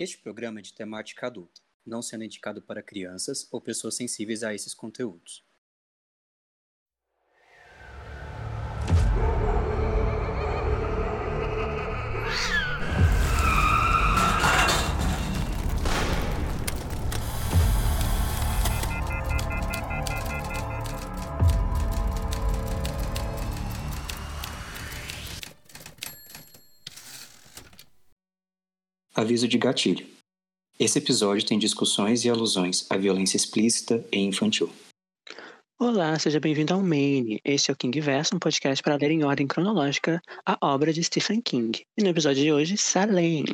Este 0.00 0.16
programa 0.16 0.60
é 0.60 0.62
de 0.62 0.72
temática 0.72 1.26
adulta, 1.26 1.60
não 1.84 2.00
sendo 2.00 2.24
indicado 2.24 2.62
para 2.62 2.82
crianças 2.82 3.46
ou 3.52 3.60
pessoas 3.60 3.96
sensíveis 3.96 4.42
a 4.42 4.54
esses 4.54 4.72
conteúdos. 4.72 5.44
Aviso 29.20 29.46
de 29.46 29.58
gatilho. 29.58 30.06
Esse 30.78 30.98
episódio 30.98 31.46
tem 31.46 31.58
discussões 31.58 32.24
e 32.24 32.30
alusões 32.30 32.86
à 32.88 32.96
violência 32.96 33.36
explícita 33.36 34.02
e 34.10 34.18
infantil. 34.18 34.70
Olá, 35.78 36.18
seja 36.18 36.40
bem-vindo 36.40 36.72
ao 36.72 36.80
Maine. 36.80 37.38
Este 37.44 37.70
é 37.70 37.74
o 37.74 37.76
King 37.76 38.00
Verso, 38.00 38.34
um 38.34 38.38
podcast 38.38 38.82
para 38.82 38.96
ler 38.96 39.10
em 39.10 39.22
ordem 39.22 39.46
cronológica 39.46 40.22
a 40.46 40.56
obra 40.62 40.90
de 40.90 41.04
Stephen 41.04 41.42
King. 41.42 41.82
E 41.98 42.02
no 42.02 42.08
episódio 42.08 42.42
de 42.42 42.50
hoje, 42.50 42.78
Salem. 42.78 43.44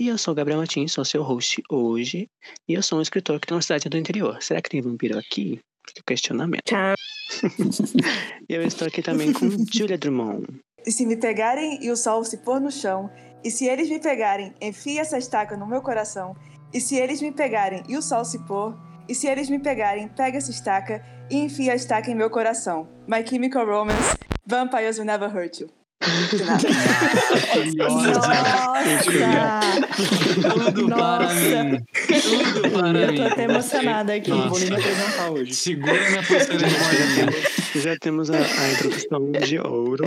E 0.00 0.08
eu 0.08 0.16
sou 0.16 0.32
o 0.32 0.34
Gabriel 0.34 0.60
Martins, 0.60 0.90
sou 0.90 1.04
seu 1.04 1.22
host 1.22 1.62
hoje, 1.70 2.26
e 2.66 2.72
eu 2.72 2.82
sou 2.82 2.98
um 2.98 3.02
escritor 3.02 3.38
que 3.38 3.46
tem 3.46 3.56
uma 3.56 3.60
cidade 3.60 3.90
do 3.90 3.98
interior. 3.98 4.42
Será 4.42 4.62
que 4.62 4.70
tem 4.70 4.80
vampiro 4.80 5.18
aqui? 5.18 5.60
Fica 5.86 6.00
o 6.00 6.04
questionamento. 6.06 6.62
Tchau. 6.64 6.94
E 8.48 8.54
eu 8.54 8.62
estou 8.62 8.88
aqui 8.88 9.02
também 9.02 9.34
com 9.34 9.50
Julia 9.70 9.98
Drummond. 9.98 10.46
E 10.86 10.90
se 10.90 11.04
me 11.04 11.18
pegarem 11.18 11.84
e 11.84 11.90
o 11.90 11.96
sol 11.96 12.24
se 12.24 12.38
pôr 12.38 12.58
no 12.58 12.70
chão, 12.70 13.10
e 13.44 13.50
se 13.50 13.66
eles 13.66 13.88
me 13.88 14.00
pegarem, 14.00 14.52
enfie 14.60 14.98
essa 14.98 15.16
estaca 15.18 15.56
no 15.56 15.66
meu 15.66 15.80
coração. 15.80 16.36
E 16.72 16.80
se 16.80 16.96
eles 16.96 17.22
me 17.22 17.32
pegarem 17.32 17.82
e 17.88 17.96
o 17.96 18.02
sol 18.02 18.24
se 18.24 18.38
pôr, 18.40 18.76
e 19.08 19.14
se 19.14 19.26
eles 19.26 19.48
me 19.48 19.58
pegarem, 19.58 20.08
pega 20.08 20.36
essa 20.36 20.50
estaca 20.50 21.02
e 21.30 21.36
enfia 21.36 21.72
a 21.72 21.76
estaca 21.76 22.10
em 22.10 22.14
meu 22.14 22.28
coração. 22.28 22.88
My 23.06 23.26
Chemical 23.26 23.64
Romance, 23.66 24.16
Vampires 24.46 24.98
Will 24.98 25.06
Never 25.06 25.34
Hurt 25.34 25.60
You. 25.60 25.70
Nada. 27.74 27.98
Tudo 30.54 30.88
para 30.88 31.22
Nossa. 31.22 31.64
mim. 31.64 31.78
Tudo 32.22 32.70
para 32.70 32.98
Eu 33.00 33.08
mim. 33.12 33.16
tô 33.16 33.22
até 33.22 33.44
emocionada 33.44 34.14
aqui. 34.14 34.30
Nossa. 34.30 34.48
Vou 34.48 34.58
nem 34.60 34.68
me 34.70 34.76
apresentar 34.76 35.30
hoje. 35.30 35.54
Segura 35.54 35.92
minha 35.92 36.22
pulseira 36.22 36.68
de 36.68 36.78
moedinha. 36.78 37.26
Já 37.76 37.96
temos 37.98 38.30
a, 38.30 38.36
a 38.36 38.72
introdução 38.72 39.32
de 39.32 39.58
ouro. 39.58 40.04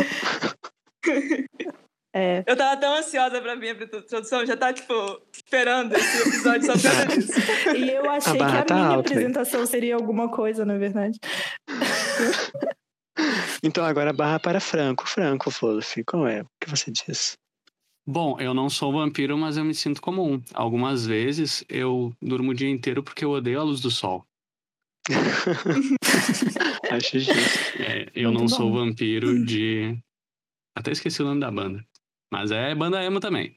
É, 2.14 2.44
Eu 2.46 2.58
tava 2.58 2.80
tão 2.80 2.94
ansiosa 2.96 3.42
pra 3.42 3.56
minha 3.56 3.72
introdução, 3.72 4.46
já 4.46 4.58
tá, 4.58 4.74
tipo, 4.74 4.94
esperando 5.32 5.94
esse 5.96 6.28
episódio 6.28 6.66
só 6.66 6.74
por 6.74 6.82
causa 6.82 7.08
disso. 7.08 7.32
e 7.78 7.90
eu 7.90 8.10
achei 8.12 8.34
que 8.34 8.40
barra 8.40 8.60
a 8.60 8.64
tá 8.66 8.76
minha 8.76 8.88
alta, 8.88 9.10
apresentação 9.14 9.66
seria 9.66 9.96
alguma 9.96 10.30
coisa, 10.30 10.66
na 10.66 10.78
verdade. 10.78 11.18
Então 13.64 13.86
agora 13.86 14.12
barra 14.12 14.40
para 14.40 14.60
Franco. 14.60 15.08
Franco, 15.08 15.52
Wolf, 15.52 15.96
qual 16.08 16.28
é? 16.28 16.42
O 16.42 16.46
que 16.60 16.68
você 16.70 16.90
diz? 16.90 17.38
Bom, 18.08 18.40
eu 18.40 18.54
não 18.54 18.70
sou 18.70 18.92
vampiro, 18.92 19.38
mas 19.38 19.58
eu 19.58 19.64
me 19.64 19.76
sinto 19.76 20.02
comum. 20.02 20.42
Algumas 20.54 21.06
vezes 21.06 21.64
eu 21.70 22.12
durmo 22.20 22.52
o 22.52 22.54
dia 22.56 22.70
inteiro 22.70 23.04
porque 23.04 23.24
eu 23.24 23.30
odeio 23.32 23.60
a 23.60 23.64
luz 23.64 23.80
do 23.80 23.92
sol. 23.92 24.26
Acho 26.90 27.20
justo. 27.20 27.82
É, 27.82 28.10
eu 28.16 28.30
Muito 28.32 28.42
não 28.42 28.48
sou 28.48 28.70
bom. 28.72 28.86
vampiro 28.86 29.46
de. 29.46 29.98
Até 30.76 30.92
esqueci 30.92 31.22
o 31.22 31.26
nome 31.26 31.40
da 31.42 31.52
banda. 31.52 31.86
Mas 32.32 32.52
é 32.52 32.74
banda 32.74 33.04
emo 33.04 33.20
também. 33.20 33.56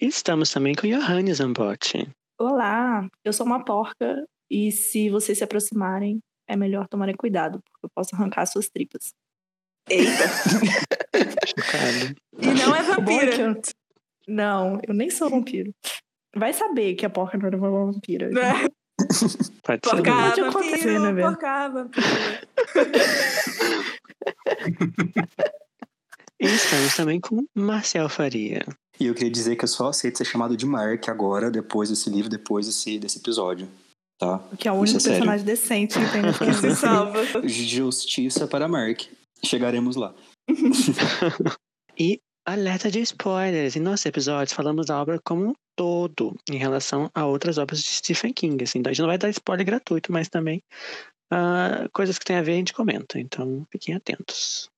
E 0.00 0.06
estamos 0.06 0.50
também 0.50 0.74
com 0.74 0.86
Johannes 0.86 1.38
Zambotti. 1.38 2.08
Olá, 2.38 3.06
eu 3.24 3.32
sou 3.32 3.46
uma 3.46 3.64
porca 3.64 4.24
e 4.50 4.70
se 4.70 5.08
vocês 5.08 5.38
se 5.38 5.44
aproximarem, 5.44 6.18
é 6.48 6.56
melhor 6.56 6.86
tomarem 6.88 7.14
cuidado, 7.16 7.60
porque 7.64 7.86
eu 7.86 7.90
posso 7.94 8.14
arrancar 8.14 8.44
suas 8.46 8.68
tripas. 8.68 9.12
Eita. 9.88 10.12
Chocado. 11.46 12.16
E 12.40 12.46
não 12.66 12.74
é 12.74 12.80
é 12.80 12.82
vampira. 12.82 13.34
eu- 13.40 13.62
Não, 14.28 14.78
eu 14.86 14.92
nem 14.94 15.08
sou 15.10 15.30
vampiro. 15.30 15.72
Vai 16.36 16.52
saber 16.52 16.94
que 16.94 17.06
a 17.06 17.10
porca 17.10 17.38
não 17.38 17.46
era 17.46 17.56
uma 17.56 17.92
vampira. 17.92 18.28
Né? 18.30 18.68
Pode 19.62 19.80
ser. 19.88 19.90
Porca 19.90 20.12
acontecer, 20.48 20.98
né, 20.98 20.98
vampiro, 20.98 21.14
velho? 21.14 21.26
porca 21.28 21.68
vampiro. 21.68 22.06
E 26.40 26.46
estamos 26.46 26.96
também 26.96 27.20
com 27.20 27.44
Marcel 27.54 28.08
Faria. 28.08 28.66
E 28.98 29.06
eu 29.06 29.14
queria 29.14 29.30
dizer 29.30 29.54
que 29.54 29.64
eu 29.64 29.68
só 29.68 29.88
aceito 29.88 30.18
ser 30.18 30.24
chamado 30.24 30.56
de 30.56 30.66
Mark 30.66 31.08
agora, 31.08 31.50
depois 31.50 31.88
desse 31.88 32.10
livro, 32.10 32.28
depois 32.28 32.66
desse, 32.66 32.98
desse 32.98 33.18
episódio. 33.18 33.68
Tá? 34.18 34.40
Que 34.58 34.66
é 34.66 34.72
o 34.72 34.74
único 34.74 34.96
é 34.96 35.00
sério. 35.00 35.18
personagem 35.18 35.46
decente 35.46 35.98
que 35.98 36.12
tem 36.12 36.22
Que 36.32 36.54
se 36.54 36.74
salva. 36.76 37.46
Justiça 37.46 38.46
para 38.46 38.66
Mark. 38.66 39.02
Chegaremos 39.44 39.96
lá. 39.96 40.14
E 41.98 42.20
alerta 42.46 42.90
de 42.90 43.00
spoilers. 43.00 43.76
Em 43.76 43.80
nossos 43.80 44.06
episódios 44.06 44.54
falamos 44.54 44.86
da 44.86 45.00
obra 45.00 45.20
como 45.22 45.48
um 45.48 45.54
todo, 45.76 46.34
em 46.50 46.56
relação 46.56 47.10
a 47.14 47.26
outras 47.26 47.58
obras 47.58 47.82
de 47.82 47.88
Stephen 47.88 48.32
King. 48.32 48.64
Assim, 48.64 48.82
a 48.84 48.88
gente 48.88 49.00
não 49.00 49.08
vai 49.08 49.18
dar 49.18 49.28
spoiler 49.28 49.66
gratuito, 49.66 50.10
mas 50.10 50.28
também 50.28 50.62
ah, 51.34 51.88
coisas 51.94 52.18
que 52.18 52.26
tem 52.26 52.36
a 52.36 52.42
ver 52.42 52.52
a 52.52 52.56
gente 52.56 52.74
comenta. 52.74 53.18
Então 53.18 53.66
fiquem 53.70 53.94
atentos. 53.94 54.68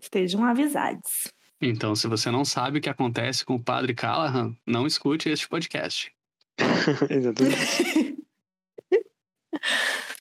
Estejam 0.00 0.44
avisados. 0.44 1.32
Então, 1.60 1.96
se 1.96 2.06
você 2.06 2.30
não 2.30 2.44
sabe 2.44 2.78
o 2.78 2.80
que 2.80 2.88
acontece 2.90 3.44
com 3.44 3.56
o 3.56 3.62
padre 3.62 3.92
Callahan, 3.92 4.54
não 4.64 4.86
escute 4.86 5.28
este 5.28 5.48
podcast. 5.48 6.12
Exatamente. 7.10 8.16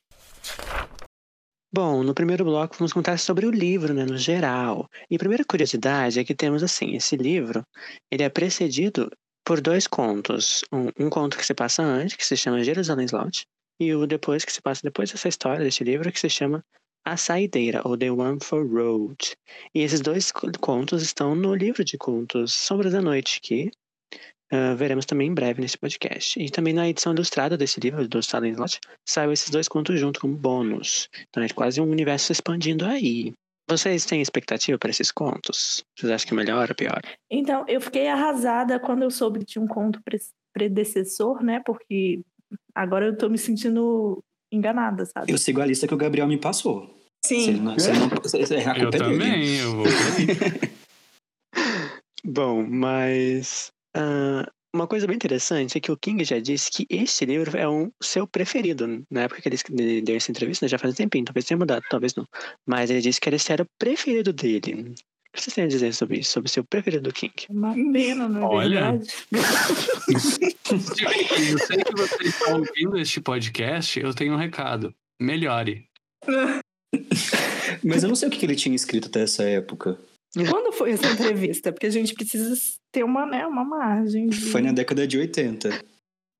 Bom, 1.71 2.01
no 2.01 2.13
primeiro 2.15 2.43
bloco 2.45 2.75
vamos 2.79 2.93
contar 2.93 3.19
sobre 3.19 3.45
o 3.45 3.51
livro, 3.51 3.93
né, 3.93 4.03
no 4.05 4.17
geral. 4.17 4.89
E 5.11 5.15
a 5.15 5.19
primeira 5.19 5.43
curiosidade 5.43 6.19
é 6.19 6.23
que 6.23 6.33
temos 6.33 6.63
assim, 6.63 6.95
esse 6.95 7.15
livro, 7.15 7.63
ele 8.09 8.23
é 8.23 8.29
precedido 8.29 9.11
por 9.45 9.61
dois 9.61 9.85
contos. 9.85 10.63
Um, 10.71 11.05
um 11.05 11.09
conto 11.09 11.37
que 11.37 11.45
se 11.45 11.53
passa 11.53 11.83
antes, 11.83 12.15
que 12.15 12.25
se 12.25 12.37
chama 12.37 12.63
Jerusalém 12.63 13.05
Slot, 13.05 13.45
e 13.79 13.93
o 13.93 14.05
depois 14.07 14.43
que 14.43 14.51
se 14.51 14.61
passa 14.61 14.81
depois 14.83 15.11
dessa 15.11 15.27
história, 15.27 15.63
desse 15.63 15.83
livro, 15.83 16.11
que 16.11 16.19
se 16.19 16.29
chama 16.29 16.63
A 17.05 17.15
Saideira, 17.17 17.81
ou 17.85 17.97
The 17.97 18.11
One 18.11 18.39
for 18.43 18.65
Road. 18.67 19.17
E 19.73 19.81
esses 19.81 20.01
dois 20.01 20.31
co- 20.31 20.51
contos 20.59 21.01
estão 21.01 21.35
no 21.35 21.53
livro 21.55 21.83
de 21.83 21.97
contos 21.97 22.53
Sombras 22.53 22.93
da 22.93 23.01
Noite, 23.01 23.39
que 23.41 23.71
ah, 24.51 24.73
veremos 24.75 25.05
também 25.05 25.27
em 25.27 25.33
breve 25.33 25.61
nesse 25.61 25.77
podcast. 25.77 26.41
E 26.41 26.49
também 26.49 26.73
na 26.73 26.87
edição 26.87 27.13
ilustrada 27.13 27.57
desse 27.57 27.79
livro, 27.79 28.07
do 28.07 28.23
Silent 28.23 28.53
Slot, 28.53 28.79
saiu 29.07 29.31
esses 29.31 29.49
dois 29.49 29.67
contos 29.67 29.99
junto 29.99 30.19
como 30.19 30.35
bônus. 30.35 31.09
Então 31.29 31.43
é 31.43 31.49
quase 31.49 31.81
um 31.81 31.89
universo 31.89 32.31
expandindo 32.31 32.85
aí. 32.85 33.33
Vocês 33.69 34.05
têm 34.05 34.21
expectativa 34.21 34.77
para 34.77 34.89
esses 34.89 35.11
contos? 35.11 35.83
Vocês 35.99 36.09
acham 36.09 36.27
que 36.29 36.33
é 36.33 36.37
melhor 36.37 36.69
ou 36.69 36.75
pior? 36.75 37.01
Então, 37.29 37.65
eu 37.67 37.81
fiquei 37.81 38.07
arrasada 38.07 38.79
quando 38.79 39.03
eu 39.03 39.11
soube 39.11 39.43
tinha 39.43 39.61
um 39.61 39.67
conto 39.67 40.01
pre- 40.03 40.21
predecessor, 40.53 41.43
né? 41.43 41.61
Porque 41.65 42.21
agora 42.77 43.05
eu 43.07 43.17
tô 43.17 43.27
me 43.29 43.37
sentindo 43.37 44.23
enganada, 44.51 45.05
sabe? 45.05 45.31
Eu 45.31 45.37
sigo 45.37 45.61
a 45.61 45.65
lista 45.65 45.87
que 45.87 45.93
o 45.93 45.97
Gabriel 45.97 46.27
me 46.27 46.37
passou. 46.37 46.95
Se 47.25 47.33
ele 47.35 47.57
Sim. 47.57 47.61
não, 47.63 47.77
se 47.79 47.89
ele 47.89 47.99
não, 47.99 48.09
se- 48.23 48.55
é 48.55 48.67
a 48.69 48.77
Eu 48.77 48.87
é 48.87 48.91
dele. 48.91 49.03
também, 49.03 49.55
eu 49.57 49.75
vou. 49.75 49.85
Bom, 52.23 52.65
mas 52.67 53.71
ah, 53.95 54.49
uma 54.73 54.87
coisa 54.87 55.07
bem 55.07 55.15
interessante 55.15 55.77
é 55.77 55.81
que 55.81 55.91
o 55.91 55.97
King 55.97 56.23
já 56.23 56.39
disse 56.39 56.69
que 56.71 56.85
este 56.89 57.25
livro 57.25 57.57
é 57.57 57.67
um 57.67 57.89
seu 58.01 58.27
preferido. 58.27 59.03
Na 59.09 59.21
época 59.23 59.41
que 59.41 59.49
ele 59.49 60.01
deu 60.01 60.15
essa 60.15 60.29
entrevista, 60.31 60.65
né, 60.65 60.69
já 60.69 60.77
faz 60.77 60.93
um 60.93 60.97
tempinho, 60.97 61.25
talvez 61.25 61.45
tenha 61.45 61.57
mudado, 61.57 61.83
talvez 61.89 62.13
não. 62.15 62.25
Mas 62.67 62.89
ele 62.89 63.01
disse 63.01 63.19
que 63.19 63.29
esse 63.29 63.51
era 63.51 63.63
o 63.63 63.67
preferido 63.79 64.31
dele. 64.33 64.93
O 65.37 65.39
que 65.39 65.43
vocês 65.43 65.53
têm 65.53 65.65
a 65.65 65.67
dizer 65.67 65.93
sobre 65.93 66.17
isso, 66.17 66.31
sobre 66.31 66.49
o 66.49 66.51
seu 66.51 66.63
preferido 66.63 67.03
do 67.03 67.13
King? 67.13 67.31
Uma 67.47 67.71
pena, 67.75 68.27
na 68.27 68.47
Olha. 68.49 68.91
verdade. 68.93 69.13
Eu 70.09 70.19
sei 71.59 71.77
que 71.83 71.91
você 71.95 72.23
está 72.27 72.55
ouvindo 72.55 72.97
este 72.97 73.21
podcast, 73.21 73.99
eu 73.99 74.13
tenho 74.15 74.33
um 74.33 74.37
recado. 74.37 74.93
Melhore. 75.21 75.85
Mas 77.85 78.01
eu 78.03 78.09
não 78.09 78.15
sei 78.15 78.27
o 78.27 78.31
que 78.31 78.39
que 78.39 78.45
ele 78.47 78.55
tinha 78.55 78.75
escrito 78.75 79.07
até 79.09 79.21
essa 79.21 79.43
época. 79.43 79.97
Quando 80.49 80.71
foi 80.73 80.91
essa 80.91 81.07
entrevista? 81.07 81.71
Porque 81.71 81.85
a 81.85 81.91
gente 81.91 82.13
precisa 82.15 82.53
ter 82.91 83.03
uma, 83.03 83.25
né, 83.25 83.45
uma 83.45 83.63
margem. 83.63 84.27
de- 84.27 84.41
Foi 84.41 84.61
na 84.61 84.71
década 84.71 85.05
de 85.07 85.17
80. 85.19 85.69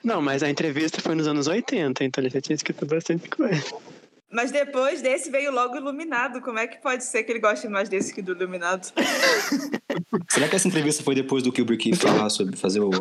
Não, 0.03 0.21
mas 0.21 0.41
a 0.43 0.49
entrevista 0.49 0.99
foi 1.01 1.13
nos 1.15 1.27
anos 1.27 1.47
80, 1.47 2.03
então 2.03 2.23
ele 2.23 2.31
já 2.31 2.41
tinha 2.41 2.55
escrito 2.55 2.85
bastante 2.85 3.29
coisa. 3.29 3.63
Mas 4.29 4.51
depois 4.51 5.01
desse 5.01 5.31
veio 5.31 5.51
logo 5.51 5.77
Iluminado. 5.77 6.41
Como 6.41 6.59
é 6.59 6.67
que 6.67 6.81
pode 6.81 7.03
ser 7.03 7.23
que 7.23 7.31
ele 7.31 7.39
goste 7.39 7.67
mais 7.67 7.87
desse 7.87 8.13
que 8.13 8.21
do 8.21 8.33
Iluminado? 8.33 8.91
Será 10.29 10.47
que 10.47 10.55
essa 10.55 10.67
entrevista 10.67 11.03
foi 11.03 11.15
depois 11.15 11.43
do 11.43 11.51
Kubrick 11.51 11.95
falar 11.95 12.29
sobre 12.29 12.55
fazer 12.55 12.81
o, 12.81 12.91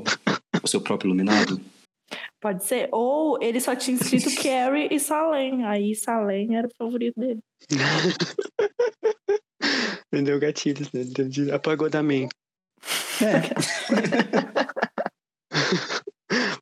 o 0.62 0.68
seu 0.68 0.80
próprio 0.80 1.08
iluminado? 1.08 1.60
Pode 2.40 2.64
ser. 2.64 2.88
Ou 2.92 3.42
ele 3.42 3.60
só 3.60 3.74
tinha 3.74 3.96
escrito 3.96 4.34
Carrie 4.42 4.88
e 4.90 5.00
Salem. 5.00 5.64
Aí 5.64 5.94
Salem 5.94 6.56
era 6.56 6.68
o 6.68 6.74
favorito 6.76 7.18
dele. 7.18 7.40
Vendeu 10.12 10.38
gatilhos, 10.38 10.90
né? 10.92 11.02
Apagou 11.52 11.90
da 11.90 12.02
mente. 12.02 12.34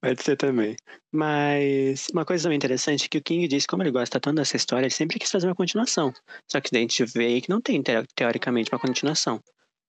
Pode 0.01 0.23
ser 0.23 0.37
também. 0.37 0.77
Mas 1.13 2.09
uma 2.13 2.25
coisa 2.25 2.45
também 2.45 2.57
interessante 2.57 3.07
é 3.07 3.09
que 3.09 3.19
o 3.19 3.23
King 3.23 3.49
disse, 3.49 3.67
como 3.67 3.83
ele 3.83 3.91
gosta 3.91 4.21
tanto 4.21 4.37
dessa 4.37 4.57
história, 4.57 4.87
ele 4.87 4.95
sempre 4.95 5.19
quis 5.19 5.31
fazer 5.31 5.47
uma 5.47 5.55
continuação. 5.55 6.13
Só 6.51 6.61
que 6.61 6.75
a 6.75 6.79
gente 6.79 7.05
vê 7.05 7.41
que 7.41 7.49
não 7.51 7.61
tem, 7.61 7.83
teo- 7.83 8.05
teoricamente, 8.15 8.71
uma 8.73 8.79
continuação. 8.79 9.41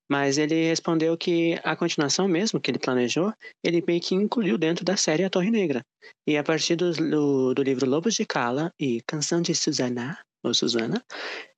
Mas 0.09 0.37
ele 0.37 0.67
respondeu 0.67 1.17
que 1.17 1.59
a 1.63 1.75
continuação 1.75 2.27
mesmo, 2.27 2.59
que 2.59 2.69
ele 2.69 2.77
planejou, 2.77 3.33
ele 3.63 3.83
meio 3.85 3.99
que 3.99 4.13
incluiu 4.13 4.57
dentro 4.57 4.85
da 4.85 4.95
série 4.95 5.23
A 5.23 5.29
Torre 5.29 5.49
Negra. 5.49 5.83
E 6.27 6.38
a 6.38 6.43
partir 6.43 6.75
do, 6.75 6.91
do, 6.91 7.53
do 7.55 7.63
livro 7.63 7.89
Lobos 7.89 8.13
de 8.13 8.25
Cala 8.25 8.71
e 8.79 9.01
Canção 9.07 9.41
de 9.41 9.55
Susana, 9.55 10.17
ou 10.43 10.53
Susana, 10.53 11.03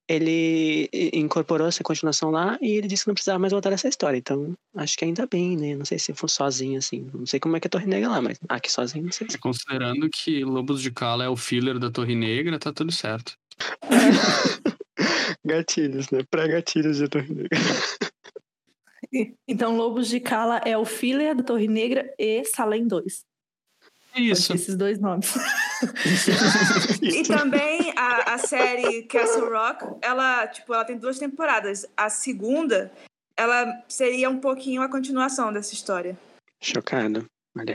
ele 0.08 0.90
incorporou 1.14 1.68
essa 1.68 1.84
continuação 1.84 2.32
lá 2.32 2.58
e 2.62 2.72
ele 2.78 2.88
disse 2.88 3.04
que 3.04 3.10
não 3.10 3.14
precisava 3.14 3.40
mais 3.40 3.52
voltar 3.52 3.74
essa 3.74 3.88
história. 3.88 4.18
Então, 4.18 4.56
acho 4.76 4.98
que 4.98 5.04
ainda 5.04 5.28
bem, 5.28 5.58
né? 5.58 5.76
Não 5.76 5.86
sei 5.86 6.00
se 6.00 6.14
for 6.14 6.30
sozinho 6.30 6.78
assim. 6.78 7.10
Não 7.14 7.26
sei 7.26 7.40
como 7.40 7.58
é 7.58 7.60
que 7.60 7.68
é 7.68 7.70
a 7.70 7.72
Torre 7.72 7.88
Negra 7.88 8.10
lá, 8.10 8.22
mas 8.22 8.40
aqui 8.48 8.72
sozinho 8.72 9.06
não 9.06 9.12
sei. 9.12 9.28
Considerando 9.40 10.10
que 10.10 10.44
Lobos 10.44 10.82
de 10.82 10.92
Cala 10.92 11.26
é 11.26 11.30
o 11.30 11.36
filler 11.36 11.78
da 11.78 11.92
Torre 11.92 12.16
Negra, 12.16 12.58
tá 12.58 12.72
tudo 12.72 12.92
certo. 12.92 13.38
gatilhos, 15.44 16.10
né? 16.10 16.24
Pré-gatilhos 16.30 16.98
de 16.98 17.08
Torre 17.08 17.34
Negra. 17.34 17.60
Então, 19.48 19.78
Lobos 19.78 20.10
de 20.10 20.20
Cala 20.20 20.58
é 20.60 20.78
o 20.78 20.86
filler 20.86 21.36
da 21.36 21.44
Torre 21.44 21.68
Negra 21.68 22.14
e 22.18 22.44
Salem 22.46 22.88
2. 22.88 23.26
É 24.18 24.22
isso. 24.22 24.54
Esses 24.54 24.76
dois 24.76 25.00
nomes. 25.00 25.34
E 27.02 27.24
também 27.24 27.94
a, 27.96 28.34
a 28.34 28.38
série 28.40 29.04
Castle 29.04 29.50
Rock, 29.50 29.86
ela, 30.02 30.48
tipo, 30.48 30.74
ela 30.74 30.84
tem 30.84 30.98
duas 30.98 31.20
temporadas. 31.20 31.86
A 31.96 32.10
segunda, 32.10 32.92
ela 33.38 33.84
seria 33.88 34.30
um 34.30 34.40
pouquinho 34.40 34.82
a 34.82 34.90
continuação 34.90 35.54
dessa 35.54 35.74
história. 35.74 36.18
Chocado. 36.62 37.26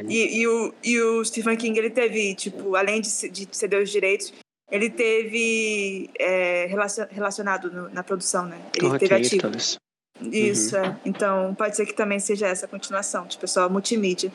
E, 0.08 0.38
e 0.40 0.46
o, 0.46 0.74
e 0.82 1.00
o 1.00 1.24
Stephen 1.24 1.56
King, 1.56 1.76
ele 1.78 1.90
teve, 1.90 2.34
tipo, 2.34 2.76
além 2.76 3.00
de, 3.00 3.08
de 3.30 3.48
ceder 3.52 3.82
os 3.82 3.90
direitos, 3.90 4.32
ele 4.70 4.88
teve 4.88 6.08
é, 6.18 6.66
relacion- 6.66 7.06
relacionado 7.10 7.70
no- 7.70 7.88
na 7.88 8.02
produção, 8.04 8.46
né? 8.46 8.60
Ele 8.76 8.90
Com 8.90 8.98
teve 8.98 9.14
ativo. 9.14 9.42
todos. 9.42 9.76
Isso, 10.20 10.76
é. 10.76 10.96
Então, 11.04 11.52
pode 11.54 11.74
ser 11.76 11.84
que 11.86 11.94
também 11.94 12.20
seja 12.20 12.46
essa 12.46 12.66
a 12.66 12.68
continuação, 12.68 13.26
tipo, 13.26 13.46
só 13.48 13.68
multimídia. 13.68 14.32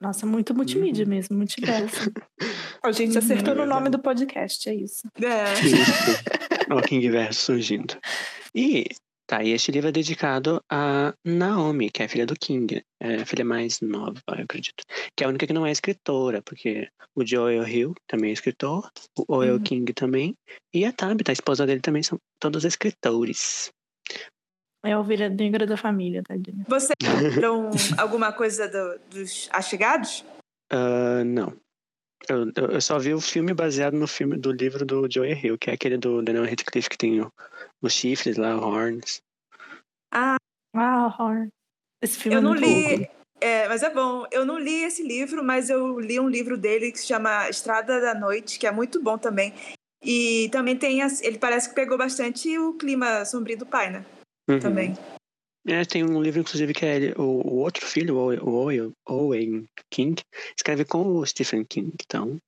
Nossa, 0.00 0.24
muito 0.26 0.54
multimídia 0.54 1.04
mesmo, 1.04 1.36
multiverso. 1.36 2.10
A 2.82 2.92
gente 2.92 3.18
acertou 3.18 3.54
no 3.54 3.66
nome 3.66 3.90
do 3.90 3.98
podcast, 3.98 4.68
é 4.68 4.74
isso. 4.74 5.08
É. 5.20 5.52
Isso. 5.64 6.70
Ó, 6.70 6.78
o 6.78 6.82
King 6.82 7.10
Verso 7.10 7.40
surgindo. 7.46 7.96
E 8.54 8.86
tá, 9.26 9.42
e 9.42 9.50
este 9.50 9.72
livro 9.72 9.88
é 9.88 9.92
dedicado 9.92 10.62
a 10.70 11.12
Naomi, 11.24 11.90
que 11.90 12.02
é 12.02 12.06
a 12.06 12.08
filha 12.08 12.24
do 12.24 12.36
King. 12.38 12.82
É 13.00 13.16
a 13.16 13.26
filha 13.26 13.44
mais 13.44 13.80
nova, 13.80 14.20
eu 14.28 14.44
acredito. 14.44 14.84
Que 15.16 15.24
é 15.24 15.26
a 15.26 15.30
única 15.30 15.46
que 15.46 15.52
não 15.52 15.66
é 15.66 15.72
escritora, 15.72 16.40
porque 16.42 16.88
o 17.14 17.26
Joel 17.26 17.66
Hill 17.66 17.94
também 18.06 18.30
é 18.30 18.32
escritor, 18.32 18.88
o 19.18 19.36
Oel 19.36 19.54
Uhum. 19.56 19.62
King 19.62 19.92
também, 19.92 20.34
e 20.72 20.84
a 20.84 20.92
Tabitha, 20.92 21.32
a 21.32 21.34
esposa 21.34 21.66
dele, 21.66 21.80
também 21.80 22.02
são 22.04 22.18
todos 22.38 22.64
escritores. 22.64 23.70
É 24.84 24.92
a 24.92 25.00
ovelha 25.00 25.28
negra 25.28 25.66
da 25.66 25.76
família, 25.76 26.22
tadinha. 26.22 26.64
Vocês 26.68 26.94
viram 27.34 27.70
alguma 27.98 28.32
coisa 28.32 28.68
do- 28.68 28.98
dos 29.10 29.48
Achegados? 29.52 30.24
Ah, 30.70 31.22
não. 31.24 31.52
Eu, 32.28 32.50
eu 32.56 32.70
eu 32.72 32.80
só 32.80 32.98
vi 32.98 33.14
o 33.14 33.20
filme 33.20 33.54
baseado 33.54 33.94
no 33.94 34.06
filme 34.06 34.36
do 34.36 34.52
livro 34.52 34.84
do 34.84 35.08
Joel 35.10 35.36
Hill, 35.36 35.58
que 35.58 35.70
é 35.70 35.74
aquele 35.74 35.96
do 35.96 36.22
Daniel 36.22 36.44
Radcliffe 36.44 36.88
que 36.90 36.98
tem 36.98 37.20
o- 37.20 37.32
os 37.82 37.92
chifres 37.92 38.36
lá, 38.36 38.54
horns. 38.56 39.20
Ah, 40.12 40.36
horror. 40.74 41.48
Esse 42.02 42.18
filme 42.18 42.36
Eu 42.36 42.38
é 42.38 42.42
não 42.42 42.50
muito 42.50 42.64
li. 42.64 42.96
louco. 42.98 43.18
É, 43.40 43.68
mas 43.68 43.82
é 43.82 43.90
bom. 43.90 44.26
Eu 44.32 44.44
não 44.44 44.58
li 44.58 44.82
esse 44.84 45.02
livro, 45.02 45.44
mas 45.44 45.70
eu 45.70 45.98
li 46.00 46.18
um 46.18 46.28
livro 46.28 46.56
dele 46.58 46.90
que 46.92 46.98
se 46.98 47.06
chama 47.06 47.48
Estrada 47.48 48.00
da 48.00 48.14
Noite, 48.14 48.58
que 48.58 48.66
é 48.66 48.70
muito 48.72 49.00
bom 49.02 49.16
também. 49.16 49.54
E 50.02 50.48
também 50.50 50.76
tem. 50.76 51.02
as- 51.02 51.22
Ele 51.22 51.38
parece 51.38 51.68
que 51.68 51.74
pegou 51.74 51.96
bastante 51.98 52.56
o 52.58 52.74
clima 52.74 53.24
sombrio 53.24 53.58
do 53.58 53.66
pai, 53.66 53.90
né? 53.90 54.04
Uhum. 54.48 54.58
Também. 54.60 54.94
É, 55.66 55.84
tem 55.84 56.02
um 56.04 56.22
livro, 56.22 56.40
inclusive, 56.40 56.72
que 56.72 56.86
é 56.86 57.12
o, 57.18 57.22
o 57.22 57.56
outro 57.58 57.84
filho, 57.84 58.14
o 58.16 58.18
Owen- 58.18 58.38
o 58.40 58.50
Owen, 58.50 58.92
Owen 59.06 59.68
King, 59.90 60.22
escreve 60.56 60.84
com 60.84 61.02
o 61.06 61.26
Stephen 61.26 61.64
King. 61.64 61.92
Então, 62.04 62.40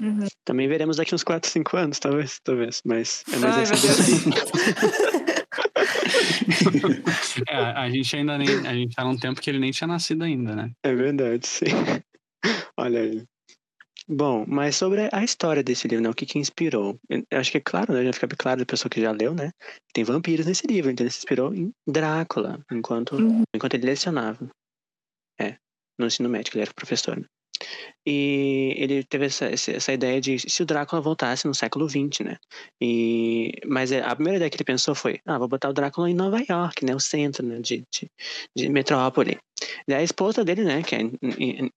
Uhum. 0.00 0.26
também 0.44 0.66
veremos 0.68 0.96
daqui 0.96 1.14
uns 1.14 1.22
4, 1.24 1.50
5 1.50 1.76
anos, 1.76 1.98
talvez, 1.98 2.40
talvez. 2.42 2.80
Mas 2.84 3.24
é 3.32 3.36
mais 3.38 3.56
Ai, 3.56 3.62
esse 3.64 3.72
meu 3.86 3.94
É, 7.48 7.56
a 7.56 7.90
gente 7.90 8.16
ainda 8.16 8.38
nem. 8.38 8.48
A 8.66 8.74
gente 8.74 8.94
tá 8.94 9.04
num 9.04 9.16
tempo 9.18 9.40
que 9.40 9.50
ele 9.50 9.58
nem 9.58 9.70
tinha 9.70 9.86
nascido 9.88 10.22
ainda, 10.24 10.54
né? 10.54 10.70
É 10.82 10.94
verdade, 10.94 11.46
sim. 11.46 11.66
Olha 12.76 13.00
aí. 13.00 13.22
Bom, 14.14 14.44
mas 14.46 14.76
sobre 14.76 15.08
a 15.10 15.24
história 15.24 15.62
desse 15.62 15.88
livro, 15.88 16.02
né? 16.04 16.10
O 16.10 16.14
que 16.14 16.26
que 16.26 16.38
inspirou? 16.38 16.98
Eu 17.08 17.38
acho 17.38 17.50
que 17.50 17.56
é 17.56 17.62
claro, 17.62 17.94
né? 17.94 18.04
Já 18.04 18.12
fica 18.12 18.36
claro 18.36 18.60
da 18.60 18.66
pessoa 18.66 18.90
que 18.90 19.00
já 19.00 19.10
leu, 19.10 19.34
né? 19.34 19.50
Tem 19.94 20.04
vampiros 20.04 20.44
nesse 20.44 20.66
livro, 20.66 20.90
então 20.90 21.02
ele 21.04 21.10
se 21.10 21.18
inspirou 21.18 21.54
em 21.54 21.72
Drácula, 21.88 22.60
enquanto, 22.70 23.16
Uhum. 23.16 23.42
enquanto 23.54 23.74
ele 23.74 23.86
lecionava. 23.86 24.50
É, 25.40 25.56
no 25.98 26.06
ensino 26.06 26.28
médico, 26.28 26.56
ele 26.58 26.62
era 26.64 26.74
professor, 26.74 27.18
né? 27.18 27.24
E 28.04 28.74
ele 28.76 29.04
teve 29.04 29.26
essa, 29.26 29.46
essa, 29.46 29.92
ideia 29.92 30.20
de 30.20 30.38
se 30.38 30.62
o 30.62 30.66
Drácula 30.66 31.00
voltasse 31.00 31.46
no 31.46 31.54
século 31.54 31.88
XX, 31.88 32.20
né? 32.24 32.36
E, 32.80 33.52
mas 33.66 33.92
é, 33.92 34.02
a 34.02 34.14
primeira 34.14 34.36
ideia 34.36 34.50
que 34.50 34.56
ele 34.56 34.64
pensou 34.64 34.94
foi, 34.94 35.20
ah, 35.26 35.38
vou 35.38 35.48
botar 35.48 35.68
o 35.68 35.72
Drácula 35.72 36.10
em 36.10 36.14
Nova 36.14 36.42
York, 36.48 36.84
né? 36.84 36.94
O 36.94 37.00
centro 37.00 37.46
né? 37.46 37.60
De, 37.60 37.84
de, 37.92 38.10
de 38.56 38.68
metrópole. 38.68 39.38
Daí 39.86 39.98
a 39.98 40.02
esposa 40.02 40.44
dele, 40.44 40.64
né, 40.64 40.82
que 40.82 40.94
é 40.96 41.00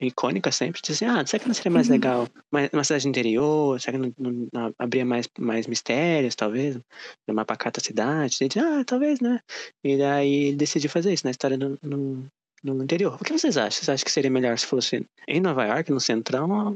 icônica 0.02 0.52
sempre, 0.52 0.82
disse 0.82 1.06
assim, 1.06 1.20
ah, 1.20 1.26
será 1.26 1.42
que 1.42 1.48
não 1.48 1.54
seria 1.54 1.72
mais 1.72 1.88
legal 1.88 2.28
mais, 2.52 2.70
uma 2.74 2.84
cidade 2.84 3.08
interior? 3.08 3.80
Será 3.80 3.98
que 3.98 4.14
não, 4.20 4.48
não- 4.52 4.74
abria 4.80 5.06
mais, 5.06 5.28
mais 5.38 5.68
mistérios, 5.68 6.36
talvez? 6.36 6.80
Uma 7.28 7.46
pacata 7.46 7.80
cidade? 7.80 8.38
Ele 8.42 8.50
disse, 8.50 8.60
ah, 8.60 8.84
talvez, 8.86 9.20
né? 9.20 9.40
E 9.84 9.98
daí 9.98 10.46
ele 10.46 10.58
decidiu 10.58 10.90
fazer 10.90 11.14
isso 11.14 11.26
na 11.26 11.32
história 11.32 11.58
no, 11.58 11.78
no, 11.84 12.28
no 12.74 12.84
interior. 12.84 13.16
O 13.20 13.24
que 13.24 13.32
vocês 13.32 13.58
acham? 13.58 13.72
Vocês 13.72 13.90
acham 13.90 14.04
que 14.06 14.12
seria 14.12 14.30
melhor 14.32 14.58
se 14.58 14.66
fosse 14.66 15.06
em 15.28 15.40
Nova 15.40 15.66
York, 15.66 15.92
no 15.92 16.00
centrão 16.00 16.50
ou 16.50 16.76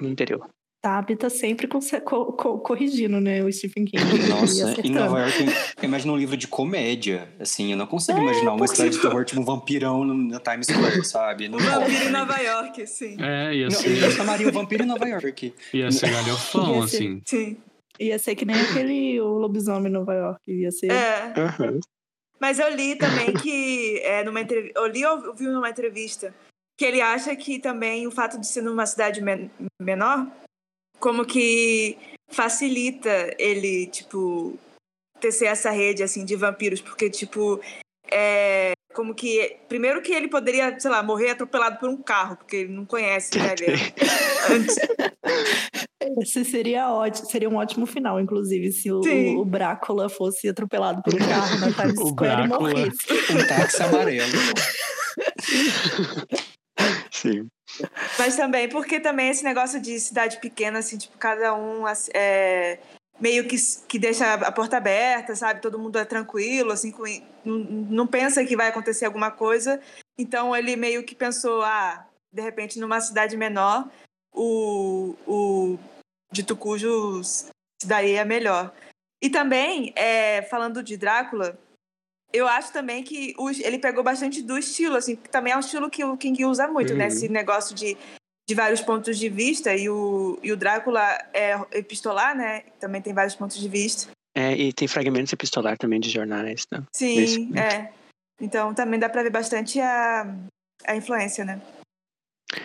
no 0.00 0.08
interior? 0.08 0.48
Tabitha 0.80 1.28
sempre 1.28 1.66
conse- 1.66 2.00
co- 2.02 2.32
co- 2.34 2.60
corrigindo, 2.60 3.20
né, 3.20 3.42
o 3.42 3.50
Stephen 3.52 3.84
King. 3.84 3.96
e 4.14 4.28
Nossa, 4.28 4.80
em. 4.86 4.90
Nova 4.92 5.18
York 5.22 5.34
eu 5.78 5.84
imagino 5.84 6.12
um 6.12 6.16
livro 6.16 6.36
de 6.36 6.46
comédia. 6.46 7.28
Assim, 7.40 7.72
eu 7.72 7.76
não 7.76 7.84
consigo 7.86 8.16
imaginar 8.20 8.54
uma 8.54 8.64
história 8.64 8.88
de 8.88 9.00
terror 9.00 9.24
tipo 9.24 9.40
um 9.40 9.44
vampirão 9.44 10.04
na 10.04 10.38
Times 10.38 10.68
Square, 10.68 11.04
sabe? 11.04 11.48
Não 11.50 11.58
rola 11.58 11.80
Vampiro 11.80 12.04
em. 12.04 12.10
Nova 12.12 12.38
York, 12.38 12.86
sim. 12.86 13.16
É, 13.20 13.54
ia 13.56 13.64
Não, 13.64 13.72
ser, 13.72 14.00
eu 14.04 14.10
chamaria 14.12 14.48
o 14.48 14.52
vampiro 14.52 14.84
em 14.84 14.86
Nova 14.86 15.04
York. 15.08 15.52
ia 15.74 15.90
ser 15.90 16.10
galhofão, 16.12 16.82
assim. 16.82 17.20
Sim. 17.26 17.56
Ia 17.98 18.16
ser 18.20 18.36
que 18.36 18.44
nem 18.44 18.54
aquele 18.54 19.20
o 19.20 19.30
lobisomem 19.38 19.88
em 19.88 19.92
Nova 19.92 20.14
York. 20.14 20.40
Ia 20.46 20.70
ser. 20.70 20.92
É. 20.92 21.32
Aham. 21.36 21.80
Mas 22.40 22.58
eu 22.58 22.68
li 22.68 22.96
também 22.96 23.34
que 23.42 23.98
é, 24.00 24.22
numa 24.24 24.40
entrevista. 24.40 24.78
Eu 24.78 24.86
li 24.86 25.04
ou 25.04 25.34
vi 25.34 25.44
numa 25.46 25.70
entrevista 25.70 26.34
que 26.78 26.84
ele 26.84 27.00
acha 27.00 27.34
que 27.34 27.58
também 27.58 28.06
o 28.06 28.10
fato 28.10 28.38
de 28.38 28.46
ser 28.46 28.62
numa 28.62 28.86
cidade 28.86 29.20
men- 29.20 29.50
menor, 29.80 30.30
como 31.00 31.24
que 31.24 31.98
facilita 32.28 33.34
ele, 33.38 33.86
tipo, 33.88 34.56
tecer 35.20 35.46
essa 35.46 35.70
rede 35.70 36.02
assim 36.02 36.24
de 36.24 36.36
vampiros, 36.36 36.80
porque, 36.80 37.10
tipo, 37.10 37.60
é. 38.10 38.72
Como 38.94 39.14
que. 39.14 39.56
Primeiro 39.68 40.00
que 40.02 40.12
ele 40.12 40.28
poderia, 40.28 40.78
sei 40.80 40.90
lá, 40.90 41.02
morrer 41.02 41.30
atropelado 41.30 41.78
por 41.78 41.88
um 41.88 41.96
carro, 42.02 42.36
porque 42.36 42.56
ele 42.56 42.72
não 42.72 42.84
conhece, 42.86 43.38
né? 43.38 43.54
Ele 43.60 43.74
é- 43.74 44.54
antes. 44.54 44.76
Esse 46.22 46.44
seria 46.44 46.90
ótimo, 46.92 47.28
seria 47.28 47.48
um 47.50 47.56
ótimo 47.56 47.84
final, 47.86 48.18
inclusive, 48.20 48.72
se 48.72 48.90
o, 48.90 49.00
o 49.38 49.44
Brácula 49.44 50.08
fosse 50.08 50.48
atropelado 50.48 51.02
por 51.02 51.14
um 51.14 51.18
carro 51.18 51.58
na 51.60 51.70
Times 51.72 51.98
O 52.00 52.08
Square 52.08 52.44
e 52.44 52.48
Brácula. 52.48 52.70
morresse. 52.70 52.98
Um 53.32 53.46
táxi 53.46 53.82
amarelo. 53.82 54.32
Sim. 57.10 57.48
Mas 58.18 58.36
também, 58.36 58.68
porque 58.68 59.00
também 59.00 59.28
esse 59.28 59.44
negócio 59.44 59.80
de 59.80 59.98
cidade 60.00 60.40
pequena, 60.40 60.78
assim, 60.78 60.96
tipo, 60.96 61.16
cada 61.18 61.54
um 61.54 61.84
é, 62.14 62.78
meio 63.20 63.46
que, 63.48 63.56
que 63.88 63.98
deixa 63.98 64.34
a 64.34 64.52
porta 64.52 64.76
aberta, 64.76 65.34
sabe? 65.34 65.60
Todo 65.60 65.78
mundo 65.78 65.98
é 65.98 66.04
tranquilo, 66.04 66.72
assim, 66.72 66.90
com, 66.90 67.02
não, 67.44 67.58
não 67.58 68.06
pensa 68.06 68.44
que 68.44 68.56
vai 68.56 68.68
acontecer 68.68 69.04
alguma 69.04 69.30
coisa. 69.30 69.80
Então 70.18 70.54
ele 70.54 70.76
meio 70.76 71.04
que 71.04 71.14
pensou, 71.14 71.62
ah, 71.62 72.06
de 72.32 72.42
repente 72.42 72.78
numa 72.78 73.00
cidade 73.00 73.36
menor, 73.36 73.88
o, 74.32 75.14
o 75.26 75.78
dito 76.32 76.56
cujo 76.56 77.22
se 77.24 77.48
daria 77.86 78.24
melhor. 78.24 78.72
E 79.22 79.28
também, 79.28 79.92
é, 79.96 80.42
falando 80.42 80.82
de 80.82 80.96
Drácula, 80.96 81.58
eu 82.32 82.46
acho 82.46 82.72
também 82.72 83.02
que 83.02 83.34
os- 83.38 83.58
ele 83.58 83.78
pegou 83.78 84.04
bastante 84.04 84.42
do 84.42 84.58
estilo, 84.58 84.96
assim, 84.96 85.16
que 85.16 85.28
também 85.28 85.52
é 85.52 85.56
um 85.56 85.60
estilo 85.60 85.90
que 85.90 86.04
o 86.04 86.16
King 86.16 86.44
usa 86.44 86.68
muito, 86.68 86.94
né? 86.94 87.04
Uhum. 87.04 87.08
Esse 87.08 87.28
negócio 87.28 87.74
de, 87.74 87.96
de 88.48 88.54
vários 88.54 88.80
pontos 88.80 89.18
de 89.18 89.28
vista, 89.28 89.76
e 89.76 89.90
o, 89.90 90.38
e 90.42 90.50
o 90.50 90.56
Drácula 90.56 91.02
é 91.34 91.54
epistolar, 91.70 92.34
né? 92.34 92.62
Também 92.80 93.02
tem 93.02 93.12
vários 93.12 93.34
pontos 93.34 93.58
de 93.58 93.68
vista. 93.68 94.10
É, 94.34 94.56
e 94.56 94.72
tem 94.72 94.88
fragmentos 94.88 95.32
epistolar 95.32 95.76
também 95.76 96.00
de 96.00 96.08
jornais, 96.08 96.64
né? 96.72 96.82
Sim, 96.94 97.52
é. 97.54 97.92
Então 98.40 98.72
também 98.72 98.98
dá 98.98 99.08
pra 99.08 99.22
ver 99.22 99.30
bastante 99.30 99.78
a, 99.80 100.34
a 100.86 100.96
influência, 100.96 101.44
né? 101.44 101.60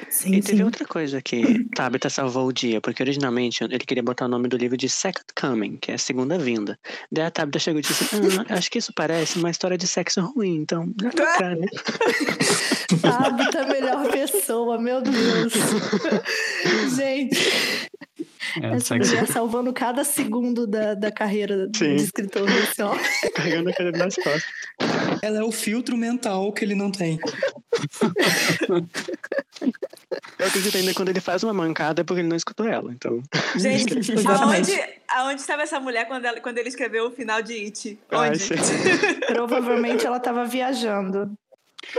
Sim, 0.09 0.35
E 0.35 0.41
teve 0.41 0.59
sim. 0.59 0.63
outra 0.63 0.85
coisa 0.85 1.21
que 1.21 1.65
Tabitha 1.75 2.09
salvou 2.09 2.47
o 2.47 2.53
dia, 2.53 2.79
porque 2.79 3.03
originalmente 3.03 3.63
ele 3.63 3.79
queria 3.79 4.03
botar 4.03 4.25
o 4.25 4.29
nome 4.29 4.47
do 4.47 4.55
livro 4.55 4.77
de 4.77 4.87
Second 4.87 5.25
Coming, 5.39 5.77
que 5.77 5.91
é 5.91 5.95
a 5.95 5.97
segunda 5.97 6.37
vinda. 6.37 6.79
Daí 7.11 7.25
a 7.25 7.31
Tabitha 7.31 7.59
chegou 7.59 7.79
e 7.79 7.83
disse: 7.83 8.05
ah, 8.49 8.53
Acho 8.55 8.71
que 8.71 8.79
isso 8.79 8.93
parece 8.95 9.37
uma 9.37 9.49
história 9.49 9.77
de 9.77 9.85
sexo 9.87 10.21
ruim, 10.21 10.55
então 10.55 10.91
tá 10.93 11.37
cá, 11.37 11.55
né? 11.55 11.67
Tabitha 13.01 13.57
é 13.57 13.61
a 13.61 13.67
melhor 13.67 14.11
pessoa, 14.11 14.77
meu 14.79 15.01
Deus. 15.01 15.53
Gente, 16.95 17.37
É, 18.61 18.75
essa 18.75 18.95
mulher 18.95 19.27
salvando 19.27 19.73
cada 19.73 20.03
segundo 20.03 20.65
da, 20.67 20.93
da 20.93 21.11
carreira 21.11 21.69
Sim. 21.75 21.95
de 21.95 22.03
escritor 22.03 22.45
desse 22.45 22.81
homem. 22.81 23.03
Carregando 23.35 23.69
a 23.69 23.73
cadeira 23.73 23.97
nas 23.97 24.15
costas. 24.15 24.43
Ela 25.21 25.39
é 25.39 25.43
o 25.43 25.51
filtro 25.51 25.97
mental 25.97 26.51
que 26.51 26.63
ele 26.65 26.75
não 26.75 26.91
tem. 26.91 27.19
Eu 30.39 30.47
acredito 30.47 30.77
ainda 30.77 30.93
quando 30.93 31.09
ele 31.09 31.19
faz 31.21 31.43
uma 31.43 31.53
mancada 31.53 32.01
é 32.01 32.03
porque 32.03 32.21
ele 32.21 32.27
não 32.27 32.35
escutou 32.35 32.67
ela, 32.67 32.91
então. 32.91 33.21
Gente, 33.55 33.93
aonde, 34.27 34.71
aonde 35.07 35.41
estava 35.41 35.61
essa 35.63 35.79
mulher 35.79 36.07
quando, 36.07 36.25
ela- 36.25 36.39
quando 36.39 36.57
ele 36.57 36.69
escreveu 36.69 37.07
o 37.07 37.11
final 37.11 37.41
de 37.41 37.53
It? 37.53 37.99
Onde? 38.11 38.39
Provavelmente 39.27 40.05
ela 40.05 40.17
estava 40.17 40.45
viajando. 40.45 41.31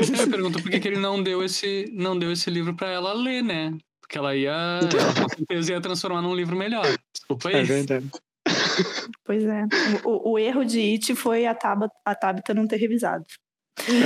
Eu 0.00 0.30
pergunto 0.30 0.62
por 0.62 0.70
que, 0.70 0.80
que 0.80 0.88
ele 0.88 0.98
não 0.98 1.22
deu 1.22 1.44
esse, 1.44 1.90
não 1.92 2.18
deu 2.18 2.32
esse 2.32 2.48
livro 2.50 2.74
pra 2.74 2.88
ela 2.90 3.12
ler, 3.12 3.42
né? 3.42 3.72
Porque 4.04 4.18
ela 4.18 4.36
ia, 4.36 4.50
ela 4.52 5.14
com 5.22 5.28
certeza 5.28 5.72
ia 5.72 5.80
transformar 5.80 6.20
num 6.20 6.34
livro 6.34 6.54
melhor. 6.54 6.84
Desculpa 7.12 7.50
É 7.50 7.56
aí. 7.60 7.64
verdade. 7.64 8.10
Pois 9.24 9.42
é. 9.44 9.64
O, 10.04 10.32
o 10.32 10.38
erro 10.38 10.64
de 10.64 10.78
It 10.80 11.14
foi 11.14 11.46
a, 11.46 11.54
Taba, 11.54 11.90
a 12.04 12.14
Tabitha 12.14 12.52
não 12.52 12.66
ter 12.66 12.76
revisado. 12.76 13.24
Não, 13.88 13.96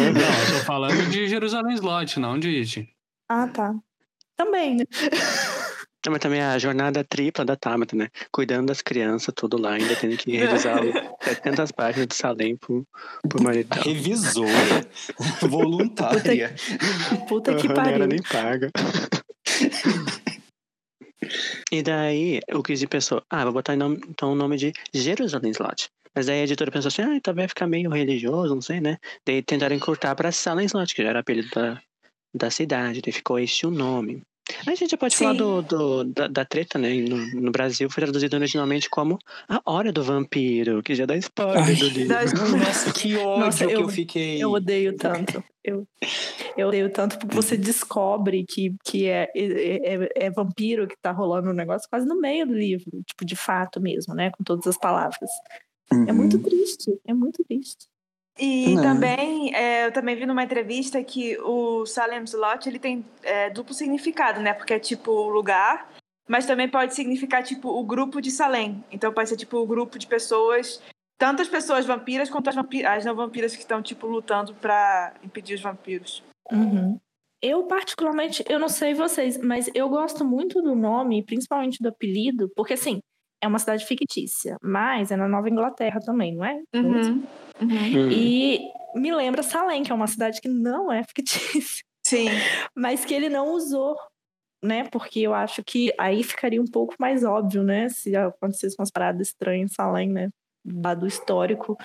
eu 0.54 0.58
tô 0.60 0.64
falando 0.64 1.10
de 1.10 1.26
Jerusalém 1.26 1.74
Slot, 1.74 2.20
não 2.20 2.38
de 2.38 2.48
It. 2.60 2.88
Ah, 3.28 3.48
tá. 3.48 3.74
Também, 4.36 4.76
né? 4.76 4.84
Mas 6.08 6.20
também 6.20 6.40
a 6.40 6.56
jornada 6.58 7.04
tripla 7.04 7.44
da 7.44 7.56
Tabitha, 7.56 7.94
né? 7.96 8.08
Cuidando 8.32 8.68
das 8.68 8.80
crianças, 8.80 9.34
tudo 9.36 9.60
lá, 9.60 9.72
ainda 9.72 9.94
tendo 9.96 10.16
que 10.16 10.34
revisar 10.36 10.80
o 10.82 10.92
700 11.22 11.72
páginas 11.72 12.06
de 12.06 12.14
Salem 12.14 12.56
por, 12.56 12.84
por 13.28 13.42
marido 13.42 13.68
dela. 13.68 13.84
Revisora. 13.84 14.86
voluntária. 15.42 16.54
Puta 17.28 17.54
que 17.56 17.66
Aham, 17.66 17.74
não 17.74 17.82
era 17.82 17.90
pariu. 17.90 18.06
nem 18.06 18.22
paga. 18.22 18.70
e 21.72 21.82
daí, 21.82 22.40
o 22.52 22.62
Chris 22.62 22.84
pensou, 22.84 23.22
ah, 23.30 23.44
vou 23.44 23.52
botar 23.52 23.76
nome- 23.76 24.00
então 24.08 24.32
o 24.32 24.34
nome 24.34 24.56
de 24.56 24.72
Jerusalém 24.94 25.50
Slot. 25.50 25.88
Mas 26.14 26.26
daí 26.26 26.40
a 26.40 26.44
editora 26.44 26.70
pensou 26.70 26.88
assim, 26.88 27.02
ah, 27.02 27.20
talvez 27.22 27.42
vai 27.42 27.48
ficar 27.48 27.66
meio 27.66 27.90
religioso, 27.90 28.54
não 28.54 28.62
sei, 28.62 28.80
né? 28.80 28.98
Daí 29.26 29.42
tentaram 29.42 29.76
encurtar 29.76 30.14
pra 30.14 30.32
Salem 30.32 30.66
Slot, 30.66 30.94
que 30.94 31.02
já 31.02 31.10
era 31.10 31.20
apelido 31.20 31.48
da, 31.50 31.80
da 32.34 32.50
cidade, 32.50 33.02
daí 33.02 33.12
ficou 33.12 33.38
este 33.38 33.66
o 33.66 33.70
nome. 33.70 34.22
A 34.66 34.74
gente 34.74 34.90
já 34.90 34.96
pode 34.96 35.14
Sim. 35.14 35.24
falar 35.24 35.36
do, 35.36 35.62
do- 35.62 36.04
da, 36.04 36.26
da 36.28 36.44
treta, 36.44 36.78
né? 36.78 36.94
No, 36.94 37.16
no 37.40 37.50
Brasil 37.52 37.88
foi 37.90 38.02
traduzido 38.04 38.36
originalmente 38.36 38.88
como 38.88 39.18
A 39.48 39.60
Hora 39.64 39.92
do 39.92 40.02
Vampiro, 40.02 40.82
que 40.82 40.94
já 40.94 41.04
dá 41.06 41.16
spoiler 41.16 41.62
Ai, 41.64 41.74
do 41.74 41.88
livro. 41.88 42.08
das- 42.08 42.32
Nossa, 42.32 42.92
que 42.92 43.16
ódio 43.16 43.44
Nossa, 43.44 43.66
que 43.66 43.72
eu- 43.74 43.80
eu 43.82 43.88
fiquei. 43.88 44.42
Eu 44.42 44.50
odeio 44.52 44.96
tanto. 44.96 45.42
Eu, 45.62 45.86
eu 46.56 46.68
odeio 46.68 46.90
tanto 46.90 47.18
porque 47.18 47.34
você 47.36 47.56
descobre 47.56 48.44
que, 48.48 48.74
que 48.84 49.06
é, 49.06 49.30
é, 49.36 49.94
é- 49.94 50.08
é 50.26 50.30
vampiro 50.30 50.86
que 50.88 50.96
tá 51.02 51.12
rolando 51.12 51.50
o 51.50 51.54
negócio 51.54 51.86
quase 51.90 52.06
no 52.06 52.18
meio 52.18 52.46
do 52.46 52.54
livro, 52.54 52.90
tipo, 53.06 53.24
de 53.24 53.36
fato 53.36 53.80
mesmo, 53.80 54.14
né? 54.14 54.30
Com 54.30 54.42
todas 54.44 54.66
as 54.66 54.78
palavras. 54.78 55.30
É 56.06 56.12
muito 56.12 56.36
Uhum. 56.36 56.42
triste, 56.42 56.98
é 57.06 57.12
muito 57.14 57.42
triste. 57.44 57.86
E 58.38 58.74
Não. 58.74 58.82
também, 58.82 59.54
é, 59.54 59.86
eu 59.86 59.92
também 59.92 60.14
vi 60.14 60.24
numa 60.24 60.44
entrevista 60.44 61.02
que 61.02 61.36
o 61.40 61.84
Salem 61.84 62.22
Slot, 62.24 62.68
ele 62.68 62.78
tem 62.78 63.04
é, 63.22 63.50
duplo 63.50 63.74
significado, 63.74 64.40
né? 64.40 64.52
Porque 64.54 64.74
é 64.74 64.78
tipo 64.78 65.10
o 65.10 65.28
lugar, 65.28 65.90
mas 66.28 66.46
também 66.46 66.68
pode 66.68 66.94
significar 66.94 67.42
tipo 67.42 67.68
o 67.68 67.82
grupo 67.82 68.20
de 68.20 68.30
Salem. 68.30 68.84
Então 68.92 69.12
pode 69.12 69.28
ser 69.28 69.36
tipo 69.36 69.56
o 69.58 69.66
grupo 69.66 69.98
de 69.98 70.06
pessoas, 70.06 70.80
tanto 71.18 71.42
as 71.42 71.48
pessoas 71.48 71.84
vampiras 71.84 72.30
quanto 72.30 72.48
as, 72.48 72.54
vampi- 72.54 72.86
as 72.86 73.04
não 73.04 73.16
vampiras 73.16 73.56
que 73.56 73.62
estão 73.62 73.82
tipo 73.82 74.06
lutando 74.06 74.54
pra 74.54 75.14
impedir 75.24 75.54
os 75.54 75.60
vampiros. 75.62 76.22
Uhum. 76.52 76.98
Eu, 77.42 77.64
particularmente, 77.64 78.44
eu 78.48 78.58
não 78.58 78.68
sei 78.68 78.94
vocês, 78.94 79.36
mas 79.38 79.70
eu 79.74 79.88
gosto 79.88 80.24
muito 80.24 80.60
do 80.62 80.74
nome, 80.74 81.24
principalmente 81.24 81.80
do 81.82 81.88
apelido, 81.88 82.50
porque 82.54 82.74
assim, 82.74 83.00
é 83.42 83.46
uma 83.46 83.58
cidade 83.58 83.84
fictícia, 83.84 84.56
mas 84.62 85.10
é 85.10 85.16
na 85.16 85.28
Nova 85.28 85.48
Inglaterra 85.48 86.00
também, 86.00 86.34
não 86.34 86.44
é? 86.44 86.60
Uhum. 86.74 87.00
Uhum. 87.02 87.22
Hum. 87.62 88.10
E 88.10 88.60
me 88.94 89.12
lembra 89.14 89.42
Salem, 89.42 89.82
que 89.82 89.92
é 89.92 89.94
uma 89.94 90.06
cidade 90.06 90.40
que 90.40 90.48
não 90.48 90.92
é 90.92 91.02
fictícia. 91.04 91.84
Sim. 92.04 92.26
mas 92.74 93.04
que 93.04 93.14
ele 93.14 93.28
não 93.28 93.52
usou, 93.52 93.96
né? 94.62 94.84
Porque 94.90 95.20
eu 95.20 95.34
acho 95.34 95.62
que 95.64 95.92
aí 95.98 96.22
ficaria 96.22 96.60
um 96.60 96.66
pouco 96.66 96.94
mais 96.98 97.24
óbvio, 97.24 97.62
né? 97.62 97.88
Se 97.88 98.14
acontecesse 98.16 98.76
umas 98.78 98.90
paradas 98.90 99.28
estranhas 99.28 99.70
em 99.70 99.74
Salem, 99.74 100.10
né? 100.10 100.28
Dado 100.64 101.04
o 101.04 101.08
histórico 101.08 101.76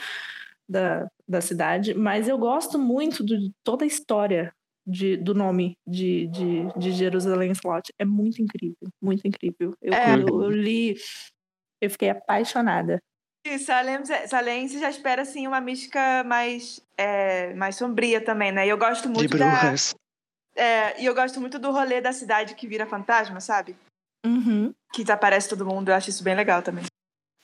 da, 0.67 1.07
da 1.27 1.41
cidade. 1.41 1.93
Mas 1.93 2.27
eu 2.27 2.37
gosto 2.37 2.79
muito 2.79 3.23
de 3.23 3.51
toda 3.63 3.83
a 3.83 3.87
história 3.87 4.53
de, 4.85 5.15
do 5.17 5.33
nome 5.33 5.77
de, 5.87 6.27
de, 6.27 6.67
de 6.77 6.91
Jerusalém 6.91 7.51
Slot. 7.51 7.91
É 7.97 8.05
muito 8.05 8.41
incrível, 8.41 8.87
muito 9.01 9.25
incrível. 9.27 9.75
Eu, 9.81 9.93
É. 9.93 10.05
quando 10.05 10.43
eu 10.43 10.49
li, 10.49 10.95
eu 11.85 11.89
fiquei 11.89 12.09
apaixonada. 12.09 12.97
E 13.45 13.59
Salem, 13.59 13.99
Salem 14.27 14.67
você 14.67 14.79
já 14.79 14.89
espera 14.89 15.21
assim 15.23 15.45
uma 15.47 15.59
mística 15.59 16.23
mais, 16.23 16.79
é, 16.97 17.53
mais 17.55 17.75
sombria 17.75 18.23
também, 18.23 18.51
né? 18.53 18.65
E 18.65 18.69
eu 18.69 18.77
gosto 18.77 19.09
De 19.09 19.13
muito 19.13 19.37
da, 19.37 19.49
bruxas. 19.59 19.93
é, 20.55 21.01
e 21.01 21.05
eu 21.05 21.13
gosto 21.13 21.41
muito 21.41 21.59
do 21.59 21.71
rolê 21.71 21.99
da 21.99 22.13
cidade 22.13 22.55
que 22.55 22.65
vira 22.67 22.85
fantasma, 22.85 23.41
sabe? 23.41 23.75
Uhum. 24.25 24.73
Que 24.93 25.03
desaparece 25.03 25.49
todo 25.49 25.65
mundo. 25.65 25.89
Eu 25.89 25.95
acho 25.95 26.09
isso 26.09 26.23
bem 26.23 26.35
legal 26.35 26.61
também. 26.61 26.85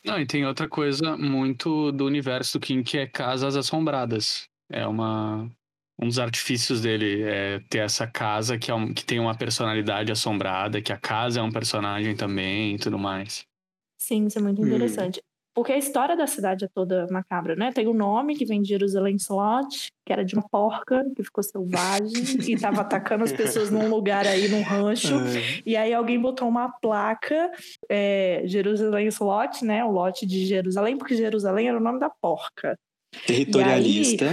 Não, 0.05 0.17
e 0.17 0.25
tem 0.25 0.46
outra 0.46 0.69
coisa 0.69 1.17
muito 1.17 1.91
do 1.91 2.05
universo 2.05 2.58
do 2.58 2.65
King 2.65 2.81
que 2.81 2.98
é 2.98 3.05
Casas 3.05 3.58
Assombradas. 3.58 4.46
É 4.72 4.88
uma. 4.88 5.50
Um 6.01 6.08
dos 6.08 6.17
artifícios 6.17 6.79
dele 6.79 7.24
é 7.24 7.60
ter 7.69 7.79
essa 7.79 8.08
casa 8.08 8.58
que, 8.58 8.72
é 8.72 8.74
um- 8.74 8.93
que 8.93 9.03
tem 9.03 9.19
uma 9.19 9.36
personalidade 9.36 10.10
assombrada, 10.13 10.81
que 10.81 10.93
a 10.93 10.98
casa 10.98 11.41
é 11.41 11.43
um 11.43 11.51
personagem 11.51 12.15
também 12.15 12.75
e 12.75 12.79
tudo 12.79 12.98
mais. 12.98 13.43
Sim, 14.00 14.25
isso 14.25 14.39
é 14.39 14.41
muito 14.41 14.62
Hum. 14.62 14.68
interessante. 14.68 15.22
Porque 15.53 15.74
a 15.74 15.77
história 15.77 16.15
da 16.15 16.25
cidade 16.25 16.63
é 16.63 16.70
toda 16.74 17.06
macabra, 17.12 17.53
né? 17.56 17.72
Tem 17.74 17.86
o 17.86 17.94
nome 17.94 18.36
que 18.38 18.46
vem 18.46 18.62
de 18.62 18.70
Jerusalém 18.70 19.18
Slot, 19.18 19.89
que 20.06 20.13
era 20.13 20.24
de 20.24 20.36
uma 20.36 20.48
porca 20.48 21.03
que 21.15 21.24
ficou 21.24 21.44
selvagem 21.44 22.08
e 22.50 22.53
estava 22.53 22.82
atacando 22.82 23.25
as 23.25 23.34
pessoas 23.34 23.70
num 23.70 23.89
lugar 23.89 24.25
aí, 24.25 24.48
num 24.48 24.62
rancho. 24.62 25.15
Ai, 25.15 25.62
E 25.65 25.75
aí 25.75 25.94
alguém 25.94 26.18
botou 26.22 26.48
uma 26.48 26.70
placa, 26.70 27.51
é, 27.89 28.44
Jerusalém 28.46 29.08
Slot, 29.08 29.65
né? 29.65 29.84
O 29.84 29.91
lote 29.91 30.25
de 30.25 30.46
Jerusalém, 30.46 30.98
porque 30.98 31.15
Jerusalém 31.15 31.68
era 31.68 31.77
o 31.77 31.82
nome 31.82 32.00
da 32.00 32.10
porca. 32.10 32.77
Territorialista. 33.27 34.27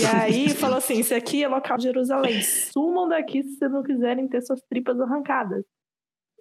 E 0.00 0.06
aí 0.06 0.48
falou 0.50 0.78
assim: 0.78 1.00
esse 1.00 1.14
aqui 1.14 1.44
é 1.44 1.48
local 1.48 1.76
de 1.76 1.84
Jerusalém. 1.84 2.42
Sumam 2.42 3.08
daqui 3.08 3.42
se 3.42 3.56
vocês 3.56 3.70
não 3.70 3.82
quiserem 3.82 4.26
ter 4.26 4.40
suas 4.42 4.60
tripas 4.68 4.98
arrancadas. 5.00 5.64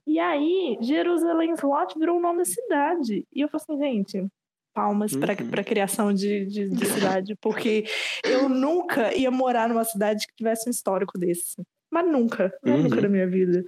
E 0.10 0.18
aí, 0.18 0.76
Jerusalém 0.82 1.54
Slot 1.54 1.94
virou 2.00 2.18
o 2.18 2.20
nome 2.20 2.40
da 2.40 2.46
cidade. 2.46 3.28
E 3.32 3.42
eu 3.42 3.48
falei 3.48 3.64
assim, 3.64 3.78
gente, 4.18 4.28
palmas 4.74 5.16
para 5.16 5.34
Uhum. 5.34 5.50
a 5.60 5.64
criação 5.64 6.12
de, 6.12 6.48
de, 6.48 6.68
de 6.68 6.86
cidade, 6.88 7.36
porque 7.40 7.86
eu 8.24 8.50
nunca 8.50 9.16
ia 9.16 9.30
morar 9.30 9.70
numa 9.70 9.84
cidade 9.84 10.26
que 10.26 10.34
tivesse 10.36 10.68
um 10.68 10.72
histórico 10.72 11.16
desse. 11.20 11.62
Mas 11.92 12.08
nunca, 12.12 12.52
né? 12.64 12.74
Uhum. 12.74 12.84
nunca 12.84 13.02
na 13.02 13.08
minha 13.08 13.28
vida. 13.30 13.64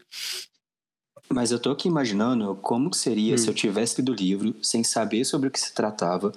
Mas 1.31 1.51
eu 1.51 1.59
tô 1.59 1.69
aqui 1.69 1.87
imaginando 1.87 2.55
como 2.55 2.89
que 2.89 2.97
seria 2.97 3.35
Hum. 3.35 3.37
se 3.37 3.47
eu 3.47 3.53
tivesse 3.53 4.01
lido 4.01 4.11
o 4.11 4.15
livro 4.15 4.55
sem 4.63 4.83
saber 4.83 5.23
sobre 5.25 5.47
o 5.47 5.51
que 5.51 5.59
se 5.59 5.75
tratava. 5.75 6.31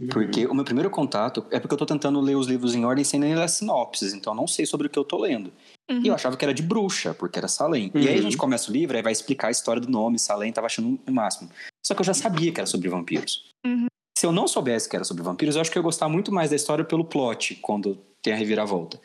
Uhum. 0.00 0.08
Porque 0.08 0.46
o 0.46 0.54
meu 0.54 0.64
primeiro 0.64 0.90
contato 0.90 1.46
é 1.52 1.60
porque 1.60 1.74
eu 1.74 1.78
tô 1.78 1.86
tentando 1.86 2.20
ler 2.20 2.34
os 2.34 2.48
livros 2.48 2.74
em 2.74 2.84
ordem 2.84 3.04
sem 3.04 3.20
nem 3.20 3.36
ler 3.36 3.42
as 3.44 3.52
sinopses, 3.52 4.12
então 4.12 4.32
eu 4.32 4.36
não 4.36 4.48
sei 4.48 4.66
sobre 4.66 4.88
o 4.88 4.90
que 4.90 4.98
eu 4.98 5.04
tô 5.04 5.16
lendo. 5.20 5.52
E 5.90 6.08
eu 6.08 6.14
achava 6.14 6.36
que 6.36 6.44
era 6.44 6.54
de 6.54 6.62
bruxa, 6.62 7.12
porque 7.14 7.38
era 7.38 7.46
Salem. 7.48 7.90
E 7.94 8.08
aí 8.08 8.14
a 8.14 8.16
Uhum. 8.16 8.22
gente 8.22 8.36
começa 8.36 8.70
o 8.70 8.72
livro, 8.72 8.96
aí 8.96 9.02
vai 9.02 9.12
explicar 9.12 9.48
a 9.48 9.50
história 9.50 9.80
do 9.82 9.90
nome, 9.90 10.18
Salem, 10.18 10.50
tava 10.52 10.66
achando 10.66 10.98
o 11.06 11.12
máximo. 11.12 11.50
Só 11.86 11.94
que 11.94 12.00
eu 12.00 12.04
já 12.04 12.14
sabia 12.14 12.50
que 12.52 12.58
era 12.60 12.66
sobre 12.66 12.88
vampiros. 12.88 13.50
Uhum. 13.66 13.86
Se 14.16 14.24
eu 14.26 14.32
não 14.32 14.48
soubesse 14.48 14.88
que 14.88 14.96
era 14.96 15.04
sobre 15.04 15.22
vampiros, 15.22 15.56
eu 15.56 15.60
acho 15.60 15.70
que 15.70 15.76
eu 15.76 15.80
ia 15.80 15.84
gostar 15.84 16.08
muito 16.08 16.32
mais 16.32 16.48
da 16.50 16.56
história 16.56 16.84
pelo 16.84 17.04
plot, 17.04 17.56
quando 17.56 17.98
tem 18.22 18.32
a 18.32 18.36
reviravolta. 18.36 18.98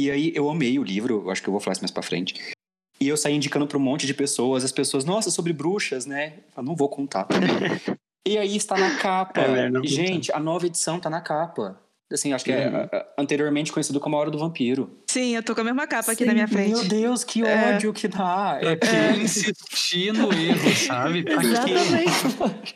E 0.00 0.10
aí 0.10 0.32
eu 0.34 0.48
amei 0.50 0.78
o 0.78 0.82
livro, 0.84 1.22
eu 1.24 1.30
acho 1.30 1.42
que 1.42 1.48
eu 1.48 1.52
vou 1.52 1.60
falar 1.60 1.72
isso 1.72 1.82
mais 1.82 1.90
pra 1.90 2.02
frente. 2.02 2.52
E 3.00 3.08
eu 3.08 3.16
saí 3.16 3.34
indicando 3.34 3.66
pra 3.66 3.78
um 3.78 3.80
monte 3.80 4.06
de 4.06 4.12
pessoas, 4.14 4.64
as 4.64 4.72
pessoas, 4.72 5.04
nossa, 5.04 5.30
sobre 5.30 5.52
bruxas, 5.52 6.04
né? 6.04 6.40
Eu 6.56 6.62
não 6.62 6.74
vou 6.76 6.88
contar 6.88 7.26
e 8.26 8.36
aí 8.36 8.56
está 8.56 8.76
na 8.76 8.98
capa. 8.98 9.40
É. 9.40 9.70
Gente, 9.84 10.32
a 10.32 10.38
nova 10.40 10.66
edição 10.66 11.00
tá 11.00 11.08
na 11.08 11.20
capa. 11.20 11.80
Assim, 12.10 12.32
acho 12.32 12.44
que 12.44 12.52
é 12.52 12.68
Uhum. 12.68 12.88
anteriormente 13.18 13.70
conhecido 13.70 14.00
como 14.00 14.16
A 14.16 14.20
Hora 14.20 14.30
do 14.30 14.38
Vampiro. 14.38 14.98
Sim, 15.10 15.36
eu 15.36 15.42
tô 15.42 15.54
com 15.54 15.60
a 15.60 15.64
mesma 15.64 15.86
capa 15.86 16.12
aqui 16.12 16.22
Sim, 16.24 16.28
na 16.28 16.32
minha 16.34 16.48
frente. 16.48 16.70
Meu 16.70 16.84
Deus, 16.84 17.22
que 17.22 17.44
É. 17.44 17.74
ódio 17.74 17.92
que 17.92 18.08
dá. 18.08 18.58
É, 18.62 18.76
Pra 18.76 18.88
quem 18.88 19.22
insistir 19.24 20.12
no 20.14 20.32
erro, 20.32 20.74
sabe? 20.74 21.22
Pra? 21.24 21.34
Exatamente. 21.44 22.74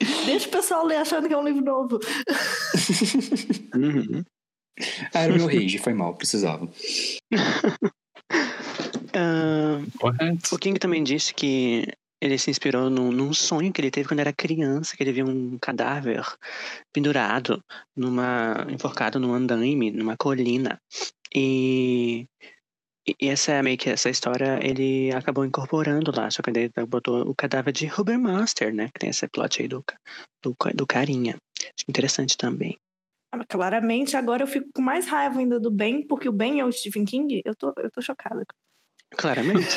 Deixa 0.26 0.48
o 0.48 0.50
pessoal 0.50 0.84
ler 0.84 0.96
achando 0.96 1.26
que 1.28 1.32
é 1.34 1.38
um 1.38 1.44
livro 1.44 1.64
novo. 1.64 2.00
Uhum. 3.74 4.22
Ah, 5.14 5.20
era 5.22 5.32
o 5.32 5.36
meu 5.36 5.46
rage, 5.46 5.78
foi 5.78 5.94
mal, 5.94 6.14
precisava. 6.14 6.68
Correto. 9.98 10.54
o 10.54 10.58
King 10.58 10.78
também 10.78 11.02
disse 11.02 11.32
que 11.32 11.86
ele 12.20 12.38
se 12.38 12.50
inspirou 12.50 12.88
num, 12.88 13.12
num 13.12 13.32
sonho 13.32 13.72
que 13.72 13.80
ele 13.80 13.90
teve 13.90 14.08
quando 14.08 14.20
era 14.20 14.32
criança, 14.32 14.96
que 14.96 15.02
ele 15.02 15.12
viu 15.12 15.26
um 15.26 15.58
cadáver 15.58 16.24
pendurado, 16.92 17.62
numa, 17.94 18.66
enforcado 18.70 19.20
num 19.20 19.34
andaime, 19.34 19.90
numa 19.90 20.16
colina. 20.16 20.80
E, 21.34 22.26
e 23.20 23.28
essa 23.28 23.52
é 23.52 23.62
meio 23.62 23.76
que 23.76 23.90
essa 23.90 24.08
história 24.08 24.58
ele 24.62 25.12
acabou 25.14 25.44
incorporando 25.44 26.10
lá, 26.14 26.30
só 26.30 26.42
que 26.42 26.50
ele 26.50 26.70
botou 26.88 27.28
o 27.28 27.34
cadáver 27.34 27.72
de 27.72 27.86
Huber 27.86 28.18
Master, 28.18 28.74
né? 28.74 28.88
Que 28.88 29.00
tem 29.00 29.10
esse 29.10 29.28
plot 29.28 29.62
aí 29.62 29.68
do, 29.68 29.84
do, 30.42 30.56
do 30.74 30.86
carinha. 30.86 31.36
Acho 31.58 31.84
interessante 31.88 32.36
também. 32.36 32.78
Ah, 33.32 33.44
Claramente, 33.44 34.16
agora 34.16 34.42
eu 34.42 34.46
fico 34.46 34.68
com 34.74 34.82
mais 34.82 35.06
raiva 35.06 35.38
ainda 35.38 35.60
do 35.60 35.70
Ben, 35.70 36.06
porque 36.06 36.28
o 36.28 36.32
Ben 36.32 36.60
é 36.60 36.64
o 36.64 36.72
Stephen 36.72 37.04
King. 37.04 37.42
Eu 37.44 37.54
tô, 37.54 37.74
eu 37.76 37.90
tô 37.90 38.00
chocada. 38.00 38.44
Claramente. 39.10 39.68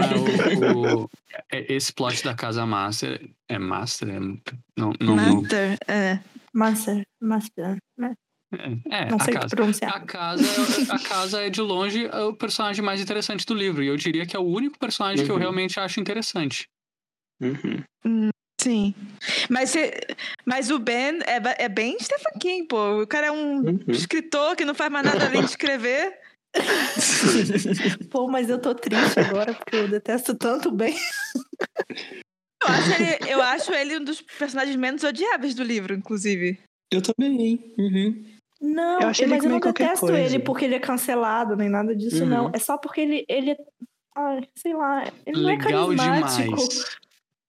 Ah, 0.00 0.14
o- 0.16 1.04
o- 1.04 1.10
é- 1.50 1.72
esse 1.72 1.92
plot 1.92 2.22
da 2.24 2.34
casa 2.34 2.66
master 2.66 3.28
é 3.48 3.58
master? 3.58 4.08
É, 4.08 4.18
não, 4.20 4.40
não, 4.76 4.92
não- 5.00 5.16
Master, 5.42 5.78
é. 5.88 6.18
Master, 6.52 7.02
Master, 7.20 7.76
né? 7.98 8.14
é, 8.90 9.06
Não 9.10 9.16
a 9.16 9.24
sei 9.24 9.34
casa. 9.34 9.48
pronunciar. 9.56 9.96
A 9.96 10.00
casa, 10.00 10.44
a 10.94 10.98
casa 10.98 11.40
é 11.42 11.50
de 11.50 11.60
longe 11.60 12.06
o 12.06 12.32
personagem 12.34 12.84
mais 12.84 13.00
interessante 13.00 13.44
do 13.46 13.54
livro. 13.54 13.82
E 13.82 13.88
eu 13.88 13.96
diria 13.96 14.24
que 14.26 14.36
é 14.36 14.38
o 14.38 14.44
único 14.44 14.78
personagem 14.78 15.24
que 15.24 15.30
eu 15.30 15.34
Uhum. 15.34 15.40
realmente 15.40 15.80
acho 15.80 15.98
interessante. 16.00 16.68
Uhum. 17.40 18.30
Sim. 18.60 18.94
Mas, 19.50 19.70
cê- 19.70 20.00
mas 20.46 20.70
o 20.70 20.78
Ben 20.78 21.18
é, 21.26 21.64
é 21.64 21.68
bem 21.68 21.98
Stephen 22.00 22.38
King, 22.40 22.66
pô. 22.68 23.02
O 23.02 23.06
cara 23.06 23.26
é 23.26 23.32
um 23.32 23.58
Uhum. 23.58 23.84
escritor 23.88 24.54
que 24.56 24.64
não 24.64 24.74
faz 24.74 24.90
mais 24.90 25.04
nada 25.04 25.26
além 25.26 25.40
de 25.42 25.50
escrever. 25.50 26.18
Pô, 28.10 28.28
mas 28.28 28.48
eu 28.48 28.58
tô 28.60 28.74
triste 28.74 29.18
agora, 29.20 29.54
porque 29.54 29.76
eu 29.76 29.88
detesto 29.88 30.34
tanto 30.34 30.68
o 30.68 30.72
Ben. 30.72 30.94
Eu 32.62 32.68
acho, 32.68 32.92
ele, 32.92 33.32
eu 33.32 33.42
acho 33.42 33.72
ele 33.72 33.98
um 33.98 34.04
dos 34.04 34.20
personagens 34.22 34.76
menos 34.76 35.02
odiáveis 35.04 35.54
do 35.54 35.62
livro, 35.62 35.94
inclusive. 35.94 36.58
Eu 36.92 37.02
também. 37.02 37.72
Uhum. 37.78 38.24
Não, 38.60 39.00
Eu 39.00 39.06
mas 39.08 39.20
eu 39.20 39.50
não 39.50 39.60
detesto 39.60 40.06
coisa. 40.06 40.18
ele 40.18 40.38
porque 40.38 40.64
ele 40.64 40.76
é 40.76 40.80
cancelado, 40.80 41.56
nem 41.56 41.68
nada 41.68 41.94
disso, 41.94 42.22
Uhum. 42.22 42.28
não. 42.28 42.50
É 42.54 42.58
só 42.58 42.78
porque 42.78 43.00
ele, 43.02 43.24
ele 43.28 43.50
é. 43.50 43.56
Ai, 44.16 44.48
sei 44.56 44.72
lá, 44.74 45.04
ele 45.26 45.42
não 45.42 45.50
é 45.50 45.56
Legal 45.56 45.86
carismático. 45.88 46.42
demais. 46.42 46.96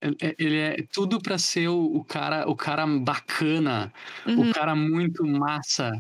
Ele- 0.05 0.35
Ele 0.39 0.57
é 0.59 0.77
tudo 0.93 1.19
pra 1.21 1.38
ser 1.38 1.67
o, 1.67 1.97
o 1.97 2.03
cara, 2.03 2.47
o 2.50 2.55
cara 2.55 2.85
bacana, 2.85 3.91
Uhum. 4.25 4.50
o 4.50 4.53
cara 4.53 4.75
muito 4.75 5.25
massa. 5.25 5.91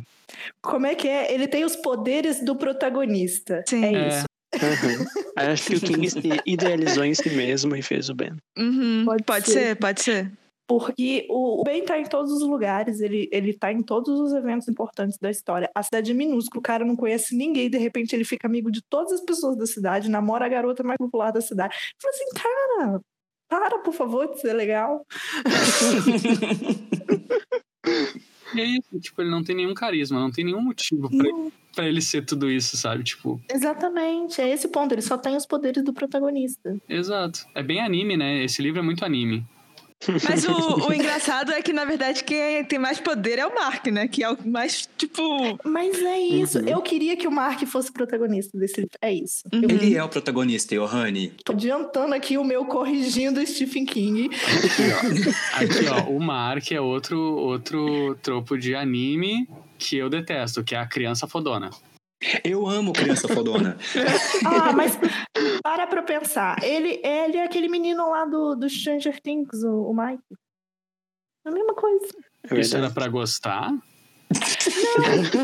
Como 0.61 0.85
é 0.85 0.95
que 0.95 1.07
é? 1.07 1.33
Ele 1.33 1.47
tem 1.47 1.63
os 1.65 1.75
poderes 1.75 2.43
do 2.43 2.55
protagonista. 2.55 3.63
Sim. 3.67 3.83
É 3.85 3.93
É. 3.93 4.07
isso. 4.09 4.25
Uhum. 4.55 5.05
Acho 5.35 5.65
que 5.67 5.75
o 5.75 5.81
King 5.81 6.09
se 6.09 6.41
idealizou 6.45 7.03
em 7.03 7.13
si 7.13 7.29
mesmo 7.29 7.75
e 7.75 7.81
fez 7.81 8.09
o 8.09 8.15
Ben. 8.15 8.31
Uhum. 8.57 9.03
Pode 9.05 9.23
Pode, 9.23 9.45
ser. 9.47 9.51
ser. 9.69 9.75
pode 9.75 10.01
ser. 10.01 10.31
Porque 10.67 11.27
o 11.29 11.61
Ben 11.63 11.85
tá 11.85 11.99
em 11.99 12.05
todos 12.05 12.31
os 12.31 12.41
lugares, 12.41 12.99
ele, 12.99 13.29
ele 13.31 13.53
tá 13.53 13.71
em 13.71 13.83
todos 13.83 14.19
os 14.19 14.33
eventos 14.33 14.67
importantes 14.67 15.15
da 15.19 15.29
história. 15.29 15.69
A 15.75 15.83
cidade 15.83 16.09
é 16.09 16.13
minúscula, 16.15 16.59
o 16.59 16.63
cara 16.63 16.83
não 16.83 16.95
conhece 16.95 17.35
ninguém, 17.37 17.69
de 17.69 17.77
repente 17.77 18.15
ele 18.15 18.23
fica 18.23 18.47
amigo 18.47 18.71
de 18.71 18.81
todas 18.89 19.11
as 19.13 19.21
pessoas 19.21 19.55
da 19.57 19.67
cidade, 19.67 20.09
namora 20.09 20.45
a 20.45 20.49
garota 20.49 20.81
mais 20.81 20.97
popular 20.97 21.29
da 21.31 21.39
cidade. 21.39 21.75
Falei 22.01 22.15
assim, 22.17 22.25
cara, 22.33 22.99
para, 23.49 23.79
por 23.79 23.93
favor, 23.93 24.27
de 24.27 24.39
ser 24.41 24.53
legal. 24.53 25.05
E 28.55 28.59
é 28.61 28.65
isso, 28.65 28.99
tipo, 28.99 29.21
ele 29.21 29.29
não 29.29 29.43
tem 29.43 29.55
nenhum 29.55 29.73
carisma, 29.73 30.19
não 30.19 30.31
tem 30.31 30.45
nenhum 30.45 30.61
motivo 30.61 31.09
pra, 31.09 31.17
Não, 31.29 31.51
pra 31.75 31.87
ele 31.87 32.01
ser 32.01 32.25
tudo 32.25 32.49
isso, 32.49 32.77
sabe? 32.77 33.03
Tipo, 33.03 33.39
exatamente, 33.51 34.41
é 34.41 34.49
esse 34.49 34.67
ponto, 34.67 34.93
ele 34.93 35.01
só 35.01 35.17
tem 35.17 35.35
os 35.35 35.45
poderes 35.45 35.83
do 35.83 35.93
protagonista. 35.93 36.75
exato. 36.89 37.45
É 37.53 37.61
bem 37.63 37.81
anime, 37.81 38.17
né? 38.17 38.43
Esse 38.43 38.61
livro 38.61 38.79
é 38.79 38.83
muito 38.83 39.03
anime. 39.05 39.45
Mas 40.27 40.45
o, 40.47 40.87
o 40.87 40.93
engraçado 40.93 41.51
é 41.51 41.61
que, 41.61 41.73
na 41.73 41.85
verdade, 41.85 42.23
quem 42.23 42.63
tem 42.65 42.79
mais 42.79 42.99
poder 42.99 43.39
é 43.39 43.45
o 43.45 43.53
Mark, 43.53 43.85
né? 43.87 44.07
Que 44.07 44.23
é 44.23 44.29
o 44.31 44.37
mais, 44.47 44.87
tipo. 44.97 45.21
Mas 45.63 46.01
é 46.01 46.19
isso, 46.19 46.59
Uhum. 46.59 46.67
eu 46.67 46.81
queria 46.81 47.15
que 47.17 47.27
o 47.27 47.31
Mark 47.31 47.61
fosse 47.65 47.91
protagonista 47.91 48.57
desse 48.57 48.81
livro, 48.81 48.97
é 49.01 49.13
isso. 49.13 49.43
Uhum. 49.53 49.63
Ele 49.63 49.95
é 49.95 50.03
o 50.03 50.09
protagonista, 50.09 50.75
Johanny. 50.75 51.33
Tô 51.43 51.51
adiantando 51.53 52.13
aqui 52.13 52.37
o 52.37 52.43
meu 52.43 52.65
corrigindo 52.65 53.45
Stephen 53.45 53.85
King. 53.85 54.29
Aqui, 55.53 55.87
ó, 55.87 56.09
o 56.09 56.19
Mark 56.19 56.71
é 56.71 56.79
outro, 56.81 57.19
outro 57.19 58.15
tropo 58.21 58.57
de 58.57 58.75
anime 58.75 59.47
que 59.77 59.97
eu 59.97 60.09
detesto, 60.09 60.63
que 60.63 60.75
é 60.75 60.79
a 60.79 60.85
criança 60.85 61.27
fodona. 61.27 61.69
Eu 62.43 62.67
amo 62.67 62.93
criança 62.93 63.27
fodona. 63.27 63.77
Ah, 64.45 64.73
mas 64.73 64.97
para 65.63 65.87
pra 65.87 66.03
pensar. 66.03 66.63
Ele, 66.63 67.01
ele 67.03 67.37
é 67.37 67.43
aquele 67.43 67.67
menino 67.67 68.09
lá 68.09 68.25
do, 68.25 68.55
do 68.55 68.69
Stranger 68.69 69.19
Things, 69.21 69.63
o, 69.63 69.89
o 69.89 69.93
Mike. 69.93 70.23
É 71.45 71.49
a 71.49 71.51
mesma 71.51 71.73
coisa. 71.73 72.07
É 72.49 72.59
Isso 72.59 72.77
era 72.77 72.89
pra 72.89 73.07
gostar? 73.07 73.71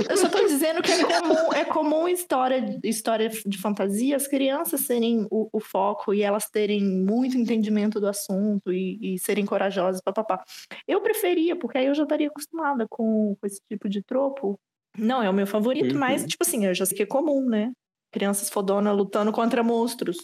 Eu 0.10 0.18
só 0.18 0.28
tô 0.30 0.46
dizendo 0.46 0.82
que 0.82 0.92
é 0.92 1.04
comum, 1.04 1.54
é 1.54 1.66
comum 1.66 2.08
história, 2.08 2.80
história 2.84 3.30
de 3.30 3.58
fantasia 3.58 4.16
as 4.16 4.28
crianças 4.28 4.82
serem 4.82 5.28
o, 5.30 5.50
o 5.54 5.60
foco 5.60 6.14
e 6.14 6.22
elas 6.22 6.50
terem 6.50 6.84
muito 6.84 7.38
entendimento 7.38 8.00
do 8.00 8.08
assunto 8.08 8.74
e, 8.74 9.16
e 9.16 9.20
serem 9.20 9.46
corajosas, 9.46 10.02
papapá. 10.02 10.44
Eu 10.88 11.02
preferia, 11.02 11.56
porque 11.56 11.78
aí 11.78 11.86
eu 11.86 11.96
já 11.96 12.04
estaria 12.04 12.28
acostumada 12.28 12.86
com, 12.90 13.36
com 13.40 13.48
esse 13.48 13.62
tipo 13.70 13.88
de 13.88 14.04
tropo. 14.04 14.60
Não 14.98 15.22
é 15.24 15.30
o 15.30 15.34
meu 15.34 15.48
favorito, 15.48 15.94
Uhum. 15.94 16.00
mas, 16.00 16.26
tipo 16.26 16.44
assim, 16.44 16.66
eu 16.66 16.74
já 16.74 16.86
sei 16.86 16.98
que 16.98 17.04
é 17.04 17.06
comum, 17.06 17.48
né? 17.48 17.72
Crianças 18.12 18.50
fodona 18.50 18.92
lutando 18.92 19.32
contra 19.32 19.64
monstros. 19.64 20.18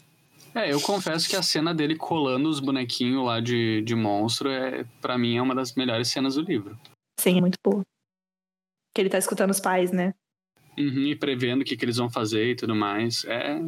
É, 0.54 0.72
eu 0.72 0.82
confesso 0.82 1.30
que 1.30 1.36
a 1.36 1.42
cena 1.42 1.74
dele 1.74 1.96
colando 1.96 2.50
os 2.50 2.60
bonequinhos 2.60 3.24
lá 3.26 3.40
de, 3.40 3.82
de 3.84 3.96
monstro, 3.96 4.50
é, 4.50 4.84
para 5.02 5.18
mim, 5.18 5.38
é 5.38 5.42
uma 5.42 5.56
das 5.56 5.74
melhores 5.76 6.10
cenas 6.10 6.36
do 6.36 6.42
livro. 6.42 6.78
Sim, 7.20 7.38
é 7.38 7.42
muito 7.42 7.58
boa. 7.64 7.82
Que 8.94 9.02
ele 9.02 9.10
tá 9.10 9.18
escutando 9.18 9.52
os 9.52 9.60
pais, 9.60 9.92
né? 9.92 10.14
Uhum, 10.78 11.08
e 11.08 11.16
prevendo 11.16 11.62
o 11.62 11.66
que, 11.66 11.76
que 11.78 11.86
eles 11.86 11.98
vão 11.98 12.10
fazer 12.10 12.52
e 12.52 12.56
tudo 12.56 12.76
mais. 12.76 13.24
É, 13.26 13.60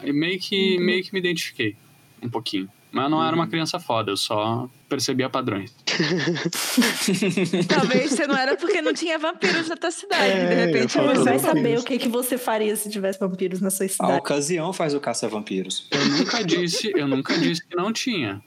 é 0.00 0.12
meio 0.12 0.38
que 0.40 0.78
Uhum. 0.78 0.84
meio 0.84 1.02
que 1.04 1.12
me 1.12 1.18
identifiquei 1.20 1.76
um 2.22 2.28
pouquinho. 2.30 2.70
Mas 2.92 3.04
eu 3.04 3.10
não 3.10 3.24
era 3.24 3.34
uma 3.34 3.46
criança 3.46 3.78
foda, 3.78 4.10
eu 4.10 4.16
só 4.16 4.68
percebia 4.88 5.30
padrões. 5.30 5.72
Talvez 7.68 8.10
você 8.10 8.26
não 8.26 8.36
era 8.36 8.56
porque 8.56 8.82
não 8.82 8.92
tinha 8.92 9.18
vampiros 9.18 9.68
na 9.68 9.76
tua 9.76 9.90
cidade. 9.90 10.24
É, 10.24 10.46
de 10.46 10.54
repente 10.54 10.98
você. 10.98 11.22
vai 11.22 11.38
saber 11.38 11.78
o 11.78 11.84
que, 11.84 11.98
que 11.98 12.08
você 12.08 12.36
faria 12.36 12.74
se 12.74 12.90
tivesse 12.90 13.20
vampiros 13.20 13.60
na 13.60 13.70
sua 13.70 13.86
A 13.86 13.88
cidade. 13.88 14.18
ocasião 14.18 14.72
faz 14.72 14.92
o 14.94 15.00
caça-vampiros. 15.00 15.86
Eu 15.90 16.04
nunca 16.06 16.42
disse, 16.44 16.92
eu 16.96 17.06
nunca 17.06 17.38
disse 17.38 17.64
que 17.64 17.76
não 17.76 17.92
tinha. 17.92 18.42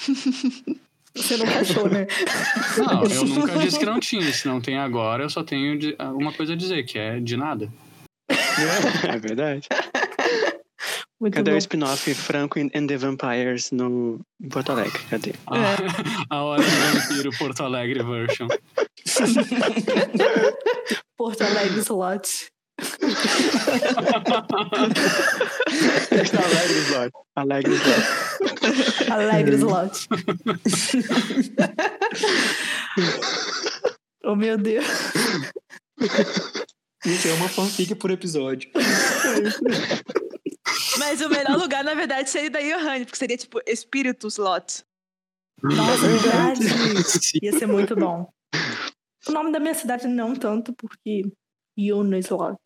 Você 1.16 1.36
nunca 1.36 1.60
achou, 1.60 1.88
né? 1.88 2.08
Não, 2.76 3.04
eu 3.04 3.24
nunca 3.38 3.58
disse 3.58 3.78
que 3.78 3.86
não 3.86 4.00
tinha. 4.00 4.32
Se 4.32 4.48
não 4.48 4.60
tem 4.60 4.78
agora, 4.78 5.22
eu 5.22 5.30
só 5.30 5.44
tenho 5.44 5.78
uma 6.16 6.32
coisa 6.32 6.54
a 6.54 6.56
dizer, 6.56 6.82
que 6.84 6.98
é 6.98 7.20
de 7.20 7.36
nada. 7.36 7.72
É 8.28 9.18
verdade. 9.18 9.68
Muito 11.24 11.34
Cadê 11.36 11.52
bom. 11.52 11.56
o 11.56 11.58
spin-off 11.58 12.14
Franco 12.14 12.60
and 12.60 12.86
the 12.86 12.98
Vampires 12.98 13.70
no 13.70 14.20
em 14.42 14.48
Porto 14.50 14.72
Alegre? 14.72 15.00
Cadê? 15.08 15.32
A, 15.46 16.36
a 16.36 16.42
hora 16.42 16.62
do 16.62 16.68
vampiro 16.68 17.30
Porto 17.38 17.62
Alegre 17.62 18.02
version. 18.02 18.46
Porto 21.16 21.40
Alegre 21.40 21.80
Slot. 21.80 22.28
Alegre 26.36 26.78
Slot. 26.88 27.12
Alegre 27.34 27.74
Slot. 27.74 28.02
Alegre 29.10 29.56
Slot. 29.56 30.06
oh, 34.24 34.36
meu 34.36 34.58
Deus. 34.58 34.84
Isso 37.06 37.28
é 37.28 37.32
uma 37.32 37.48
fanfic 37.48 37.94
por 37.94 38.10
episódio. 38.10 38.70
Mas 40.98 41.20
o 41.20 41.28
melhor 41.28 41.56
lugar, 41.58 41.82
na 41.84 41.94
verdade, 41.94 42.30
seria 42.30 42.50
da 42.50 42.60
Johanny, 42.60 43.04
porque 43.04 43.18
seria 43.18 43.36
tipo 43.36 43.60
Espíritos 43.66 44.36
Lot. 44.36 44.84
Nossa, 45.62 46.06
verdade. 46.08 46.60
Ia 47.42 47.52
ser 47.58 47.66
muito 47.66 47.94
bom. 47.96 48.28
O 49.26 49.32
nome 49.32 49.50
da 49.52 49.58
minha 49.58 49.74
cidade 49.74 50.06
não 50.06 50.34
tanto, 50.34 50.72
porque 50.74 51.22
Yuna 51.78 52.18
Slot. 52.18 52.56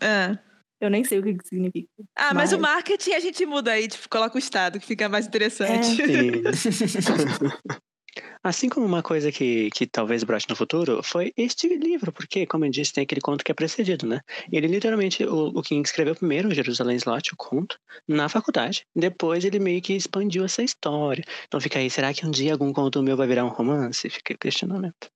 É. 0.00 0.38
Eu 0.80 0.90
nem 0.90 1.02
sei 1.02 1.18
o 1.18 1.22
que, 1.22 1.34
que 1.34 1.48
significa. 1.48 1.88
Ah, 2.14 2.34
mas, 2.34 2.50
Mas- 2.50 2.52
o 2.52 2.60
marketing 2.60 3.12
a 3.12 3.20
gente 3.20 3.44
muda 3.46 3.72
aí, 3.72 3.88
tipo, 3.88 4.08
coloca 4.08 4.36
o 4.36 4.38
estado, 4.38 4.78
que 4.78 4.86
fica 4.86 5.08
mais 5.08 5.26
interessante. 5.26 5.96
Sim. 5.96 6.42
Assim 8.42 8.68
como 8.68 8.86
uma 8.86 9.02
coisa 9.02 9.32
que, 9.32 9.70
que 9.70 9.86
talvez 9.86 10.22
broche 10.24 10.46
no 10.48 10.56
futuro 10.56 11.02
foi 11.02 11.32
este 11.36 11.68
livro, 11.76 12.12
porque, 12.12 12.46
como 12.46 12.64
eu 12.64 12.70
disse, 12.70 12.92
tem 12.92 13.02
aquele 13.02 13.20
conto 13.20 13.44
que 13.44 13.50
é 13.50 13.54
precedido, 13.54 14.06
né? 14.06 14.20
Ele 14.50 14.66
literalmente, 14.66 15.24
o, 15.24 15.48
o 15.48 15.62
King 15.62 15.86
escreveu 15.86 16.14
primeiro 16.14 16.48
o 16.48 16.54
Jerusalém 16.54 16.96
Slot, 16.96 17.32
o 17.32 17.36
conto, 17.36 17.78
na 18.06 18.28
faculdade. 18.28 18.86
Depois 18.94 19.44
ele 19.44 19.58
meio 19.58 19.82
que 19.82 19.94
expandiu 19.94 20.44
essa 20.44 20.62
história. 20.62 21.24
Então 21.46 21.60
fica 21.60 21.78
aí, 21.78 21.90
será 21.90 22.14
que 22.14 22.24
um 22.24 22.30
dia 22.30 22.52
algum 22.52 22.72
conto 22.72 23.02
meu 23.02 23.16
vai 23.16 23.26
virar 23.26 23.44
um 23.44 23.48
romance? 23.48 24.08
Fica 24.08 24.34
o 24.34 24.38
questionamento. 24.38 25.10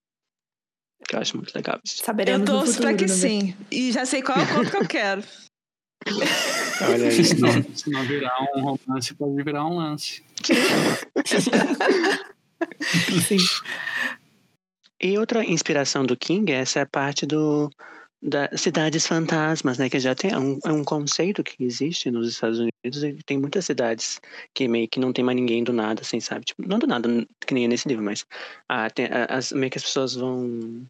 Que 1.09 1.17
eu 1.17 1.21
acho 1.21 1.37
muito 1.37 1.55
legal 1.55 1.79
isso. 1.85 2.03
Saberemos 2.05 2.49
Eu 2.49 2.55
torço 2.55 2.81
pra 2.81 2.95
que 2.95 3.07
né? 3.07 3.09
sim. 3.09 3.57
E 3.71 3.93
já 3.93 4.05
sei 4.05 4.23
qual 4.23 4.39
é 4.39 4.43
o 4.43 4.49
conto 4.49 4.71
que 4.71 4.77
eu 4.77 4.87
quero. 4.89 5.25
Olha 6.83 7.09
aí. 7.09 7.25
Se 7.25 7.41
não, 7.41 7.75
se 7.75 7.91
não 7.91 8.03
virar 8.05 8.37
um 8.57 8.63
romance, 8.63 9.15
pode 9.15 9.43
virar 9.43 9.67
um 9.67 9.77
lance. 9.77 10.23
Sim. 13.27 13.39
E 15.01 15.19
outra 15.19 15.45
inspiração 15.45 16.05
do 16.05 16.17
King 16.17 16.53
é 16.53 16.57
essa 16.57 16.85
parte 16.87 17.25
do 17.27 17.71
das 18.23 18.61
cidades 18.61 19.07
fantasmas, 19.07 19.79
né? 19.79 19.89
Que 19.89 19.99
já 19.99 20.15
tem 20.15 20.31
é 20.31 20.39
um, 20.39 20.59
é 20.65 20.73
um 20.73 20.85
conceito 20.85 21.43
que 21.43 21.65
existe 21.65 22.11
nos 22.11 22.29
Estados 22.29 22.59
Unidos 22.59 23.03
e 23.03 23.15
tem 23.25 23.39
muitas 23.39 23.65
cidades 23.65 24.21
que 24.53 24.69
meio 24.69 24.89
que 24.89 25.01
não 25.01 25.13
tem 25.13 25.25
mais 25.25 25.37
ninguém 25.37 25.65
do 25.65 25.73
nada, 25.73 26.03
assim, 26.03 26.21
sabe? 26.21 26.45
Tipo, 26.45 26.69
não 26.69 26.79
do 26.79 26.87
nada, 26.87 27.09
que 27.47 27.55
nem 27.55 27.65
é 27.65 27.69
nesse 27.69 27.89
livro, 27.89 28.05
mas 28.05 28.27
ah, 28.69 28.91
tem, 28.91 29.09
as, 29.29 29.53
meio 29.53 29.71
que 29.71 29.79
as 29.79 29.85
pessoas 29.85 30.15
vão 30.15 30.87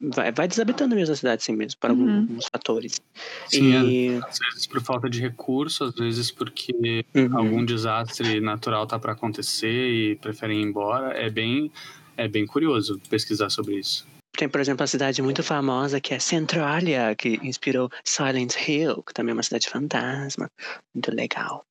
vai, 0.00 0.32
vai 0.32 0.48
desabitando 0.48 0.94
mesmo 0.94 1.12
a 1.12 1.16
cidade 1.16 1.42
assim 1.42 1.54
mesmo, 1.56 1.78
por 1.80 1.90
Uhum. 1.90 2.20
alguns 2.20 2.46
fatores. 2.52 3.00
Sim, 3.48 3.72
e 3.90 4.16
Às 4.22 4.38
vezes 4.38 4.66
por 4.66 4.80
falta 4.82 5.08
de 5.08 5.20
recurso, 5.20 5.84
às 5.84 5.94
vezes 5.94 6.30
porque 6.30 7.04
Uhum. 7.14 7.36
algum 7.36 7.64
desastre 7.64 8.40
natural 8.40 8.86
tá 8.86 8.98
para 8.98 9.12
acontecer 9.12 9.90
e 9.90 10.16
preferem 10.16 10.60
ir 10.60 10.64
embora. 10.64 11.16
É 11.16 11.28
bem, 11.30 11.70
é 12.16 12.28
bem 12.28 12.46
curioso 12.46 13.00
pesquisar 13.08 13.50
sobre 13.50 13.76
isso. 13.78 14.06
Tem, 14.36 14.48
por 14.48 14.60
exemplo, 14.60 14.84
a 14.84 14.86
cidade 14.86 15.20
muito 15.20 15.42
famosa 15.42 16.00
que 16.00 16.14
é 16.14 16.18
Centralia, 16.20 17.14
que 17.16 17.40
inspirou 17.42 17.90
Silent 18.04 18.54
Hill, 18.68 19.02
que 19.02 19.12
também 19.12 19.32
é 19.32 19.34
uma 19.34 19.42
cidade 19.42 19.68
fantasma. 19.68 20.48
Muito 20.94 21.12
legal. 21.12 21.64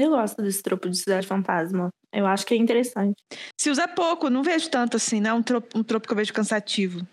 Eu 0.00 0.10
gosto 0.10 0.42
desse 0.42 0.62
tropo 0.62 0.88
de 0.88 0.98
cidade 0.98 1.26
fantasma. 1.26 1.90
Eu 2.12 2.26
acho 2.26 2.46
que 2.46 2.54
é 2.54 2.56
interessante. 2.56 3.14
Se 3.58 3.70
usa 3.70 3.86
pouco, 3.86 4.28
não 4.30 4.42
vejo 4.42 4.68
tanto 4.70 4.96
assim, 4.96 5.20
não 5.20 5.30
é 5.30 5.34
um 5.34 5.42
tropo, 5.42 5.78
um 5.78 5.82
tropo 5.82 6.06
que 6.06 6.12
eu 6.12 6.16
vejo 6.16 6.32
cansativo. 6.32 7.06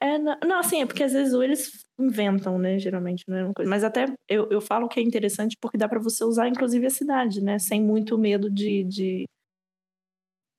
É, 0.00 0.16
não, 0.16 0.38
não, 0.44 0.58
assim, 0.60 0.80
é 0.80 0.86
porque 0.86 1.02
às 1.02 1.12
vezes 1.12 1.34
ou 1.34 1.42
eles 1.42 1.84
inventam, 1.98 2.56
né? 2.58 2.78
Geralmente, 2.78 3.24
não 3.26 3.36
é 3.36 3.44
uma 3.44 3.54
coisa. 3.54 3.68
Mas 3.68 3.82
até 3.82 4.06
eu, 4.28 4.48
eu 4.50 4.60
falo 4.60 4.88
que 4.88 5.00
é 5.00 5.02
interessante 5.02 5.56
porque 5.60 5.76
dá 5.76 5.88
pra 5.88 5.98
você 5.98 6.24
usar, 6.24 6.48
inclusive, 6.48 6.86
a 6.86 6.90
cidade, 6.90 7.42
né? 7.42 7.58
Sem 7.58 7.82
muito 7.82 8.16
medo 8.16 8.48
de, 8.48 8.84
de, 8.84 9.24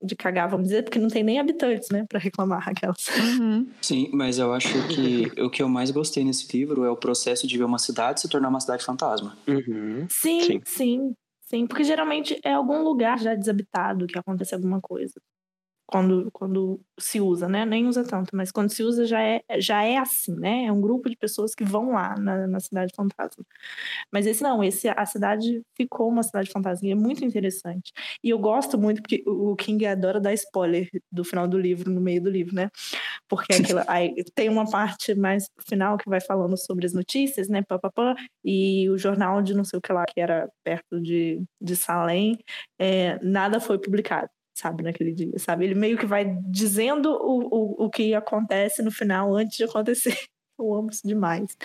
de 0.04 0.16
cagar, 0.16 0.50
vamos 0.50 0.68
dizer, 0.68 0.84
porque 0.84 1.00
não 1.00 1.08
tem 1.08 1.24
nem 1.24 1.40
habitantes, 1.40 1.90
né? 1.90 2.06
Pra 2.10 2.20
reclamar 2.20 2.68
aquelas. 2.68 3.08
Uhum. 3.18 3.68
Sim, 3.82 4.10
mas 4.12 4.38
eu 4.38 4.54
acho 4.54 4.88
que 4.90 5.42
o 5.42 5.50
que 5.50 5.64
eu 5.64 5.70
mais 5.70 5.90
gostei 5.90 6.24
nesse 6.24 6.46
livro 6.56 6.84
é 6.84 6.90
o 6.90 6.98
processo 6.98 7.48
de 7.48 7.58
ver 7.58 7.64
uma 7.64 7.80
cidade 7.80 8.20
se 8.20 8.28
tornar 8.28 8.50
uma 8.50 8.60
cidade 8.60 8.84
fantasma. 8.84 9.38
Uhum. 9.48 10.06
Sim, 10.10 10.42
Sim. 10.42 10.62
sim, 10.66 11.14
sim, 11.50 11.68
Porque 11.68 11.84
geralmente 11.84 12.40
é 12.44 12.54
algum 12.54 12.82
lugar 12.84 13.20
já 13.20 13.36
desabitado 13.36 14.08
que 14.08 14.18
acontece 14.20 14.56
alguma 14.56 14.80
coisa. 14.82 15.20
Quando, 15.92 16.30
quando 16.32 16.80
se 17.00 17.20
usa, 17.20 17.48
né? 17.50 17.66
Nem 17.66 17.88
usa 17.88 18.04
tanto, 18.04 18.36
mas 18.36 18.52
quando 18.52 18.70
se 18.70 18.84
usa 18.84 19.06
já 19.08 19.22
é, 19.24 19.42
já 19.58 19.84
é 19.84 19.98
assim, 19.98 20.36
né? 20.36 20.66
É 20.66 20.72
um 20.72 20.80
grupo 20.80 21.10
de 21.10 21.16
pessoas 21.18 21.56
que 21.56 21.64
vão 21.64 21.94
lá 21.94 22.16
na, 22.20 22.46
na 22.46 22.60
cidade 22.60 22.94
fantasma. 22.96 23.44
Mas 24.12 24.28
esse 24.28 24.44
não, 24.44 24.64
esse 24.64 24.88
a 24.90 25.06
cidade 25.06 25.62
ficou 25.76 26.10
uma 26.10 26.24
cidade 26.24 26.52
fantasma 26.52 26.88
e 26.88 26.92
é 26.92 26.96
muito 26.96 27.26
interessante. 27.26 27.92
E 28.24 28.30
eu 28.30 28.40
gosto 28.40 28.78
muito 28.78 29.02
porque 29.02 29.24
o 29.26 29.56
King 29.56 29.86
adora 29.86 30.20
dar 30.20 30.34
spoiler 30.34 30.90
do 31.12 31.24
final 31.24 31.48
do 31.48 31.58
livro, 31.58 31.90
no 31.92 32.02
meio 32.02 32.22
do 32.22 32.30
livro, 32.30 32.56
né? 32.56 32.70
Porque 33.28 33.54
aquela, 33.54 33.86
aí 33.88 34.14
tem 34.36 34.50
uma 34.50 34.70
parte 34.70 35.16
mais 35.16 35.50
final 35.68 35.98
que 35.98 36.10
vai 36.10 36.22
falando 36.22 36.58
sobre 36.58 36.86
as 36.86 36.94
notícias, 36.94 37.48
né? 37.50 37.62
Pá, 37.64 37.80
pá, 37.80 37.92
pá, 37.92 38.16
e 38.44 38.90
o 38.90 38.98
jornal 38.98 39.42
de 39.42 39.54
não 39.56 39.64
sei 39.64 39.80
o 39.80 39.82
que 39.82 39.94
lá, 39.94 40.06
que 40.06 40.20
era 40.20 40.50
perto 40.64 41.02
de, 41.02 41.42
de 41.62 41.76
Salem, 41.76 42.38
é, 42.80 43.20
nada 43.24 43.60
foi 43.60 43.80
publicado, 43.80 44.30
sabe, 44.60 44.84
naquele 44.84 45.14
dia, 45.14 45.32
sabe? 45.38 45.66
Ele 45.66 45.76
meio 45.76 45.98
que 45.98 46.06
vai 46.06 46.26
dizendo 46.48 47.10
o, 47.10 47.84
o, 47.84 47.86
o 47.86 47.90
que 47.90 48.14
acontece 48.14 48.82
no 48.84 48.92
final 48.92 49.34
antes 49.36 49.58
de 49.58 49.64
acontecer. 49.64 50.18
Eu 50.60 50.74
amo 50.76 50.90
isso 50.90 51.08
demais. 51.08 51.56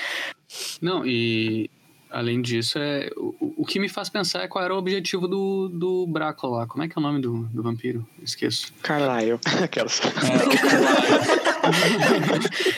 Não, 0.80 1.04
e 1.04 1.68
além 2.09 2.40
disso, 2.40 2.78
é, 2.78 3.11
o, 3.16 3.62
o 3.62 3.66
que 3.66 3.80
me 3.80 3.88
faz 3.88 4.09
pensar 4.09 4.44
é 4.44 4.48
qual 4.48 4.64
era 4.64 4.72
o 4.72 4.78
objetivo 4.78 5.26
do, 5.26 5.68
do 5.68 6.07
Brácula 6.07 6.59
lá. 6.59 6.66
Como 6.68 6.85
é 6.85 6.88
que 6.88 6.96
é 6.96 7.00
o 7.00 7.02
nome 7.02 7.20
do, 7.20 7.42
do 7.48 7.61
vampiro? 7.61 8.07
Esqueço. 8.22 8.72
Carlyle. 8.83 9.40
Aquelas. 9.64 10.00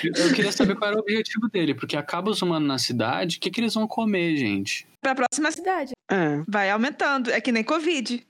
Eu 0.02 0.32
queria 0.32 0.52
saber 0.52 0.74
qual 0.76 0.90
era 0.90 0.96
o 0.98 1.02
objetivo 1.02 1.48
dele, 1.50 1.74
porque 1.74 1.98
acaba 1.98 2.30
os 2.30 2.40
humanos 2.40 2.66
na 2.66 2.78
cidade, 2.78 3.36
o 3.36 3.40
que, 3.40 3.50
que 3.50 3.60
eles 3.60 3.74
vão 3.74 3.86
comer, 3.86 4.36
gente? 4.36 4.88
Pra 5.02 5.14
próxima 5.14 5.52
cidade. 5.52 5.92
É. 6.10 6.42
Vai 6.46 6.70
aumentando. 6.70 7.30
É 7.30 7.40
que 7.40 7.50
nem 7.50 7.64
Covid. 7.64 8.24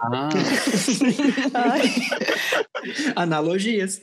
Ah, 0.00 0.28
Analogias. 3.16 4.00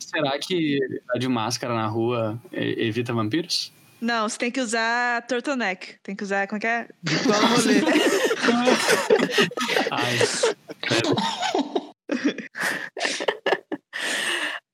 será 0.00 0.38
que 0.38 0.78
tá 1.06 1.18
de 1.18 1.28
máscara 1.28 1.74
na 1.74 1.86
rua 1.86 2.40
evita 2.52 3.12
vampiros? 3.12 3.72
Não, 4.00 4.28
você 4.28 4.36
tem 4.36 4.50
que 4.50 4.60
usar 4.60 5.24
turtleneck. 5.26 5.96
Tem 6.02 6.14
que 6.16 6.24
usar, 6.24 6.46
como 6.46 6.58
é 6.58 6.60
que 6.60 6.66
é? 6.66 6.88
Gola 7.24 7.46
rolê. 7.46 7.80
Ai. 9.90 10.18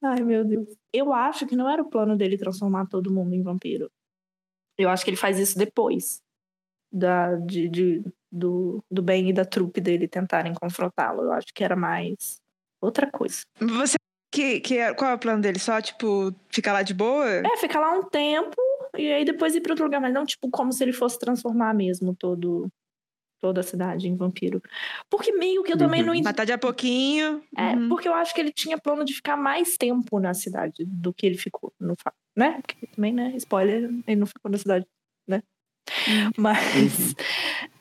Ai, 0.03 0.21
meu 0.23 0.45
Deus. 0.45 0.67
Eu 0.93 1.13
acho 1.13 1.47
que 1.47 1.55
não 1.55 1.71
era 1.71 1.83
o 1.83 1.91
plano 1.91 2.17
dele 2.17 2.39
transformar 2.39 2.87
todo 2.87 3.13
mundo 3.13 3.35
em 3.35 3.43
vampiro. 3.43 3.91
Eu 4.79 4.89
acho 4.89 5.05
que 5.05 5.11
ele 5.11 5.17
faz 5.17 5.39
isso 5.39 5.59
depois 5.59 6.21
da, 6.92 7.35
de, 7.37 7.68
de- 7.68 8.05
do, 8.31 8.83
do 8.90 9.03
Ben 9.03 9.29
e 9.29 9.33
da 9.33 9.44
trupe 9.44 9.81
dele 9.81 10.07
tentarem 10.09 10.55
confrontá-lo. 10.55 11.22
Eu 11.22 11.33
acho 11.33 11.48
que 11.55 11.64
era 11.64 11.76
mais 11.76 12.40
outra 12.81 13.11
coisa. 13.11 13.42
Você. 13.61 13.94
Que, 14.33 14.61
que, 14.61 14.79
é- 14.79 14.94
qual 14.94 15.11
é 15.11 15.14
o 15.14 15.18
plano 15.18 15.42
dele? 15.42 15.59
Só, 15.59 15.81
tipo, 15.81 16.33
ficar 16.48 16.72
lá 16.72 16.83
de 16.83 16.94
boa? 16.94 17.26
É, 17.29 17.57
ficar 17.57 17.81
lá 17.81 17.90
um 17.98 18.05
tempo 18.05 18.55
e 18.96 19.11
aí 19.12 19.24
depois 19.24 19.57
ir 19.57 19.61
para 19.61 19.72
outro 19.72 19.85
lugar, 19.85 20.00
mas 20.00 20.14
não 20.14 20.24
tipo 20.24 20.48
como 20.50 20.72
se 20.72 20.85
ele 20.85 20.92
fosse 20.92 21.18
transformar 21.18 21.74
mesmo 21.74 22.14
todo 22.14 22.68
toda 23.40 23.61
a 23.61 23.64
cidade 23.64 24.07
em 24.07 24.14
vampiro. 24.14 24.62
Porque 25.09 25.33
meio 25.33 25.62
que 25.64 25.72
eu 25.72 25.79
também 25.79 26.00
Uhum. 26.00 26.07
não 26.09 26.12
entendi. 26.14 26.29
Matar 26.29 26.44
de 26.44 26.53
a 26.53 26.59
pouquinho. 26.59 27.42
É, 27.57 27.74
Uhum. 27.74 27.88
porque 27.88 28.07
eu 28.07 28.12
acho 28.14 28.35
que 28.35 28.40
ele 28.40 28.53
tinha 28.53 28.76
plano 28.79 29.03
de 29.05 29.14
ficar 29.14 29.35
mais 29.37 29.76
tempo 29.79 30.20
na 30.20 30.35
cidade 30.35 30.85
do 30.85 31.12
que 31.12 31.26
ele 31.26 31.38
ficou, 31.38 31.72
no 31.81 31.94
né? 32.37 32.61
Porque 32.61 32.87
também, 32.87 33.12
né? 33.14 33.33
Spoiler, 33.37 33.90
ele 34.07 34.16
não 34.20 34.26
ficou 34.26 34.50
na 34.50 34.59
cidade, 34.59 34.87
né? 36.09 36.31
Mas 36.37 37.14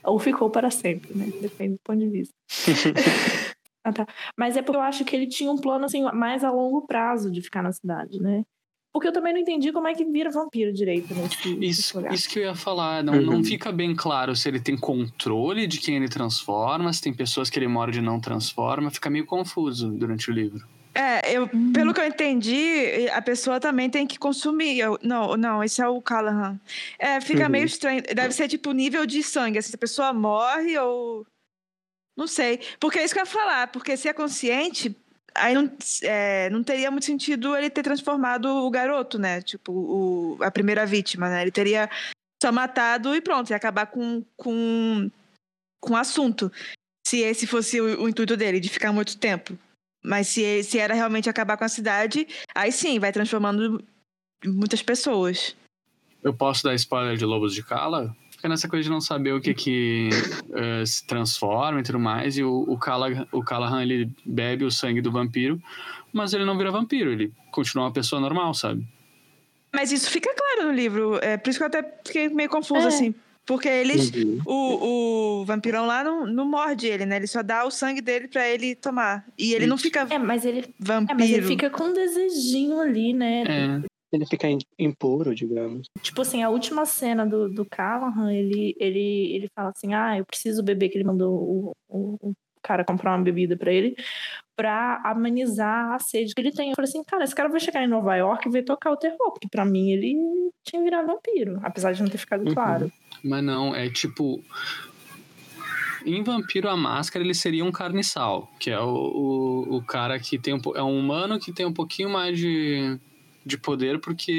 ou 0.03 0.17
ficou 0.19 0.49
para 0.49 0.69
sempre, 0.71 1.13
né? 1.17 1.27
Depende 1.41 1.73
do 1.73 1.79
ponto 1.83 1.99
de 1.99 2.09
vista. 2.09 2.33
Ah, 3.81 3.93
tá. 3.93 4.05
Mas 4.37 4.57
é 4.57 4.61
porque 4.61 4.75
eu 4.77 4.81
acho 4.81 5.05
que 5.05 5.15
ele 5.15 5.25
tinha 5.25 5.49
um 5.49 5.55
plano 5.57 5.85
assim 5.85 6.03
mais 6.13 6.43
a 6.43 6.51
longo 6.51 6.85
prazo 6.85 7.31
de 7.31 7.41
ficar 7.41 7.63
na 7.63 7.71
cidade, 7.71 8.19
né? 8.19 8.43
Porque 8.91 9.07
eu 9.07 9.13
também 9.13 9.31
não 9.31 9.39
entendi 9.39 9.71
como 9.71 9.87
é 9.87 9.93
que 9.93 10.03
vira 10.03 10.29
vampiro 10.29 10.73
direito 10.73 11.15
nesse, 11.15 11.55
nesse 11.55 11.79
Isso, 11.81 11.97
lugar. 11.97 12.13
isso 12.13 12.27
que 12.29 12.39
eu 12.39 12.43
ia 12.43 12.55
falar. 12.55 13.01
Não, 13.01 13.21
não 13.21 13.35
Uhum. 13.35 13.43
fica 13.43 13.71
bem 13.71 13.95
claro 13.95 14.35
se 14.35 14.49
ele 14.49 14.59
tem 14.59 14.75
controle 14.77 15.65
de 15.65 15.79
quem 15.79 15.95
ele 15.95 16.09
transforma, 16.09 16.91
se 16.91 17.01
tem 17.01 17.13
pessoas 17.13 17.49
que 17.49 17.57
ele 17.57 17.69
morde 17.69 17.99
e 17.99 18.01
não 18.01 18.19
transforma. 18.19 18.91
Fica 18.91 19.09
meio 19.09 19.25
confuso 19.25 19.89
durante 19.91 20.29
o 20.29 20.33
livro. 20.33 20.67
É, 20.99 21.31
eu, 21.31 21.47
pelo 21.73 21.93
que 21.93 22.01
eu 22.01 22.05
entendi, 22.05 23.07
a 23.13 23.21
pessoa 23.21 23.57
também 23.57 23.89
tem 23.89 24.05
que 24.05 24.19
consumir. 24.19 24.79
Eu- 24.79 24.99
não, 25.01 25.37
não, 25.37 25.63
esse 25.63 25.81
é 25.81 25.87
o 25.87 26.01
Callahan. 26.01 26.59
É, 26.97 27.21
fica 27.21 27.43
Uhum. 27.45 27.49
meio 27.51 27.65
estranho. 27.65 28.01
Deve 28.03 28.33
ser 28.33 28.49
tipo 28.49 28.73
nível 28.73 29.05
de 29.05 29.23
sangue. 29.23 29.57
assim, 29.59 29.69
Se 29.69 29.75
a 29.75 29.79
pessoa 29.79 30.11
morre 30.11 30.77
ou. 30.77 31.25
Não 32.17 32.27
sei. 32.27 32.59
Porque 32.81 32.99
é 32.99 33.05
isso 33.05 33.13
que 33.13 33.19
eu 33.19 33.23
ia 33.23 33.31
falar. 33.31 33.67
Porque 33.67 33.95
se 33.95 34.09
é 34.09 34.13
consciente, 34.13 34.93
aí 35.33 35.53
não, 35.55 35.71
é, 36.03 36.49
não 36.49 36.61
teria 36.63 36.91
muito 36.91 37.05
sentido 37.05 37.55
ele 37.55 37.69
ter 37.69 37.81
transformado 37.83 38.45
o 38.49 38.69
garoto, 38.69 39.17
né? 39.17 39.41
Tipo, 39.41 39.71
o, 39.71 40.37
a 40.43 40.51
primeira 40.51 40.85
vítima, 40.85 41.29
né? 41.29 41.43
Ele 41.43 41.51
teria 41.51 41.89
só 42.43 42.51
matado 42.51 43.15
e 43.15 43.21
pronto, 43.21 43.51
ia 43.51 43.55
acabar 43.55 43.85
com, 43.85 44.21
com, 44.35 45.09
com 45.79 45.93
o 45.93 45.97
assunto. 45.97 46.51
Se 47.07 47.19
esse 47.21 47.47
fosse 47.47 47.79
o, 47.79 48.01
o 48.03 48.09
intuito 48.09 48.35
dele, 48.35 48.59
de 48.59 48.67
ficar 48.67 48.91
muito 48.91 49.17
tempo. 49.17 49.57
Mas 50.03 50.27
se, 50.27 50.63
se 50.63 50.79
era 50.79 50.93
realmente 50.93 51.29
acabar 51.29 51.57
com 51.57 51.65
a 51.65 51.69
cidade, 51.69 52.27
aí 52.55 52.71
sim, 52.71 52.99
vai 52.99 53.11
transformando 53.11 53.83
muitas 54.45 54.81
pessoas. 54.81 55.55
Eu 56.23 56.33
posso 56.33 56.63
dar 56.63 56.73
spoiler 56.75 57.17
de 57.17 57.25
Lobos 57.25 57.53
de 57.53 57.63
Cala? 57.63 58.15
Fica 58.31 58.47
nessa 58.47 58.69
coisa 58.69 58.83
de 58.83 58.89
não 58.89 59.01
saber 59.01 59.33
o 59.33 59.41
que 59.41 59.53
que 59.53 60.09
eh, 60.53 60.85
se 60.85 61.05
transforma 61.05 61.81
e 61.81 61.83
tudo 61.83 61.99
mais. 61.99 62.37
E 62.37 62.43
o, 62.43 62.63
o, 62.67 62.77
Cala, 62.77 63.27
o 63.31 63.43
Callahan, 63.43 63.83
ele 63.83 64.09
bebe 64.25 64.63
o 64.63 64.71
sangue 64.71 65.01
do 65.01 65.11
vampiro, 65.11 65.61
mas 66.13 66.33
ele 66.33 66.45
não 66.45 66.57
vira 66.57 66.71
vampiro. 66.71 67.11
Ele 67.11 67.33
continua 67.51 67.85
uma 67.85 67.91
pessoa 67.91 68.21
normal, 68.21 68.53
sabe? 68.53 68.87
Mas 69.73 69.91
isso 69.91 70.09
fica 70.09 70.33
claro 70.33 70.69
no 70.69 70.73
livro. 70.73 71.19
É 71.21 71.35
por 71.37 71.49
isso 71.49 71.59
que 71.59 71.63
eu 71.63 71.67
até 71.67 71.83
fiquei 72.05 72.29
meio 72.29 72.49
confusa, 72.49 72.85
É. 72.85 72.87
assim. 72.87 73.13
Porque 73.49 73.67
eles. 73.67 74.11
Uhum. 74.13 74.39
O, 74.45 75.39
o 75.41 75.43
vampirão 75.45 75.87
lá 75.87 76.03
não, 76.03 76.23
não 76.27 76.47
morde 76.47 76.85
ele, 76.85 77.03
né? 77.03 77.15
Ele 77.15 77.25
só 77.25 77.41
dá 77.41 77.65
o 77.65 77.71
sangue 77.71 77.99
dele 77.99 78.27
pra 78.27 78.47
ele 78.47 78.75
tomar. 78.75 79.25
E 79.35 79.55
ele 79.55 79.65
não 79.65 79.75
fica 79.75 80.05
É, 80.07 80.19
mas 80.19 80.45
ele, 80.45 80.59
é, 80.59 80.65
vampiro. 80.77 81.19
mas 81.19 81.31
ele 81.31 81.41
fica 81.47 81.67
com 81.67 81.85
um 81.85 81.93
desejinho 81.93 82.79
ali, 82.79 83.11
né? 83.11 83.41
É, 83.41 83.81
Ele 84.15 84.25
fica 84.27 84.47
im- 84.47 84.59
impuro, 84.77 85.33
digamos. 85.33 85.87
Tipo 85.99 86.21
assim, 86.21 86.43
a 86.43 86.49
última 86.51 86.85
cena 86.85 87.25
do, 87.25 87.49
do 87.49 87.65
Callahan, 87.65 88.31
ele, 88.31 88.75
ele, 88.79 89.33
ele 89.33 89.47
fala 89.55 89.71
assim, 89.75 89.95
ah, 89.95 90.15
eu 90.15 90.25
preciso 90.27 90.61
beber, 90.61 90.89
que 90.89 90.97
ele 90.99 91.03
mandou 91.03 91.33
o, 91.33 91.71
o, 91.87 92.29
o 92.29 92.33
cara 92.61 92.83
comprar 92.83 93.15
uma 93.15 93.23
bebida 93.23 93.55
pra 93.57 93.71
ele, 93.71 93.95
pra 94.55 95.01
amenizar 95.05 95.93
a 95.93 95.99
sede 95.99 96.33
que 96.33 96.41
ele 96.41 96.51
tem. 96.51 96.69
Eu 96.69 96.75
falei 96.75 96.89
assim, 96.89 97.03
cara, 97.03 97.23
esse 97.23 97.35
cara 97.35 97.49
vai 97.49 97.59
chegar 97.59 97.83
em 97.83 97.87
Nova 97.87 98.15
York 98.15 98.47
e 98.47 98.51
vai 98.51 98.61
tocar 98.61 98.91
o 98.91 98.97
terror, 98.97 99.31
porque 99.31 99.47
pra 99.49 99.63
mim 99.65 99.91
ele 99.91 100.15
tinha 100.63 100.83
virado 100.83 101.07
vampiro, 101.07 101.59
apesar 101.63 101.93
de 101.93 102.01
não 102.01 102.09
ter 102.09 102.17
ficado 102.17 102.45
Uhum. 102.47 102.53
claro. 102.53 102.91
mas 103.23 103.43
não, 103.43 103.75
é 103.75 103.89
tipo. 103.89 104.43
Em 106.05 106.23
Vampiro 106.23 106.69
a 106.69 106.77
Máscara, 106.77 107.23
ele 107.25 107.33
seria 107.33 107.63
um 107.65 107.73
carniçal, 107.73 108.49
que 108.57 108.71
é 108.71 108.79
o, 108.79 108.87
o, 108.87 109.75
o 109.77 109.83
cara 109.83 110.17
que 110.17 110.39
tem 110.39 110.53
um, 110.53 110.61
é 110.73 110.81
um 110.81 110.97
humano 110.97 111.37
que 111.37 111.51
tem 111.51 111.65
um 111.65 111.73
pouquinho 111.73 112.09
mais 112.09 112.37
de, 112.37 112.97
de 113.45 113.57
poder 113.57 113.99
porque 113.99 114.31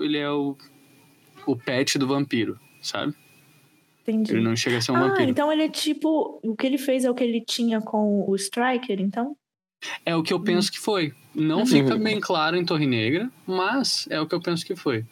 ele 0.00 0.16
é 0.16 0.30
o, 0.30 0.56
o 1.44 1.56
pet 1.56 1.98
do 1.98 2.06
vampiro, 2.06 2.58
sabe? 2.80 3.14
Entendi. 4.10 4.32
Ele 4.32 4.42
não 4.42 4.56
chega 4.56 4.78
a 4.78 4.80
ser 4.80 4.92
um 4.92 4.96
ah, 4.96 5.08
vampiro. 5.08 5.30
então 5.30 5.52
ele 5.52 5.64
é 5.64 5.68
tipo. 5.68 6.40
O 6.42 6.56
que 6.56 6.66
ele 6.66 6.78
fez 6.78 7.04
é 7.04 7.10
o 7.10 7.14
que 7.14 7.24
ele 7.24 7.40
tinha 7.40 7.80
com 7.80 8.24
o 8.28 8.34
Striker, 8.36 9.00
então? 9.00 9.36
É 10.04 10.16
o 10.16 10.22
que 10.22 10.32
eu 10.32 10.40
penso 10.40 10.72
que 10.72 10.78
foi. 10.78 11.12
Não 11.34 11.60
Uhum. 11.60 11.66
fica 11.66 11.96
bem 11.96 12.18
claro 12.20 12.56
em 12.56 12.64
Torre 12.64 12.86
Negra, 12.86 13.30
mas 13.46 14.06
é 14.10 14.20
o 14.20 14.26
que 14.26 14.34
eu 14.34 14.40
penso 14.40 14.64
que 14.66 14.74
foi. 14.74 15.04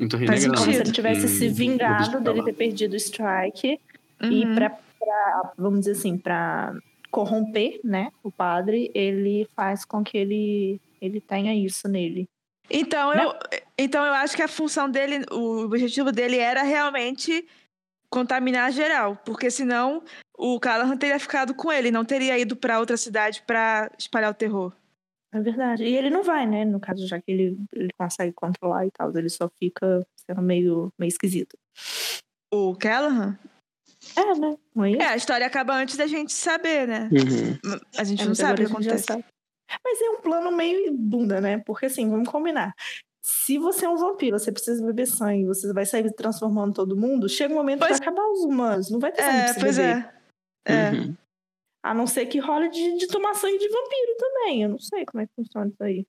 Em 0.00 0.08
Torre 0.08 0.26
Faz 0.26 0.44
Negra 0.44 0.58
não. 0.58 0.64
Se 0.64 0.80
ele 0.80 0.92
tivesse 0.92 1.26
Em 1.26 1.28
se 1.28 1.48
vingado 1.48 2.18
de 2.18 2.24
dele 2.24 2.42
ter 2.44 2.52
perdido 2.54 2.92
o 2.92 2.96
Strike. 2.96 3.78
Uhum. 4.22 4.32
E 4.32 4.54
pra, 4.54 4.70
pra, 4.70 5.52
vamos 5.58 5.80
dizer 5.80 5.92
assim, 5.92 6.16
pra 6.16 6.74
corromper, 7.10 7.80
né, 7.82 8.10
o 8.22 8.30
padre, 8.30 8.90
ele 8.94 9.48
faz 9.56 9.84
com 9.84 10.02
que 10.04 10.16
ele, 10.16 10.80
ele 11.00 11.20
tenha 11.20 11.54
isso 11.54 11.88
nele. 11.88 12.28
Então 12.70 13.12
eu, 13.14 13.34
então 13.78 14.04
eu 14.04 14.12
acho 14.12 14.36
que 14.36 14.42
a 14.42 14.48
função 14.48 14.90
dele, 14.90 15.24
o 15.32 15.62
objetivo 15.64 16.12
dele 16.12 16.36
era 16.36 16.62
realmente 16.62 17.46
contaminar 18.10 18.72
geral, 18.72 19.16
porque 19.24 19.50
senão 19.50 20.02
o 20.36 20.58
Callahan 20.58 20.96
teria 20.96 21.18
ficado 21.18 21.54
com 21.54 21.72
ele, 21.72 21.90
não 21.90 22.04
teria 22.04 22.38
ido 22.38 22.56
pra 22.56 22.78
outra 22.78 22.96
cidade 22.96 23.42
pra 23.46 23.90
espalhar 23.98 24.30
o 24.30 24.34
terror. 24.34 24.72
É 25.32 25.40
verdade. 25.40 25.84
E 25.84 25.94
ele 25.94 26.08
não 26.08 26.22
vai, 26.22 26.46
né, 26.46 26.64
no 26.64 26.80
caso, 26.80 27.06
já 27.06 27.20
que 27.20 27.30
ele, 27.30 27.58
ele 27.72 27.90
consegue 27.98 28.32
controlar 28.32 28.86
e 28.86 28.90
tal, 28.90 29.14
ele 29.16 29.28
só 29.28 29.48
fica 29.58 30.06
sendo 30.26 30.40
meio, 30.40 30.92
meio 30.98 31.08
esquisito. 31.08 31.58
O 32.50 32.74
Callahan? 32.74 33.38
É, 34.16 34.34
né? 34.38 34.56
É? 34.76 35.02
É, 35.02 35.06
a 35.08 35.16
história 35.16 35.46
acaba 35.46 35.74
antes 35.74 35.96
da 35.96 36.06
gente 36.06 36.32
saber, 36.32 36.86
né? 36.88 37.10
Uhum. 37.12 37.78
A 37.98 38.04
gente 38.04 38.20
É, 38.20 38.24
não 38.24 38.30
mas 38.30 38.38
sabe 38.38 38.62
o 38.62 38.66
que 38.66 38.72
acontece. 38.72 39.24
Mas 39.84 40.00
é 40.00 40.10
um 40.10 40.20
plano 40.22 40.50
meio 40.50 40.92
bunda, 40.94 41.40
né? 41.40 41.58
Porque 41.58 41.86
assim, 41.86 42.08
vamos 42.08 42.28
combinar. 42.28 42.74
Se 43.20 43.58
você 43.58 43.84
é 43.84 43.88
um 43.88 43.96
vampiro, 43.96 44.38
você 44.38 44.50
precisa 44.52 44.84
beber 44.84 45.06
sangue, 45.06 45.44
você 45.46 45.72
vai 45.72 45.84
sair 45.84 46.10
transformando 46.14 46.72
todo 46.74 46.96
mundo, 46.96 47.28
chega 47.28 47.52
um 47.52 47.56
momento 47.56 47.80
Pois- 47.80 47.98
que 47.98 48.04
vai 48.04 48.08
acabar 48.14 48.26
os 48.30 48.40
humanos. 48.44 48.90
Não 48.90 48.98
vai 49.00 49.12
ter 49.12 49.22
sangue 49.22 49.32
pra 49.38 49.44
É, 49.44 49.52
você 49.54 49.60
pois 49.60 49.76
beber. 49.76 50.14
é. 50.66 50.72
É. 50.72 50.90
Uhum. 50.92 51.16
A 51.82 51.94
não 51.94 52.06
ser 52.06 52.26
que 52.26 52.38
role 52.38 52.68
de, 52.70 52.98
de 52.98 53.06
tomar 53.06 53.34
sangue 53.34 53.58
de 53.58 53.68
vampiro 53.68 54.16
também. 54.18 54.62
Eu 54.62 54.68
não 54.70 54.78
sei 54.78 55.04
como 55.06 55.22
é 55.22 55.26
que 55.26 55.32
funciona 55.34 55.68
isso 55.68 55.82
aí. 55.82 56.06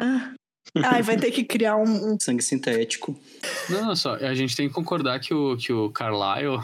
Ah, 0.00 0.34
Ai, 0.82 1.02
vai 1.02 1.16
ter 1.16 1.30
que 1.30 1.44
criar 1.44 1.76
um. 1.76 1.82
um- 2.14 2.18
Sangue 2.20 2.42
sintético. 2.42 3.18
Não, 3.70 3.86
não, 3.86 3.96
só, 3.96 4.14
a 4.14 4.34
gente 4.34 4.56
tem 4.56 4.66
que 4.68 4.74
concordar 4.74 5.20
que 5.20 5.32
o, 5.34 5.56
que 5.56 5.72
o 5.72 5.90
Carlyle, 5.90 6.58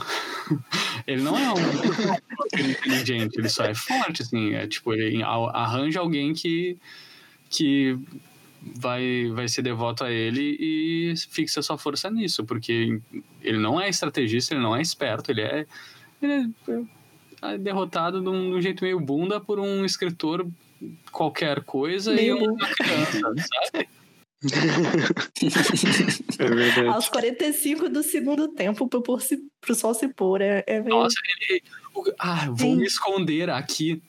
ele 1.07 1.23
não 1.23 1.37
é 1.37 1.53
um 1.53 2.71
inteligente, 2.71 3.37
ele 3.39 3.49
só 3.49 3.65
é 3.65 3.75
forte, 3.75 4.23
assim, 4.23 4.55
é 4.55 4.67
tipo, 4.67 4.93
ele 4.95 5.23
a- 5.23 5.51
arranja 5.55 6.01
alguém 6.01 6.33
que, 6.33 6.79
que 7.51 7.99
vai, 8.63 9.31
vai 9.33 9.49
ser 9.49 9.63
devoto 9.63 10.05
a 10.05 10.11
ele 10.11 10.57
e 10.61 11.15
fixa 11.31 11.63
sua 11.63 11.79
força 11.79 12.11
nisso, 12.11 12.45
porque 12.45 13.01
ele 13.41 13.59
não 13.59 13.81
é 13.81 13.89
estrategista, 13.89 14.55
ele 14.55 14.63
não 14.63 14.77
é 14.77 14.83
esperto, 14.83 15.31
ele 15.31 15.43
é, 15.43 15.67
ele 16.23 16.55
é 17.43 17.59
derrotado 17.59 18.21
de 18.21 18.29
um, 18.29 18.51
de 18.51 18.57
um 18.57 18.61
jeito 18.61 18.85
meio 18.85 19.01
bunda 19.01 19.41
por 19.41 19.59
um 19.59 19.85
escritor 19.85 20.47
qualquer 21.11 21.63
coisa 21.65 22.13
Meio 22.13 22.39
e 22.39 22.49
uma 22.49 22.69
criança, 22.69 23.21
sabe? 23.21 23.89
É 26.39 26.49
verdade. 26.49 26.89
aos 26.89 27.11
45 27.11 27.91
do 27.91 28.03
segundo 28.03 28.49
tempo 28.49 28.89
pro, 28.89 29.03
por 29.03 29.21
se, 29.21 29.39
pro 29.61 29.75
sol 29.75 29.93
se 29.93 30.09
pôr. 30.09 30.41
É, 30.41 30.65
é 30.67 30.81
meio... 30.81 30.97
Nossa, 30.97 31.17
ele. 31.41 31.63
Ah, 32.19 32.47
vou 32.47 32.57
Sim. 32.57 32.77
me 32.77 32.87
esconder 32.87 33.51
aqui 33.51 34.03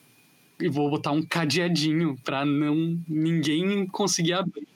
e 0.60 0.68
vou 0.68 0.90
botar 0.90 1.12
um 1.12 1.22
cadeadinho 1.22 2.16
pra 2.24 2.44
não 2.44 2.98
ninguém 3.08 3.86
conseguir 3.86 4.34
abrir. 4.34 4.66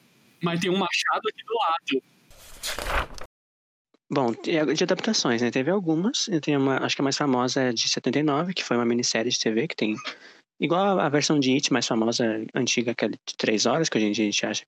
Mas 0.42 0.60
tem 0.60 0.70
um 0.70 0.78
machado 0.78 1.28
aqui 1.28 1.44
do 1.44 1.54
lado. 1.54 2.02
Bom, 4.10 4.32
e 4.46 4.74
de 4.74 4.84
adaptações, 4.84 5.42
né? 5.42 5.50
Teve 5.50 5.70
algumas. 5.70 6.28
Tem 6.42 6.56
uma, 6.56 6.78
acho 6.78 6.94
que 6.94 7.02
a 7.02 7.04
mais 7.04 7.16
famosa 7.16 7.60
é 7.60 7.72
de 7.72 7.88
79, 7.88 8.54
que 8.54 8.62
foi 8.62 8.76
uma 8.76 8.84
minissérie 8.84 9.30
de 9.30 9.38
TV 9.38 9.66
que 9.66 9.76
tem. 9.76 9.96
Igual 10.60 10.98
a, 10.98 11.08
versão 11.08 11.38
de 11.38 11.52
It 11.52 11.72
mais 11.72 11.86
famosa, 11.86 12.46
antiga, 12.54 12.92
aquela 12.92 13.12
de 13.12 13.36
três 13.36 13.66
horas, 13.66 13.88
que 13.88 13.98
hoje 13.98 14.06
em 14.06 14.12
dia 14.12 14.24
a 14.24 14.30
gente 14.30 14.46
acha 14.46 14.64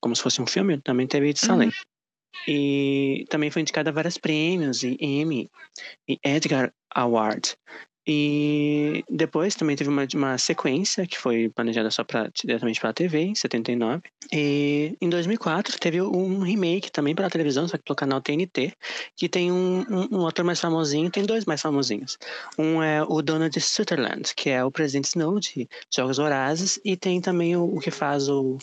como, 0.00 0.14
se 0.14 0.22
fosse 0.22 0.40
um 0.40 0.46
filme, 0.46 0.80
também 0.80 1.06
teve 1.06 1.32
de 1.32 1.40
Salem. 1.40 1.70
E 2.46 3.24
também 3.28 3.50
foi 3.50 3.62
indicada 3.62 3.90
a 3.90 3.92
vários 3.92 4.18
prêmios, 4.18 4.82
e 4.82 4.96
Emmy, 5.00 5.50
e 6.08 6.18
Edgar 6.22 6.72
Award. 6.94 7.56
E 8.06 9.04
depois 9.08 9.54
também 9.54 9.76
teve 9.76 9.88
uma, 9.88 10.06
uma 10.14 10.38
sequência 10.38 11.06
que 11.06 11.16
foi 11.16 11.48
planejada 11.48 11.90
só 11.90 12.02
pra, 12.02 12.28
diretamente 12.34 12.80
para 12.80 12.90
a 12.90 12.92
TV, 12.92 13.20
em 13.20 13.34
79. 13.34 14.02
E 14.32 14.96
em 15.00 15.08
2004 15.08 15.78
teve 15.78 16.02
um 16.02 16.40
remake 16.40 16.90
também 16.90 17.14
para 17.14 17.30
televisão, 17.30 17.68
só 17.68 17.76
que 17.76 17.84
pelo 17.84 17.96
canal 17.96 18.20
TNT, 18.20 18.72
que 19.16 19.28
tem 19.28 19.52
um, 19.52 19.84
um, 19.88 20.20
um 20.20 20.26
ator 20.26 20.44
mais 20.44 20.60
famosinho, 20.60 21.10
tem 21.10 21.24
dois 21.24 21.44
mais 21.44 21.60
famosinhos. 21.60 22.18
Um 22.58 22.82
é 22.82 23.02
o 23.02 23.22
Donald 23.22 23.58
Sutherland, 23.60 24.34
que 24.34 24.50
é 24.50 24.64
o 24.64 24.70
presidente 24.70 25.06
Snow 25.06 25.38
de 25.38 25.68
Jogos 25.94 26.16
Vorazes, 26.16 26.80
e 26.84 26.96
tem 26.96 27.20
também 27.20 27.56
o, 27.56 27.64
o 27.76 27.78
que 27.78 27.90
faz 27.90 28.28
o, 28.28 28.58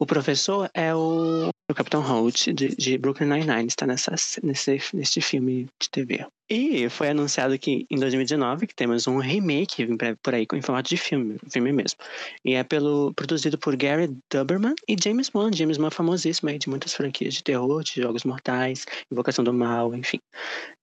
o 0.00 0.06
professor, 0.06 0.70
é 0.72 0.94
o, 0.94 1.50
o 1.70 1.74
Capitão 1.74 2.00
Holt 2.00 2.46
de, 2.54 2.74
de 2.74 2.96
Brooklyn 2.96 3.28
Nine-Nine, 3.28 3.66
está 3.66 3.86
nessa, 3.86 4.12
nesse, 4.42 4.80
nesse 4.94 5.20
filme 5.20 5.68
de 5.78 5.90
TV. 5.90 6.26
E 6.48 6.88
foi 6.88 7.10
anunciado 7.10 7.58
que 7.58 7.86
em 7.90 7.98
2019 7.98 8.66
que 8.66 8.74
temos 8.74 9.06
um 9.06 9.18
remake 9.18 9.86
por 10.22 10.34
aí, 10.34 10.46
em 10.54 10.62
formato 10.62 10.88
de 10.88 10.96
filme, 10.96 11.36
filme 11.50 11.70
mesmo. 11.70 11.98
E 12.42 12.54
é 12.54 12.64
pelo, 12.64 13.12
produzido 13.12 13.58
por 13.58 13.76
Gary 13.76 14.08
Duberman 14.32 14.74
e 14.88 14.96
James 14.98 15.30
Wan. 15.34 15.52
James 15.52 15.76
Wan 15.76 15.88
é 15.88 15.90
famosíssimo 15.90 16.48
aí 16.48 16.58
de 16.58 16.70
muitas 16.70 16.94
franquias 16.94 17.34
de 17.34 17.44
terror, 17.44 17.84
de 17.84 18.00
jogos 18.00 18.24
mortais, 18.24 18.86
Invocação 19.12 19.44
do 19.44 19.52
Mal, 19.52 19.94
enfim. 19.94 20.18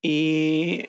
E, 0.05 0.87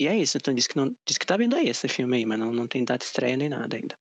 e 0.00 0.06
é 0.06 0.16
isso. 0.16 0.36
Então 0.36 0.54
diz 0.54 0.68
que, 0.68 0.76
não, 0.76 0.94
diz 1.04 1.18
que 1.18 1.26
tá 1.26 1.36
vindo 1.36 1.56
aí 1.56 1.68
esse 1.68 1.88
filme 1.88 2.18
aí, 2.18 2.24
mas 2.24 2.38
não, 2.38 2.52
não 2.52 2.68
tem 2.68 2.84
data 2.84 3.04
estreia 3.04 3.36
nem 3.36 3.48
nada 3.48 3.76
ainda. 3.76 3.96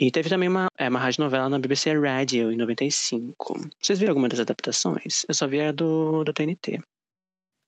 E 0.00 0.12
teve 0.12 0.28
também 0.28 0.48
uma, 0.48 0.68
é, 0.78 0.88
uma 0.88 1.00
rádio 1.00 1.24
novela 1.24 1.48
na 1.48 1.58
BBC 1.58 1.92
Radio 1.98 2.52
em 2.52 2.56
95. 2.56 3.70
Vocês 3.80 3.98
viram 3.98 4.12
alguma 4.12 4.28
das 4.28 4.38
adaptações? 4.38 5.26
Eu 5.28 5.34
só 5.34 5.48
vi 5.48 5.60
a 5.60 5.72
do, 5.72 6.22
do 6.22 6.32
TNT. 6.32 6.80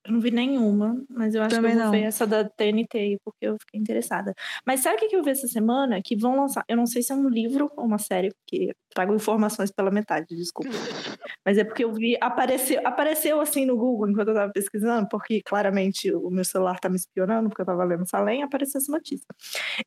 Eu 0.03 0.13
não 0.13 0.19
vi 0.19 0.31
nenhuma, 0.31 0.99
mas 1.07 1.35
eu 1.35 1.43
acho 1.43 1.55
Também 1.55 1.73
que 1.73 1.77
eu 1.77 1.83
vou 1.83 1.91
não. 1.91 1.99
ver 1.99 2.07
essa 2.07 2.25
da 2.25 2.43
TNT 2.43 2.97
aí, 2.97 3.17
porque 3.23 3.45
eu 3.45 3.55
fiquei 3.59 3.79
interessada. 3.79 4.33
Mas 4.65 4.79
sabe 4.79 4.95
o 4.95 5.09
que 5.09 5.15
eu 5.15 5.23
vi 5.23 5.29
essa 5.29 5.47
semana? 5.47 6.01
Que 6.03 6.15
vão 6.15 6.35
lançar. 6.35 6.63
Eu 6.67 6.75
não 6.75 6.87
sei 6.87 7.03
se 7.03 7.11
é 7.11 7.15
um 7.15 7.29
livro 7.29 7.71
ou 7.77 7.85
uma 7.85 7.99
série, 7.99 8.31
porque 8.33 8.73
trago 8.89 9.13
informações 9.13 9.71
pela 9.71 9.91
metade, 9.91 10.35
desculpa. 10.35 10.71
Mas 11.45 11.57
é 11.59 11.63
porque 11.63 11.83
eu 11.83 11.93
vi, 11.93 12.17
apareceu, 12.19 12.81
apareceu 12.83 13.39
assim 13.39 13.63
no 13.65 13.77
Google 13.77 14.09
enquanto 14.09 14.29
eu 14.29 14.33
tava 14.33 14.51
pesquisando, 14.51 15.07
porque 15.07 15.41
claramente 15.43 16.11
o 16.13 16.31
meu 16.31 16.43
celular 16.43 16.79
tá 16.79 16.89
me 16.89 16.95
espionando, 16.95 17.49
porque 17.49 17.61
eu 17.61 17.65
tava 17.65 17.83
lendo 17.83 18.09
Salem, 18.09 18.41
apareceu 18.41 18.79
essa 18.79 18.91
notícia. 18.91 19.27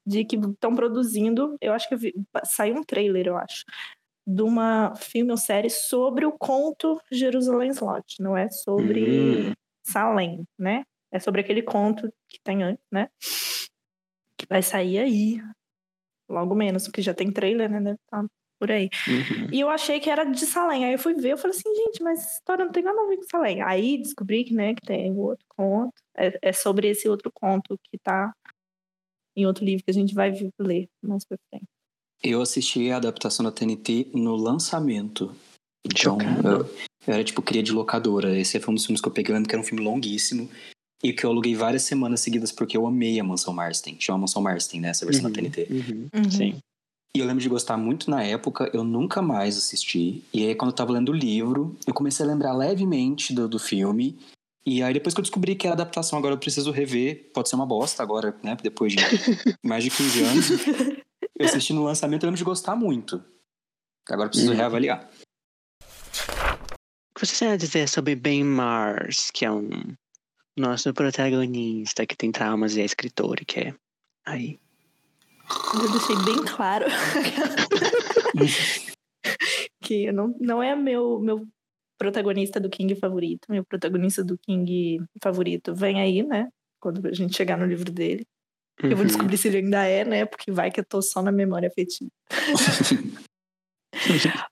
De 0.07 0.25
que 0.25 0.37
estão 0.37 0.77
produzindo, 0.77 1.57
eu 1.61 1.73
acho 1.73 1.89
que 1.89 1.95
eu 1.95 1.99
vi, 1.99 2.15
saiu 2.45 2.77
um 2.77 2.85
trailer, 2.85 3.27
eu 3.27 3.37
acho, 3.37 3.65
de 4.27 4.43
uma 4.43 4.95
filme 4.95 5.33
ou 5.33 5.37
série 5.37 5.69
sobre 5.69 6.25
o 6.25 6.33
conto 6.33 7.01
Jerusalém 7.11 7.71
Slot, 7.71 8.17
não 8.21 8.37
é 8.37 8.49
sobre 8.49 9.49
Hum. 9.49 9.53
Salem, 9.85 10.45
né? 10.59 10.85
É 11.13 11.21
sobre 11.21 11.41
aquele 11.41 11.63
conto 11.63 12.13
que 12.29 12.41
tem 12.43 12.63
antes, 12.63 12.85
né? 12.91 13.09
Que 14.37 14.47
vai 14.49 14.63
sair 14.63 14.99
aí. 14.99 15.41
Logo 16.29 16.55
menos, 16.55 16.85
porque 16.85 17.03
já 17.03 17.15
tem 17.15 17.31
trailer, 17.31 17.71
né? 17.71 17.81
Deve 17.81 17.99
estar 18.03 18.25
por 18.59 18.71
aí. 18.71 18.89
Uhum. 19.07 19.49
E 19.53 19.61
eu 19.61 19.69
achei 19.69 20.01
que 20.01 20.09
era 20.09 20.25
de 20.25 20.47
Salem. 20.47 20.85
Aí 20.85 20.95
eu 20.95 20.99
fui 20.99 21.15
ver, 21.15 21.33
eu 21.33 21.39
falei 21.39 21.57
assim, 21.57 21.75
gente, 21.75 22.03
mas 22.03 22.21
essa 22.21 22.39
história 22.39 22.65
não 22.65 22.73
tem 22.73 22.83
nada 22.83 23.01
a 23.01 23.07
ver 23.07 23.17
com 23.19 23.23
Salem. 23.25 23.63
Aí 23.63 23.99
descobri 23.99 24.45
que, 24.45 24.55
né, 24.55 24.75
que 24.75 24.87
tem 24.87 25.13
o 25.13 25.19
outro 25.19 25.45
conto. 25.49 25.93
É, 26.17 26.39
é 26.43 26.53
sobre 26.53 26.89
esse 26.89 27.09
outro 27.09 27.31
conto 27.33 27.79
que 27.85 27.99
tá 27.99 28.33
em 29.37 29.47
outro 29.47 29.65
livro 29.65 29.85
que 29.85 29.91
a 29.91 29.95
gente 29.95 30.15
vai 30.15 30.33
ler 30.59 30.89
mais 31.03 31.25
pra 31.25 31.37
frente. 31.51 31.67
Eu 32.23 32.41
assisti 32.41 32.91
a 32.91 32.97
adaptação 32.97 33.45
da 33.45 33.53
TNT 33.53 34.11
no 34.15 34.35
lançamento. 34.35 35.35
Então, 35.85 36.19
Chocado. 36.19 36.49
eu, 36.49 36.59
eu 37.07 37.15
era 37.15 37.25
tipo 37.25 37.43
cria 37.43 37.63
de 37.63 37.73
locadora. 37.73 38.39
Esse 38.39 38.59
foi 38.61 38.73
um 38.73 38.75
dos 38.75 38.87
filmes 38.87 39.01
que 39.01 39.09
eu 39.09 39.13
peguei, 39.13 39.33
eu 39.33 39.35
lembro 39.37 39.49
que 39.49 39.55
era 39.55 39.61
um 39.63 39.67
filme 39.67 39.83
longuíssimo. 39.85 40.49
E 41.03 41.13
que 41.13 41.25
eu 41.25 41.31
aluguei 41.31 41.55
várias 41.55 41.83
semanas 41.83 42.21
seguidas 42.21 42.51
porque 42.51 42.77
eu 42.77 42.87
amei 42.87 43.21
a 43.21 43.25
Mansão 43.25 43.53
Marston. 43.53 43.95
Chama 43.99 44.21
Mansão 44.21 44.41
Marston, 44.41 44.79
né? 44.81 44.89
Essa 44.89 45.05
versão 45.05 45.25
Uhum, 45.27 45.31
da 45.33 45.37
TNT. 45.43 45.67
uhum, 45.71 46.09
Uhum. 46.15 46.31
Sim. 46.31 46.57
E 47.15 47.21
eu 47.21 47.27
lembro 47.27 47.43
de 47.43 47.49
gostar 47.49 47.77
muito 47.77 48.11
na 48.11 48.23
época, 48.25 48.71
eu 48.73 48.83
nunca 48.83 49.21
mais 49.23 49.57
assisti. 49.57 50.25
E 50.33 50.47
aí, 50.47 50.55
quando 50.55 50.71
eu 50.71 50.75
tava 50.77 50.93
lendo 50.93 51.11
o 51.11 51.15
livro, 51.15 51.77
eu 51.87 51.93
comecei 51.95 52.25
a 52.25 52.29
lembrar 52.29 52.53
levemente 52.55 53.33
do, 53.35 53.47
do 53.47 53.59
filme. 53.59 54.19
E 54.67 54.83
aí, 54.83 54.95
depois 54.95 55.15
que 55.15 55.21
eu 55.21 55.23
descobri 55.23 55.55
que 55.55 55.67
era 55.67 55.75
adaptação, 55.75 56.19
agora 56.19 56.35
eu 56.35 56.39
preciso 56.39 56.71
rever. 56.73 57.31
Pode 57.35 57.51
ser 57.51 57.55
uma 57.57 57.67
bosta 57.67 58.03
agora, 58.03 58.35
né? 58.43 58.57
Depois 58.63 58.95
de 58.95 58.99
mais 59.63 59.85
de 59.85 59.91
15 59.91 60.23
anos. 60.23 60.51
Eu 61.39 61.45
assisti 61.47 61.73
no 61.75 61.85
lançamento, 61.85 62.23
eu 62.23 62.29
lembro 62.29 62.39
de 62.39 62.45
gostar 62.45 62.75
muito. 62.75 63.23
Agora 64.09 64.27
eu 64.27 64.31
preciso 64.31 64.51
Uhum. 64.53 64.57
reavaliar. 64.57 65.09
O 67.17 67.21
que 67.21 67.27
você 67.27 67.45
tem 67.45 67.53
a 67.53 67.57
dizer 67.57 67.89
sobre 67.89 68.17
Ben 68.17 68.43
Mars, 68.43 69.31
que 69.33 69.45
é 69.45 69.51
um 69.51 69.69
nosso 70.57 70.93
protagonista 70.93 72.05
que 72.07 72.17
tem 72.17 72.33
traumas 72.33 72.77
e 72.77 72.81
é 72.81 72.85
escritor 72.85 73.39
e 73.41 73.45
que 73.45 73.61
é 73.61 73.75
aí. 74.27 74.59
Eu 75.75 75.93
deixei 75.93 76.17
bem 76.25 76.45
claro 76.45 76.87
que 79.83 80.11
não, 80.11 80.35
não 80.41 80.63
é 80.63 80.75
meu, 80.75 81.21
meu 81.21 81.47
protagonista 81.99 82.59
do 82.59 82.71
King 82.71 82.95
favorito. 82.97 83.47
Meu 83.51 83.65
protagonista 83.65 84.25
do 84.25 84.39
King 84.39 84.99
favorito 85.23 85.75
vem 85.75 86.01
aí, 86.01 86.23
né? 86.23 86.49
Quando 86.81 87.07
a 87.07 87.13
gente 87.13 87.37
chegar 87.37 87.59
no 87.59 87.67
livro 87.67 87.93
dele. 87.93 88.27
Eu 88.83 88.91
vou 88.91 89.01
Uhum. 89.01 89.07
descobrir 89.07 89.37
se 89.39 89.49
ele 89.49 89.59
ainda 89.59 89.85
é, 89.85 90.05
né? 90.05 90.25
Porque 90.25 90.51
vai 90.51 90.71
que 90.71 90.81
eu 90.81 90.85
tô 90.85 91.01
só 91.01 91.23
na 91.23 91.31
memória 91.31 91.69
afetiva. 91.69 92.11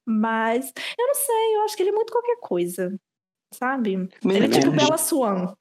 Mas 0.07 0.73
eu 0.99 1.07
não 1.07 1.15
sei, 1.15 1.57
eu 1.57 1.63
acho 1.63 1.77
que 1.77 1.83
ele 1.83 1.91
é 1.91 1.95
muito 1.95 2.13
qualquer 2.13 2.37
coisa, 2.41 2.95
sabe? 3.55 3.97
Mas 4.25 4.37
Ele 4.37 4.47
é 4.47 4.49
é 4.49 4.51
tipo 4.53 4.71
bom. 4.71 4.77
Bella 4.77 4.99
Swan. 4.99 5.55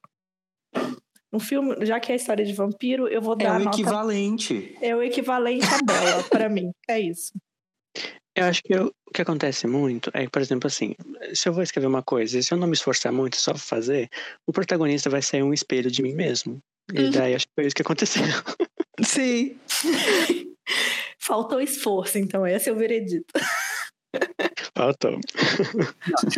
Um 1.32 1.40
filme, 1.40 1.86
já 1.86 1.98
que 1.98 2.12
é 2.12 2.16
história 2.16 2.44
de 2.44 2.52
vampiro, 2.52 3.08
eu 3.08 3.22
vou 3.22 3.34
É 3.34 3.44
dar 3.44 3.54
a 3.56 3.60
o 3.60 3.64
nota. 3.64 3.76
equivalente. 3.80 4.76
É 4.82 4.94
o 4.94 5.02
equivalente 5.02 5.64
a 5.66 5.78
Bella, 5.82 6.22
pra 6.24 6.48
mim. 6.48 6.70
É 6.88 7.00
isso. 7.00 7.32
Eu 8.34 8.44
acho 8.46 8.62
que 8.62 8.74
eu- 8.74 8.92
o 9.06 9.10
que 9.12 9.20
acontece 9.22 9.66
muito 9.66 10.10
é 10.14 10.24
que, 10.24 10.30
por 10.30 10.40
exemplo, 10.42 10.66
assim, 10.66 10.94
se 11.34 11.48
eu 11.48 11.52
vou 11.52 11.62
escrever 11.62 11.86
uma 11.86 12.02
coisa 12.02 12.38
e 12.38 12.42
se 12.42 12.52
eu 12.52 12.58
não 12.58 12.66
me 12.66 12.72
esforçar 12.74 13.12
muito 13.12 13.36
só 13.36 13.52
pra 13.52 13.60
fazer, 13.60 14.08
o 14.46 14.52
protagonista 14.52 15.08
vai 15.10 15.20
ser 15.22 15.42
um 15.42 15.52
espelho 15.54 15.90
de 15.90 16.02
mim 16.02 16.14
mesmo. 16.14 16.58
E 16.92 17.00
Uhum. 17.04 17.10
daí 17.10 17.34
acho 17.34 17.46
que 17.46 17.52
foi 17.54 17.66
isso 17.66 17.76
que 17.76 17.82
aconteceu. 17.82 18.22
Sim. 19.02 19.58
Faltou 21.18 21.60
esforço, 21.60 22.18
então 22.18 22.46
esse 22.46 22.68
é 22.68 22.72
o 22.72 22.76
veredito. 22.76 23.32
Faltou. 24.74 25.20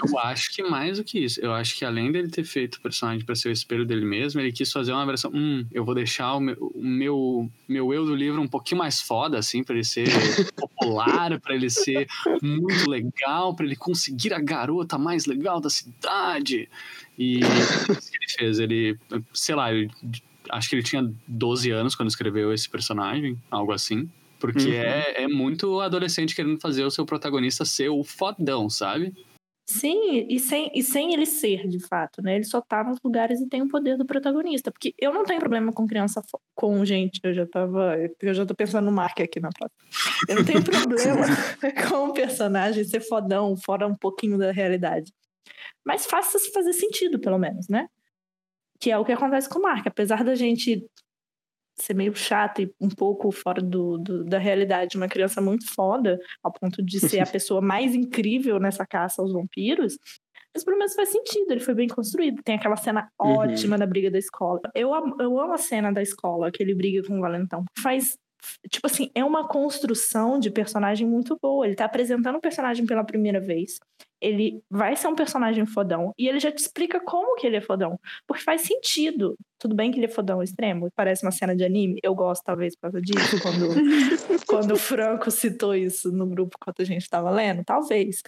Eu 0.05 0.19
acho 0.19 0.53
que 0.55 0.63
mais 0.63 0.99
do 0.99 1.05
que 1.05 1.19
isso. 1.19 1.41
Eu 1.41 1.53
acho 1.53 1.77
que 1.77 1.85
além 1.85 2.11
dele 2.11 2.29
ter 2.29 2.45
feito 2.45 2.77
o 2.77 2.81
personagem 2.81 3.25
para 3.25 3.35
ser 3.35 3.49
o 3.49 3.53
espelho 3.53 3.85
dele 3.85 4.05
mesmo, 4.05 4.41
ele 4.41 4.53
quis 4.53 4.71
fazer 4.73 4.93
uma 4.93 5.07
versão. 5.07 5.31
Hum, 5.35 5.67
eu 5.73 5.85
vou 5.85 5.95
deixar 5.95 6.35
o 6.35 6.41
meu, 6.41 6.57
o 6.75 6.83
meu, 6.83 7.51
meu 7.69 7.93
eu 7.95 8.05
do 8.05 8.15
livro 8.15 8.41
um 8.41 8.49
pouquinho 8.49 8.79
mais 8.79 9.01
foda, 9.01 9.39
assim, 9.39 9.63
para 9.63 9.75
ele 9.75 9.85
ser 9.85 10.05
popular, 10.57 11.39
para 11.41 11.55
ele 11.55 11.71
ser 11.71 12.07
muito 12.43 12.89
legal, 12.89 13.55
para 13.55 13.67
ele 13.67 13.77
conseguir 13.77 14.33
a 14.33 14.41
garota 14.41 14.99
mais 14.99 15.27
legal 15.27 15.61
da 15.61 15.71
cidade. 15.71 16.69
E 17.19 17.37
é 17.45 17.93
isso 17.93 18.11
que 18.11 18.17
ele 18.17 18.33
fez. 18.39 18.59
Ele, 18.59 18.99
sei 19.33 19.55
lá, 19.55 19.73
ele- 19.73 19.91
acho 20.51 20.69
que 20.69 20.77
ele 20.77 20.83
tinha 20.83 21.09
12 21.27 21.71
anos 21.71 21.95
quando 21.95 22.09
escreveu 22.09 22.53
esse 22.53 22.69
personagem, 22.69 23.39
algo 23.51 23.73
assim. 23.73 24.09
Porque 24.45 24.69
Uhum. 24.69 24.75
é, 24.75 25.23
é 25.23 25.29
muito 25.29 25.81
adolescente 25.81 26.35
querendo 26.35 26.61
fazer 26.61 26.85
o 26.85 26.91
seu 26.91 27.07
protagonista 27.07 27.65
ser 27.65 27.89
o 27.89 28.05
fodão, 28.05 28.69
sabe? 28.69 29.15
Sim, 29.67 30.27
e 30.29 30.39
sem, 30.39 30.71
e 30.75 30.83
sem 30.83 31.15
ele 31.15 31.25
ser, 31.25 31.67
de 31.67 31.79
fato, 31.81 32.21
né? 32.21 32.35
Ele 32.35 32.45
só 32.45 32.61
tá 32.61 32.85
nos 32.85 32.99
lugares 33.03 33.41
e 33.41 33.49
tem 33.49 33.63
o 33.63 33.69
poder 33.69 33.97
do 33.97 34.05
protagonista. 34.05 34.71
Porque 34.71 34.95
eu 34.99 35.11
não 35.11 35.25
tenho 35.25 35.41
problema 35.41 35.73
com 35.73 35.87
criança, 35.87 36.23
com 36.55 36.85
gente, 36.85 37.19
eu 37.25 37.33
já 37.33 37.47
tava, 37.47 37.97
eu 38.21 38.35
já 38.35 38.45
tô 38.45 38.55
pensando 38.55 38.85
no 38.85 38.93
Mark 38.93 39.19
aqui 39.21 39.41
na 39.41 39.49
próxima. 39.49 39.81
Eu 40.29 40.37
não 40.37 40.45
tenho 40.45 40.63
problema 40.63 41.25
com 41.89 42.09
o 42.09 42.13
personagem 42.13 42.85
ser 42.85 43.01
fodão, 43.01 43.57
fora 43.57 43.87
um 43.87 43.97
pouquinho 43.97 44.37
da 44.37 44.53
realidade. 44.53 45.11
Mas 45.83 46.05
faça 46.05 46.39
fazer 46.53 46.75
sentido, 46.75 47.19
pelo 47.19 47.39
menos, 47.39 47.67
né? 47.67 47.89
Que 48.79 48.91
é 48.91 48.99
o 48.99 49.05
que 49.05 49.13
acontece 49.13 49.49
com 49.49 49.61
o 49.61 49.63
Mark. 49.63 49.87
Apesar 49.87 50.23
da 50.23 50.35
gente 50.35 50.85
ser 51.77 51.95
meio 51.95 52.15
chato 52.15 52.63
e 52.63 52.73
um 52.81 52.89
pouco 52.89 53.31
fora 53.33 53.61
do, 53.63 53.99
do- 53.99 54.25
da 54.25 54.39
realidade, 54.39 54.97
uma 54.97 55.09
criança 55.09 55.41
muito 55.41 55.73
foda, 55.75 56.19
ao 56.43 56.53
ponto 56.53 56.83
de 56.83 57.01
ser 57.01 57.21
a 57.21 57.27
pessoa 57.27 57.61
mais 57.61 57.95
incrível 57.95 58.59
nessa 58.61 58.87
caça 58.87 59.21
aos 59.23 59.33
vampiros, 59.33 59.99
mas 60.55 60.63
pelo 60.65 60.79
menos 60.79 60.95
faz 60.95 61.09
sentido, 61.09 61.51
ele 61.51 61.59
foi 61.61 61.75
bem 61.75 61.89
construído. 61.89 62.41
Tem 62.45 62.55
aquela 62.55 62.77
cena 62.77 63.09
Uhum. 63.21 63.39
ótima 63.39 63.77
da 63.77 63.87
briga 63.87 64.09
da 64.11 64.19
escola. 64.19 64.61
Eu, 64.75 64.91
eu 65.19 65.39
amo 65.41 65.53
a 65.53 65.59
cena 65.59 65.93
da 65.93 66.01
escola, 66.01 66.53
que 66.53 66.63
ele 66.63 66.75
briga 66.77 67.03
com 67.07 67.19
o 67.19 67.21
Valentão. 67.21 67.65
Faz. 67.81 68.17
Tipo 68.69 68.87
assim, 68.87 69.11
é 69.15 69.25
uma 69.25 69.47
construção 69.47 70.39
de 70.39 70.51
personagem 70.51 71.07
muito 71.07 71.39
boa. 71.41 71.67
Ele 71.67 71.75
tá 71.75 71.85
apresentando 71.85 72.37
o 72.37 72.41
personagem 72.41 72.87
pela 72.87 73.05
primeira 73.05 73.41
vez. 73.41 73.79
Ele 74.21 74.63
vai 74.71 74.97
ser 74.97 75.09
um 75.09 75.15
personagem 75.15 75.67
fodão. 75.67 76.13
E 76.19 76.29
ele 76.29 76.41
já 76.41 76.51
te 76.51 76.59
explica 76.59 76.99
como 77.01 77.37
que 77.37 77.47
ele 77.47 77.57
é 77.57 77.61
fodão. 77.61 77.99
Porque 78.27 78.43
faz 78.43 78.63
sentido. 78.63 79.37
Tudo 79.59 79.75
bem 79.75 79.91
que 79.91 79.99
ele 79.99 80.07
é 80.07 80.09
fodão 80.09 80.43
extremo, 80.43 80.89
parece 80.95 81.25
uma 81.25 81.31
cena 81.31 81.57
de 81.57 81.65
anime. 81.65 81.99
Eu 82.03 82.15
gosto, 82.15 82.43
talvez, 82.45 82.75
por 82.75 82.83
causa 82.83 83.01
disso, 83.01 83.41
quando, 83.41 83.69
quando 84.47 84.73
o 84.73 84.77
Franco 84.77 85.31
citou 85.31 85.75
isso 85.75 86.13
no 86.13 86.27
grupo 86.27 86.57
enquanto 86.61 86.83
a 86.83 86.85
gente 86.85 87.03
estava 87.03 87.31
lendo, 87.31 87.65
talvez. 87.65 88.23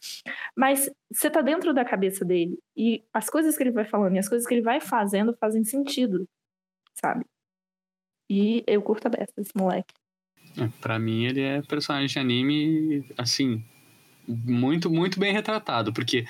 Mas 0.57 0.91
você 1.13 1.31
tá 1.31 1.43
dentro 1.43 1.75
da 1.75 1.85
cabeça 1.85 2.25
dele. 2.25 2.59
E 2.77 3.05
as 3.13 3.29
coisas 3.29 3.57
que 3.57 3.63
ele 3.63 3.71
vai 3.71 3.85
falando 3.85 4.17
e 4.17 4.19
as 4.19 4.29
coisas 4.29 4.47
que 4.47 4.55
ele 4.55 4.63
vai 4.63 4.81
fazendo 4.81 5.37
fazem 5.39 5.65
sentido, 5.65 6.27
sabe? 6.95 7.25
E 8.29 8.65
eu 8.67 8.83
curto 8.83 9.07
a 9.07 9.11
beça 9.11 9.33
desse 9.37 9.53
moleque. 9.57 9.95
É, 10.59 10.69
Pra 10.81 10.99
mim, 10.99 11.25
ele 11.27 11.41
é 11.41 11.63
personagem 11.63 12.09
de 12.09 12.19
anime, 12.19 13.05
assim, 13.17 13.63
muito, 14.27 14.91
muito 14.91 15.19
bem 15.21 15.33
retratado, 15.33 15.93
porque 15.93 16.25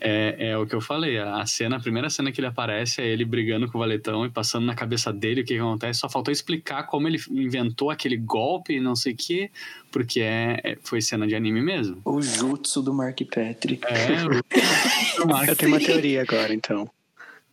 é, 0.00 0.50
é 0.52 0.56
o 0.58 0.66
que 0.66 0.74
eu 0.74 0.80
falei, 0.80 1.18
a 1.18 1.44
cena, 1.44 1.76
a 1.76 1.80
primeira 1.80 2.08
cena 2.08 2.32
que 2.32 2.40
ele 2.40 2.46
aparece 2.46 3.02
é 3.02 3.06
ele 3.06 3.22
brigando 3.24 3.70
com 3.70 3.76
o 3.76 3.80
valetão 3.80 4.24
e 4.24 4.30
passando 4.30 4.64
na 4.64 4.74
cabeça 4.74 5.12
dele 5.12 5.42
o 5.42 5.44
que, 5.44 5.52
que 5.54 5.60
acontece, 5.60 6.00
só 6.00 6.08
faltou 6.08 6.32
explicar 6.32 6.84
como 6.84 7.06
ele 7.06 7.18
inventou 7.30 7.90
aquele 7.90 8.16
golpe 8.16 8.72
e 8.74 8.80
não 8.80 8.96
sei 8.96 9.12
o 9.12 9.16
que, 9.16 9.50
porque 9.92 10.20
é, 10.20 10.58
é- 10.64 10.78
foi 10.82 11.02
cena 11.02 11.26
de 11.26 11.34
anime 11.34 11.60
mesmo. 11.60 12.00
O 12.04 12.22
jutsu 12.22 12.80
do 12.80 12.94
Mark 12.94 13.18
Patrick. 13.32 13.84
É, 13.86 14.24
o- 14.24 14.40
o 15.24 15.28
Mark 15.28 15.48
Eu 15.50 15.56
tenho 15.56 15.72
uma 15.72 15.80
teoria 15.80 16.22
agora, 16.22 16.54
então. 16.54 16.90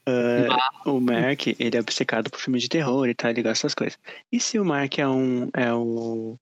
Ah, 0.10 0.90
o 0.90 1.00
Mark, 1.00 1.48
ele 1.48 1.76
é 1.78 1.80
obcecado 1.80 2.30
por 2.30 2.40
filme 2.40 2.60
de 2.60 2.70
terror 2.70 3.08
e 3.08 3.14
tal, 3.14 3.30
ele 3.32 3.42
gosta 3.44 3.54
dessas 3.68 3.76
coisas. 3.76 4.00
E 4.32 4.40
se 4.40 4.58
o 4.60 4.66
Mark 4.66 4.98
é 5.00 5.08
um. 5.08 5.50
É 5.54 5.74
o, 5.74 6.38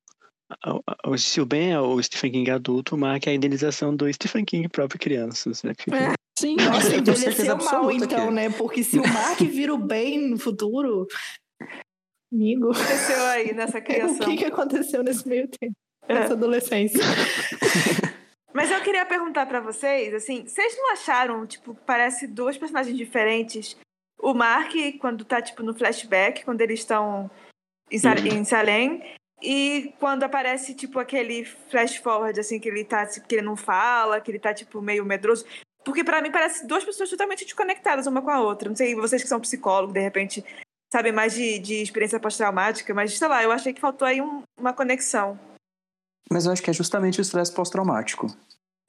o- 0.68 1.12
o- 1.12 1.18
se 1.18 1.42
o 1.42 1.46
Ben 1.46 1.72
é 1.72 1.80
o 1.80 2.02
Stephen 2.04 2.32
King 2.32 2.52
adulto, 2.52 2.96
o 2.96 2.98
Mark 2.98 3.26
é 3.26 3.32
a 3.32 3.34
idealização 3.34 3.96
do 3.96 4.12
Stephen 4.14 4.46
King 4.46 4.68
próprio 4.70 5.00
criança. 5.00 5.50
Né? 5.64 5.74
É. 5.92 6.14
Sim, 6.38 6.56
Nossa, 6.58 6.90
certeza 6.90 7.28
envelheceu 7.28 7.58
mal, 7.58 7.88
que 7.88 7.96
então, 7.96 8.28
é. 8.28 8.32
né? 8.32 8.50
Porque 8.52 8.84
se 8.84 9.00
o 9.00 9.08
Mark 9.08 9.40
vira 9.42 9.74
o 9.74 9.78
bem 9.78 10.30
no 10.30 10.38
futuro, 10.38 11.08
amigo, 12.32 12.72
aconteceu 12.72 13.26
aí 13.28 13.54
nessa 13.54 13.80
o 13.80 13.82
criação? 13.84 14.20
que, 14.28 14.38
que 14.38 14.46
aconteceu 14.46 15.02
nesse 15.04 15.28
meio 15.28 15.48
tempo? 15.48 15.74
É. 16.08 16.14
Nessa 16.14 16.34
adolescência? 16.34 17.00
Mas 18.56 18.72
eu 18.72 18.82
queria 18.82 19.06
perguntar 19.06 19.46
pra 19.46 19.60
vocês, 19.60 20.14
assim, 20.14 20.48
vocês 20.48 20.78
não 20.78 20.94
acharam, 20.94 21.46
tipo, 21.46 21.76
parece 21.86 22.26
dois 22.26 22.58
personagens 22.58 22.96
diferentes? 22.98 23.76
O 24.18 24.34
Mark, 24.34 24.72
quando 25.02 25.26
tá, 25.26 25.42
tipo, 25.42 25.62
no 25.62 25.76
flashback, 25.76 26.46
quando 26.46 26.62
eles 26.62 26.80
estão 26.80 27.30
em, 27.92 28.00
Sa- 28.00 28.12
Uhum. 28.12 28.28
em 28.40 28.46
Salem, 28.46 29.04
e 29.42 29.94
quando 30.00 30.24
aparece, 30.24 30.74
tipo, 30.74 31.00
aquele 31.00 31.44
flash 31.44 31.98
forward, 31.98 32.40
assim, 32.40 32.58
que 32.58 32.70
ele 32.70 32.86
tá, 32.86 33.06
que 33.06 33.36
ele 33.36 33.42
não 33.42 33.58
fala, 33.58 34.22
que 34.22 34.32
ele 34.32 34.40
tá, 34.40 34.54
tipo, 34.54 34.82
meio 34.82 35.04
medroso. 35.04 35.46
Porque 35.84 36.02
pra 36.02 36.22
mim 36.22 36.32
parece 36.32 36.66
duas 36.66 36.86
pessoas 36.86 37.10
totalmente 37.10 37.44
desconectadas 37.44 38.08
uma 38.08 38.22
com 38.22 38.32
a 38.32 38.40
outra. 38.40 38.70
Não 38.70 38.76
sei, 38.76 38.96
vocês 38.96 39.22
que 39.22 39.28
são 39.28 39.40
psicólogos, 39.42 39.94
de 39.94 40.00
repente, 40.00 40.44
sabem 40.92 41.12
mais 41.12 41.34
de, 41.34 41.60
de 41.60 41.82
experiência 41.82 42.22
pós-traumática, 42.22 42.94
mas, 42.94 43.18
sei 43.18 43.28
lá, 43.28 43.44
eu 43.44 43.52
achei 43.52 43.74
que 43.74 43.82
faltou 43.82 44.08
aí 44.08 44.22
um- 44.22 44.44
uma 44.58 44.72
conexão. 44.72 45.38
Mas 46.32 46.46
eu 46.46 46.52
acho 46.52 46.62
que 46.62 46.70
é 46.70 46.74
justamente 46.74 47.20
o 47.20 47.22
estresse 47.22 47.54
pós-traumático. 47.54 48.28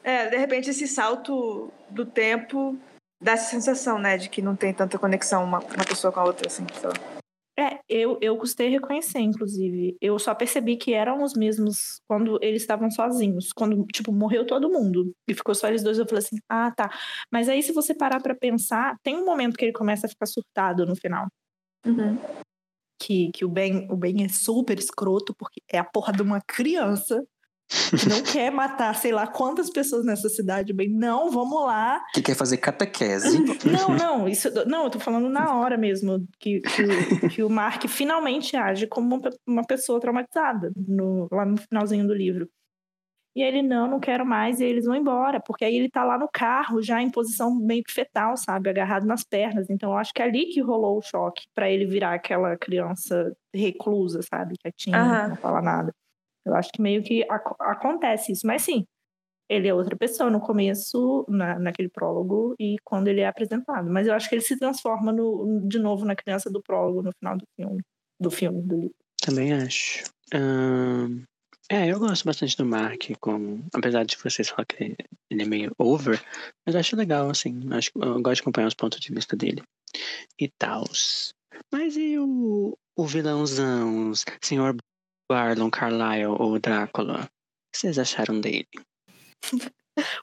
É, 0.03 0.29
de 0.29 0.37
repente 0.37 0.71
esse 0.71 0.87
salto 0.87 1.71
do 1.91 2.07
tempo 2.07 2.79
dá 3.21 3.33
essa 3.33 3.51
sensação, 3.51 3.99
né, 3.99 4.17
de 4.17 4.29
que 4.29 4.41
não 4.41 4.55
tem 4.55 4.73
tanta 4.73 4.99
conexão 4.99 5.43
uma, 5.43 5.59
uma 5.59 5.85
pessoa 5.87 6.13
com 6.13 6.21
a 6.21 6.25
outra, 6.25 6.47
assim, 6.47 6.65
lá. 6.83 7.17
É, 7.59 7.79
eu, 7.89 8.19
eu 8.21 8.37
custei 8.37 8.69
reconhecer, 8.69 9.19
inclusive. 9.19 9.97
Eu 9.99 10.19
só 10.19 10.35
percebi 10.35 10.77
que 10.77 10.93
eram 10.93 11.23
os 11.23 11.33
mesmos 11.33 12.03
quando 12.07 12.39
eles 12.43 12.61
estavam 12.61 12.91
sozinhos. 12.91 13.51
Quando, 13.51 13.83
tipo, 13.87 14.13
morreu 14.13 14.47
todo 14.47 14.71
mundo 14.71 15.11
e 15.27 15.33
ficou 15.33 15.55
só 15.55 15.69
eles 15.69 15.83
dois. 15.83 15.99
Eu 15.99 16.07
falei 16.07 16.23
assim, 16.23 16.37
ah, 16.51 16.71
tá. 16.71 16.91
Mas 17.33 17.49
aí, 17.49 17.63
se 17.63 17.73
você 17.73 17.95
parar 17.95 18.21
pra 18.21 18.35
pensar, 18.35 18.95
tem 19.03 19.17
um 19.17 19.25
momento 19.25 19.57
que 19.57 19.65
ele 19.65 19.73
começa 19.73 20.07
a 20.07 20.11
ficar 20.11 20.27
surtado 20.27 20.85
no 20.85 20.95
final. 20.95 21.29
Que, 22.99 23.31
que 23.33 23.45
o 23.45 23.49
Ben, 23.49 23.87
o 23.91 23.97
Ben 23.97 24.25
é 24.25 24.29
super 24.29 24.79
escroto, 24.79 25.35
porque 25.35 25.61
é 25.71 25.79
a 25.79 25.85
porra 25.85 26.13
de 26.13 26.23
uma 26.23 26.41
criança. 26.41 27.23
que 27.69 28.09
não 28.09 28.23
quer 28.33 28.51
matar, 28.51 28.95
sei 28.95 29.13
lá, 29.13 29.27
quantas 29.27 29.71
pessoas 29.71 30.05
nessa 30.05 30.29
cidade, 30.29 30.73
bem, 30.73 30.89
não, 30.89 31.31
vamos 31.31 31.63
lá. 31.65 32.01
Que 32.15 32.23
quer 32.23 32.35
fazer 32.35 32.57
catequese. 32.59 33.39
Não, 33.65 33.89
não, 33.89 34.29
isso, 34.29 34.51
não, 34.67 34.85
eu 34.85 34.91
tô 34.91 35.01
falando 35.01 35.29
na 35.29 35.55
hora 35.55 35.77
mesmo, 35.77 36.27
que, 36.39 36.61
que, 36.61 36.83
o, 36.83 37.29
que 37.29 37.43
o 37.43 37.51
Mark 37.51 37.87
finalmente 37.89 38.57
age 38.57 38.87
como 38.87 39.17
uma, 39.17 39.31
uma 39.47 39.65
pessoa 39.65 40.01
traumatizada, 40.01 40.71
no, 40.77 41.29
lá 41.31 41.45
no 41.45 41.57
finalzinho 41.57 42.07
do 42.07 42.15
livro. 42.15 42.49
E 43.37 43.43
ele, 43.43 43.61
não, 43.61 43.87
não 43.87 44.01
quero 44.01 44.25
mais, 44.25 44.61
e 44.61 44.65
aí 44.65 44.71
eles 44.71 44.87
vão 44.87 44.97
embora, 44.97 45.39
porque 45.39 45.63
aí 45.63 45.77
ele 45.77 45.91
tá 45.91 46.03
lá 46.03 46.17
no 46.19 46.27
carro, 46.27 46.81
já 46.83 47.03
em 47.03 47.11
posição 47.11 47.55
meio 47.55 47.85
que 47.85 47.93
fetal, 47.93 48.35
sabe, 48.35 48.71
agarrado 48.71 49.05
nas 49.05 49.23
pernas. 49.25 49.69
Então 49.69 49.91
eu 49.93 49.99
acho 49.99 50.11
que 50.15 50.23
é 50.23 50.25
ali 50.25 50.47
que 50.47 50.63
rolou 50.63 50.97
o 50.97 51.03
choque, 51.03 51.45
para 51.55 51.71
ele 51.71 51.85
virar 51.85 52.15
aquela 52.15 52.57
criança 52.57 53.31
reclusa, 53.55 54.23
sabe, 54.23 54.55
quietinha, 54.59 54.97
Aham. 54.99 55.29
não 55.29 55.37
fala 55.37 55.61
nada. 55.61 55.93
Eu 56.47 56.55
acho 56.55 56.71
que 56.73 56.81
meio 56.81 57.03
que 57.03 57.25
ac- 57.31 57.55
acontece 57.61 58.33
isso, 58.33 58.47
mas 58.47 58.63
sim, 58.63 58.87
ele 59.51 59.69
é 59.69 59.75
outra 59.75 59.95
pessoa 59.97 60.31
no 60.31 60.41
começo, 60.41 61.27
na, 61.29 61.59
naquele 61.59 61.91
prólogo, 61.91 62.55
e 62.59 62.77
quando 62.83 63.09
ele 63.09 63.21
é 63.21 63.27
apresentado. 63.27 63.91
Mas 63.91 64.07
eu 64.07 64.15
acho 64.15 64.31
que 64.31 64.35
ele 64.35 64.43
se 64.43 64.59
transforma 64.59 65.13
no, 65.13 65.61
de 65.69 65.79
novo 65.79 66.07
na 66.07 66.17
criança 66.17 66.51
do 66.51 66.63
prólogo 66.63 67.03
no 67.03 67.13
final 67.19 67.37
do 67.37 67.45
filme, 67.55 67.83
do 68.19 68.31
filme, 68.31 68.63
do 68.63 68.77
livro. 68.77 68.95
Também 69.21 69.53
acho. 69.53 70.05
Ahn, 70.33 71.23
é, 71.71 71.91
eu 71.91 71.99
gosto 71.99 72.25
bastante 72.25 72.57
do 72.57 72.65
Mark, 72.65 73.03
como, 73.21 73.65
apesar 73.75 74.05
de 74.05 74.17
vocês 74.17 74.49
falar 74.49 74.65
que 74.67 74.97
ele 75.31 75.43
é 75.43 75.45
meio 75.45 75.73
over, 75.79 76.23
mas 76.65 76.75
eu 76.75 76.81
acho 76.81 76.97
legal, 76.97 77.29
assim. 77.31 77.61
Acho, 77.73 77.91
eu 77.97 78.21
gosto 78.23 78.37
de 78.37 78.41
acompanhar 78.43 78.69
os 78.69 78.75
pontos 78.75 79.01
de 79.01 79.13
vista 79.13 79.37
dele. 79.37 79.63
E 80.41 80.49
tals. 80.59 81.31
Mas 81.73 81.97
e 81.97 82.19
o, 82.19 82.77
o 82.97 83.07
vilãozão, 83.07 84.13
Sr. 84.43 84.77
Barlon 85.31 85.71
Carlyle 85.71 86.27
ou 86.27 86.59
Drácula? 86.59 87.25
O 87.25 87.27
que 87.73 87.79
vocês 87.79 87.99
acharam 87.99 88.41
dele? 88.41 88.67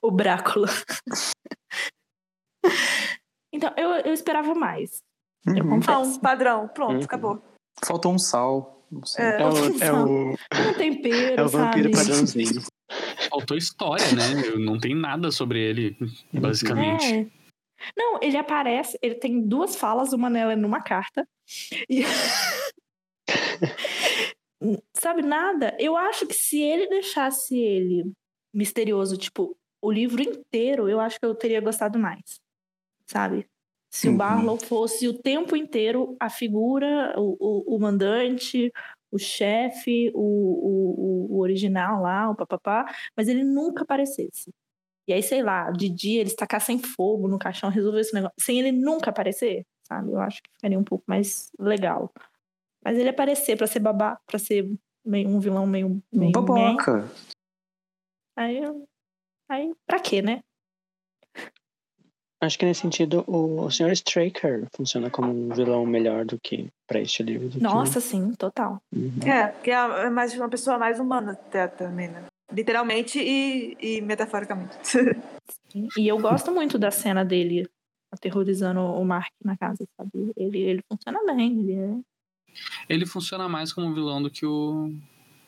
O 0.04 0.12
Brácula. 0.12 0.68
então, 3.52 3.74
eu, 3.76 3.90
eu 4.06 4.14
esperava 4.14 4.54
mais. 4.54 5.00
Eu 5.48 5.64
Uhum. 5.64 5.70
confesso. 5.72 6.12
Não, 6.12 6.20
padrão. 6.20 6.68
Pronto, 6.68 6.98
Uhum. 7.00 7.04
acabou. 7.04 7.44
Faltou 7.84 8.14
um 8.14 8.20
sal. 8.20 8.83
Não 8.94 9.06
sei. 9.06 9.26
É. 9.26 9.42
É 9.42 9.46
o, 9.46 9.84
é 9.84 9.92
o, 9.92 10.32
Um 10.34 10.74
tempero, 10.78 11.36
é 11.42 11.44
o 11.44 11.50
vampiro 11.50 11.94
sabe? 11.94 12.08
padrãozinho. 12.08 12.62
Faltou 13.30 13.58
história, 13.58 14.06
né? 14.14 14.56
Não 14.58 14.80
tem 14.80 14.94
nada 14.94 15.32
sobre 15.32 15.60
ele, 15.60 15.98
basicamente. 16.32 17.06
É. 17.06 17.28
Não, 17.98 18.20
ele 18.22 18.38
aparece, 18.38 18.98
ele 19.02 19.16
tem 19.16 19.42
duas 19.42 19.76
falas, 19.76 20.14
uma 20.14 20.30
nela 20.30 20.54
é 20.54 20.56
numa 20.56 20.82
carta. 20.82 21.28
E... 21.90 22.04
Sabe, 24.94 25.22
nada. 25.22 25.76
Eu 25.80 25.98
acho 25.98 26.26
que 26.26 26.34
se 26.34 26.62
ele 26.62 26.88
deixasse 26.88 27.58
ele 27.58 28.14
misterioso, 28.54 29.18
tipo, 29.18 29.58
o 29.82 29.92
livro 29.92 30.22
inteiro, 30.22 30.88
eu 30.88 31.00
acho 31.00 31.20
que 31.20 31.26
eu 31.26 31.36
teria 31.36 31.60
gostado 31.60 32.00
mais. 32.00 32.40
Sabe? 33.06 33.46
Se 33.94 34.08
Uhum. 34.10 34.16
o 34.16 34.18
Barlow 34.18 34.58
fosse 34.58 35.08
o 35.08 35.14
tempo 35.14 35.56
inteiro 35.56 36.16
a 36.20 36.28
figura, 36.28 37.14
o, 37.16 37.38
o, 37.40 37.76
o 37.76 37.80
mandante, 37.80 38.72
o 39.12 39.20
chefe, 39.20 40.12
o, 40.16 40.20
o, 40.20 41.36
o- 41.36 41.40
original 41.40 42.02
lá, 42.02 42.28
o 42.28 42.36
papapá, 42.36 42.86
mas 43.16 43.28
ele 43.28 43.44
nunca 43.44 43.84
aparecesse. 43.84 44.52
E 45.08 45.14
aí, 45.14 45.22
sei 45.22 45.44
lá, 45.44 45.70
de 45.70 45.90
dia 45.90 46.22
eles 46.22 46.34
tacassem 46.36 46.80
fogo 46.80 47.28
no 47.28 47.38
caixão, 47.38 47.70
resolver 47.70 48.00
esse 48.00 48.16
negócio, 48.16 48.34
sem 48.40 48.58
ele 48.60 48.72
nunca 48.72 49.12
aparecer, 49.12 49.64
sabe? 49.88 50.12
Eu 50.12 50.20
acho 50.20 50.42
que 50.42 50.50
ficaria 50.54 50.80
um 50.80 50.84
pouco 50.84 51.04
mais 51.08 51.52
legal. 51.60 52.12
Mas 52.84 52.98
ele 52.98 53.10
aparecer 53.10 53.56
pra 53.56 53.68
ser 53.68 53.80
babá, 53.80 54.20
pra 54.26 54.40
ser 54.40 54.68
meio, 55.06 55.30
um 55.30 55.40
vilão 55.40 55.68
meio. 55.68 56.02
meio 56.12 56.32
meh, 56.32 56.32
Baboca. 56.32 57.12
aí, 58.36 58.60
aí, 59.50 59.72
pra 59.86 60.00
quê, 60.00 60.22
né? 60.24 60.42
Acho 62.44 62.60
que 62.60 62.66
nesse 62.66 62.82
sentido 62.82 63.24
o, 63.26 63.62
o 63.66 63.72
Sr. 63.72 63.92
Straker 63.94 64.68
funciona 64.76 65.10
como 65.10 65.32
um 65.32 65.50
vilão 65.54 65.86
melhor 65.86 66.26
do 66.26 66.38
que 66.40 66.68
pra 66.86 67.00
este 67.00 67.24
livro. 67.24 67.48
do 67.48 67.58
que- 67.58 67.64
Nossa, 67.64 68.02
sim, 68.02 68.34
total. 68.34 68.82
Uhum. 68.94 69.12
É, 69.26 69.48
porque 69.48 69.72
é 69.72 70.10
mais 70.10 70.34
uma 70.36 70.50
pessoa 70.50 70.78
mais 70.78 71.00
humana 71.00 71.32
até 71.34 71.68
também, 71.68 72.10
né? 72.10 72.26
Literalmente 72.52 73.18
e, 73.20 73.78
e 73.80 74.02
metaforicamente. 74.02 74.78
E 75.98 76.08
eu 76.08 76.20
gosto 76.20 76.52
muito 76.52 76.78
da 76.78 76.92
cena 76.92 77.24
dele 77.24 77.68
aterrorizando 78.12 78.82
o 78.82 79.04
Mark 79.06 79.32
na 79.44 79.58
casa, 79.58 79.86
sabe? 79.98 80.12
Ele, 80.36 80.60
ele 80.60 80.82
funciona 80.92 81.20
bem, 81.34 81.60
ele 81.62 81.74
é. 81.74 81.98
Ele 82.90 83.06
funciona 83.06 83.48
mais 83.50 83.72
como 83.74 83.94
vilão 83.94 84.22
do 84.22 84.30
que 84.30 84.46
o, 84.46 84.94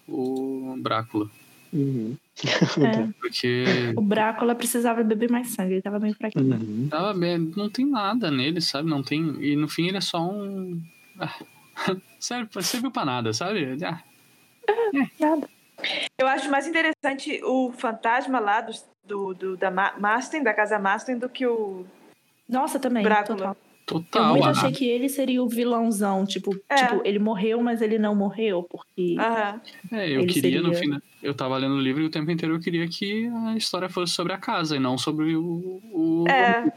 o 0.08 0.76
Drácula. 0.82 1.30
Uhum. 1.76 2.16
é. 2.86 3.08
Porque 3.20 3.66
O 3.98 4.02
Brácula 4.02 4.56
precisava 4.56 5.04
beber 5.04 5.30
mais 5.30 5.50
sangue, 5.50 5.74
ele 5.74 5.82
tava 5.82 6.00
meio 6.00 6.16
fraquinho. 6.16 6.56
Uhum. 6.56 6.88
tava 6.90 7.14
bem- 7.14 7.52
não 7.56 7.70
tem 7.70 7.86
nada 7.86 8.32
nele, 8.32 8.62
sabe? 8.62 8.90
Não 8.90 9.04
tem. 9.04 9.22
E 9.44 9.56
no 9.56 9.68
fim 9.68 9.88
ele 9.88 9.98
é 9.98 10.02
só 10.02 10.20
um. 10.22 10.82
Ah, 11.20 11.34
Sério, 12.20 12.48
serviu 12.62 12.90
pra 12.92 13.04
nada, 13.06 13.34
sabe? 13.34 13.78
Ah, 13.84 14.02
Nada. 15.20 15.50
Eu 16.18 16.26
acho 16.28 16.50
mais 16.50 16.66
interessante 16.66 17.42
o 17.44 17.72
fantasma 17.74 18.40
lá 18.40 18.62
do, 18.62 18.72
do, 19.06 19.34
do- 19.34 19.58
da 19.58 19.70
Ma- 19.70 19.94
Masten, 20.00 20.42
da 20.42 20.54
casa 20.54 20.80
Masten, 20.80 21.18
do 21.20 21.28
que 21.28 21.46
o. 21.46 21.86
Nossa, 22.48 22.80
também. 22.80 23.04
Drácula. 23.04 23.38
Total. 23.38 23.58
Eu 23.88 24.00
total. 24.02 24.32
muito 24.34 24.48
ah, 24.48 24.52
achei 24.52 24.72
que 24.72 24.86
ele 24.88 25.08
seria 25.10 25.44
o 25.44 25.48
vilãozão. 25.48 26.26
Tipo, 26.26 26.56
É. 26.70 26.76
tipo, 26.76 27.02
ele 27.06 27.20
morreu, 27.20 27.62
mas 27.62 27.82
ele 27.82 28.00
não 28.00 28.16
morreu, 28.16 28.64
porque. 28.64 29.16
Aham. 29.20 29.62
É, 29.92 30.10
eu 30.10 30.22
Ele 30.22 30.34
queria 30.34 30.62
no 30.62 30.74
seria- 30.74 30.96
fim. 30.96 31.02
Eu 31.22 31.34
tava 31.34 31.58
lendo 31.58 31.76
o 31.76 31.80
livro 31.82 32.02
e 32.02 32.06
o 32.06 32.10
tempo 32.10 32.30
inteiro 32.32 32.56
eu 32.56 32.60
queria 32.60 32.88
que 32.88 33.28
a 33.48 33.56
história 33.56 33.88
fosse 33.90 34.14
sobre 34.14 34.34
a 34.34 34.38
casa 34.38 34.76
e 34.76 34.80
não 34.80 34.98
sobre 34.98 35.36
o. 35.36 35.82
o... 35.92 36.26
É. 36.28 36.72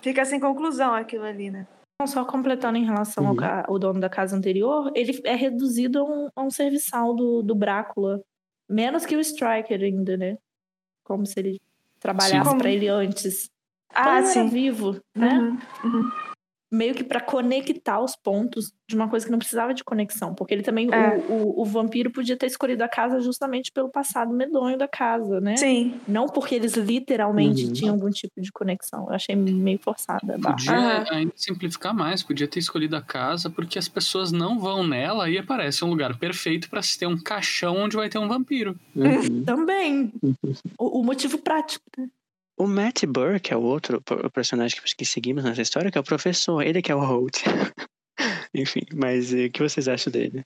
Fica 0.00 0.24
sem 0.24 0.38
conclusão 0.40 0.92
aquilo 0.94 1.24
ali, 1.24 1.50
né? 1.50 1.66
Não, 2.00 2.06
Só 2.06 2.24
completando 2.24 2.76
em 2.76 2.84
relação 2.84 3.24
ao, 3.24 3.30
Uhum. 3.32 3.36
ca- 3.38 3.64
ao 3.68 3.78
dono 3.78 4.00
da 4.00 4.08
casa 4.08 4.36
anterior, 4.36 4.90
ele 4.94 5.20
é 5.24 5.34
reduzido 5.34 6.00
a 6.00 6.04
um, 6.04 6.28
a 6.34 6.42
um 6.42 6.50
serviçal 6.50 7.14
do, 7.14 7.42
do 7.42 7.54
Brácula. 7.54 8.20
Menos 8.68 9.04
que 9.06 9.16
o 9.16 9.20
Striker 9.20 9.80
ainda, 9.80 10.16
né? 10.16 10.38
Como 11.04 11.24
se 11.26 11.38
ele 11.38 11.60
trabalhasse 12.00 12.56
pra 12.58 12.70
ele 12.70 12.88
antes. 12.88 13.48
Ah, 13.94 14.04
Quando 14.04 14.16
ele 14.18 14.26
sim. 14.26 14.38
era 14.40 14.48
vivo, 14.48 15.00
né? 15.14 15.38
Uhum, 15.38 15.58
uhum. 15.84 16.10
Meio 16.72 16.94
que 16.94 17.04
pra 17.04 17.20
conectar 17.20 18.00
os 18.00 18.16
pontos 18.16 18.72
de 18.88 18.96
uma 18.96 19.08
coisa 19.08 19.24
que 19.24 19.30
não 19.32 19.38
precisava 19.38 19.72
de 19.72 19.84
conexão. 19.84 20.34
Porque 20.34 20.52
ele 20.52 20.62
também, 20.62 20.88
É. 20.92 21.16
o, 21.28 21.32
o, 21.32 21.62
o 21.62 21.64
vampiro 21.64 22.10
podia 22.10 22.36
ter 22.36 22.46
escolhido 22.46 22.82
a 22.82 22.88
casa 22.88 23.20
justamente 23.20 23.70
pelo 23.72 23.88
passado 23.88 24.32
medonho 24.34 24.76
da 24.76 24.88
casa, 24.88 25.40
né? 25.40 25.56
Sim. 25.56 26.00
Não 26.08 26.26
porque 26.26 26.54
eles 26.54 26.74
literalmente 26.74 27.64
Uhum. 27.66 27.72
tinham 27.72 27.94
algum 27.94 28.10
tipo 28.10 28.40
de 28.40 28.50
conexão. 28.52 29.06
Eu 29.08 29.14
achei 29.14 29.36
meio 29.36 29.78
forçada. 29.78 30.34
a 30.34 30.38
barra. 30.38 30.56
Podia 30.56 31.04
ainda 31.12 31.32
simplificar 31.36 31.94
mais, 31.94 32.22
podia 32.22 32.48
ter 32.48 32.58
escolhido 32.58 32.96
a 32.96 33.02
casa, 33.02 33.48
porque 33.48 33.78
as 33.78 33.88
pessoas 33.88 34.32
não 34.32 34.58
vão 34.58 34.84
nela 34.86 35.30
e 35.30 35.38
aparece 35.38 35.84
um 35.84 35.88
lugar 35.88 36.18
perfeito 36.18 36.68
pra 36.68 36.82
se 36.82 36.98
ter 36.98 37.06
um 37.06 37.16
caixão 37.18 37.76
onde 37.76 37.96
vai 37.96 38.08
ter 38.08 38.18
um 38.18 38.26
vampiro. 38.28 38.76
Uhum. 38.96 39.44
Também. 39.44 40.12
O, 40.78 41.00
o 41.00 41.04
motivo 41.04 41.38
prático. 41.38 41.84
né? 41.96 42.08
O 42.56 42.66
Matt 42.66 43.04
Burr, 43.04 43.40
que 43.40 43.52
é 43.52 43.56
o 43.56 43.62
outro 43.62 44.00
per- 44.00 44.30
personagem 44.30 44.80
que, 44.96 45.04
seguimos 45.04 45.42
nessa 45.44 45.62
história, 45.62 45.90
que 45.90 45.98
é 45.98 46.00
o 46.00 46.04
professor, 46.04 46.62
ele 46.62 46.80
que 46.80 46.92
é 46.92 46.94
o 46.94 47.00
Holt. 47.00 47.42
Enfim, 48.54 48.82
mas 48.94 49.32
eh, 49.34 49.46
o 49.46 49.50
que 49.50 49.62
vocês 49.62 49.88
acham 49.88 50.12
dele? 50.12 50.44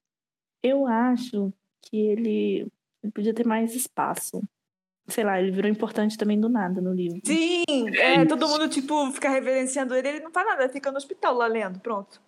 Eu 0.62 0.86
acho 0.86 1.52
que 1.82 1.96
ele, 1.96 2.66
ele 3.02 3.12
podia 3.12 3.34
ter 3.34 3.46
mais 3.46 3.74
espaço. 3.74 4.42
Sei 5.06 5.24
lá, 5.24 5.40
ele 5.40 5.50
virou 5.50 5.70
importante 5.70 6.16
também 6.18 6.40
do 6.40 6.48
nada 6.48 6.80
no 6.80 6.92
livro. 6.92 7.20
Sim. 7.24 7.64
É 7.94 8.24
todo 8.26 8.48
mundo, 8.48 8.68
tipo, 8.68 9.10
fica 9.12 9.28
reverenciando 9.28 9.94
ele, 9.94 10.08
ele 10.08 10.20
não 10.20 10.30
faz 10.30 10.46
nada, 10.46 10.68
fica 10.68 10.90
no 10.90 10.96
hospital 10.98 11.34
lá 11.34 11.46
lendo, 11.46 11.80
pronto. 11.80 12.20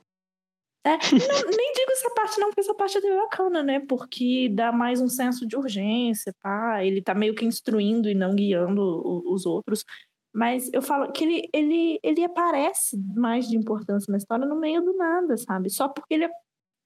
É, 0.85 0.91
não, 1.45 1.51
nem 1.51 1.73
digo 1.75 1.93
essa 1.93 2.11
parte, 2.15 2.41
não, 2.41 2.49
porque 2.49 2.61
essa 2.61 2.75
parte 2.75 2.99
é 2.99 3.17
bacana, 3.17 3.63
né? 3.63 3.81
Porque 3.81 4.49
dá 4.49 4.73
mais 4.73 5.01
um 5.01 5.09
senso 5.09 5.47
de 5.47 5.57
urgência, 5.57 6.35
pá. 6.43 6.85
Ele 6.85 7.03
tá 7.03 7.15
meio 7.15 7.35
que 7.35 7.45
instruindo 7.45 8.09
e 8.09 8.15
não 8.15 8.35
guiando 8.35 8.81
o- 8.81 9.33
os 9.33 9.45
outros. 9.45 9.85
Mas 10.33 10.71
eu 10.73 10.81
falo 10.81 11.11
que 11.13 11.25
ele, 11.25 11.49
ele, 11.53 12.01
ele 12.03 12.25
aparece 12.25 12.97
mais 13.15 13.49
de 13.49 13.57
importância 13.57 14.11
na 14.11 14.17
história 14.17 14.47
no 14.47 14.59
meio 14.59 14.81
do 14.81 14.97
nada, 14.97 15.37
sabe? 15.37 15.69
Só 15.71 15.89
porque 15.89 16.15
ele 16.15 16.25
é, 16.25 16.31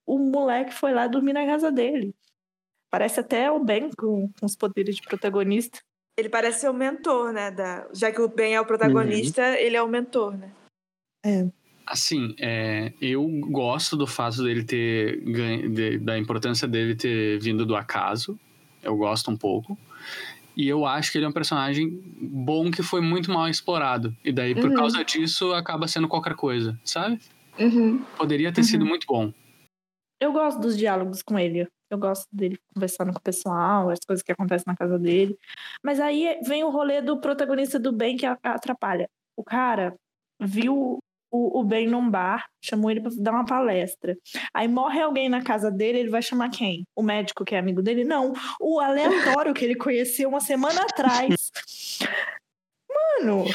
o 0.05 0.17
moleque 0.17 0.73
foi 0.73 0.93
lá 0.93 1.07
dormir 1.07 1.33
na 1.33 1.45
casa 1.45 1.71
dele. 1.71 2.13
Parece 2.91 3.19
até 3.19 3.51
o 3.51 3.59
Ben 3.63 3.89
com, 3.97 4.29
com 4.39 4.45
os 4.45 4.55
poderes 4.55 4.95
de 4.95 5.01
protagonista. 5.03 5.79
Ele 6.17 6.29
parece 6.29 6.61
ser 6.61 6.69
o 6.69 6.73
mentor, 6.73 7.31
né? 7.33 7.51
Da... 7.51 7.87
Já 7.93 8.11
que 8.11 8.21
o 8.21 8.27
Ben 8.27 8.55
é 8.55 8.61
o 8.61 8.65
protagonista, 8.65 9.41
ele 9.59 9.75
é 9.75 9.81
o 9.83 9.87
mentor, 9.87 10.35
né? 10.37 10.51
Assim, 11.85 12.35
é, 12.39 12.91
eu 12.99 13.27
gosto 13.49 13.95
do 13.95 14.07
fato 14.07 14.43
dele 14.43 14.63
ter 14.63 15.21
ganho, 15.21 15.69
de- 15.69 15.97
da 15.99 16.17
importância 16.17 16.67
dele 16.67 16.95
ter 16.95 17.39
vindo 17.39 17.65
do 17.65 17.75
acaso. 17.75 18.39
Eu 18.81 18.95
gosto 18.97 19.29
um 19.29 19.37
pouco. 19.37 19.77
E 20.57 20.67
eu 20.67 20.85
acho 20.85 21.11
que 21.11 21.17
ele 21.17 21.25
é 21.25 21.27
um 21.27 21.33
personagem 21.33 22.01
bom 22.19 22.71
que 22.71 22.81
foi 22.81 23.01
muito 23.01 23.31
mal 23.31 23.47
explorado. 23.49 24.15
E 24.23 24.31
daí, 24.31 24.55
por 24.55 24.69
Uhum. 24.69 24.75
causa 24.75 25.03
disso, 25.03 25.53
acaba 25.53 25.87
sendo 25.87 26.07
qualquer 26.07 26.35
coisa, 26.35 26.79
sabe? 26.83 27.19
Uhum. 27.59 28.03
Poderia 28.17 28.51
ter 28.51 28.61
Uhum. 28.61 28.67
sido 28.67 28.85
muito 28.85 29.05
bom. 29.05 29.31
Eu 30.19 30.31
gosto 30.31 30.59
dos 30.61 30.77
diálogos 30.77 31.21
com 31.21 31.37
ele. 31.37 31.67
Eu 31.91 31.97
gosto 31.99 32.25
dele 32.31 32.57
conversando 32.73 33.11
com 33.11 33.19
o 33.19 33.21
pessoal, 33.21 33.89
as 33.89 33.99
coisas 34.07 34.23
que 34.23 34.31
acontecem 34.31 34.63
na 34.65 34.75
casa 34.75 34.97
dele. 34.97 35.37
Mas 35.83 35.99
aí 35.99 36.39
vem 36.47 36.63
o 36.63 36.69
rolê 36.71 37.01
do 37.01 37.19
protagonista 37.19 37.77
do 37.77 37.91
bem 37.91 38.17
que 38.17 38.25
atrapalha. 38.25 39.07
O 39.37 39.43
cara 39.43 39.93
viu 40.41 40.97
o, 41.35 41.59
o 41.59 41.63
Ben 41.63 41.87
num 41.87 42.09
bar, 42.09 42.45
chamou 42.63 42.89
ele 42.89 43.01
pra 43.01 43.11
dar 43.17 43.31
uma 43.31 43.45
palestra. 43.45 44.17
Aí 44.53 44.67
morre 44.67 45.01
alguém 45.01 45.27
na 45.29 45.43
casa 45.43 45.69
dele, 45.69 45.99
ele 45.99 46.09
vai 46.09 46.21
chamar 46.21 46.49
quem? 46.49 46.83
O 46.95 47.03
médico 47.03 47.43
que 47.45 47.55
é 47.55 47.59
amigo 47.59 47.81
dele? 47.81 48.03
Não, 48.03 48.33
o 48.59 48.79
aleatório 48.79 49.53
que 49.53 49.63
ele 49.65 49.75
conheceu 49.75 50.29
uma 50.29 50.39
semana 50.39 50.81
atrás. 50.81 51.51
Mano, 53.19 53.45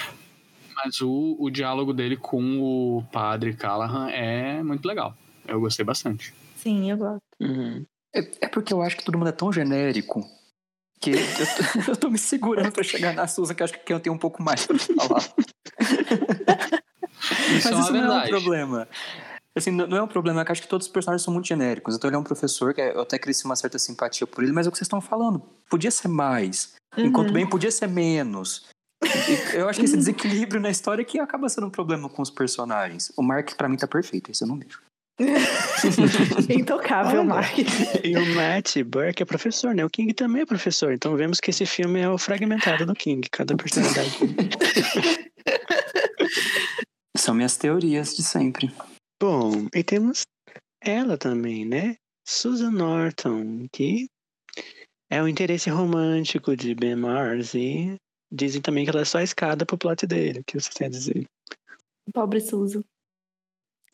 Mas 0.84 1.00
o, 1.00 1.36
o 1.38 1.50
diálogo 1.50 1.92
dele 1.92 2.16
com 2.16 2.60
o 2.60 3.02
padre 3.12 3.54
Callahan 3.54 4.10
é 4.10 4.62
muito 4.62 4.86
legal. 4.86 5.14
Eu 5.46 5.60
gostei 5.60 5.84
bastante. 5.84 6.32
sim, 6.56 6.90
eu 6.90 6.96
gosto. 6.96 7.22
Uhum. 7.40 7.84
É, 8.14 8.20
é 8.42 8.48
porque 8.48 8.72
eu 8.72 8.82
acho 8.82 8.96
que 8.96 9.04
todo 9.04 9.16
mundo 9.18 9.28
é 9.28 9.32
tão 9.32 9.52
genérico 9.52 10.20
que 11.00 11.10
eu, 11.12 11.16
tô- 11.16 11.22
eu 11.92 11.96
tô 11.96 12.10
me 12.10 12.18
segurando 12.18 12.72
pra 12.72 12.82
chegar 12.82 13.14
na 13.14 13.26
Susan, 13.26 13.54
que 13.54 13.62
eu 13.62 13.64
acho 13.64 13.78
que 13.84 13.92
eu 13.92 14.00
tenho 14.00 14.14
um 14.14 14.18
pouco 14.18 14.42
mais 14.42 14.66
pra 14.66 14.76
falar. 14.78 15.22
Isso 17.56 17.68
é 17.68 17.70
Mas 17.70 17.72
uma 17.72 17.80
isso 17.80 17.92
não 17.92 18.20
é 18.20 18.24
um 18.24 18.28
problema. 18.28 18.88
Assim, 19.56 19.70
não 19.72 19.96
é 19.96 20.02
um 20.02 20.06
problema, 20.06 20.40
é 20.40 20.44
que 20.44 20.50
eu 20.50 20.52
acho 20.52 20.62
que 20.62 20.68
todos 20.68 20.86
os 20.86 20.92
personagens 20.92 21.22
são 21.22 21.34
muito 21.34 21.46
genéricos. 21.48 21.96
Então 21.96 22.08
ele 22.08 22.16
é 22.16 22.18
um 22.18 22.24
professor 22.24 22.72
que 22.72 22.80
eu 22.80 23.00
até 23.00 23.18
cresci 23.18 23.44
uma 23.44 23.56
certa 23.56 23.78
simpatia 23.78 24.26
por 24.26 24.44
ele, 24.44 24.52
mas 24.52 24.66
é 24.66 24.68
o 24.68 24.72
que 24.72 24.78
vocês 24.78 24.86
estão 24.86 25.00
falando. 25.00 25.42
Podia 25.68 25.90
ser 25.90 26.08
mais. 26.08 26.74
Enquanto 26.96 27.28
Uhum. 27.28 27.34
bem 27.34 27.46
podia 27.48 27.70
ser 27.70 27.88
menos. 27.88 28.68
Eu 29.52 29.68
acho 29.68 29.80
que 29.80 29.86
esse 29.86 29.96
desequilíbrio 29.96 30.60
na 30.60 30.70
história 30.70 31.04
que 31.04 31.18
acaba 31.18 31.48
sendo 31.48 31.66
um 31.66 31.70
problema 31.70 32.08
com 32.08 32.22
os 32.22 32.30
personagens. 32.30 33.12
O 33.16 33.22
Mark, 33.22 33.54
pra 33.56 33.68
mim, 33.68 33.76
tá 33.76 33.86
perfeito, 33.88 34.30
esse 34.30 34.44
eu 34.44 34.48
não 34.48 34.58
vejo. 34.58 34.80
Intocável, 36.48 37.20
Olha. 37.20 37.28
Mark. 37.28 37.58
E 38.04 38.16
o 38.16 38.34
Matt 38.34 38.76
Burke 38.84 39.22
é 39.22 39.26
professor, 39.26 39.74
né? 39.74 39.84
O 39.84 39.90
King 39.90 40.12
também 40.14 40.42
é 40.42 40.46
professor. 40.46 40.92
Então 40.92 41.14
vemos 41.16 41.40
que 41.40 41.50
esse 41.50 41.66
filme 41.66 42.00
é 42.00 42.08
o 42.08 42.16
fragmentado 42.18 42.86
do 42.86 42.94
King, 42.94 43.28
cada 43.30 43.54
personalidade. 43.56 44.18
São 47.16 47.34
minhas 47.34 47.56
teorias 47.56 48.14
de 48.14 48.22
sempre. 48.22 48.72
Bom, 49.20 49.66
e 49.74 49.82
temos 49.84 50.22
ela 50.82 51.18
também, 51.18 51.64
né? 51.66 51.96
Susan 52.26 52.70
Norton, 52.70 53.66
que 53.72 54.06
é 55.10 55.22
o 55.22 55.28
interesse 55.28 55.68
romântico 55.68 56.56
de 56.56 56.74
Ben 56.74 56.96
Mars 56.96 57.54
e 57.54 57.96
dizem 58.32 58.62
também 58.62 58.84
que 58.84 58.90
ela 58.90 59.00
é 59.00 59.04
só 59.04 59.18
a 59.18 59.22
escada 59.24 59.66
pro 59.66 59.76
plot 59.76 60.06
dele. 60.06 60.40
O 60.40 60.44
que 60.44 60.58
você 60.60 60.70
tem 60.70 60.86
a 60.86 60.90
dizer? 60.90 61.24
Pobre 62.14 62.40
Susan. 62.40 62.82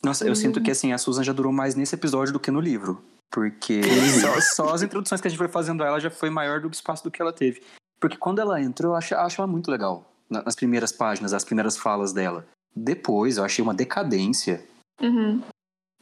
Nossa, 0.04 0.24
eu 0.24 0.28
Uhum. 0.30 0.34
sinto 0.36 0.62
que 0.62 0.70
assim, 0.70 0.92
a 0.92 0.98
Susan 0.98 1.24
já 1.24 1.32
durou 1.32 1.52
mais 1.52 1.74
nesse 1.74 1.94
episódio 1.94 2.32
do 2.32 2.40
que 2.40 2.50
no 2.50 2.60
livro. 2.60 3.02
Porque 3.32 3.80
só, 4.20 4.40
só 4.40 4.74
as 4.74 4.82
introduções 4.82 5.20
que 5.20 5.26
a 5.26 5.30
gente 5.30 5.38
foi 5.38 5.48
fazendo 5.48 5.82
a 5.82 5.86
ela 5.86 5.98
já 6.00 6.10
foi 6.10 6.30
maior 6.30 6.60
do 6.60 6.68
que 6.70 6.76
o 6.76 6.78
espaço 6.78 7.02
do 7.02 7.10
que 7.10 7.20
ela 7.20 7.32
teve. 7.32 7.62
Porque 7.98 8.16
quando 8.16 8.38
ela 8.40 8.60
entrou, 8.60 8.92
eu 8.92 8.96
acho, 8.96 9.14
acho 9.14 9.40
ela 9.40 9.48
muito 9.48 9.70
legal. 9.70 10.12
na- 10.30 10.42
Nas 10.42 10.54
primeiras 10.54 10.92
páginas, 10.92 11.32
as 11.32 11.44
primeiras 11.44 11.76
falas 11.76 12.12
dela. 12.12 12.46
Depois, 12.76 13.38
eu 13.38 13.44
achei 13.44 13.62
uma 13.62 13.74
decadência. 13.74 14.62
Uhum. 15.00 15.42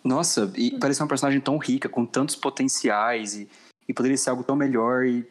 Nossa, 0.03 0.53
e 0.57 0.77
parecia 0.79 1.05
uma 1.05 1.09
personagem 1.09 1.41
tão 1.41 1.57
rica, 1.57 1.89
com 1.89 2.05
tantos 2.05 2.35
potenciais, 2.35 3.37
e, 3.37 3.49
e 3.89 3.95
poderia 3.95 4.17
ser 4.17 4.31
algo 4.31 4.43
tão 4.43 4.57
melhor, 4.57 5.07
e. 5.07 5.25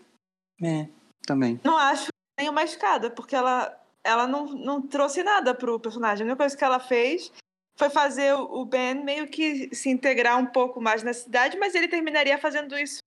É, 0.64 0.88
também. 1.28 1.60
Não 1.64 1.78
acho 1.78 2.08
nem 2.40 2.50
uma 2.50 2.64
escada, 2.64 3.10
porque 3.12 3.36
ela, 3.36 3.78
ela 4.04 4.26
não, 4.26 4.46
não 4.46 4.82
trouxe 4.82 5.22
nada 5.22 5.54
pro 5.54 5.80
personagem. 5.80 6.24
A 6.24 6.26
única 6.26 6.38
coisa 6.38 6.58
que 6.58 6.64
ela 6.64 6.80
fez 6.80 7.32
foi 7.78 7.90
fazer 7.90 8.34
o 8.34 8.66
Ben 8.66 9.04
meio 9.04 9.28
que 9.28 9.74
se 9.76 9.90
integrar 9.90 10.40
um 10.40 10.46
pouco 10.46 10.80
mais 10.80 11.04
na 11.04 11.14
cidade, 11.14 11.58
mas 11.58 11.76
ele 11.76 11.88
terminaria 11.88 12.38
fazendo 12.38 12.78
isso 12.78 13.00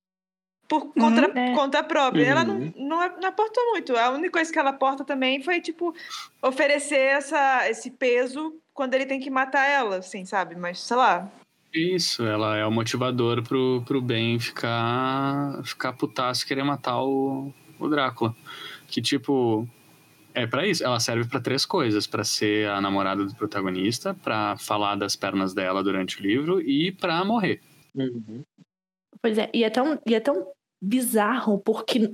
por 0.69 0.93
conta, 0.93 1.31
É. 1.39 1.55
conta 1.55 1.83
própria. 1.83 2.25
Ela 2.25 2.45
não, 2.45 2.57
Uhum. 2.57 2.73
não, 2.77 2.99
não 3.21 3.29
aportou 3.29 3.63
muito. 3.73 3.97
A 3.97 4.11
única 4.11 4.31
coisa 4.33 4.53
que 4.53 4.59
ela 4.59 4.71
aporta 4.71 5.05
também 5.05 5.43
foi, 5.43 5.61
tipo, 5.61 5.95
oferecer 6.43 6.99
essa, 6.99 7.69
esse 7.71 7.91
peso 7.91 8.55
quando 8.75 8.95
ele 8.95 9.07
tem 9.07 9.21
que 9.21 9.31
matar 9.31 9.67
ela, 9.69 9.97
assim, 9.99 10.25
sabe? 10.25 10.55
Mas, 10.57 10.81
sei 10.81 10.97
lá. 10.97 11.31
Isso, 11.73 12.25
ela 12.25 12.57
é 12.57 12.65
o 12.65 12.71
motivador 12.71 13.43
pro, 13.43 13.83
pro 13.87 14.01
Ben 14.01 14.39
ficar, 14.39 15.63
ficar 15.65 15.93
putaço 15.93 16.45
e 16.45 16.47
querer 16.47 16.63
matar 16.65 17.03
o, 17.03 17.53
o 17.79 17.89
Drácula. 17.89 18.35
Que, 18.89 19.03
tipo, 19.03 19.69
é 20.33 20.47
pra 20.47 20.67
isso. 20.67 20.83
Ela 20.85 20.99
serve 21.01 21.29
pra 21.29 21.41
três 21.41 21.67
coisas: 21.67 22.07
Pra 22.07 22.25
ser 22.25 22.69
a 22.71 22.81
namorada 22.81 23.25
do 23.25 23.35
protagonista, 23.35 24.15
pra 24.15 24.57
falar 24.57 24.95
das 24.97 25.17
pernas 25.17 25.53
dela 25.55 25.83
durante 25.83 26.19
o 26.19 26.23
livro 26.23 26.61
e 26.61 26.93
pra 26.93 27.25
morrer. 27.25 27.61
Uhum. 27.95 28.43
Pois 29.23 29.39
é, 29.39 29.51
e 29.55 29.65
é 29.65 29.71
tão, 29.71 30.01
e 30.07 30.15
é 30.15 30.21
tão 30.21 30.53
bizarro, 30.83 31.59
porque, 31.61 32.11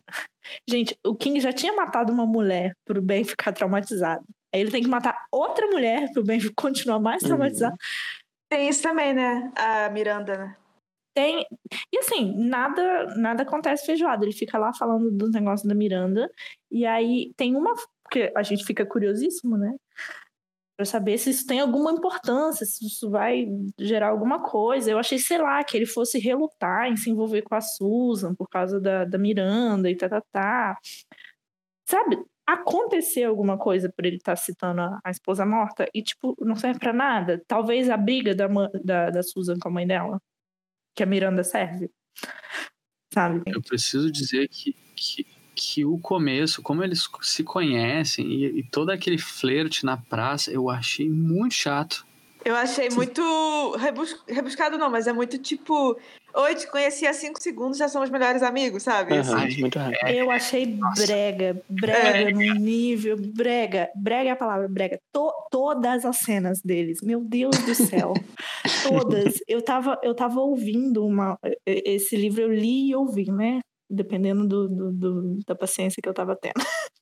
gente, 0.68 0.96
o 1.04 1.14
King 1.14 1.40
já 1.40 1.52
tinha 1.52 1.72
matado 1.74 2.12
uma 2.12 2.26
mulher 2.26 2.72
pro 2.84 3.02
Ben 3.02 3.24
ficar 3.24 3.52
traumatizado. 3.52 4.24
Aí 4.54 4.60
ele 4.60 4.70
tem 4.70 4.82
que 4.82 4.88
matar 4.88 5.16
outra 5.32 5.66
mulher 5.68 6.10
pro 6.12 6.22
Ben 6.24 6.38
continuar 6.56 7.00
mais 7.00 7.22
Uhum. 7.22 7.28
traumatizado. 7.28 7.74
Tem 8.50 8.68
isso 8.68 8.82
também, 8.82 9.14
né? 9.14 9.50
A 9.56 9.88
Miranda, 9.90 10.36
né? 10.36 10.56
Tem. 11.14 11.46
E 11.92 11.98
assim, 11.98 12.34
nada, 12.36 13.14
nada 13.16 13.42
acontece 13.42 13.84
feijoada. 13.84 14.24
Ele 14.24 14.32
fica 14.32 14.58
lá 14.58 14.72
falando 14.72 15.10
dos 15.10 15.30
negócios 15.30 15.68
da 15.68 15.74
Miranda. 15.74 16.30
E 16.70 16.86
aí 16.86 17.32
tem 17.36 17.54
uma. 17.56 17.74
Porque 18.02 18.32
a 18.36 18.42
gente 18.42 18.64
fica 18.64 18.84
curiosíssimo, 18.84 19.56
né? 19.56 19.74
Pra 20.82 20.86
saber 20.86 21.16
se 21.16 21.30
isso 21.30 21.46
tem 21.46 21.60
alguma 21.60 21.92
importância, 21.92 22.66
se 22.66 22.84
isso 22.84 23.08
vai 23.08 23.46
gerar 23.78 24.08
alguma 24.08 24.42
coisa. 24.42 24.90
Eu 24.90 24.98
achei, 24.98 25.16
sei 25.16 25.38
lá, 25.38 25.62
que 25.62 25.76
ele 25.76 25.86
fosse 25.86 26.18
relutar 26.18 26.88
em 26.88 26.96
se 26.96 27.08
envolver 27.08 27.42
com 27.42 27.54
a 27.54 27.60
Susan 27.60 28.34
por 28.34 28.48
causa 28.48 28.80
da, 28.80 29.04
da 29.04 29.16
Miranda 29.16 29.88
e 29.88 29.96
tá, 29.96 30.08
tá, 30.08 30.20
tá. 30.32 30.76
Sabe? 31.88 32.18
Aconteceu 32.44 33.30
alguma 33.30 33.56
coisa 33.56 33.92
por 33.92 34.04
ele 34.04 34.16
estar 34.16 34.34
citando 34.34 34.80
a, 34.80 34.98
a 35.04 35.10
esposa 35.12 35.46
morta 35.46 35.88
e, 35.94 36.02
tipo, 36.02 36.34
não 36.40 36.56
serve 36.56 36.80
pra 36.80 36.92
nada. 36.92 37.40
Talvez 37.46 37.88
a 37.88 37.96
briga 37.96 38.34
da, 38.34 38.48
da, 38.82 39.10
da 39.10 39.22
Susan 39.22 39.56
com 39.60 39.68
a 39.68 39.72
mãe 39.72 39.86
dela 39.86 40.20
que 40.96 41.04
a 41.04 41.06
Miranda 41.06 41.44
serve. 41.44 41.92
Sabe? 43.14 43.40
Eu 43.46 43.62
preciso 43.62 44.10
dizer 44.10 44.48
que, 44.48 44.72
que, 44.96 45.24
que 45.54 45.84
o 45.84 45.98
começo, 45.98 46.62
como 46.62 46.82
eles 46.82 47.08
se 47.20 47.44
conhecem 47.44 48.26
e, 48.26 48.60
e 48.60 48.62
todo 48.62 48.90
aquele 48.90 49.18
flerte 49.18 49.84
na 49.84 49.96
praça, 49.96 50.50
eu 50.50 50.70
achei 50.70 51.08
muito 51.08 51.54
chato. 51.54 52.06
Eu 52.44 52.56
achei 52.56 52.88
muito 52.90 53.22
rebus- 53.76 54.20
rebuscado, 54.28 54.76
não, 54.76 54.90
mas 54.90 55.06
é 55.06 55.12
muito 55.12 55.38
tipo. 55.38 55.96
Oi, 56.34 56.54
te 56.56 56.66
conheci 56.68 57.06
há 57.06 57.12
cinco 57.12 57.40
segundos, 57.40 57.78
já 57.78 57.88
somos 57.88 58.10
melhores 58.10 58.42
amigos, 58.42 58.82
sabe? 58.82 59.12
Aham, 59.14 59.36
Ai, 59.36 59.54
muito 59.58 59.78
rápido. 59.78 60.08
Eu 60.08 60.30
achei 60.30 60.66
brega, 60.96 61.62
brega 61.68 62.30
no 62.30 62.40
nível, 62.40 63.16
brega, 63.16 63.88
brega 63.94 64.30
é 64.30 64.32
a 64.32 64.36
palavra, 64.36 64.66
brega. 64.66 64.98
To- 65.12 65.32
todas 65.52 66.04
as 66.04 66.16
cenas 66.16 66.60
deles, 66.62 66.98
meu 67.02 67.20
Deus 67.22 67.54
do 67.64 67.74
céu, 67.74 68.14
todas. 68.82 69.34
Eu 69.46 69.62
tava, 69.62 70.00
eu 70.02 70.14
tava 70.14 70.40
ouvindo 70.40 71.06
uma, 71.06 71.38
esse 71.64 72.16
livro, 72.16 72.40
eu 72.42 72.52
li 72.52 72.88
e 72.88 72.96
ouvi, 72.96 73.30
né? 73.30 73.60
Dependendo 73.92 74.46
do, 74.46 74.68
do- 74.68 74.92
do- 74.92 75.38
da 75.46 75.54
paciência 75.54 76.00
que 76.02 76.08
eu 76.08 76.14
tava 76.14 76.34
tendo. 76.34 76.54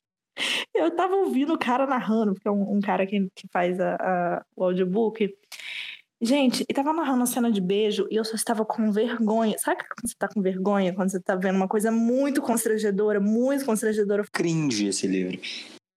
Eu 0.74 0.95
tava 0.95 1.14
ouvindo 1.16 1.53
o 1.53 1.59
cara 1.59 1.86
narrando, 1.86 2.32
porque 2.32 2.49
é 2.49 2.51
um, 2.51 2.76
um 2.76 2.80
cara 2.80 3.05
que, 3.07 3.28
que 3.34 3.47
faz 3.53 3.78
a- 3.78 3.97
a- 3.97 4.45
o 4.57 4.64
audiobook. 4.64 5.34
Gente, 6.22 6.64
ele 6.68 6.74
tava 6.76 6.93
narrando 6.93 7.22
a 7.22 7.26
cena 7.26 7.51
de 7.51 7.61
beijo 7.61 8.07
e 8.11 8.16
eu 8.16 8.24
só 8.24 8.34
estava 8.36 8.64
com 8.64 8.91
vergonha. 8.91 9.57
Sabe 9.59 9.82
quando 9.82 10.09
você 10.09 10.14
tá 10.18 10.28
com 10.28 10.41
vergonha? 10.41 10.95
Quando 10.95 11.11
você 11.11 11.20
tá 11.20 11.34
vendo 11.36 11.57
uma 11.57 11.68
coisa 11.68 11.91
muito 11.91 12.41
constrangedora, 12.41 13.20
muito 13.20 13.64
constrangedora. 13.66 14.24
Cringe 14.32 14.86
esse 14.86 15.07
livro. 15.07 15.38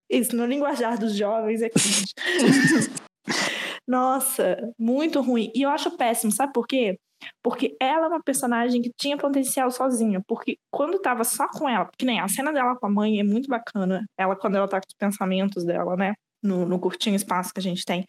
Isso, 0.10 0.36
no 0.36 0.46
linguajar 0.46 0.98
dos 1.00 1.16
jovens 1.16 1.62
é 1.62 1.70
cringe. 1.70 2.14
Nossa, 3.88 4.58
muito 4.78 5.22
ruim. 5.22 5.52
E 5.54 5.62
eu 5.64 5.70
acho 5.70 5.92
péssimo, 5.98 6.32
sabe 6.32 6.54
por 6.54 6.66
quê? 6.68 6.98
Porque 7.42 7.76
ela 7.80 8.06
é 8.06 8.10
uma 8.10 8.24
personagem 8.24 8.82
que 8.82 8.92
tinha 8.98 9.18
potencial 9.18 9.70
sozinha. 9.72 10.22
Porque 10.28 10.58
quando 10.72 11.00
tava 11.00 11.24
só 11.24 11.48
com 11.50 11.68
ela, 11.68 11.90
que 11.98 12.06
nem 12.06 12.20
a 12.20 12.28
cena 12.28 12.52
dela 12.52 12.76
com 12.76 12.88
a 12.88 12.90
mãe 12.90 13.20
é 13.20 13.24
muito 13.24 13.48
bacana. 13.50 14.06
Ela, 14.18 14.36
quando 14.36 14.56
ela 14.56 14.68
tá 14.68 14.80
com 14.80 14.88
os 14.88 14.96
pensamentos 14.98 15.66
dela, 15.66 15.96
né? 15.96 16.14
No, 16.42 16.66
no 16.66 16.80
curtinho 16.80 17.16
espaço 17.16 17.54
que 17.54 17.60
a 17.60 17.64
gente 17.64 17.86
tem. 17.86 18.06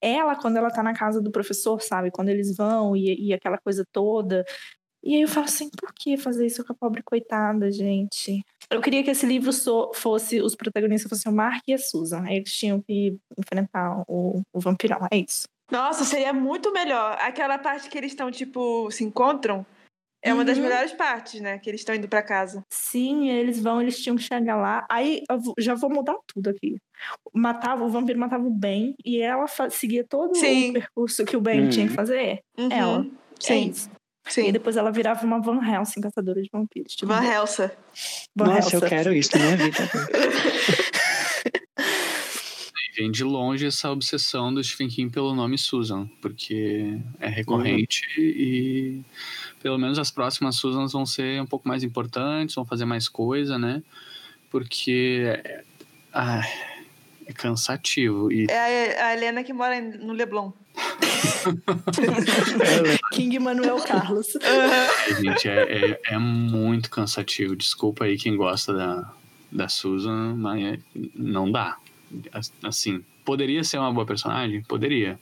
Ela, 0.00 0.36
quando 0.36 0.56
ela 0.56 0.70
tá 0.70 0.82
na 0.82 0.94
casa 0.94 1.20
do 1.20 1.32
professor, 1.32 1.80
sabe? 1.82 2.10
Quando 2.12 2.28
eles 2.28 2.56
vão 2.56 2.96
e, 2.96 3.28
e 3.28 3.34
aquela 3.34 3.58
coisa 3.58 3.84
toda. 3.92 4.44
E 5.04 5.16
aí 5.16 5.22
eu 5.22 5.28
falo 5.28 5.46
assim, 5.46 5.68
por 5.70 5.92
que 5.94 6.16
fazer 6.16 6.46
isso 6.46 6.64
com 6.64 6.72
a 6.72 6.76
pobre 6.76 7.02
coitada, 7.02 7.70
gente? 7.72 8.44
Eu 8.72 8.80
queria 8.80 9.02
que 9.04 9.10
esse 9.10 9.26
livro 9.26 9.52
so- 9.52 9.92
fosse, 9.94 10.40
os 10.40 10.54
protagonistas 10.56 11.08
fossem 11.08 11.30
o 11.30 11.34
Mark 11.34 11.62
e 11.68 11.74
a 11.74 11.78
Susan. 11.78 12.22
Aí 12.24 12.36
Eles 12.36 12.52
tinham 12.52 12.80
que 12.80 13.16
enfrentar 13.38 14.02
o, 14.08 14.40
o 14.52 14.60
vampirão, 14.60 15.06
é 15.10 15.16
isso. 15.18 15.44
Nossa, 15.70 16.04
seria 16.04 16.32
muito 16.32 16.72
melhor. 16.72 17.16
Aquela 17.20 17.58
parte 17.58 17.88
que 17.88 17.96
eles 17.96 18.12
estão, 18.12 18.30
tipo, 18.30 18.90
se 18.90 19.04
encontram 19.04 19.64
é 20.24 20.32
uma 20.32 20.44
das 20.44 20.56
Uhum. 20.56 20.64
melhores 20.64 20.92
partes, 20.92 21.40
né? 21.40 21.58
Que 21.58 21.68
eles 21.68 21.80
estão 21.80 21.94
indo 21.94 22.06
pra 22.08 22.22
casa. 22.22 22.62
Sim, 22.72 23.28
eles 23.30 23.60
vão, 23.60 23.80
eles 23.82 24.00
tinham 24.00 24.14
que 24.16 24.22
chegar 24.22 24.54
lá. 24.56 24.86
Aí 24.90 25.22
eu 25.28 25.40
vou- 25.40 25.54
já 25.58 25.74
vou 25.74 25.90
mudar 25.90 26.16
tudo 26.28 26.48
aqui. 26.50 26.76
Matava, 27.34 27.84
o 27.84 27.88
vampiro 27.88 28.18
matava 28.20 28.44
o 28.46 28.50
Ben 28.50 28.94
e 29.04 29.20
ela 29.20 29.46
seguia 29.70 30.04
todo 30.08 30.36
Sim. 30.36 30.70
o 30.70 30.72
percurso 30.74 31.24
que 31.24 31.36
o 31.36 31.40
Ben 31.40 31.62
Uhum. 31.62 31.70
tinha 31.70 31.88
que 31.88 31.94
fazer. 31.94 32.40
Uhum. 32.56 32.68
Ela. 32.70 33.04
É 33.04 33.42
Sim. 33.44 33.68
isso. 33.70 33.90
Sim. 34.28 34.48
E 34.48 34.52
depois 34.52 34.76
ela 34.76 34.90
virava 34.90 35.24
uma 35.26 35.40
Van 35.40 35.60
Helsing, 35.62 36.00
caçadora 36.00 36.40
de 36.40 36.48
vampiros. 36.50 36.94
Tipo, 36.94 37.12
Van 37.12 37.24
Helsing. 37.24 37.70
Van 38.34 38.46
Nossa, 38.46 38.76
eu 38.76 38.80
Helsing. 38.80 38.88
quero 38.88 39.12
isso 39.12 39.36
na 39.36 39.44
minha 39.44 39.56
vida. 39.56 39.90
E 42.96 42.96
vem 43.00 43.10
de 43.10 43.24
longe 43.24 43.66
essa 43.66 43.90
obsessão 43.90 44.52
do 44.52 44.62
Stephen 44.62 44.88
King 44.88 45.12
pelo 45.12 45.34
nome 45.34 45.58
Susan, 45.58 46.08
porque 46.20 46.98
é 47.18 47.28
recorrente 47.28 48.06
e 48.18 49.02
pelo 49.60 49.78
menos 49.78 49.98
as 49.98 50.10
próximas 50.10 50.56
Susans 50.56 50.92
vão 50.92 51.06
ser 51.06 51.40
um 51.40 51.46
pouco 51.46 51.66
mais 51.68 51.82
importantes, 51.82 52.54
vão 52.54 52.64
fazer 52.64 52.84
mais 52.84 53.08
coisa, 53.08 53.58
né? 53.58 53.82
Porque 54.50 55.24
é, 55.44 55.64
ah, 56.12 56.42
é 57.32 57.34
cansativo. 57.34 58.30
E 58.32 58.46
É 58.50 59.00
a, 59.00 59.06
a 59.08 59.12
Helena 59.14 59.42
que 59.42 59.52
mora 59.52 59.80
no 59.80 60.12
Leblon. 60.12 60.52
King 63.12 63.38
Manuel 63.38 63.82
Carlos. 63.82 64.28
Gente, 65.20 65.48
é, 65.48 65.90
é, 65.92 66.00
é 66.14 66.18
muito 66.18 66.90
cansativo. 66.90 67.56
Desculpa 67.56 68.04
aí 68.04 68.16
quem 68.16 68.36
gosta 68.36 68.72
da, 68.72 69.12
da 69.50 69.68
Susan, 69.68 70.34
mas 70.36 70.62
é- 70.62 70.78
não 71.14 71.50
dá. 71.50 71.76
As- 72.32 72.52
Assim, 72.62 73.04
poderia 73.24 73.64
ser 73.64 73.78
uma 73.78 73.92
boa 73.92 74.06
personagem? 74.06 74.62
Poderia. 74.62 75.18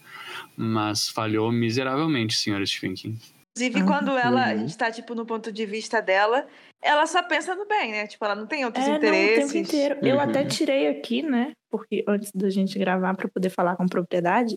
Mas 0.57 1.09
falhou 1.09 1.51
miseravelmente, 1.53 2.35
senhora 2.37 2.65
Stephen 2.67 2.95
King. 2.95 3.19
Inclusive, 3.57 3.83
quando 3.85 4.17
ela, 4.17 4.47
a 4.47 4.53
Uhum. 4.53 4.59
gente 4.61 4.79
tá, 4.79 4.91
tipo, 4.91 5.15
no 5.15 5.27
ponto 5.27 5.51
de 5.53 5.67
vista 5.67 6.01
dela, 6.01 6.47
ela 6.81 7.07
só 7.07 7.23
pensa 7.23 7.55
no 7.55 7.67
bem, 7.67 7.91
né? 7.91 8.07
Tipo, 8.07 8.25
ela 8.25 8.35
não 8.37 8.47
tem 8.47 8.65
outros 8.65 8.85
É, 8.85 8.89
não, 8.89 8.95
o 8.95 8.99
interesses. 8.99 9.53
tempo 9.53 9.67
inteiro. 9.67 9.99
Eu 10.03 10.17
Uhum. 10.17 10.23
até 10.23 10.45
tirei 10.45 10.89
aqui, 10.89 11.23
né? 11.23 11.53
Porque 11.69 12.05
antes 12.07 12.31
da 12.33 12.49
gente 12.49 12.79
gravar 12.79 13.15
para 13.15 13.29
poder 13.29 13.51
falar 13.51 13.77
com 13.77 13.87
propriedade. 13.87 14.57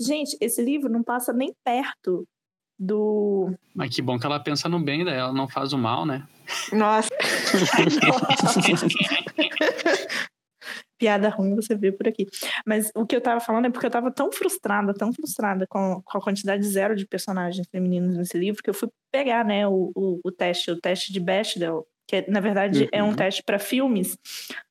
Gente, 0.00 0.36
esse 0.40 0.60
livro 0.62 0.90
não 0.90 1.02
passa 1.02 1.32
nem 1.32 1.54
perto 1.62 2.26
do. 2.78 3.54
Mas 3.74 3.94
que 3.94 4.02
bom 4.02 4.18
que 4.18 4.26
ela 4.26 4.40
pensa 4.40 4.68
no 4.68 4.80
bem, 4.80 5.04
daí 5.04 5.16
ela 5.18 5.32
não 5.32 5.48
faz 5.48 5.72
o 5.72 5.78
mal, 5.78 6.04
né? 6.04 6.26
Nossa, 6.72 7.08
Piada 10.98 11.28
ruim 11.28 11.54
você 11.56 11.74
vê 11.76 11.90
por 11.92 12.06
aqui. 12.08 12.26
Mas 12.66 12.90
o 12.94 13.04
que 13.06 13.16
eu 13.16 13.20
tava 13.20 13.40
falando 13.40 13.66
é 13.66 13.70
porque 13.70 13.86
eu 13.86 13.90
tava 13.90 14.12
tão 14.12 14.30
frustrada, 14.32 14.94
tão 14.94 15.12
frustrada 15.12 15.66
com, 15.66 16.00
com 16.04 16.18
a 16.18 16.20
quantidade 16.20 16.64
zero 16.66 16.94
de 16.94 17.06
personagens 17.06 17.66
femininos 17.70 18.16
nesse 18.16 18.38
livro, 18.38 18.62
que 18.62 18.70
eu 18.70 18.74
fui 18.74 18.88
pegar, 19.12 19.44
né, 19.44 19.66
o, 19.66 19.90
o, 19.94 20.20
o 20.24 20.32
teste, 20.32 20.70
o 20.70 20.80
teste 20.80 21.12
de 21.12 21.20
Bechdel, 21.20 21.86
que 22.06 22.22
na 22.30 22.40
verdade 22.40 22.88
é 22.92 23.02
um 23.02 23.08
Uhum. 23.08 23.14
teste 23.14 23.42
para 23.44 23.58
filmes, 23.58 24.16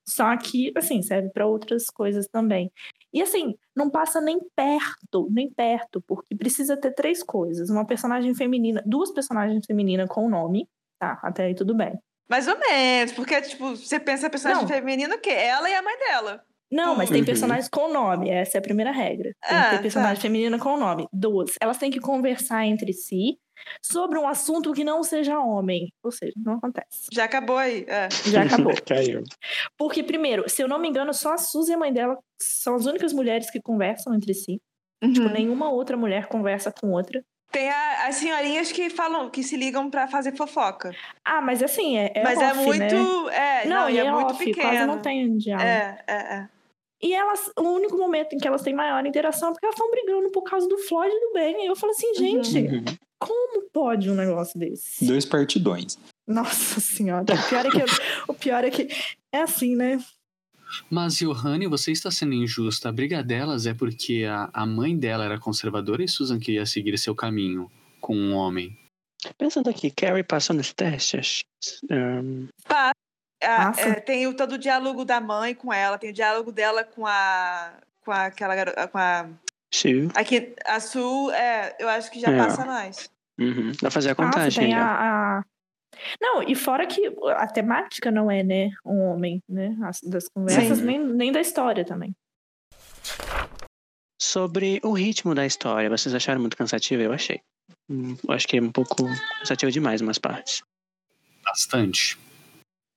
só 0.08 0.36
que, 0.38 0.72
assim, 0.78 1.02
serve 1.02 1.30
para 1.30 1.48
outras 1.48 1.86
coisas 1.90 2.28
também. 2.28 2.72
E 3.14 3.22
assim, 3.22 3.56
não 3.76 3.90
passa 3.90 4.20
nem 4.22 4.40
perto, 4.56 5.28
nem 5.32 5.52
perto, 5.52 6.02
porque 6.08 6.36
precisa 6.36 6.76
ter 6.78 6.94
três 6.94 7.24
coisas: 7.24 7.70
uma 7.70 7.86
personagem 7.86 8.34
feminina, 8.36 8.82
duas 8.86 9.12
personagens 9.12 9.66
femininas 9.66 10.10
com 10.10 10.30
nome, 10.30 10.68
tá? 11.00 11.20
Até 11.24 11.46
aí 11.46 11.56
tudo 11.56 11.76
bem. 11.76 11.94
Mais 12.30 12.48
ou 12.48 12.58
menos. 12.60 13.12
Porque, 13.14 13.42
tipo, 13.42 13.76
você 13.76 14.00
pensa 14.00 14.30
personagem 14.30 14.64
Não. 14.64 14.70
feminino 14.70 15.16
o 15.16 15.20
quê? 15.20 15.30
Ela 15.32 15.70
e 15.70 15.76
a 15.76 15.82
mãe 15.82 15.98
dela. 16.00 16.44
Não, 16.72 16.96
mas 16.96 17.10
tem 17.10 17.20
Uhum. 17.20 17.26
personagens 17.26 17.70
com 17.70 17.88
nome, 17.94 18.32
essa 18.32 18.58
é 18.58 18.60
a 18.60 18.62
primeira 18.62 18.92
regra. 18.92 19.32
Tem 19.48 19.58
Ah, 19.58 19.64
que 19.66 19.70
ter 19.76 19.82
personagem 19.84 20.16
tá. 20.16 20.22
feminina 20.22 20.58
com 20.58 20.76
nome. 20.76 21.08
Duas, 21.14 21.52
elas 21.62 21.78
têm 21.78 21.92
que 21.92 22.00
conversar 22.00 22.66
entre 22.66 22.92
si 22.94 23.38
sobre 23.80 24.18
um 24.18 24.28
assunto 24.28 24.74
que 24.74 24.84
não 24.84 25.04
seja 25.04 25.40
homem. 25.40 25.94
Ou 26.04 26.12
seja, 26.12 26.34
não 26.36 26.54
acontece. 26.56 27.06
Já 27.12 27.26
acabou 27.26 27.58
aí. 27.58 27.86
É. 27.88 28.10
Já 28.28 28.42
acabou. 28.42 28.74
Caiu. 28.88 29.22
Porque, 29.78 30.02
primeiro, 30.02 30.50
se 30.50 30.64
eu 30.64 30.68
não 30.68 30.80
me 30.80 30.88
engano, 30.90 31.14
só 31.14 31.34
a 31.34 31.38
Suzy 31.38 31.72
e 31.72 31.76
a 31.76 31.78
mãe 31.78 31.94
dela 31.94 32.18
são 32.42 32.74
as 32.76 32.88
únicas 32.88 33.14
mulheres 33.14 33.52
que 33.52 33.62
conversam 33.62 34.14
entre 34.16 34.34
si. 34.34 34.60
Tipo, 35.04 35.28
Uhum. 35.28 35.34
nenhuma 35.34 35.70
outra 35.70 35.96
mulher 35.96 36.26
conversa 36.28 36.72
com 36.72 36.92
outra. 36.92 37.24
Tem 37.54 37.70
a- 37.70 38.08
as 38.08 38.16
senhorinhas 38.16 38.72
que 38.72 38.90
falam, 38.90 39.30
que 39.30 39.44
se 39.44 39.56
ligam 39.56 39.90
pra 39.90 40.08
fazer 40.08 40.36
fofoca. 40.36 40.92
Ah, 41.24 41.40
mas 41.40 41.62
assim, 41.64 41.98
é, 41.98 42.12
é 42.16 42.24
Mas 42.24 42.38
off, 42.38 42.46
é 42.48 42.54
muito. 42.56 42.80
né? 42.80 43.36
É, 43.64 43.68
Não, 43.68 43.82
não, 43.84 43.90
e 43.90 43.98
é, 44.00 44.06
é 44.06 44.12
muito 44.12 44.32
off, 44.34 44.44
pequeno. 44.44 44.70
quase 44.70 44.86
não 44.86 45.00
tem 45.00 45.38
diálogo. 45.38 45.66
É, 45.70 46.04
é, 46.08 46.14
é. 46.16 46.50
E 47.02 47.14
elas, 47.14 47.52
o 47.60 47.64
único 47.64 47.96
momento 47.98 48.34
em 48.34 48.38
que 48.40 48.48
elas 48.48 48.62
têm 48.64 48.74
maior 48.74 49.06
interação 49.06 49.50
é 49.50 49.52
porque 49.52 49.66
elas 49.66 49.76
estão 49.76 49.92
brigando 49.92 50.32
por 50.32 50.42
causa 50.44 50.68
do 50.68 50.78
Floyd 50.80 51.14
e 51.16 51.20
do 51.20 51.34
Ben. 51.34 51.64
E 51.64 51.68
eu 51.68 51.76
falo 51.76 51.92
assim, 51.92 52.14
gente, 52.16 52.58
Uhum. 52.58 52.84
como 53.20 53.62
pode 53.72 54.10
um 54.10 54.16
negócio 54.16 54.58
desse? 54.60 55.06
Dois 55.06 55.26
partidões. 55.26 55.98
Nossa 56.28 56.80
senhora. 56.80 57.24
O 57.24 57.50
pior 57.50 57.66
é 57.66 57.70
que, 57.70 57.84
o 58.30 58.34
pior 58.34 58.64
é, 58.64 58.70
que 58.72 58.88
é 59.34 59.42
assim, 59.42 59.76
né? 59.76 60.00
Mas, 60.90 61.18
Johanne, 61.18 61.68
você 61.68 61.92
está 61.92 62.10
sendo 62.12 62.34
injusta. 62.34 62.90
A 62.90 62.92
briga 62.92 63.24
delas 63.24 63.66
é 63.66 63.74
porque 63.74 64.26
a, 64.30 64.50
a 64.54 64.66
mãe 64.66 64.98
dela 64.98 65.26
era 65.26 65.40
conservadora 65.40 66.04
e 66.04 66.08
Susan 66.08 66.40
queria 66.40 66.66
seguir 66.66 66.98
seu 66.98 67.16
caminho 67.16 67.72
com 68.02 68.16
um 68.16 68.34
homem. 68.34 68.78
Pensando 69.38 69.70
aqui, 69.70 69.90
Carrie 69.92 70.24
passou 70.24 70.56
nos 70.56 70.74
testes. 70.74 71.44
Um, 71.90 72.48
Ah, 72.70 72.92
Passa. 73.42 73.82
é, 73.82 73.94
tem 74.00 74.28
o 74.28 74.34
todo 74.36 74.54
o 74.54 74.58
diálogo 74.58 75.04
da 75.06 75.20
mãe 75.22 75.54
com 75.56 75.72
ela, 75.74 75.98
tem 75.98 76.10
o 76.10 76.14
diálogo 76.14 76.52
dela 76.52 76.84
com 76.84 77.06
a. 77.06 77.74
com 78.04 78.12
a, 78.12 78.26
aquela 78.26 78.56
garota. 78.56 78.88
com 78.88 78.98
a. 78.98 79.30
Sue. 79.74 80.08
Aqui, 80.16 80.54
a 80.66 80.80
Sul, 80.80 81.32
é, 81.32 81.76
eu 81.80 81.90
acho 81.90 82.12
que 82.12 82.20
já 82.20 82.30
É. 82.32 82.38
passa 82.38 82.66
mais. 82.66 83.10
Uhum. 83.40 83.72
Dá 83.72 83.80
pra 83.80 83.92
fazer 83.92 84.12
a 84.12 84.16
Nossa, 84.16 84.24
contagem. 84.32 84.64
tem 84.66 84.74
aí, 84.76 84.80
ó. 84.80 84.84
a, 84.84 85.40
a- 85.40 85.44
Não, 86.22 86.44
e 86.44 86.56
fora 86.56 86.86
que 86.88 87.02
a 87.36 87.48
temática 87.48 88.12
não 88.12 88.30
é, 88.30 88.44
né, 88.44 88.70
um 88.86 89.00
homem, 89.02 89.42
né? 89.48 89.76
As- 89.84 90.02
Das 90.02 90.28
conversas, 90.30 90.80
Sim. 90.80 90.86
nem, 90.86 91.00
nem 91.06 91.32
da 91.32 91.40
história 91.42 91.84
também. 91.86 92.14
Sobre 94.22 94.80
o 94.84 94.94
ritmo 94.94 95.36
da 95.36 95.46
história, 95.46 95.90
vocês 95.90 96.14
acharam 96.16 96.40
muito 96.42 96.56
cansativo? 96.58 97.02
Eu 97.02 97.12
achei. 97.14 97.42
Hum, 97.90 98.16
Eu 98.28 98.34
acho 98.34 98.48
que 98.48 98.58
é 98.58 98.62
um 98.62 98.72
pouco 98.72 99.04
cansativo 99.40 99.72
demais 99.72 100.02
umas 100.02 100.18
partes. 100.18 100.64
Bastante. 101.44 102.18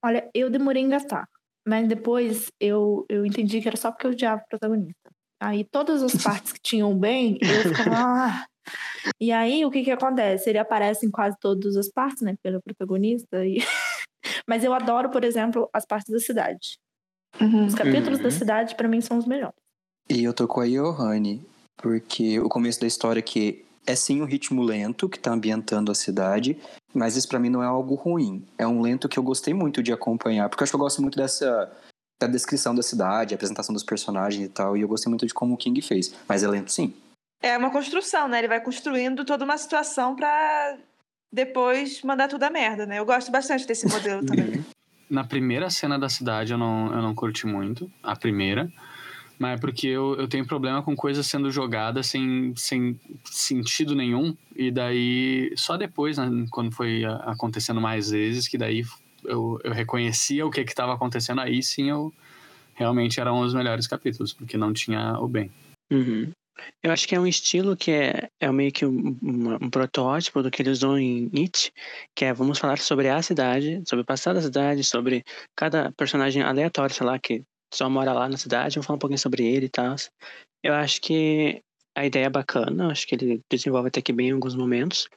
Olha, 0.05 0.29
eu 0.33 0.49
demorei 0.49 0.83
a 0.83 0.87
engatar. 0.87 1.29
Mas 1.67 1.89
depois 1.89 2.47
eu, 2.61 3.05
eu 3.09 3.27
entendi 3.27 3.61
que 3.61 3.67
era 3.67 3.77
só 3.77 3.91
porque 3.91 4.07
eu 4.07 4.13
odiava 4.13 4.41
o 4.43 4.49
protagonista. 4.49 5.11
Aí 5.43 5.65
todas 5.65 6.01
as 6.03 6.15
partes 6.23 6.53
que 6.53 6.61
tinham 6.63 6.97
bem, 6.97 7.39
eu 7.43 7.63
ficava. 7.65 7.91
"Ah". 7.99 8.47
E 9.21 9.31
aí 9.33 9.65
o 9.65 9.71
que 9.71 9.83
que 9.85 9.91
acontece? 9.91 10.51
Ele 10.51 10.59
aparece 10.59 11.07
em 11.07 11.11
quase 11.11 11.37
todas 11.41 11.77
as 11.77 11.89
partes, 11.89 12.23
né? 12.23 12.37
Pelo 12.43 12.61
protagonista. 12.63 13.45
E... 13.45 13.59
Mas 14.47 14.65
eu 14.65 14.73
adoro, 14.75 15.11
por 15.11 15.25
exemplo, 15.25 15.69
as 15.73 15.87
partes 15.87 16.13
da 16.13 16.19
cidade. 16.21 16.79
Os 17.67 17.75
capítulos 17.75 18.19
Uhum. 18.19 18.25
da 18.25 18.31
cidade, 18.31 18.75
pra 18.75 18.89
mim, 18.89 19.01
são 19.01 19.19
os 19.19 19.27
melhores. 19.27 19.55
E 20.09 20.25
eu 20.25 20.33
tô 20.33 20.47
com 20.49 20.61
a 20.61 20.67
Johanne, 20.67 21.45
porque 21.77 22.39
o 22.41 22.49
começo 22.49 22.81
da 22.81 22.87
história 22.87 23.21
que 23.21 23.65
é 23.87 23.95
sim 23.95 24.23
um 24.23 24.25
ritmo 24.25 24.63
lento 24.63 25.09
que 25.09 25.19
tá 25.19 25.33
ambientando 25.33 25.93
a 25.93 25.95
cidade, 25.95 26.59
mas 26.95 27.17
isso 27.17 27.29
pra 27.29 27.39
mim 27.39 27.51
não 27.51 27.63
é 27.63 27.67
algo 27.67 27.95
ruim. 27.95 28.45
É 28.59 28.67
um 28.67 28.81
lento 28.81 29.09
que 29.09 29.19
eu 29.19 29.23
gostei 29.23 29.53
muito 29.55 29.83
de 29.83 29.93
acompanhar, 29.93 30.49
porque 30.49 30.63
eu 30.63 30.65
acho 30.65 30.73
que 30.73 30.77
eu 30.77 30.81
gosto 30.81 31.03
muito 31.03 31.17
dessa 31.17 31.71
da 32.21 32.27
descrição 32.27 32.75
da 32.75 32.83
cidade, 32.83 33.35
a 33.35 33.37
apresentação 33.37 33.75
dos 33.75 33.85
personagens 33.85 34.43
e 34.47 34.49
tal, 34.49 34.75
e 34.77 34.81
eu 34.81 34.89
gostei 34.89 35.11
muito 35.11 35.27
de 35.27 35.35
como 35.35 35.53
o 35.55 35.57
King 35.57 35.83
fez. 35.83 36.15
Mas 36.27 36.43
é 36.43 36.49
lento 36.49 36.73
sim. 36.73 36.95
É 37.43 37.57
uma 37.57 37.71
construção, 37.71 38.29
né? 38.29 38.39
Ele 38.39 38.49
vai 38.49 38.61
construindo 38.61 39.25
toda 39.25 39.45
uma 39.45 39.59
situação 39.59 40.17
pra 40.17 40.77
depois 41.33 42.03
mandar 42.03 42.29
tudo 42.29 42.43
a 42.45 42.51
merda, 42.51 42.87
né? 42.87 42.99
Eu 42.99 43.05
gosto 43.05 43.31
bastante 43.31 43.67
desse 43.67 43.87
modelo 43.87 44.25
também. 44.27 44.65
Na 45.09 45.23
primeira 45.23 45.71
cena 45.71 45.99
da 45.99 46.09
cidade 46.09 46.53
eu 46.53 46.59
não, 46.59 46.93
eu 46.93 47.03
não 47.03 47.15
curti 47.15 47.47
muito, 47.47 47.91
a 48.03 48.17
primeira. 48.17 48.71
Mas 49.39 49.59
é 49.59 49.61
porque 49.61 49.87
eu, 49.87 50.17
eu 50.17 50.27
tenho 50.27 50.47
problema 50.47 50.83
com 50.83 50.97
coisas 50.97 51.27
sendo 51.27 51.51
jogadas 51.51 52.07
sem, 52.07 52.55
sem 52.57 52.99
sentido 53.27 53.95
nenhum. 53.95 54.35
E 54.55 54.71
daí, 54.71 55.53
só 55.57 55.77
depois, 55.77 56.17
né, 56.17 56.47
quando 56.51 56.73
foi 56.73 57.05
acontecendo 57.05 57.81
mais 57.81 58.11
vezes, 58.11 58.49
que 58.49 58.57
daí 58.57 58.83
eu, 59.25 59.61
eu 59.63 59.73
reconhecia 59.73 60.47
o 60.47 60.51
que 60.51 60.61
estava 60.61 60.95
acontecendo. 60.95 61.43
Aí 61.43 61.63
sim 61.63 61.91
eu 61.91 62.13
realmente 62.75 63.21
eram 63.21 63.41
os 63.41 63.53
melhores 63.53 63.87
capítulos, 63.87 64.33
porque 64.33 64.57
não 64.57 64.73
tinha 64.73 65.19
o 65.19 65.29
bem. 65.29 65.51
Uhum. 65.93 66.31
Eu 66.83 66.93
acho 66.93 67.07
que 67.07 67.15
é 67.15 67.21
um 67.21 67.27
estilo 67.27 67.77
que 67.77 67.91
é, 67.91 68.31
é 68.41 68.51
meio 68.51 68.73
que 68.73 68.87
um, 68.87 69.17
um 69.61 69.71
protótipo 69.71 70.43
do 70.43 70.51
que 70.51 70.63
ele 70.63 70.71
usou 70.71 70.99
em 70.99 71.31
It, 71.35 71.73
que 72.15 72.25
é 72.25 72.33
vamos 72.33 72.59
falar 72.59 72.79
sobre 72.79 73.09
a 73.09 73.23
cidade, 73.23 73.83
sobre 73.87 74.03
o 74.03 74.07
passado 74.07 74.37
da 74.37 74.43
cidade, 74.43 74.85
sobre 74.85 75.25
cada 75.55 75.93
personagem 75.93 76.43
aleatório, 76.43 76.95
sei 76.95 77.07
lá, 77.07 77.19
que 77.19 77.43
só 77.73 77.91
mora 77.91 78.13
lá 78.13 78.29
na 78.29 78.37
cidade, 78.37 78.77
vamos 78.77 78.87
falar 78.87 78.97
um 78.97 79.01
pouquinho 79.01 79.19
sobre 79.19 79.45
ele 79.45 79.67
e 79.67 79.71
tal. 79.71 79.97
Eu 80.63 80.75
acho 80.75 81.01
que 81.01 81.63
a 81.95 82.05
ideia 82.05 82.27
é 82.27 82.31
bacana, 82.31 82.91
acho 82.91 83.07
que 83.07 83.15
ele 83.15 83.41
desenvolve 83.51 83.89
até 83.89 84.01
que 84.01 84.13
bem 84.13 84.29
em 84.29 84.33
alguns 84.33 84.55
momentos, 84.55 85.09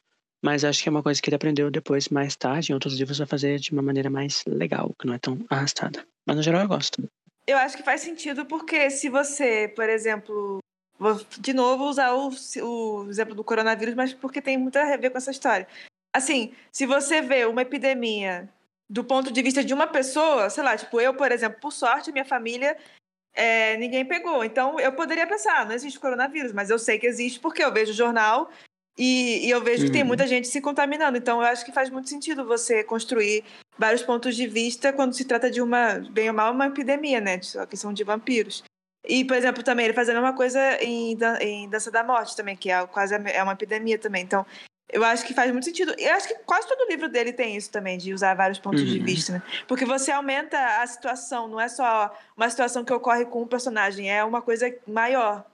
mas 0.41 0.63
acho 0.63 0.81
que 0.81 0.89
é 0.89 0.91
uma 0.91 1.03
coisa 1.03 1.21
que 1.21 1.29
ele 1.29 1.35
aprendeu 1.35 1.69
depois, 1.69 2.07
mais 2.09 2.35
tarde, 2.35 2.71
em 2.71 2.73
outros 2.73 2.97
livros, 2.97 3.19
a 3.19 3.25
fazer 3.25 3.59
de 3.59 3.71
uma 3.71 3.81
maneira 3.81 4.09
mais 4.09 4.43
legal, 4.47 4.93
que 4.99 5.05
não 5.05 5.13
é 5.13 5.19
tão 5.19 5.37
arrastada. 5.49 6.05
Mas 6.25 6.37
no 6.37 6.43
geral 6.43 6.61
eu 6.61 6.67
gosto. 6.67 7.09
Eu 7.45 7.57
acho 7.57 7.75
que 7.75 7.83
faz 7.83 8.01
sentido 8.01 8.45
porque 8.45 8.89
se 8.89 9.09
você, 9.09 9.67
por 9.67 9.89
exemplo, 9.89 10.59
vou 10.99 11.15
de 11.39 11.53
novo 11.53 11.85
usar 11.85 12.13
o, 12.13 12.29
o 12.29 13.09
exemplo 13.09 13.33
do 13.33 13.43
coronavírus, 13.43 13.95
mas 13.95 14.13
porque 14.13 14.41
tem 14.41 14.57
muito 14.57 14.77
a 14.77 14.97
ver 14.97 15.09
com 15.09 15.17
essa 15.17 15.31
história. 15.31 15.67
Assim, 16.13 16.53
se 16.71 16.85
você 16.85 17.21
vê 17.21 17.45
uma 17.45 17.61
epidemia 17.61 18.49
do 18.89 19.03
ponto 19.03 19.31
de 19.31 19.41
vista 19.41 19.63
de 19.63 19.73
uma 19.73 19.87
pessoa, 19.87 20.49
sei 20.49 20.63
lá, 20.63 20.75
tipo 20.77 20.99
eu, 20.99 21.13
por 21.13 21.31
exemplo, 21.31 21.59
por 21.61 21.71
sorte, 21.71 22.11
minha 22.11 22.25
família, 22.25 22.75
é, 23.33 23.77
ninguém 23.77 24.05
pegou. 24.05 24.43
Então 24.43 24.79
eu 24.79 24.91
poderia 24.93 25.27
pensar, 25.27 25.61
ah, 25.61 25.65
não 25.65 25.73
existe 25.73 25.99
coronavírus, 25.99 26.51
mas 26.53 26.69
eu 26.69 26.79
sei 26.79 26.99
que 26.99 27.07
existe 27.07 27.39
porque 27.39 27.63
eu 27.63 27.71
vejo 27.73 27.91
o 27.91 27.95
jornal 27.95 28.49
E, 28.97 29.45
e 29.47 29.49
eu 29.49 29.63
vejo 29.63 29.85
que 29.85 29.91
tem 29.91 30.01
Uhum. 30.01 30.07
muita 30.09 30.27
gente 30.27 30.47
se 30.49 30.59
contaminando. 30.59 31.17
Então, 31.17 31.39
eu 31.41 31.47
acho 31.47 31.63
que 31.63 31.71
faz 31.71 31.89
muito 31.89 32.09
sentido 32.09 32.45
você 32.45 32.83
construir 32.83 33.45
vários 33.77 34.03
pontos 34.03 34.35
de 34.35 34.45
vista 34.45 34.91
quando 34.91 35.13
se 35.13 35.23
trata 35.23 35.49
de 35.49 35.61
uma, 35.61 35.99
bem 36.11 36.27
ou 36.29 36.35
mal, 36.35 36.51
uma 36.51 36.67
epidemia, 36.67 37.21
né? 37.21 37.41
Só 37.41 37.65
que 37.65 37.77
são 37.77 37.93
de 37.93 38.03
vampiros. 38.03 38.61
E, 39.07 39.23
por 39.23 39.35
exemplo, 39.37 39.63
também 39.63 39.85
ele 39.85 39.93
fazendo 39.93 40.19
uma 40.19 40.33
coisa 40.33 40.59
em, 40.83 41.17
em 41.39 41.69
Dança 41.69 41.89
da 41.89 42.03
Morte 42.03 42.35
também, 42.35 42.55
que 42.55 42.69
é 42.69 42.85
quase 42.87 43.15
a- 43.15 43.21
é 43.29 43.41
uma 43.41 43.53
epidemia 43.53 43.97
também. 43.97 44.23
Então, 44.23 44.45
eu 44.91 45.03
acho 45.03 45.25
que 45.25 45.33
faz 45.33 45.51
muito 45.51 45.65
sentido. 45.65 45.93
Eu 45.97 46.13
acho 46.15 46.27
que 46.27 46.35
quase 46.45 46.67
todo 46.67 46.87
livro 46.89 47.07
dele 47.07 47.31
tem 47.31 47.55
isso 47.55 47.71
também, 47.71 47.97
de 47.97 48.13
usar 48.13 48.33
vários 48.33 48.59
pontos 48.59 48.85
de 48.85 48.99
Uhum. 48.99 49.05
vista, 49.05 49.33
né? 49.33 49.41
Porque 49.67 49.85
você 49.85 50.11
aumenta 50.11 50.57
a 50.81 50.87
situação, 50.87 51.47
não 51.47 51.59
é 51.61 51.67
só 51.69 52.13
uma 52.35 52.49
situação 52.49 52.83
que 52.83 52.91
ocorre 52.91 53.25
com 53.25 53.41
um 53.43 53.47
personagem, 53.47 54.11
é 54.11 54.23
uma 54.23 54.41
coisa 54.41 54.73
maior. 54.87 55.45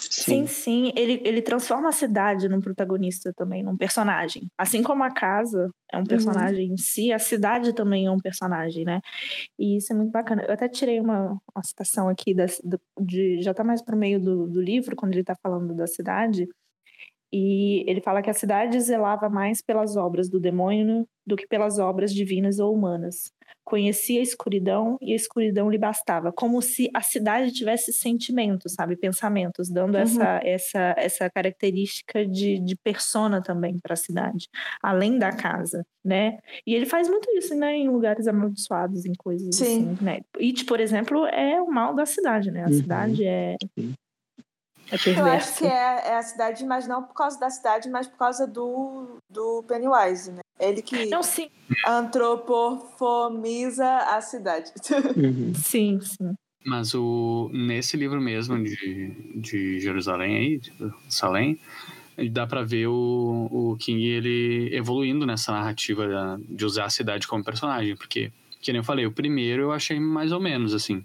Sim, 0.00 0.46
sim. 0.46 0.92
Ele, 0.96 1.20
ele 1.24 1.42
transforma 1.42 1.88
a 1.88 1.92
cidade 1.92 2.48
num 2.48 2.60
protagonista 2.60 3.32
também, 3.36 3.62
num 3.62 3.76
personagem. 3.76 4.48
Assim 4.58 4.82
como 4.82 5.02
a 5.04 5.10
casa 5.10 5.70
é 5.92 5.98
um 5.98 6.04
personagem 6.04 6.72
em 6.72 6.76
si, 6.76 7.12
a 7.12 7.18
cidade 7.18 7.72
também 7.74 8.06
é 8.06 8.10
um 8.10 8.18
personagem, 8.18 8.84
né? 8.84 9.00
E 9.58 9.76
isso 9.76 9.92
é 9.92 9.96
muito 9.96 10.10
bacana. 10.10 10.42
Eu 10.42 10.54
até 10.54 10.68
tirei 10.68 11.00
uma, 11.00 11.38
uma 11.54 11.62
citação 11.64 12.08
aqui 12.08 12.34
das, 12.34 12.60
do- 12.64 12.80
de, 13.00 13.40
já 13.42 13.54
tá 13.54 13.62
mais 13.64 13.82
pro 13.82 13.96
meio 13.96 14.20
do, 14.20 14.46
do 14.48 14.60
livro, 14.60 14.96
quando 14.96 15.12
ele 15.14 15.24
tá 15.24 15.36
falando 15.42 15.74
da 15.74 15.86
cidade. 15.86 16.48
E 17.36 17.82
ele 17.90 18.00
fala 18.00 18.22
que 18.22 18.30
a 18.30 18.34
cidade 18.34 18.80
zelava 18.80 19.28
mais 19.28 19.60
pelas 19.60 19.96
obras 19.96 20.30
do 20.30 20.38
demônio 20.38 21.04
do 21.26 21.34
que 21.34 21.48
pelas 21.48 21.78
obras 21.80 22.14
divinas 22.14 22.60
ou 22.60 22.72
humanas. 22.72 23.32
Conhecia 23.64 24.20
a 24.20 24.22
escuridão 24.22 24.96
e 25.00 25.12
a 25.12 25.16
escuridão 25.16 25.68
lhe 25.68 25.78
bastava, 25.78 26.30
como 26.32 26.62
se 26.62 26.88
a 26.94 27.00
cidade 27.00 27.50
tivesse 27.52 27.92
sentimentos, 27.92 28.74
sabe, 28.74 28.94
pensamentos, 28.96 29.68
dando 29.68 29.96
Uhum. 29.96 30.02
essa, 30.02 30.40
essa, 30.44 30.94
essa 30.96 31.30
característica 31.30 32.24
de, 32.24 32.60
de 32.60 32.76
persona 32.76 33.42
também 33.42 33.78
para 33.82 33.94
a 33.94 33.96
cidade, 33.96 34.46
além 34.82 35.18
da 35.18 35.32
casa, 35.32 35.84
né? 36.04 36.38
E 36.66 36.74
ele 36.74 36.86
faz 36.86 37.08
muito 37.08 37.28
isso, 37.36 37.54
né, 37.56 37.74
em 37.74 37.88
lugares 37.88 38.28
amaldiçoados, 38.28 39.04
em 39.06 39.12
coisas 39.18 39.56
Sim. 39.56 39.92
assim, 39.92 40.04
né? 40.04 40.20
It, 40.38 40.64
por 40.66 40.78
exemplo, 40.78 41.26
é 41.26 41.60
o 41.60 41.66
mal 41.66 41.94
da 41.94 42.06
cidade, 42.06 42.50
né? 42.50 42.62
A 42.64 42.66
Uhum. 42.68 42.72
cidade 42.74 43.24
é, 43.24 43.56
Sim. 43.78 43.94
É 44.90 45.18
Eu 45.18 45.26
acho 45.26 45.58
que 45.58 45.66
é, 45.66 46.08
é 46.08 46.16
a 46.16 46.22
cidade, 46.22 46.64
mas 46.64 46.86
não 46.86 47.02
por 47.02 47.14
causa 47.14 47.38
da 47.38 47.50
cidade, 47.50 47.88
mas 47.88 48.06
por 48.06 48.18
causa 48.18 48.46
do, 48.46 49.16
do 49.30 49.64
Pennywise, 49.66 50.32
né? 50.32 50.40
Ele 50.60 50.82
que 50.82 51.10
Não, 51.10 51.22
sim, 51.22 51.48
antropoformiza 51.86 53.86
a 53.98 54.20
cidade. 54.20 54.72
Uhum. 55.16 55.52
sim, 55.54 56.00
sim. 56.00 56.34
Mas 56.66 56.94
o, 56.94 57.50
nesse 57.52 57.96
livro 57.96 58.20
mesmo 58.20 58.62
de, 58.62 59.10
de 59.36 59.80
Jerusalém 59.80 60.36
aí, 60.36 60.58
de 60.58 60.72
Salém, 61.08 61.60
dá 62.32 62.46
pra 62.46 62.62
ver 62.62 62.86
o, 62.88 63.48
o 63.52 63.76
King 63.78 64.02
ele 64.04 64.70
evoluindo 64.74 65.26
nessa 65.26 65.52
narrativa 65.52 66.08
da- 66.08 66.38
de 66.48 66.64
usar 66.64 66.86
a 66.86 66.90
cidade 66.90 67.26
como 67.28 67.44
personagem, 67.44 67.94
porque, 67.96 68.32
que 68.62 68.72
nem 68.72 68.80
eu 68.80 68.84
falei, 68.84 69.04
o 69.04 69.12
primeiro 69.12 69.64
eu 69.64 69.72
achei 69.72 70.00
mais 70.00 70.32
ou 70.32 70.40
menos 70.40 70.72
assim. 70.72 71.04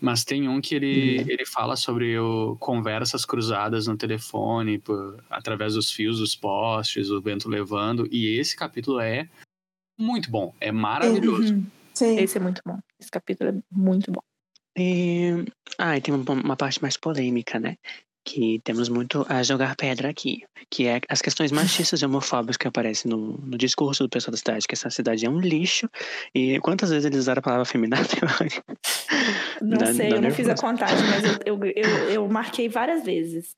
Mas 0.00 0.24
tem 0.24 0.48
um 0.48 0.60
que 0.60 0.74
ele, 0.76 1.24
ele 1.28 1.44
fala 1.44 1.74
sobre 1.74 2.16
o, 2.18 2.56
conversas 2.60 3.24
cruzadas 3.24 3.86
no 3.86 3.96
telefone, 3.96 4.78
por, 4.78 5.22
através 5.28 5.74
dos 5.74 5.90
fios 5.90 6.18
dos 6.18 6.36
postes, 6.36 7.10
o 7.10 7.20
vento 7.20 7.48
levando, 7.48 8.06
e 8.10 8.38
esse 8.38 8.56
capítulo 8.56 9.00
é 9.00 9.28
muito 9.98 10.30
bom, 10.30 10.54
é 10.60 10.70
maravilhoso. 10.70 11.54
Uhum. 11.54 11.66
Sim. 11.92 12.16
Esse 12.20 12.38
é 12.38 12.40
muito 12.40 12.62
bom. 12.64 12.78
Esse 13.00 13.10
capítulo 13.10 13.50
é 13.50 13.54
muito 13.72 14.12
bom. 14.12 14.22
E, 14.78 15.44
ah, 15.76 15.96
e 15.96 16.00
tem 16.00 16.14
uma, 16.14 16.32
uma 16.32 16.56
parte 16.56 16.80
mais 16.80 16.96
polêmica, 16.96 17.58
né? 17.58 17.76
Que 18.30 18.60
temos 18.62 18.90
muito 18.90 19.24
a 19.28 19.42
jogar 19.42 19.74
pedra 19.74 20.10
aqui. 20.10 20.42
Que 20.70 20.86
é 20.86 21.00
as 21.08 21.22
questões 21.22 21.50
machistas 21.50 22.02
e 22.02 22.04
homofóbicas 22.04 22.58
que 22.58 22.68
aparecem 22.68 23.10
no, 23.10 23.38
no 23.38 23.56
discurso 23.56 24.02
do 24.04 24.10
pessoal 24.10 24.32
da 24.32 24.36
cidade, 24.36 24.66
que 24.68 24.74
essa 24.74 24.90
cidade 24.90 25.24
é 25.24 25.30
um 25.30 25.40
lixo. 25.40 25.88
E 26.34 26.60
quantas 26.60 26.90
vezes 26.90 27.06
eles 27.06 27.20
usaram 27.20 27.40
a 27.40 27.42
palavra 27.42 27.64
feminina? 27.64 27.96
Não 29.62 29.78
Dá- 29.78 29.92
sei, 29.92 30.10
dá 30.10 30.16
eu 30.16 30.22
não 30.22 30.30
fiz 30.30 30.48
a 30.48 30.54
contagem, 30.54 31.04
mas 31.08 31.24
eu, 31.44 31.58
eu, 31.58 31.64
eu, 31.74 32.10
eu 32.10 32.28
marquei 32.28 32.68
várias 32.68 33.02
vezes. 33.04 33.56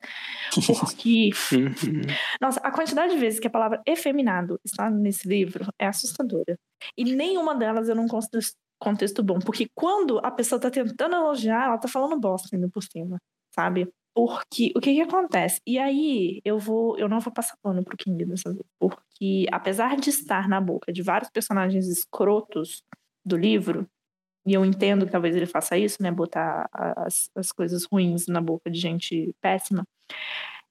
Porque, 0.66 1.30
Uhum. 1.52 2.02
nossa, 2.40 2.58
a 2.60 2.70
quantidade 2.70 3.12
de 3.14 3.18
vezes 3.20 3.38
que 3.40 3.46
a 3.46 3.50
palavra 3.50 3.82
efeminado 3.86 4.58
está 4.64 4.88
nesse 4.88 5.28
livro 5.28 5.66
é 5.78 5.86
assustadora. 5.86 6.56
E 6.96 7.04
nenhuma 7.04 7.54
delas 7.54 7.88
eu 7.88 7.94
não 7.94 8.06
considero 8.06 8.44
contexto 8.78 9.22
bom. 9.22 9.38
Porque 9.40 9.68
quando 9.74 10.18
a 10.24 10.30
pessoa 10.30 10.56
está 10.58 10.70
tentando 10.70 11.14
elogiar, 11.16 11.66
ela 11.66 11.74
está 11.76 11.86
falando 11.88 12.18
bosta 12.18 12.48
ainda 12.52 12.68
por 12.68 12.82
cima, 12.82 13.18
sabe? 13.54 13.86
Porque 14.14 14.72
o 14.76 14.80
que 14.80 14.94
que 14.94 15.00
acontece? 15.00 15.60
E 15.66 15.78
aí 15.78 16.40
eu 16.44 16.58
vou, 16.58 16.98
eu 16.98 17.08
não 17.08 17.20
vou 17.20 17.32
passar 17.32 17.56
pano 17.62 17.84
pro 17.84 17.96
King 17.96 18.24
dessa 18.24 18.52
vez, 18.52 18.64
porque 18.78 19.46
apesar 19.52 19.96
de 19.96 20.10
estar 20.10 20.48
na 20.48 20.60
boca 20.60 20.92
de 20.92 21.02
vários 21.02 21.30
personagens 21.30 21.86
escrotos 21.86 22.82
do 23.24 23.36
livro, 23.36 23.86
e 24.46 24.54
eu 24.54 24.64
entendo 24.64 25.06
que 25.06 25.12
talvez 25.12 25.36
ele 25.36 25.46
faça 25.46 25.78
isso, 25.78 26.02
né, 26.02 26.10
botar 26.10 26.68
as, 26.72 27.30
as 27.36 27.52
coisas 27.52 27.84
ruins 27.84 28.26
na 28.26 28.40
boca 28.40 28.70
de 28.70 28.80
gente 28.80 29.32
péssima, 29.40 29.84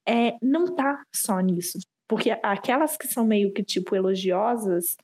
é, 0.07 0.37
não 0.41 0.75
tá 0.75 1.03
só 1.15 1.39
nisso, 1.39 1.79
porque 2.07 2.31
aquelas 2.43 2.97
que 2.97 3.07
são 3.07 3.25
meio 3.25 3.53
que 3.53 3.63
tipo 3.63 3.95
elogiosas 3.95 4.97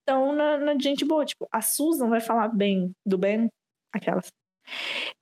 estão 0.00 0.32
na, 0.32 0.58
na 0.58 0.78
gente 0.78 1.04
boa, 1.04 1.24
tipo, 1.24 1.48
a 1.50 1.62
Susan 1.62 2.08
vai 2.08 2.20
falar 2.20 2.48
bem 2.48 2.92
do 3.06 3.16
Ben, 3.16 3.48
aquelas. 3.92 4.26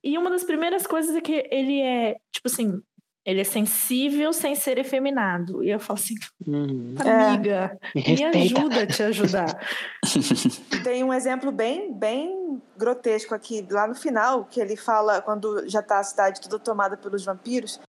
E 0.03 0.17
uma 0.17 0.29
das 0.29 0.43
primeiras 0.43 0.85
coisas 0.87 1.15
é 1.15 1.21
que 1.21 1.47
ele 1.51 1.81
é, 1.81 2.15
tipo 2.33 2.47
assim, 2.47 2.81
ele 3.25 3.41
é 3.41 3.43
sensível 3.43 4.33
sem 4.33 4.55
ser 4.55 4.77
efeminado. 4.77 5.63
E 5.63 5.69
eu 5.69 5.79
falo 5.79 5.99
assim, 5.99 6.15
Uhum. 6.47 6.95
amiga, 6.99 7.77
Me 7.95 8.01
me 8.01 8.07
respeita. 8.15 8.37
ajuda 8.37 8.83
a 8.83 8.87
te 8.87 9.03
ajudar. 9.03 9.67
Tem 10.83 11.03
um 11.03 11.13
exemplo 11.13 11.51
bem, 11.51 11.93
bem 11.93 12.61
grotesco 12.77 13.35
aqui, 13.35 13.65
lá 13.69 13.87
no 13.87 13.95
final, 13.95 14.45
que 14.45 14.59
ele 14.59 14.75
fala 14.75 15.21
quando 15.21 15.67
já 15.69 15.81
tá 15.81 15.99
a 15.99 16.03
cidade 16.03 16.41
toda 16.41 16.57
tomada 16.59 16.97
pelos 16.97 17.23
vampiros, 17.23 17.79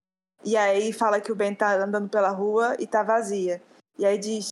e 0.45 0.57
aí 0.57 0.93
fala 0.93 1.21
que 1.21 1.33
o 1.33 1.37
Ben 1.37 1.55
tá 1.55 1.83
andando 1.83 2.09
pela 2.09 2.31
rua 2.31 2.77
e 2.79 2.87
tá 2.87 3.03
vazia. 3.03 3.63
E 3.99 4.05
aí 4.05 4.19
diz: 4.19 4.49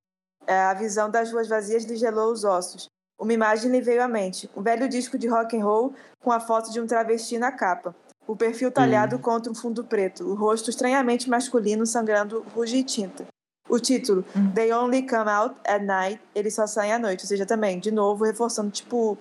é, 0.46 0.54
a 0.54 0.74
visão 0.74 1.10
das 1.10 1.30
ruas 1.32 1.48
vazias 1.48 1.84
lhe 1.84 1.96
gelou 1.96 2.32
os 2.32 2.44
ossos. 2.44 2.88
Uma 3.20 3.34
imagem 3.34 3.70
lhe 3.70 3.82
veio 3.82 4.02
à 4.02 4.08
mente: 4.08 4.50
um 4.56 4.62
velho 4.62 4.88
disco 4.88 5.18
de 5.18 5.28
rock 5.28 5.54
and 5.54 5.62
roll 5.62 5.94
com 6.22 6.32
a 6.32 6.40
foto 6.40 6.72
de 6.72 6.80
um 6.80 6.86
travesti 6.86 7.38
na 7.38 7.52
capa. 7.52 7.94
O 8.26 8.34
perfil 8.34 8.70
talhado 8.70 9.18
contra 9.18 9.52
um 9.52 9.54
fundo 9.54 9.84
preto, 9.84 10.24
o 10.24 10.34
rosto 10.34 10.70
estranhamente 10.70 11.28
masculino 11.28 11.84
sangrando 11.84 12.44
ruge 12.54 12.78
e 12.78 12.84
tinta. 12.84 13.26
O 13.68 13.78
título, 13.78 14.24
Hum. 14.34 14.52
They 14.52 14.72
Only 14.72 15.06
Come 15.06 15.30
Out 15.30 15.56
at 15.64 15.82
Night, 15.82 16.20
eles 16.34 16.54
só 16.54 16.66
saem 16.66 16.92
à 16.92 16.98
noite. 16.98 17.22
Ou 17.24 17.28
seja, 17.28 17.46
também, 17.46 17.78
de 17.78 17.90
novo, 17.90 18.24
reforçando, 18.24 18.70
tipo, 18.70 19.16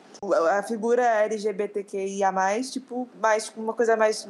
a 0.57 0.63
figura 0.63 1.03
LGBTQIA, 1.03 2.31
tipo, 2.71 3.07
mais 3.21 3.51
uma 3.55 3.73
coisa 3.73 3.95
mais 3.95 4.27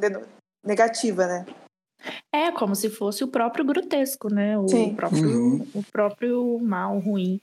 negativa, 0.65 1.26
né? 1.26 1.45
É 2.32 2.52
como 2.52 2.76
se 2.76 2.89
fosse 2.89 3.24
o 3.24 3.28
próprio 3.28 3.66
grotesco, 3.66 4.34
né? 4.34 4.58
O 4.58 4.68
Sim. 4.68 4.95
próprio, 4.95 5.30
Uhum. 5.30 5.68
o 5.74 5.84
próprio 5.91 6.60
mal 6.60 6.97
ruim. 7.00 7.39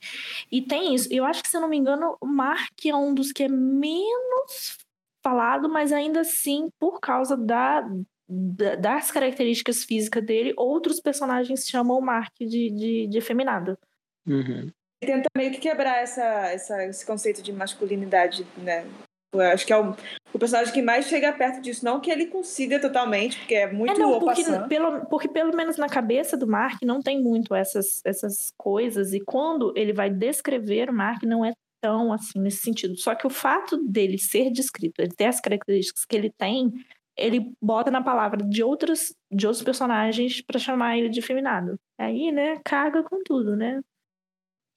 E 0.51 0.61
tem 0.61 0.95
isso. 0.95 1.07
Eu 1.11 1.25
acho 1.25 1.43
que, 1.43 1.49
se 1.49 1.57
eu 1.57 1.61
não 1.61 1.69
me 1.69 1.77
engano, 1.77 2.17
o 2.21 2.25
Mark 2.25 2.73
é 2.85 2.95
um 2.95 3.13
dos 3.13 3.31
que 3.31 3.43
é 3.43 3.47
menos 3.47 4.77
falado, 5.23 5.67
mas 5.69 5.91
ainda 5.91 6.21
assim, 6.21 6.69
por 6.79 6.99
causa 6.99 7.35
da, 7.37 7.81
da- 8.29 8.75
das 8.75 9.11
características 9.11 9.83
físicas 9.83 10.23
dele, 10.25 10.53
outros 10.57 10.99
personagens 10.99 11.67
chamam 11.67 11.97
o 11.97 12.01
Mark 12.01 12.33
de, 12.39 12.69
de, 12.71 13.07
de 13.07 13.17
efeminado. 13.17 13.77
Uhum. 14.25 14.71
Tenta 14.99 15.29
meio 15.37 15.51
que 15.51 15.59
quebrar 15.59 15.97
essa, 16.01 16.23
essa, 16.47 16.83
esse 16.85 17.05
conceito 17.05 17.41
de 17.43 17.51
masculinidade, 17.53 18.47
né? 18.57 18.85
Eu 19.33 19.41
acho 19.41 19.65
que 19.65 19.73
é 19.73 19.77
o, 19.77 19.95
o 20.33 20.39
personagem 20.39 20.73
que 20.73 20.81
mais 20.81 21.05
chega 21.07 21.33
perto 21.33 21.61
disso. 21.61 21.83
Não 21.83 21.99
que 21.99 22.09
ele 22.09 22.27
consiga 22.27 22.79
totalmente, 22.79 23.37
porque 23.37 23.55
é 23.55 23.71
muito 23.71 23.93
É, 23.93 23.97
não, 23.97 24.19
porque 24.19 24.43
pelo, 24.67 25.05
porque 25.05 25.27
pelo 25.27 25.55
menos 25.55 25.77
na 25.77 25.87
cabeça 25.87 26.37
do 26.37 26.47
Mark 26.47 26.81
não 26.83 27.01
tem 27.01 27.21
muito 27.21 27.53
essas, 27.53 28.01
essas 28.05 28.51
coisas, 28.57 29.13
e 29.13 29.19
quando 29.19 29.73
ele 29.75 29.93
vai 29.93 30.09
descrever 30.09 30.89
o 30.89 30.93
Mark 30.93 31.23
não 31.23 31.43
é 31.43 31.53
tão 31.81 32.11
assim 32.11 32.39
nesse 32.39 32.57
sentido. 32.57 32.97
Só 32.97 33.13
que 33.15 33.27
o 33.27 33.29
fato 33.29 33.77
dele 33.77 34.17
ser 34.17 34.51
descrito, 34.51 35.01
ele 35.01 35.13
ter 35.15 35.25
as 35.25 35.39
características 35.39 36.05
que 36.05 36.15
ele 36.15 36.31
tem, 36.31 36.73
ele 37.15 37.51
bota 37.61 37.91
na 37.91 38.01
palavra 38.01 38.43
de 38.43 38.63
outros, 38.63 39.13
de 39.31 39.45
outros 39.47 39.63
personagens 39.63 40.41
pra 40.41 40.59
chamar 40.59 40.97
ele 40.97 41.09
de 41.09 41.21
feminado. 41.21 41.79
Aí, 41.99 42.31
né, 42.31 42.59
caga 42.63 43.03
com 43.03 43.23
tudo, 43.23 43.55
né? 43.55 43.81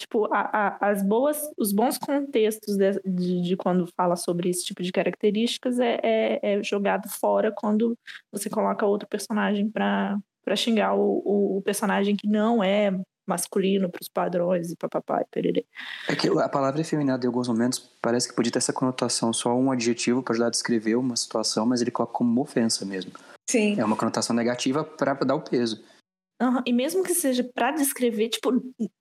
Tipo, 0.00 0.32
a- 0.32 0.48
a- 0.80 0.88
as 0.90 1.02
boas, 1.02 1.38
os 1.58 1.72
bons 1.74 1.98
contextos 1.98 2.74
de, 2.74 2.92
de- 3.04 3.42
de 3.42 3.54
quando 3.56 3.86
fala 3.94 4.16
sobre 4.16 4.48
esse 4.48 4.64
tipo 4.64 4.82
de 4.82 4.90
características 4.90 5.78
é, 5.78 6.00
é- 6.02 6.40
é 6.42 6.62
jogado 6.62 7.06
fora 7.08 7.52
quando 7.54 7.94
você 8.32 8.48
coloca 8.48 8.86
outro 8.86 9.06
personagem 9.06 9.68
pra 9.70 10.18
pra 10.42 10.56
xingar 10.56 10.94
o, 10.94 11.22
o- 11.22 11.58
o 11.58 11.62
personagem 11.62 12.16
que 12.16 12.26
não 12.26 12.64
é 12.64 12.98
masculino 13.26 13.90
pros 13.90 14.08
padrões 14.08 14.72
e 14.72 14.76
papapá 14.76 15.20
e 15.20 15.26
pererê. 15.30 15.66
É 16.08 16.16
que 16.16 16.26
a 16.28 16.48
palavra 16.48 16.80
efeminado, 16.80 17.24
em 17.24 17.28
alguns 17.28 17.46
momentos, 17.46 17.78
parece 18.00 18.26
que 18.28 18.34
podia 18.34 18.50
ter 18.50 18.58
essa 18.58 18.72
conotação, 18.72 19.32
só 19.34 19.54
um 19.54 19.70
adjetivo 19.70 20.22
para 20.22 20.32
ajudar 20.32 20.46
a 20.46 20.50
descrever 20.50 20.96
uma 20.96 21.14
situação, 21.14 21.66
mas 21.66 21.82
ele 21.82 21.90
coloca 21.90 22.14
como 22.14 22.32
uma 22.32 22.40
ofensa 22.40 22.86
mesmo. 22.86 23.12
Sim. 23.48 23.78
É 23.78 23.84
uma 23.84 23.96
conotação 23.96 24.34
negativa 24.34 24.82
para 24.82 25.12
dar 25.14 25.34
o 25.34 25.42
peso. 25.42 25.84
Aham, 26.40 26.62
E 26.66 26.72
mesmo 26.72 27.02
que 27.02 27.14
seja 27.14 27.44
pra 27.54 27.70
descrever, 27.70 28.28
tipo, 28.28 28.50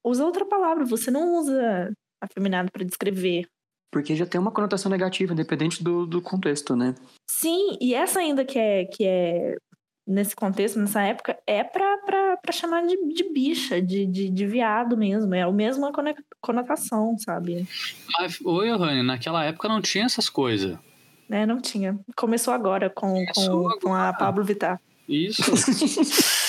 usa 0.03 0.25
outra 0.25 0.45
palavra. 0.45 0.85
Você 0.85 1.09
não 1.09 1.37
usa 1.37 1.91
afeminado 2.21 2.71
pra 2.71 2.83
descrever. 2.83 3.47
Porque 3.91 4.15
já 4.15 4.25
tem 4.25 4.39
uma 4.39 4.51
conotação 4.51 4.91
negativa, 4.91 5.33
independente 5.33 5.83
do, 5.83 6.05
do 6.05 6.21
contexto, 6.21 6.75
né? 6.75 6.93
Sim, 7.29 7.77
e 7.81 7.95
essa 7.95 8.19
ainda 8.19 8.45
que 8.45 8.59
é, 8.59 8.85
que 8.85 9.03
é 9.05 9.55
nesse 10.05 10.35
contexto, 10.35 10.77
nessa 10.79 11.01
época, 11.01 11.37
é 11.47 11.63
pra 11.63 12.37
chamar 12.51 12.85
de, 12.85 13.13
de 13.13 13.31
bicha, 13.31 13.81
de, 13.81 14.05
de, 14.05 14.29
de 14.29 14.45
viado 14.45 14.97
mesmo. 14.97 15.33
É 15.33 15.43
a 15.43 15.51
mesma 15.51 15.91
conotação, 16.41 17.17
sabe? 17.17 17.67
Mas, 18.19 18.39
ô, 18.41 18.63
Johanny, 18.63 19.01
naquela 19.01 19.45
época 19.45 19.67
não 19.67 19.81
tinha 19.81 20.05
essas 20.05 20.29
coisas. 20.29 20.77
Né? 21.27 21.45
Não 21.45 21.61
tinha. 21.61 21.97
Começou 22.15 22.53
agora 22.53 22.89
com, 22.89 23.13
Começou 23.13 23.69
com, 23.73 23.79
com 23.79 23.93
a 23.93 24.09
agora. 24.09 24.17
Pablo 24.17 24.43
Vittar. 24.43 24.81
Isso. 25.07 25.41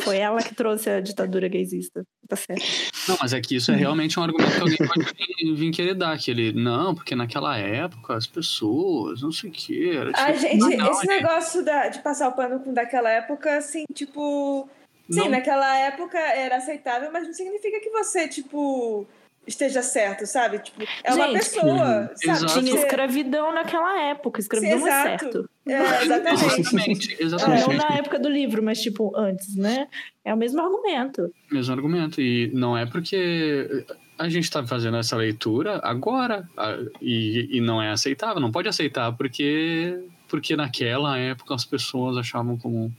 Foi 0.00 0.16
ela 0.18 0.42
que 0.42 0.54
trouxe 0.54 0.88
a 0.90 1.00
ditadura 1.00 1.48
gaysista. 1.48 2.04
Tá 2.28 2.36
certo. 2.36 2.62
Não, 3.08 3.16
mas 3.20 3.32
é 3.32 3.40
que 3.40 3.56
isso 3.56 3.70
é 3.72 3.76
realmente 3.76 4.18
um 4.18 4.22
argumento 4.22 4.52
que 4.54 4.60
alguém 4.60 4.76
pode 4.78 5.04
vir, 5.14 5.54
vir 5.54 5.70
querer 5.70 5.94
dar. 5.94 6.16
Que 6.18 6.30
ele, 6.30 6.52
não, 6.52 6.94
porque 6.94 7.14
naquela 7.14 7.56
época 7.58 8.14
as 8.14 8.26
pessoas, 8.26 9.20
não 9.22 9.32
sei 9.32 9.50
o 9.50 9.52
que. 9.52 9.90
Era 9.96 10.10
A 10.10 10.26
tipo, 10.32 10.38
gente, 10.38 10.76
não, 10.76 10.90
esse 10.92 11.06
negócio 11.06 11.64
da- 11.64 11.88
de 11.88 11.98
passar 12.00 12.28
o 12.28 12.32
pano 12.32 12.60
com 12.60 12.72
daquela 12.72 13.10
época, 13.10 13.56
assim, 13.56 13.84
tipo. 13.94 14.68
Sim, 15.10 15.20
Não. 15.22 15.28
naquela 15.30 15.76
época 15.76 16.16
era 16.18 16.56
aceitável, 16.58 17.10
mas 17.12 17.26
não 17.26 17.34
significa 17.34 17.80
que 17.80 17.90
você, 17.90 18.28
tipo, 18.28 19.04
esteja 19.46 19.82
certo, 19.82 20.26
sabe? 20.26 20.58
Tipo, 20.60 20.82
é 21.02 21.12
uma 21.14 21.26
Gente, 21.28 21.38
pessoa, 21.38 22.10
sabe? 22.14 22.38
exato. 22.38 22.60
Tinha 22.62 22.74
escravidão 22.76 23.52
naquela 23.52 24.00
época. 24.02 24.40
Escravidão 24.40 24.78
Sim, 24.78 24.84
não 24.84 24.88
é 24.92 25.14
exato. 25.14 25.24
certo. 25.32 25.50
É, 25.66 26.02
exatamente. 26.04 26.60
Exatamente, 26.60 27.18
Não 27.20 27.26
exatamente. 27.26 27.76
na 27.76 27.96
época 27.96 28.18
do 28.18 28.28
livro, 28.28 28.62
mas 28.62 28.80
tipo 28.80 29.16
antes, 29.16 29.56
né? 29.56 29.88
É 30.24 30.32
o 30.32 30.36
mesmo 30.36 30.60
argumento. 30.60 31.32
Mesmo 31.50 31.72
argumento. 31.74 32.20
E 32.20 32.50
não 32.54 32.76
é 32.76 32.86
porque 32.86 33.84
a 34.18 34.28
gente 34.28 34.44
está 34.44 34.64
fazendo 34.66 34.96
essa 34.98 35.16
leitura 35.16 35.80
agora 35.82 36.48
a- 36.56 36.76
e, 37.00 37.48
e 37.56 37.60
não 37.60 37.80
é 37.82 37.90
aceitável. 37.90 38.40
Não 38.40 38.52
pode 38.52 38.68
aceitar 38.68 39.10
porque, 39.12 39.98
porque 40.28 40.54
naquela 40.54 41.16
época 41.18 41.54
as 41.54 41.64
pessoas 41.64 42.16
achavam 42.16 42.56
como. 42.56 42.92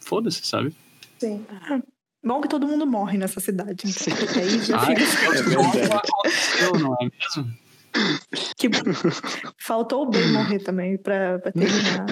Foda-se, 0.00 0.44
sabe? 0.46 0.74
Sim. 1.18 1.44
Bom 2.24 2.40
que 2.40 2.48
todo 2.48 2.66
mundo 2.66 2.86
morre 2.86 3.18
nessa 3.18 3.40
cidade. 3.40 3.84
Então, 3.86 4.16
porque 4.16 4.38
aí 4.38 4.58
já 4.62 4.76
Ah, 4.78 4.86
fica 4.86 5.02
É 6.64 6.78
não 6.78 6.94
é 7.00 7.04
mesmo? 7.04 7.62
que 8.56 8.70
faltou 9.58 10.04
o 10.04 10.10
bem 10.10 10.32
morrer 10.32 10.60
também 10.60 10.96
pra, 10.96 11.38
pra 11.40 11.52
terminar. 11.52 12.06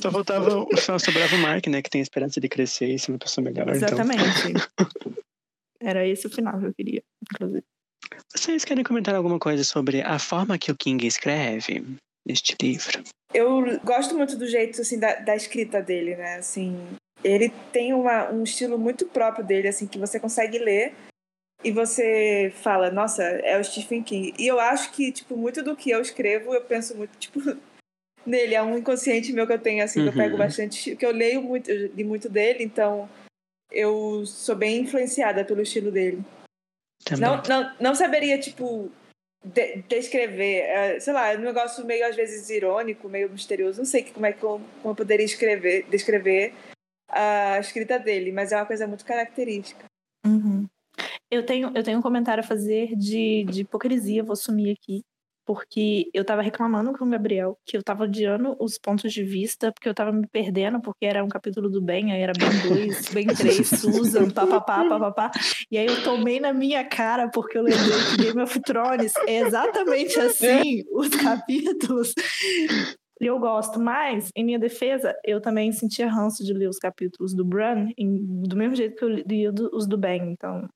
Só 0.00 0.10
faltava, 0.10 0.66
só 0.80 0.98
sobrava 0.98 1.36
o 1.36 1.38
Mark, 1.38 1.66
né? 1.68 1.80
Que 1.82 1.90
tem 1.90 2.00
a 2.00 2.02
esperança 2.02 2.40
de 2.40 2.48
crescer 2.48 2.86
e 2.94 2.98
ser 2.98 3.12
uma 3.12 3.18
pessoa 3.18 3.44
melhor. 3.44 3.64
Então, 3.68 3.88
Exatamente. 3.88 4.22
Era 5.80 6.06
esse 6.06 6.26
o 6.26 6.30
final 6.30 6.58
que 6.58 6.66
eu 6.66 6.74
queria, 6.74 7.02
inclusive. 7.30 7.64
vocês 8.34 8.64
querem 8.64 8.82
comentar 8.84 9.14
alguma 9.14 9.38
coisa 9.38 9.62
sobre 9.64 10.00
a 10.02 10.18
forma 10.18 10.58
que 10.58 10.70
o 10.70 10.76
King 10.76 11.06
escreve 11.06 11.84
neste 12.26 12.56
livro? 12.60 13.02
Eu 13.34 13.80
gosto 13.84 14.16
muito 14.16 14.36
do 14.36 14.46
jeito, 14.46 14.80
assim, 14.80 14.98
da, 14.98 15.16
da 15.16 15.34
escrita 15.36 15.80
dele, 15.82 16.16
né? 16.16 16.36
Assim, 16.36 16.76
ele 17.24 17.50
tem 17.72 17.92
uma, 17.92 18.30
um 18.30 18.42
estilo 18.42 18.78
muito 18.78 19.06
próprio 19.06 19.44
dele, 19.44 19.68
assim, 19.68 19.86
que 19.86 19.98
você 19.98 20.18
consegue 20.18 20.58
ler 20.58 20.94
e 21.64 21.70
você 21.70 22.52
fala, 22.62 22.90
nossa, 22.90 23.22
é 23.22 23.58
o 23.58 23.64
Stephen 23.64 24.02
King. 24.02 24.34
E 24.38 24.46
eu 24.46 24.58
acho 24.58 24.90
que, 24.92 25.12
tipo, 25.12 25.36
muito 25.36 25.62
do 25.62 25.76
que 25.76 25.90
eu 25.90 26.00
escrevo, 26.00 26.52
eu 26.54 26.62
penso 26.64 26.96
muito, 26.96 27.16
tipo, 27.18 27.38
nele. 28.26 28.54
É 28.54 28.62
um 28.62 28.76
inconsciente 28.78 29.32
meu 29.32 29.46
que 29.46 29.52
eu 29.52 29.58
tenho, 29.60 29.82
assim, 29.84 30.02
que 30.02 30.08
eu 30.08 30.12
Uhum. 30.12 30.18
pego 30.18 30.36
bastante, 30.36 30.96
que 30.96 31.06
eu 31.06 31.12
leio 31.12 31.42
muito, 31.42 31.70
eu 31.70 31.86
li 31.94 32.04
muito 32.04 32.28
dele, 32.28 32.64
então 32.64 33.08
eu 33.70 34.26
sou 34.26 34.56
bem 34.56 34.80
influenciada 34.80 35.44
pelo 35.44 35.62
estilo 35.62 35.90
dele. 35.90 36.22
Também. 37.04 37.20
Não, 37.28 37.42
não, 37.42 37.76
não 37.80 37.94
saberia, 37.94 38.38
tipo, 38.38 38.90
de- 39.44 39.82
descrever. 39.88 40.60
é, 40.62 41.00
sei 41.00 41.12
lá, 41.12 41.32
é 41.32 41.36
um 41.36 41.42
negócio 41.42 41.84
meio, 41.84 42.06
às 42.06 42.14
vezes, 42.16 42.48
irônico, 42.50 43.08
meio 43.08 43.30
misterioso. 43.30 43.78
Não 43.78 43.84
sei 43.86 44.02
como 44.04 44.26
é 44.26 44.32
que 44.32 44.42
eu, 44.42 44.60
como 44.82 44.92
eu 44.92 44.96
poderia 44.96 45.24
escrever, 45.24 45.84
descrever 45.88 46.52
a 47.12 47.58
escrita 47.60 47.98
dele, 47.98 48.32
mas 48.32 48.52
é 48.52 48.56
uma 48.56 48.66
coisa 48.66 48.86
muito 48.86 49.04
característica. 49.04 49.84
Uhum. 50.24 50.66
Eu, 51.30 51.44
tenho, 51.44 51.72
eu 51.74 51.82
tenho 51.82 51.98
um 51.98 52.02
comentário 52.02 52.42
a 52.42 52.46
fazer 52.46 52.94
de, 52.96 53.44
de 53.44 53.62
hipocrisia, 53.62 54.22
vou 54.22 54.36
sumir 54.36 54.72
aqui. 54.72 55.02
Porque 55.44 56.08
eu 56.14 56.24
tava 56.24 56.40
reclamando 56.40 56.92
com 56.92 57.04
o 57.04 57.10
Gabriel 57.10 57.58
que 57.66 57.76
eu 57.76 57.82
tava 57.82 58.04
odiando 58.04 58.56
os 58.60 58.78
pontos 58.78 59.12
de 59.12 59.24
vista, 59.24 59.72
porque 59.72 59.88
eu 59.88 59.94
tava 59.94 60.12
me 60.12 60.24
perdendo, 60.28 60.80
porque 60.80 61.04
era 61.04 61.24
um 61.24 61.28
capítulo 61.28 61.68
do 61.68 61.82
Ben, 61.82 62.12
aí 62.12 62.20
era 62.20 62.32
Ben 62.32 62.68
2, 62.68 63.08
Ben 63.08 63.26
3, 63.26 63.66
Susan, 63.68 64.30
papapá, 64.30 64.88
papapá. 64.88 65.32
E 65.68 65.76
aí 65.76 65.86
eu 65.86 66.00
tomei 66.04 66.38
na 66.38 66.52
minha 66.52 66.84
cara, 66.84 67.28
porque 67.28 67.58
eu 67.58 67.62
lembrei 67.62 67.98
que 68.10 68.22
Game 68.22 68.40
of 68.40 68.60
Thrones 68.60 69.14
é 69.26 69.40
exatamente 69.40 70.16
assim, 70.20 70.84
os 70.92 71.08
capítulos. 71.08 72.14
E 73.20 73.26
eu 73.26 73.38
gosto, 73.38 73.78
mas, 73.80 74.30
em 74.36 74.44
minha 74.44 74.58
defesa, 74.58 75.14
eu 75.24 75.40
também 75.40 75.70
sentia 75.72 76.08
ranço 76.10 76.44
de 76.44 76.52
ler 76.52 76.68
os 76.68 76.78
capítulos 76.78 77.34
do 77.34 77.44
Bran 77.44 77.88
em- 77.96 78.42
do 78.42 78.56
mesmo 78.56 78.74
jeito 78.74 78.96
que 78.96 79.04
eu 79.04 79.08
lia 79.08 79.52
do- 79.52 79.70
os 79.72 79.86
do 79.86 79.96
Ben, 79.98 80.32
então. 80.32 80.68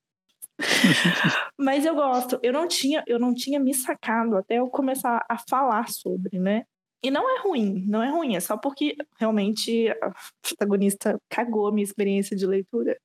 mas 1.57 1.85
eu 1.85 1.95
gosto. 1.95 2.39
Eu 2.43 2.53
não 2.53 2.67
tinha, 2.67 3.03
eu 3.07 3.19
não 3.19 3.33
tinha 3.33 3.59
me 3.59 3.73
sacado 3.73 4.35
até 4.37 4.55
eu 4.59 4.67
começar 4.69 5.23
a 5.29 5.37
falar 5.49 5.89
sobre, 5.89 6.39
né? 6.39 6.63
E 7.03 7.11
não 7.11 7.29
é 7.37 7.41
ruim, 7.41 7.85
não 7.87 8.01
é 8.01 8.09
ruim, 8.09 8.35
é 8.35 8.39
só 8.39 8.57
porque 8.57 8.95
realmente 9.19 9.87
a 10.01 10.11
protagonista 10.41 11.15
cagou 11.29 11.67
a 11.67 11.71
minha 11.71 11.83
experiência 11.83 12.35
de 12.35 12.45
leitura 12.47 12.97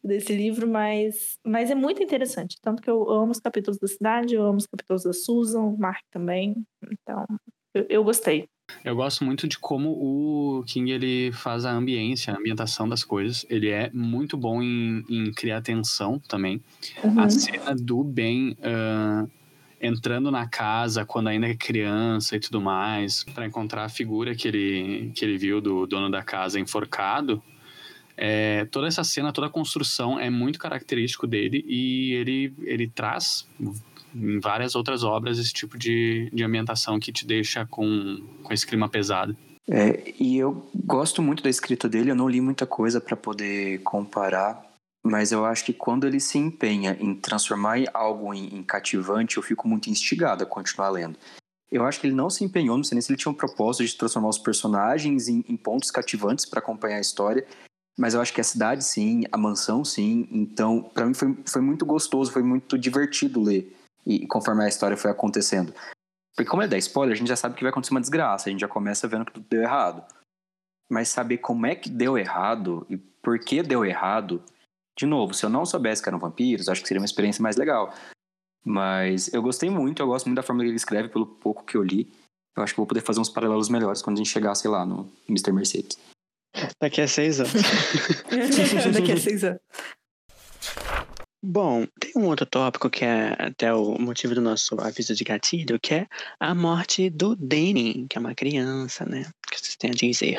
desse 0.09 0.35
livro, 0.35 0.67
mas, 0.69 1.39
mas 1.45 1.71
é 1.71 1.75
muito 1.75 2.03
interessante. 2.03 2.57
Tanto 2.61 2.83
que 2.83 2.91
eu 2.91 3.09
amo 3.11 3.33
os 3.33 3.41
capítulos 3.41 3.79
da 3.79 3.87
cidade, 3.87 4.35
eu 4.35 4.43
amo 4.45 4.59
os 4.59 4.67
capítulos 4.67 5.05
da 5.05 5.13
Susan, 5.13 5.61
o 5.61 5.79
Mark 5.79 6.03
também. 6.11 6.57
Então, 6.91 7.25
eu, 7.75 7.87
eu 7.89 8.05
gostei. 8.05 8.49
Eu 8.85 8.95
gosto 8.95 9.25
muito 9.25 9.49
de 9.49 9.59
como 9.59 9.91
o 9.91 10.63
King 10.65 10.91
ele 10.91 11.33
faz 11.33 11.65
a 11.65 11.73
ambiência, 11.73 12.33
a 12.33 12.37
ambientação 12.37 12.89
das 12.89 13.03
coisas. 13.03 13.47
Ele 13.49 13.71
é 13.71 13.91
muito 13.93 14.37
bom 14.37 14.63
em, 14.63 15.05
em 15.09 15.33
criar 15.33 15.63
tensão 15.63 16.19
também. 16.19 16.63
Uhum. 17.03 17.21
A 17.21 17.31
cena 17.31 17.75
do 17.75 18.05
Ben 18.05 18.57
ah, 18.63 19.27
entrando 19.81 20.31
na 20.31 20.47
casa 20.47 21.05
quando 21.05 21.29
ainda 21.29 21.49
é 21.49 21.55
criança 21.55 22.37
e 22.37 22.41
tudo 22.41 22.61
mais, 22.61 23.25
para 23.25 23.47
encontrar 23.47 23.85
a 23.85 23.89
figura 23.89 24.35
que 24.35 24.49
ele, 24.49 25.13
que 25.15 25.25
ele 25.25 25.39
viu 25.39 25.61
do 25.61 25.87
dono 25.87 26.11
da 26.11 26.23
casa 26.23 26.61
enforcado. 26.61 27.43
É, 28.21 28.64
toda 28.64 28.89
essa 28.89 29.05
cena, 29.05 29.33
toda 29.33 29.47
a 29.47 29.51
construção 29.51 30.19
é 30.19 30.29
muito 30.29 30.59
característico 30.59 31.25
dele 31.25 31.64
e 31.69 32.14
ele, 32.14 32.53
ele 32.62 32.89
traz 32.89 33.47
em 34.12 34.41
várias 34.41 34.75
outras 34.75 35.05
obras 35.05 35.39
esse 35.39 35.53
tipo 35.53 35.79
de, 35.79 36.29
de 36.33 36.43
ambientação 36.43 36.99
que 36.99 37.12
te 37.12 37.25
deixa 37.25 37.64
com, 37.66 38.21
com 38.43 38.53
esse 38.53 38.66
clima 38.66 38.89
pesado. 38.89 39.37
É, 39.71 40.12
e 40.19 40.37
eu 40.37 40.69
gosto 40.75 41.23
muito 41.23 41.45
da 41.45 41.51
escrita 41.51 41.89
dele, 41.89 42.11
eu 42.11 42.16
não 42.16 42.29
li 42.29 42.41
muita 42.41 42.66
coisa 42.66 43.01
para 43.01 43.16
poder 43.16 43.79
comparar, 43.83 44.64
mas 45.05 45.31
eu 45.31 45.45
acho 45.45 45.64
que 45.64 45.73
quando 45.73 46.05
ele 46.05 46.19
se 46.19 46.39
empenha 46.39 46.97
em 46.99 47.14
transformar 47.14 47.79
algo 47.95 48.35
em, 48.35 48.53
em 48.53 48.64
cativante, 48.64 49.37
eu 49.37 49.43
fico 49.45 49.69
muito 49.69 49.89
instigado 49.89 50.43
a 50.43 50.47
continuar 50.47 50.89
lendo. 50.89 51.16
Eu 51.71 51.85
acho 51.85 52.01
que 52.01 52.07
ele 52.09 52.16
não 52.16 52.31
se 52.31 52.43
empenhou, 52.43 52.77
não 52.77 52.83
sei 52.83 52.97
nem 52.97 53.03
se 53.03 53.12
ele 53.12 53.19
tinha 53.19 53.31
um 53.31 53.35
propósito 53.35 53.87
de 53.87 53.95
transformar 53.95 54.31
os 54.31 54.39
personagens 54.39 55.29
em, 55.29 55.45
em 55.49 55.57
pontos 55.57 55.91
cativantes 55.91 56.47
para 56.47 56.59
acompanhar 56.59 56.97
a 56.97 57.01
história, 57.01 57.47
mas 57.99 58.15
eu 58.15 58.21
acho 58.21 58.33
que 58.33 58.41
a 58.41 58.45
cidade 58.45 58.85
sim, 58.85 59.25
a 59.33 59.37
mansão 59.37 59.85
sim, 59.85 60.29
então 60.31 60.83
para 60.83 61.05
mim 61.05 61.15
foi, 61.15 61.37
foi 61.45 61.61
muito 61.61 61.85
gostoso, 61.85 62.31
foi 62.31 62.45
muito 62.45 62.79
divertido 62.79 63.43
ler 63.43 63.77
e 64.07 64.27
conforme 64.27 64.65
a 64.65 64.69
história 64.69 64.97
foi 64.97 65.11
acontecendo. 65.11 65.75
Porque 66.35 66.49
como 66.49 66.63
é 66.63 66.69
dar 66.69 66.79
spoiler, 66.79 67.15
a 67.15 67.19
gente 67.19 67.27
já 67.27 67.35
sabe 67.35 67.57
que 67.57 67.63
vai 67.63 67.71
acontecer 67.71 67.93
uma 67.93 68.01
desgraça, 68.01 68.49
a 68.49 68.53
gente 68.53 68.61
já 68.61 68.69
começa 68.69 69.09
vendo 69.09 69.25
que 69.25 69.33
tudo 69.33 69.47
deu 69.51 69.61
errado. 69.61 70.05
Mas 70.89 71.09
saber 71.09 71.39
como 71.39 71.67
é 71.67 71.75
que 71.75 71.91
deu 71.91 72.17
errado 72.17 72.87
e 72.89 72.97
por 72.97 73.41
que 73.41 73.63
deu 73.63 73.85
errado, 73.85 74.41
de 74.97 75.05
novo, 75.05 75.35
se 75.35 75.45
eu 75.45 75.51
não 75.51 75.67
soubesse 75.67 76.01
que 76.01 76.09
eram 76.09 76.21
vampiros, 76.21 76.69
acho 76.69 76.81
que 76.81 76.87
seria 76.87 77.01
uma 77.01 77.07
experiência 77.07 77.43
mais 77.43 77.57
legal. 77.57 77.93
Mas 78.65 79.33
eu 79.35 79.43
gostei 79.43 79.69
muito, 79.69 80.01
eu 80.01 80.07
gosto 80.07 80.27
muito 80.27 80.37
da 80.37 80.43
forma 80.43 80.63
que 80.63 80.69
ele 80.69 80.77
escreve, 80.77 81.09
pelo 81.09 81.27
pouco 81.27 81.65
que 81.65 81.77
eu 81.77 81.83
li. 81.83 82.11
Eu 82.57 82.63
acho 82.63 82.73
que 82.73 82.79
vou 82.79 82.87
poder 82.87 83.01
fazer 83.01 83.21
uns 83.21 83.29
paralelos 83.29 83.69
melhores 83.69 84.01
quando 84.01 84.17
a 84.17 84.19
gente 84.19 84.31
chegar, 84.31 84.55
sei 84.55 84.71
lá, 84.71 84.87
no 84.87 85.11
Mr. 85.29 85.53
Mercedes. 85.53 85.99
Daqui 86.81 87.01
a 87.01 87.09
seis 87.09 87.41
anos. 87.41 87.53
Daqui 88.93 89.13
a 89.13 89.17
seis 89.21 89.45
anos. 89.45 89.61
Bom, 91.43 91.87
tem 92.01 92.13
um 92.17 92.27
outro 92.27 92.45
tópico 92.45 92.91
que 92.91 93.05
é 93.05 93.37
até 93.39 93.73
o 93.73 93.97
motivo 93.99 94.35
do 94.35 94.41
nosso 94.41 94.81
aviso 94.81 95.15
de 95.15 95.23
gatilho, 95.23 95.79
que 95.81 95.95
é 95.95 96.07
a 96.41 96.53
morte 96.55 97.09
do 97.09 97.37
Danny, 97.37 98.07
que 98.11 98.19
é 98.19 98.21
uma 98.21 98.35
criança, 98.35 99.05
né? 99.05 99.23
O 99.23 99.51
que 99.51 99.61
vocês 99.61 99.77
têm 99.77 99.91
a 99.91 99.95
dizer? 99.95 100.39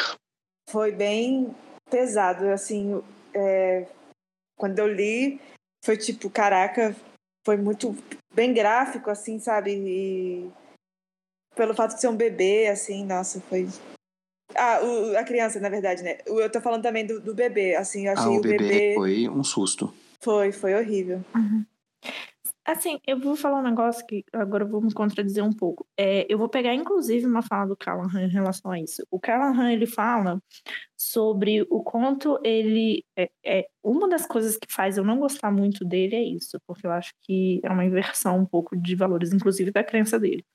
Foi 0.70 0.92
bem 0.92 1.56
pesado, 1.90 2.50
assim, 2.50 3.02
é, 3.34 3.88
quando 4.58 4.80
eu 4.80 4.88
li, 4.88 5.40
foi 5.84 5.98
tipo, 5.98 6.30
caraca, 6.30 6.96
foi 7.46 7.56
muito 7.56 7.96
bem 8.34 8.54
gráfico, 8.54 9.10
assim, 9.10 9.40
sabe? 9.40 9.72
E 9.72 10.52
pelo 11.56 11.74
fato 11.74 11.96
de 11.96 12.02
ser 12.02 12.10
um 12.10 12.16
bebê, 12.16 12.68
assim, 12.68 13.06
nossa, 13.06 13.42
foi. 13.42 13.68
Ah, 14.56 14.80
o- 14.84 15.18
a 15.18 15.24
criança, 15.24 15.60
na 15.60 15.70
verdade, 15.70 16.04
né? 16.04 16.18
Eu 16.26 16.50
tô 16.52 16.60
falando 16.60 16.84
também 16.84 17.06
do, 17.06 17.20
do 17.20 17.34
bebê, 17.36 17.76
assim, 17.76 18.08
eu 18.08 18.14
achei 18.14 18.26
Ah, 18.26 18.30
o, 18.30 18.38
o 18.38 18.42
bebê 18.42 18.58
bebê... 18.58 18.94
foi 18.96 19.30
um 19.30 19.44
susto. 19.44 19.94
Foi, 20.22 20.52
foi 20.52 20.76
horrível. 20.76 21.24
Assim, 22.66 23.00
eu 23.08 23.20
vou 23.20 23.36
falar 23.36 23.60
um 23.60 23.64
negócio 23.64 24.06
que 24.06 24.24
agora 24.32 24.64
eu 24.64 24.68
vou 24.68 24.80
me 24.82 24.94
contradizer 24.94 25.44
um 25.44 25.52
pouco. 25.52 25.88
É, 25.98 26.28
eu 26.32 26.38
vou 26.38 26.48
pegar, 26.48 26.74
inclusive, 26.76 27.26
uma 27.26 27.42
fala 27.42 27.68
do 27.68 27.76
Callahan 27.76 28.26
em 28.26 28.30
relação 28.30 28.70
a 28.70 28.80
isso. 28.80 29.02
O 29.10 29.20
Callahan, 29.20 29.72
ele 29.72 29.88
fala 29.88 30.40
sobre 30.96 31.66
o 31.70 31.82
quanto 31.82 32.40
ele... 32.44 33.04
É, 33.18 33.30
é, 33.44 33.68
uma 33.84 34.08
das 34.08 34.28
coisas 34.28 34.56
que 34.56 34.72
faz 34.72 34.98
eu 34.98 35.04
não 35.04 35.18
gostar 35.18 35.50
muito 35.52 35.84
dele 35.84 36.16
é 36.16 36.22
isso, 36.24 36.60
porque 36.68 36.86
eu 36.86 36.92
acho 36.92 37.12
que 37.24 37.60
é 37.64 37.70
uma 37.72 37.86
inversão 37.86 38.38
um 38.38 38.46
pouco 38.46 38.78
de 38.78 38.94
valores, 38.94 39.34
inclusive 39.34 39.72
da 39.72 39.84
crença 39.84 40.20
dele. 40.20 40.46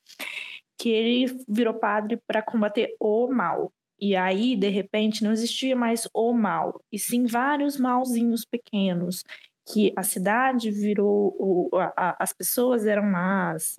Que 0.79 0.91
ele 0.91 1.37
virou 1.49 1.75
padre 1.75 2.21
para 2.29 2.43
combater 2.43 2.95
o 3.01 3.27
mal. 3.29 3.73
E 4.07 4.15
aí, 4.15 4.55
de 4.55 4.69
repente, 4.69 5.25
não 5.25 5.33
existia 5.33 5.75
mais 5.75 6.07
o 6.13 6.35
mal, 6.35 6.79
e 6.93 6.99
sim 6.99 7.25
vários 7.25 7.79
malzinhos 7.79 8.45
pequenos 8.45 9.23
que 9.67 9.95
a 9.97 10.03
cidade 10.03 10.71
virou, 10.71 11.35
o- 11.39 11.71
a- 11.75 12.15
as 12.21 12.35
pessoas 12.35 12.85
eram 12.85 13.03
más 13.05 13.77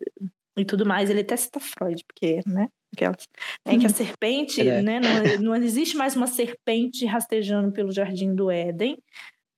e 0.58 0.66
tudo 0.66 0.84
mais. 0.84 1.12
Ele 1.12 1.22
até 1.22 1.38
cita 1.38 1.60
Freud, 1.60 2.04
porque, 2.08 2.40
né? 2.48 2.70
Aquelas, 2.96 3.28
né, 3.68 3.78
que 3.78 3.86
a 3.86 3.90
serpente, 3.90 4.68
É. 4.68 4.82
né? 4.82 5.00
Não, 5.00 5.44
não 5.52 5.56
existe 5.56 5.96
mais 5.96 6.16
uma 6.16 6.26
serpente 6.26 7.06
rastejando 7.06 7.72
pelo 7.72 7.92
jardim 7.92 8.34
do 8.34 8.50
Éden, 8.50 8.98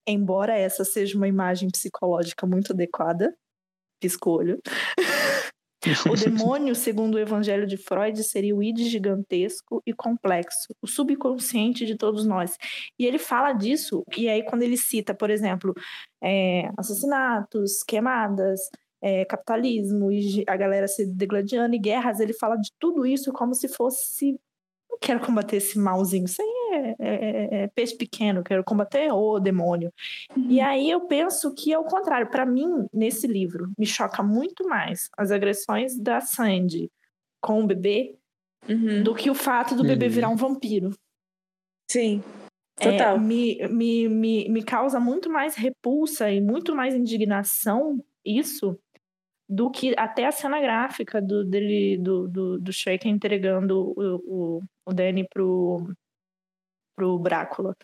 embora 0.05 0.53
essa 0.57 0.84
seja 0.84 1.15
uma 1.15 1.30
imagem 1.30 1.70
psicológica 1.70 2.45
muito 2.45 2.74
adequada. 2.74 3.34
Escolho. 4.03 4.59
O 6.09 6.15
demônio, 6.15 6.75
segundo 6.75 7.15
o 7.15 7.19
evangelho 7.19 7.65
de 7.65 7.77
Freud, 7.77 8.23
seria 8.23 8.55
o 8.55 8.63
id 8.63 8.79
gigantesco 8.79 9.81
e 9.85 9.93
complexo, 9.93 10.73
o 10.81 10.88
subconsciente 10.88 11.85
de 11.85 11.95
todos 11.95 12.25
nós. 12.25 12.57
E 12.97 13.05
ele 13.05 13.17
fala 13.17 13.53
disso, 13.53 14.03
e 14.17 14.27
aí 14.29 14.43
quando 14.43 14.63
ele 14.63 14.77
cita, 14.77 15.13
por 15.13 15.29
exemplo, 15.29 15.73
é, 16.23 16.69
assassinatos, 16.77 17.83
queimadas, 17.83 18.59
é, 19.01 19.25
capitalismo, 19.25 20.11
e 20.11 20.43
a 20.47 20.57
galera 20.57 20.88
se 20.88 21.05
degladiando 21.05 21.75
e 21.75 21.79
guerras, 21.79 22.19
ele 22.19 22.33
fala 22.33 22.55
de 22.55 22.71
tudo 22.79 23.05
isso 23.05 23.31
como 23.31 23.53
se 23.53 23.67
fosse. 23.67 24.39
Eu 24.89 24.97
quero 24.99 25.19
combater 25.19 25.57
esse 25.57 25.77
malzinho. 25.77 26.25
Isso 26.25 26.41
aí 26.41 26.47
é, 26.71 26.95
é- 26.99 27.63
é 27.63 27.67
peixe 27.67 27.95
pequeno, 27.95 28.43
quero 28.43 28.63
combater 28.63 29.11
o 29.11 29.39
demônio. 29.39 29.91
E 30.49 30.59
aí 30.59 30.89
eu 30.89 31.01
penso 31.01 31.53
que 31.53 31.71
é 31.73 31.77
o 31.79 31.83
contrário. 31.83 32.29
Para 32.29 32.45
mim, 32.45 32.88
nesse 32.93 33.27
livro, 33.27 33.71
me 33.77 33.85
choca 33.85 34.21
muito 34.23 34.67
mais 34.67 35.09
as 35.17 35.31
agressões 35.31 35.97
da 35.99 36.19
Sandy 36.21 36.89
com 37.41 37.63
o 37.63 37.67
bebê 37.67 38.15
Uhum. 38.67 39.01
do 39.03 39.15
que 39.15 39.29
o 39.29 39.35
fato 39.35 39.75
do 39.75 39.83
bebê 39.83 40.05
Uhum. 40.07 40.11
virar 40.11 40.29
um 40.29 40.35
vampiro. 40.35 40.89
Sim, 41.89 42.21
É, 42.79 42.91
total. 42.91 43.19
me, 43.19 43.65
me, 43.69 44.09
me, 44.09 44.49
me 44.49 44.63
causa 44.63 44.99
muito 44.99 45.29
mais 45.29 45.55
repulsa 45.55 46.29
e 46.29 46.41
muito 46.41 46.75
mais 46.75 46.93
indignação 46.93 48.03
isso 48.25 48.77
do 49.49 49.71
que 49.71 49.95
até 49.97 50.25
a 50.25 50.31
cena 50.31 50.59
gráfica 50.59 51.21
do, 51.21 51.45
dele, 51.45 51.97
do, 51.97 52.27
do, 52.27 52.59
do 52.59 52.73
Shrek 52.73 53.07
entregando 53.07 53.93
o, 53.97 54.15
o, 54.57 54.63
o 54.88 54.93
Danny 54.93 55.27
pro, 55.27 55.93
pro 56.95 57.19
Drácula, 57.19 57.75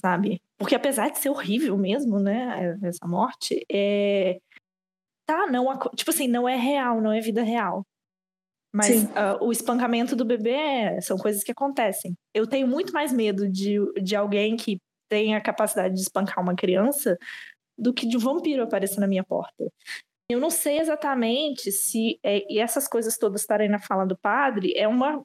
sabe? 0.00 0.40
Porque 0.56 0.74
apesar 0.74 1.10
de 1.10 1.18
ser 1.18 1.30
horrível 1.30 1.76
mesmo, 1.76 2.18
né, 2.18 2.78
essa 2.82 3.06
morte, 3.06 3.64
é... 3.70 4.38
tá, 5.26 5.46
não, 5.48 5.66
tipo 5.94 6.10
assim, 6.10 6.28
não 6.28 6.48
é 6.48 6.56
real, 6.56 7.00
não 7.00 7.12
é 7.12 7.20
vida 7.20 7.42
real. 7.42 7.84
Mas 8.72 9.06
ah, 9.16 9.38
o 9.40 9.50
espancamento 9.50 10.14
do 10.14 10.24
bebê 10.24 10.50
é- 10.50 11.00
são 11.00 11.16
coisas 11.16 11.42
que 11.42 11.52
acontecem. 11.52 12.14
Eu 12.34 12.46
tenho 12.46 12.68
muito 12.68 12.92
mais 12.92 13.12
medo 13.12 13.48
de, 13.48 13.78
de 14.02 14.14
alguém 14.14 14.56
que 14.56 14.78
tem 15.08 15.34
a 15.34 15.40
capacidade 15.40 15.94
de 15.94 16.00
espancar 16.00 16.42
uma 16.42 16.54
criança 16.54 17.16
do 17.78 17.92
que 17.92 18.06
de 18.06 18.16
um 18.16 18.20
vampiro 18.20 18.62
aparecer 18.62 19.00
na 19.00 19.06
minha 19.06 19.24
porta. 19.24 19.70
Eu 20.28 20.40
não 20.40 20.50
sei 20.50 20.78
exatamente 20.78 21.70
se 21.70 22.18
é, 22.22 22.44
e 22.52 22.58
essas 22.58 22.88
coisas 22.88 23.16
todas 23.16 23.42
estarem 23.42 23.68
na 23.68 23.78
fala 23.78 24.04
do 24.04 24.18
padre 24.18 24.72
é 24.76 24.86
uma 24.88 25.22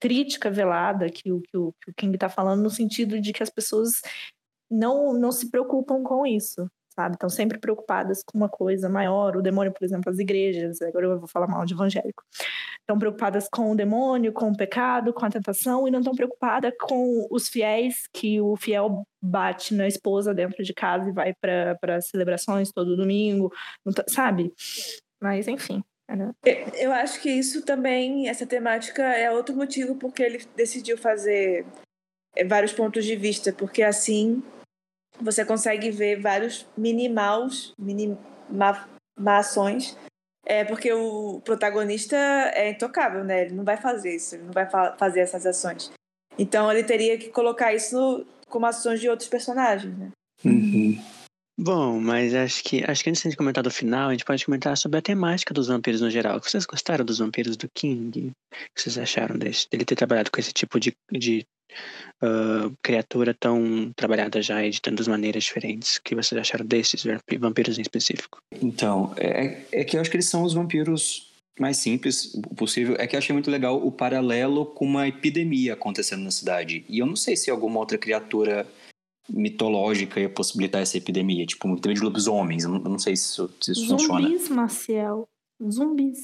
crítica 0.00 0.50
velada 0.50 1.10
que 1.10 1.30
o, 1.30 1.40
que 1.40 1.56
o, 1.56 1.72
que 1.80 1.90
o 1.90 1.94
King 1.94 2.16
está 2.16 2.28
falando 2.28 2.62
no 2.62 2.70
sentido 2.70 3.20
de 3.20 3.32
que 3.32 3.42
as 3.42 3.50
pessoas 3.50 4.00
não, 4.70 5.12
não 5.12 5.30
se 5.30 5.50
preocupam 5.50 6.02
com 6.02 6.26
isso, 6.26 6.70
sabe? 6.94 7.14
Estão 7.14 7.28
sempre 7.28 7.58
preocupadas 7.58 8.22
com 8.24 8.38
uma 8.38 8.48
coisa 8.48 8.88
maior. 8.88 9.36
O 9.36 9.42
demônio, 9.42 9.72
por 9.72 9.84
exemplo, 9.84 10.10
as 10.10 10.18
igrejas, 10.18 10.80
agora 10.82 11.06
eu 11.06 11.18
vou 11.18 11.28
falar 11.28 11.46
mal 11.46 11.64
de 11.64 11.74
evangélico, 11.74 12.22
estão 12.80 12.98
preocupadas 12.98 13.48
com 13.50 13.72
o 13.72 13.76
demônio, 13.76 14.32
com 14.32 14.50
o 14.50 14.56
pecado, 14.56 15.12
com 15.12 15.24
a 15.24 15.30
tentação, 15.30 15.86
e 15.86 15.90
não 15.90 16.00
estão 16.00 16.14
preocupadas 16.14 16.72
com 16.80 17.26
os 17.30 17.48
fiéis, 17.48 18.08
que 18.12 18.40
o 18.40 18.56
fiel 18.56 19.04
bate 19.22 19.74
na 19.74 19.86
esposa 19.86 20.32
dentro 20.32 20.62
de 20.62 20.72
casa 20.72 21.08
e 21.08 21.12
vai 21.12 21.34
para 21.34 22.00
celebrações 22.00 22.72
todo 22.72 22.96
domingo, 22.96 23.52
tá- 23.94 24.04
sabe? 24.08 24.52
Mas, 25.20 25.46
enfim. 25.48 25.82
Eu 26.74 26.92
acho 26.92 27.20
que 27.20 27.30
isso 27.30 27.62
também, 27.62 28.28
essa 28.28 28.46
temática 28.46 29.02
é 29.02 29.30
outro 29.30 29.54
motivo 29.54 29.94
porque 29.94 30.22
ele 30.22 30.44
decidiu 30.56 30.98
fazer 30.98 31.64
eh, 32.34 32.44
vários 32.44 32.72
pontos 32.72 33.04
de 33.04 33.14
vista, 33.16 33.52
porque 33.52 33.82
assim 33.82 34.42
você 35.20 35.44
consegue 35.44 35.90
ver 35.90 36.20
vários 36.20 36.66
minimaus, 36.76 37.74
minimações, 37.78 39.96
é 40.46 40.64
porque 40.64 40.92
o 40.92 41.40
protagonista 41.44 42.16
é 42.16 42.70
intocável, 42.70 43.22
né? 43.22 43.42
Ele 43.42 43.54
não 43.54 43.64
vai 43.64 43.76
fazer 43.76 44.16
isso, 44.16 44.34
ele 44.34 44.44
não 44.44 44.52
vai 44.52 44.68
fa- 44.68 44.96
fazer 44.98 45.20
essas 45.20 45.46
ações. 45.46 45.92
Então 46.38 46.70
ele 46.72 46.82
teria 46.82 47.18
que 47.18 47.28
colocar 47.28 47.72
isso 47.74 48.26
como 48.48 48.66
ações 48.66 49.00
de 49.00 49.08
outros 49.08 49.28
personagens, 49.28 49.96
né? 49.96 50.10
Uhum. 50.44 50.98
Bom, 51.62 52.00
mas 52.00 52.34
acho 52.34 52.64
que 52.64 52.82
acho 52.88 53.04
que 53.04 53.10
antes 53.10 53.22
de 53.22 53.36
comentar 53.36 53.62
do 53.62 53.70
final, 53.70 54.08
a 54.08 54.12
gente 54.12 54.24
pode 54.24 54.46
comentar 54.46 54.74
sobre 54.78 54.98
a 54.98 55.02
temática 55.02 55.52
dos 55.52 55.68
vampiros 55.68 56.00
no 56.00 56.10
geral. 56.10 56.40
Vocês 56.42 56.64
gostaram 56.64 57.04
dos 57.04 57.18
vampiros 57.18 57.54
do 57.54 57.68
King? 57.74 58.28
O 58.28 58.56
que 58.74 58.82
vocês 58.82 58.96
acharam 58.96 59.36
desse, 59.36 59.68
dele 59.68 59.84
ter 59.84 59.94
trabalhado 59.94 60.30
com 60.30 60.40
esse 60.40 60.54
tipo 60.54 60.80
de, 60.80 60.96
de 61.12 61.46
ah, 62.22 62.70
criatura 62.82 63.36
tão 63.38 63.92
trabalhada 63.94 64.40
já 64.40 64.64
e 64.64 64.70
de 64.70 64.80
tantas 64.80 65.06
maneiras 65.06 65.44
diferentes? 65.44 65.96
O 65.96 66.02
que 66.02 66.14
vocês 66.14 66.40
acharam 66.40 66.64
desses 66.64 67.04
vampi- 67.04 67.36
vampiros 67.36 67.78
em 67.78 67.82
específico? 67.82 68.38
Então, 68.62 69.12
é, 69.18 69.58
é 69.70 69.84
que 69.84 69.98
eu 69.98 70.00
acho 70.00 70.08
que 70.10 70.16
eles 70.16 70.30
são 70.30 70.42
os 70.42 70.54
vampiros 70.54 71.30
mais 71.58 71.76
simples 71.76 72.32
possível. 72.56 72.96
É 72.98 73.06
que 73.06 73.14
eu 73.14 73.18
achei 73.18 73.34
muito 73.34 73.50
legal 73.50 73.86
o 73.86 73.92
paralelo 73.92 74.64
com 74.64 74.86
uma 74.86 75.06
epidemia 75.06 75.74
acontecendo 75.74 76.22
na 76.22 76.30
cidade. 76.30 76.86
E 76.88 77.00
eu 77.00 77.06
não 77.06 77.16
sei 77.16 77.36
se 77.36 77.50
alguma 77.50 77.78
outra 77.78 77.98
criatura 77.98 78.66
mitológica 79.30 80.18
ia 80.20 80.28
possibilitar 80.28 80.82
essa 80.82 80.96
epidemia. 80.98 81.46
Tipo, 81.46 81.66
uma 81.66 81.74
epidemia 81.74 81.96
de 81.96 82.02
lobisomens. 82.04 82.64
Eu 82.64 82.70
não, 82.70 82.76
eu 82.82 82.90
não 82.90 82.98
sei 82.98 83.16
se 83.16 83.24
isso, 83.24 83.50
se 83.60 83.72
isso 83.72 83.86
funciona. 83.88 84.22
Zumbis, 84.28 84.48
Maciel. 84.50 85.28
Zumbis. 85.70 86.18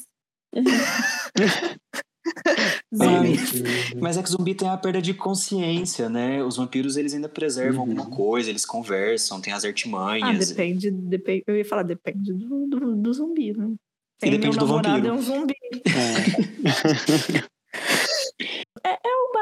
Ah, 3.00 3.22
Zumbis. 3.22 3.52
Mas 4.00 4.16
é 4.16 4.22
que 4.22 4.30
zumbi 4.30 4.54
tem 4.54 4.68
a 4.68 4.76
perda 4.76 5.00
de 5.00 5.14
consciência, 5.14 6.08
né? 6.08 6.42
Os 6.42 6.56
vampiros, 6.56 6.96
eles 6.96 7.14
ainda 7.14 7.28
preservam 7.28 7.84
Uhum. 7.84 7.90
alguma 7.90 8.16
coisa, 8.16 8.50
eles 8.50 8.64
conversam, 8.66 9.40
tem 9.40 9.52
as 9.52 9.64
Ah, 9.64 9.68
artimanhas. 9.68 10.48
depende, 10.48 10.90
depende. 10.90 11.44
Eu 11.46 11.56
ia 11.56 11.64
falar, 11.64 11.82
depende 11.84 12.32
do, 12.32 12.66
do, 12.66 12.96
do 12.96 13.12
zumbi, 13.12 13.52
né? 13.56 13.74
Tem 14.18 14.30
depende 14.30 14.56
meu 14.56 14.66
do 14.66 14.66
namorado 14.66 14.88
vampiro. 14.96 15.14
é 15.14 15.18
um 15.18 15.22
zumbi. 15.22 15.54
É. 15.84 17.46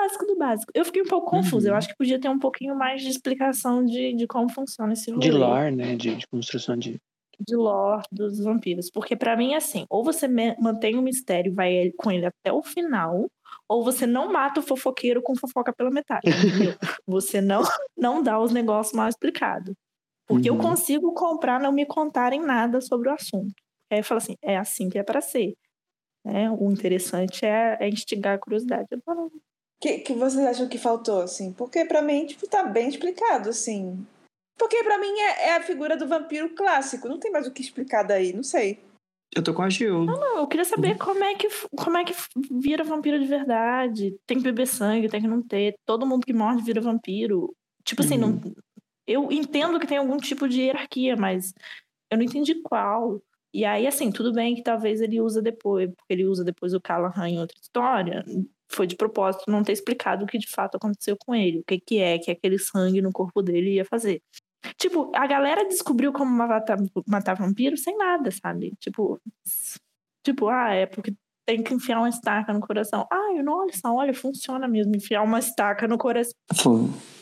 É 0.04 0.06
básico 0.06 0.26
do 0.26 0.36
básico. 0.36 0.70
Eu 0.74 0.84
fiquei 0.84 1.02
um 1.02 1.06
pouco 1.06 1.30
confusa. 1.30 1.68
Eu 1.68 1.72
Uhum. 1.72 1.78
acho 1.78 1.88
que 1.88 1.96
podia 1.96 2.20
ter 2.20 2.28
um 2.28 2.38
pouquinho 2.38 2.76
mais 2.76 3.00
de 3.02 3.08
explicação 3.08 3.84
de, 3.84 4.14
de 4.14 4.26
como 4.26 4.50
funciona 4.50 4.92
esse 4.92 5.10
rolê. 5.10 5.22
de 5.22 5.30
lore, 5.32 5.70
né? 5.74 5.96
De, 5.96 6.14
de 6.16 6.26
construção 6.26 6.76
de. 6.76 7.00
De 7.40 7.56
lore 7.56 8.04
dos 8.12 8.38
vampiros. 8.38 8.90
Porque 8.90 9.16
pra 9.16 9.36
mim, 9.36 9.54
é 9.54 9.56
assim, 9.56 9.86
ou 9.90 10.04
você 10.04 10.28
mantém 10.28 10.96
o 10.96 11.02
mistério 11.02 11.50
e 11.50 11.54
vai 11.54 11.90
com 11.96 12.10
ele 12.12 12.26
até 12.26 12.52
o 12.52 12.62
final, 12.62 13.26
ou 13.68 13.82
você 13.82 14.06
não 14.06 14.30
mata 14.32 14.60
o 14.60 14.62
fofoqueiro 14.62 15.20
com 15.22 15.34
fofoca 15.34 15.72
pela 15.72 15.90
metade, 15.90 16.28
entendeu? 16.28 16.74
você 17.06 17.40
não, 17.40 17.62
não 17.96 18.22
dá 18.22 18.38
os 18.38 18.52
negócios 18.52 18.94
mal 18.94 19.08
explicados. 19.08 19.74
Porque 20.26 20.48
eu 20.48 20.54
Uhum. 20.54 20.60
consigo 20.60 21.12
comprar 21.14 21.60
não 21.60 21.72
me 21.72 21.84
contarem 21.86 22.40
nada 22.40 22.80
sobre 22.80 23.08
o 23.08 23.12
assunto. 23.12 23.54
Aí 23.90 23.98
eu 23.98 24.04
falo 24.04 24.18
assim, 24.18 24.36
é 24.42 24.56
assim 24.56 24.88
que 24.88 24.98
é 24.98 25.02
pra 25.02 25.20
ser. 25.20 25.54
né? 26.24 26.50
O 26.50 26.70
interessante 26.70 27.44
é, 27.44 27.76
é 27.80 27.88
instigar 27.88 28.36
a 28.36 28.38
curiosidade. 28.38 28.86
Eu 28.90 29.00
falo, 29.04 29.30
que, 29.84 29.98
que 29.98 30.14
vocês 30.14 30.46
acham 30.46 30.66
que 30.66 30.78
faltou, 30.78 31.20
assim? 31.20 31.52
Porque 31.52 31.84
pra 31.84 32.00
mim, 32.00 32.24
tipo, 32.24 32.48
tá 32.48 32.62
bem 32.62 32.88
explicado, 32.88 33.50
assim. 33.50 34.06
Porque 34.58 34.82
pra 34.82 34.96
mim 34.98 35.12
é, 35.20 35.48
é 35.48 35.56
a 35.56 35.62
figura 35.62 35.94
do 35.94 36.08
vampiro 36.08 36.54
clássico. 36.54 37.06
Não 37.06 37.18
tem 37.18 37.30
mais 37.30 37.46
o 37.46 37.50
que 37.52 37.60
explicar 37.60 38.02
daí, 38.02 38.32
não 38.32 38.42
sei. 38.42 38.80
Eu 39.36 39.42
tô 39.42 39.52
com 39.52 39.60
a 39.60 39.68
Gil. 39.68 40.06
Não, 40.06 40.38
eu 40.38 40.46
queria 40.46 40.64
saber 40.64 40.96
como 40.96 41.22
é 41.22 41.34
que 41.34 41.48
como 41.76 41.98
é 41.98 42.04
que 42.04 42.14
vira 42.50 42.82
vampiro 42.82 43.18
de 43.20 43.26
verdade. 43.26 44.16
Tem 44.26 44.38
que 44.38 44.44
beber 44.44 44.66
sangue, 44.66 45.08
tem 45.08 45.20
que 45.20 45.26
não 45.28 45.42
ter. 45.42 45.74
Todo 45.84 46.06
mundo 46.06 46.24
que 46.24 46.32
morre 46.32 46.62
vira 46.62 46.80
vampiro. 46.80 47.54
Tipo 47.84 48.00
assim, 48.02 48.16
não, 48.16 48.30
Uhum. 48.30 48.54
eu 49.06 49.30
entendo 49.32 49.78
que 49.78 49.86
tem 49.86 49.98
algum 49.98 50.16
tipo 50.16 50.48
de 50.48 50.62
hierarquia, 50.62 51.14
mas 51.16 51.52
eu 52.10 52.16
não 52.16 52.24
entendi 52.24 52.54
qual. 52.62 53.20
E 53.52 53.64
aí, 53.66 53.86
assim, 53.86 54.10
tudo 54.10 54.32
bem 54.32 54.54
que 54.54 54.62
talvez 54.62 55.00
ele 55.02 55.20
usa 55.20 55.42
depois, 55.42 55.90
porque 55.94 56.14
ele 56.14 56.24
usa 56.24 56.42
depois 56.42 56.72
o 56.72 56.80
Callahan 56.80 57.28
em 57.28 57.38
outra 57.40 57.56
história. 57.60 58.24
Foi 58.74 58.86
de 58.86 58.96
propósito 58.96 59.50
não 59.50 59.62
ter 59.62 59.72
explicado 59.72 60.24
o 60.24 60.26
que 60.26 60.38
de 60.38 60.50
fato 60.50 60.76
aconteceu 60.76 61.16
com 61.16 61.34
ele, 61.34 61.60
o 61.60 61.64
que, 61.64 61.78
que 61.78 61.98
é 61.98 62.18
que 62.18 62.30
aquele 62.30 62.58
sangue 62.58 63.00
no 63.00 63.12
corpo 63.12 63.40
dele 63.40 63.74
ia 63.74 63.84
fazer. 63.84 64.20
Tipo, 64.78 65.12
a 65.14 65.26
galera 65.26 65.66
descobriu 65.66 66.12
como 66.12 66.30
matar, 66.30 66.78
matar 67.06 67.34
vampiro 67.34 67.76
sem 67.76 67.96
nada, 67.96 68.30
sabe? 68.30 68.72
Tipo, 68.80 69.20
tipo, 70.24 70.48
ah, 70.48 70.72
é 70.72 70.86
porque 70.86 71.14
tem 71.46 71.62
que 71.62 71.74
enfiar 71.74 71.98
uma 71.98 72.08
estaca 72.08 72.52
no 72.52 72.60
coração. 72.60 73.06
Ah, 73.10 73.42
nossa, 73.42 73.92
olha, 73.92 74.14
funciona 74.14 74.66
mesmo, 74.66 74.96
enfiar 74.96 75.22
uma 75.22 75.38
estaca 75.38 75.86
no 75.86 75.98
coração. 75.98 76.32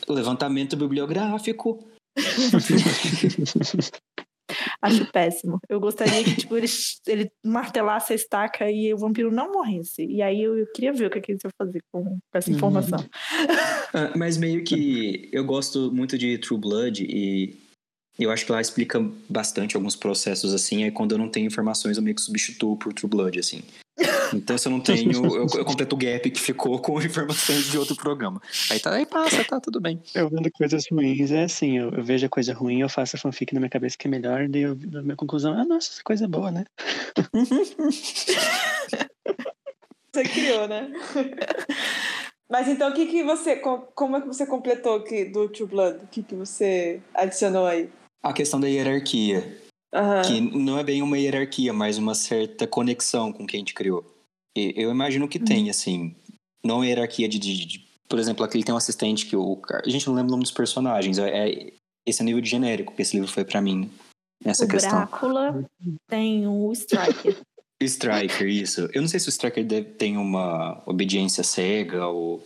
Levantamento 0.07 0.77
bibliográfico. 0.77 1.85
Acho 4.83 5.05
péssimo. 5.11 5.59
Eu 5.69 5.79
gostaria 5.79 6.23
que 6.23 6.35
tipo, 6.35 6.57
ele, 6.57 6.67
ele 7.07 7.31
martelasse 7.43 8.11
a 8.11 8.15
estaca 8.15 8.69
e 8.69 8.93
o 8.93 8.97
vampiro 8.97 9.31
não 9.31 9.51
morresse. 9.51 10.05
E 10.05 10.21
aí 10.21 10.43
eu, 10.43 10.57
eu 10.57 10.67
queria 10.73 10.91
ver 10.91 11.07
o 11.07 11.09
que, 11.09 11.21
que 11.21 11.31
eles 11.31 11.41
iam 11.43 11.51
fazer 11.57 11.81
com, 11.91 12.17
essa 12.33 12.49
Uhum. 12.49 12.55
informação. 12.57 12.99
Ah, 13.93 14.11
mas 14.15 14.37
meio 14.37 14.63
que 14.63 15.29
eu 15.31 15.45
gosto 15.45 15.91
muito 15.93 16.17
de 16.17 16.37
True 16.37 16.59
Blood 16.59 17.03
e 17.03 17.62
eu 18.19 18.31
acho 18.31 18.45
que 18.45 18.51
lá 18.51 18.61
explica 18.61 18.99
bastante 19.29 19.75
alguns 19.75 19.95
processos 19.95 20.53
assim. 20.53 20.83
Aí 20.83 20.91
quando 20.91 21.13
eu 21.13 21.17
não 21.17 21.29
tenho 21.29 21.47
informações, 21.47 21.97
eu 21.97 22.03
meio 22.03 22.15
que 22.15 22.21
substituo 22.21 22.77
por 22.77 22.93
True 22.93 23.09
Blood, 23.09 23.39
assim. 23.39 23.61
Então 24.33 24.57
se 24.57 24.67
eu 24.67 24.71
não 24.71 24.79
tenho, 24.79 25.11
eu, 25.11 25.47
eu 25.55 25.65
completo 25.65 25.95
o 25.95 25.97
gap 25.97 26.29
que 26.31 26.39
ficou 26.39 26.79
com 26.79 26.99
informações 27.01 27.69
de 27.69 27.77
outro 27.77 27.95
programa. 27.95 28.41
Aí 28.71 28.79
tá, 28.79 28.91
aí 28.93 29.05
passa, 29.05 29.43
tá 29.43 29.59
tudo 29.59 29.79
bem. 29.79 30.01
Eu 30.15 30.29
vendo 30.29 30.49
coisas 30.51 30.85
ruins, 30.91 31.31
é 31.31 31.43
assim, 31.43 31.77
eu, 31.77 31.91
eu 31.91 32.03
vejo 32.03 32.25
a 32.25 32.29
coisa 32.29 32.53
ruim, 32.53 32.81
eu 32.81 32.89
faço 32.89 33.15
a 33.15 33.19
fanfic 33.19 33.53
na 33.53 33.59
minha 33.59 33.69
cabeça 33.69 33.95
que 33.97 34.07
é 34.07 34.11
melhor, 34.11 34.47
daí 34.49 34.63
eu, 34.63 34.71
a 34.71 35.01
minha 35.01 35.15
conclusão, 35.15 35.53
ah, 35.53 35.63
nossa, 35.63 35.91
essa 35.91 36.03
coisa 36.03 36.25
é 36.25 36.27
boa, 36.27 36.49
né? 36.51 36.65
Você 40.15 40.23
criou, 40.25 40.67
né? 40.67 40.91
Mas 42.49 42.67
então 42.67 42.89
o 42.91 42.93
que, 42.93 43.07
que 43.07 43.23
você. 43.23 43.55
co- 43.55 43.87
Como 43.95 44.15
é 44.17 44.21
que 44.21 44.27
você 44.27 44.45
completou 44.45 44.97
aqui 44.97 45.25
do 45.25 45.49
True 45.49 45.67
Blood? 45.67 46.03
O 46.03 46.07
que, 46.07 46.21
que 46.21 46.35
você 46.35 47.01
adicionou 47.15 47.65
aí? 47.65 47.89
A 48.23 48.31
questão 48.33 48.59
da 48.59 48.67
hierarquia. 48.67 49.57
Aham. 49.93 50.21
Que 50.23 50.41
não 50.41 50.79
é 50.79 50.83
bem 50.83 51.01
uma 51.01 51.17
hierarquia, 51.19 51.71
mas 51.73 51.97
uma 51.97 52.15
certa 52.15 52.65
conexão 52.65 53.31
com 53.31 53.45
quem 53.45 53.57
a 53.57 53.61
gente 53.61 53.73
criou. 53.73 54.03
E 54.57 54.73
eu 54.75 54.89
imagino 54.89 55.27
que 55.27 55.39
tem, 55.39 55.69
assim. 55.69 56.15
Não 56.65 56.83
hierarquia 56.83 57.27
de, 57.27 57.37
de- 57.37 57.65
de- 57.65 57.85
Por 58.07 58.17
exemplo, 58.19 58.43
aquele 58.45 58.63
tem 58.63 58.73
um 58.73 58.77
assistente 58.77 59.25
que 59.25 59.35
o. 59.35 59.61
A 59.85 59.89
gente 59.89 60.07
não 60.07 60.15
lembra 60.15 60.29
o 60.29 60.31
nome 60.31 60.43
dos 60.43 60.51
personagens. 60.51 61.17
É, 61.17 61.49
é- 61.49 61.73
esse 62.05 62.21
é 62.21 62.23
o 62.23 62.25
nível 62.25 62.41
de 62.41 62.49
genérico 62.49 62.95
que 62.95 63.01
esse 63.01 63.15
livro 63.15 63.31
foi 63.31 63.43
pra 63.45 63.61
mim. 63.61 63.89
Nessa 64.43 64.65
o 64.65 64.67
questão. 64.67 64.91
Drácula 64.91 65.65
tem 66.09 66.47
o 66.47 66.71
Striker. 66.73 67.37
Striker, 67.81 68.47
isso. 68.47 68.89
Eu 68.93 69.01
não 69.01 69.07
sei 69.09 69.19
se 69.19 69.27
o 69.27 69.29
Striker 69.29 69.65
deve, 69.65 69.89
tem 69.91 70.17
uma 70.17 70.81
obediência 70.85 71.43
cega 71.43 72.03
ao, 72.03 72.41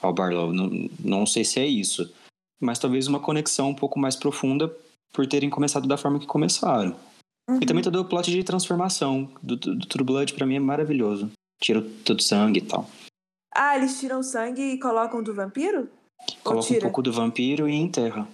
ao 0.00 0.12
Barlow. 0.12 0.52
Não, 0.52 0.88
não 1.00 1.26
sei 1.26 1.44
se 1.44 1.58
é 1.60 1.66
isso. 1.66 2.12
Mas 2.60 2.78
talvez 2.78 3.06
uma 3.06 3.20
conexão 3.20 3.70
um 3.70 3.74
pouco 3.74 3.98
mais 3.98 4.16
profunda 4.16 4.74
por 5.14 5.26
terem 5.26 5.48
começado 5.48 5.86
da 5.86 5.96
forma 5.96 6.18
que 6.18 6.26
começaram. 6.26 6.94
E 7.60 7.66
também 7.66 7.84
todo 7.84 8.00
o 8.00 8.04
plot 8.04 8.30
de 8.30 8.42
transformação 8.42 9.30
do, 9.42 9.56
do, 9.56 9.76
do 9.76 9.86
True 9.86 10.04
Blood 10.04 10.34
pra 10.34 10.46
mim 10.46 10.56
é 10.56 10.60
maravilhoso. 10.60 11.30
Tira 11.62 11.80
todo 12.04 12.18
o 12.18 12.22
sangue 12.22 12.58
e 12.58 12.62
tal. 12.62 12.88
Ah, 13.54 13.76
eles 13.76 14.00
tiram 14.00 14.22
sangue 14.22 14.60
e 14.60 14.78
colocam 14.78 15.22
do 15.22 15.32
vampiro? 15.32 15.88
Coloca 16.42 16.74
um 16.74 16.80
pouco 16.80 17.02
do 17.02 17.12
vampiro 17.12 17.68
e 17.68 17.74
enterra. 17.74 18.26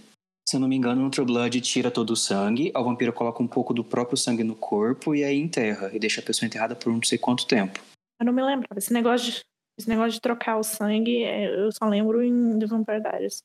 Se 0.49 0.57
eu 0.57 0.61
não 0.61 0.69
me 0.69 0.77
engano, 0.77 1.03
no 1.03 1.11
True 1.11 1.27
Blood 1.27 1.61
tira 1.61 1.91
todo 1.91 2.11
o 2.11 2.17
sangue, 2.17 2.73
o 2.75 2.83
vampiro 2.83 3.13
coloca 3.13 3.43
um 3.43 3.47
pouco 3.47 3.75
do 3.75 3.85
próprio 3.85 4.17
sangue 4.17 4.43
no 4.43 4.55
corpo 4.55 5.15
e 5.15 5.23
aí 5.23 5.39
enterra. 5.39 5.91
E 5.93 5.99
deixa 5.99 6.21
a 6.21 6.25
pessoa 6.25 6.47
enterrada 6.47 6.75
por 6.75 6.93
não 6.93 7.03
sei 7.03 7.19
quanto 7.19 7.47
tempo. 7.47 7.79
Eu 8.19 8.27
não 8.27 8.33
me 8.33 8.43
lembro. 8.43 8.67
Esse 8.77 8.93
negócio 8.93 9.31
de, 9.31 9.41
esse 9.79 9.89
negócio 9.89 10.13
de 10.13 10.21
trocar 10.21 10.57
o 10.57 10.63
sangue, 10.63 11.25
é, 11.25 11.47
eu 11.47 11.71
só 11.73 11.89
lembro 11.89 12.23
em 12.23 12.59
The 12.59 12.67
Vampire 12.67 13.01
Diaries. 13.01 13.43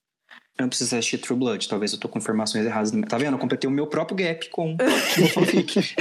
Eu 0.58 0.64
não 0.64 0.70
preciso 0.70 0.95
assistir 0.95 1.18
True 1.18 1.38
Blood, 1.38 1.68
talvez 1.68 1.91
eu 1.91 1.99
tô 1.99 2.08
com 2.08 2.18
informações 2.18 2.66
erradas. 2.66 2.91
Tá 3.10 3.18
vendo? 3.18 3.34
Eu 3.34 3.39
completei 3.39 3.70
o 3.70 3.74
meu 3.74 3.88
próprio 3.88 4.16
gap 4.16 4.49
com 4.49 4.76
o 4.80 5.28
fanfic. 5.28 5.95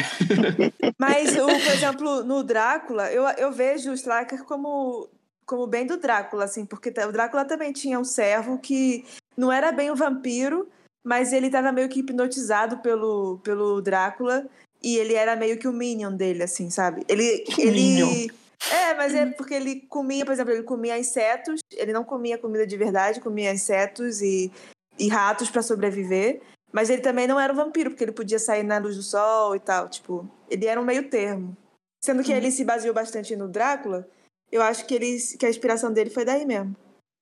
Mas, 0.97 1.37
o, 1.37 1.47
por 1.47 1.73
exemplo, 1.73 2.25
no 2.25 2.45
Drácula, 2.45 3.11
eu, 3.11 3.25
eu 3.37 3.51
vejo 3.51 3.91
o 3.91 3.95
Striker 3.95 4.45
como, 4.45 5.09
como 5.45 5.67
bem 5.67 5.85
do 5.85 5.97
Drácula, 5.97 6.45
assim, 6.45 6.65
porque 6.65 6.91
o 6.91 7.13
Drácula 7.13 7.45
também 7.45 7.73
tinha 7.73 7.99
um 7.99 8.05
servo 8.05 8.59
que 8.59 9.05
não 9.37 9.51
era 9.51 9.73
bem 9.73 9.91
um 9.91 9.97
vampiro, 9.97 10.69
mas 11.03 11.33
ele 11.33 11.47
estava 11.47 11.73
meio 11.73 11.89
que 11.89 11.99
hipnotizado 11.99 12.79
pelo, 12.79 13.41
pelo 13.43 13.81
Drácula 13.81 14.47
e 14.81 14.97
ele 14.97 15.15
era 15.15 15.35
meio 15.35 15.59
que 15.59 15.67
o 15.67 15.73
minion 15.73 16.13
dele, 16.13 16.45
assim, 16.45 16.71
sabe? 16.71 17.05
Ele. 17.09 17.45
ele... 17.59 17.73
Minion. 17.73 18.27
É, 18.73 18.95
mas 18.95 19.15
é 19.15 19.27
porque 19.27 19.55
ele 19.55 19.81
comia, 19.83 20.25
por 20.25 20.33
exemplo, 20.33 20.53
ele 20.53 20.63
comia 20.63 20.99
insetos, 20.99 21.61
ele 21.73 21.93
não 21.93 22.05
comia 22.05 22.39
comida 22.39 22.67
de 22.67 22.77
verdade, 22.77 23.21
comia 23.21 23.53
insetos 23.53 24.23
e, 24.23 24.51
e 24.99 25.09
ratos 25.09 25.51
para 25.51 25.63
sobreviver. 25.63 26.41
Mas 26.73 26.91
ele 26.91 27.03
também 27.03 27.29
não 27.29 27.39
era 27.39 27.53
um 27.53 27.57
vampiro, 27.57 27.91
porque 27.91 28.03
ele 28.03 28.13
podia 28.13 28.39
sair 28.39 28.65
na 28.65 28.79
luz 28.79 28.97
do 28.97 29.03
sol 29.03 29.55
e 29.55 29.61
tal. 29.61 29.89
Tipo, 29.89 30.29
ele 30.51 30.67
era 30.67 30.81
um 30.81 30.85
meio 30.85 31.09
termo. 31.09 31.57
Sendo 32.05 32.23
que 32.23 32.33
ele 32.33 32.51
se 32.51 32.65
baseou 32.65 32.93
bastante 32.93 33.37
no 33.37 33.49
Drácula, 33.49 34.09
eu 34.51 34.61
acho 34.61 34.85
que, 34.87 34.95
ele, 34.95 35.17
que 35.39 35.47
a 35.47 35.51
inspiração 35.51 35.93
dele 35.93 36.11
foi 36.11 36.25
daí 36.25 36.45
mesmo. 36.45 36.75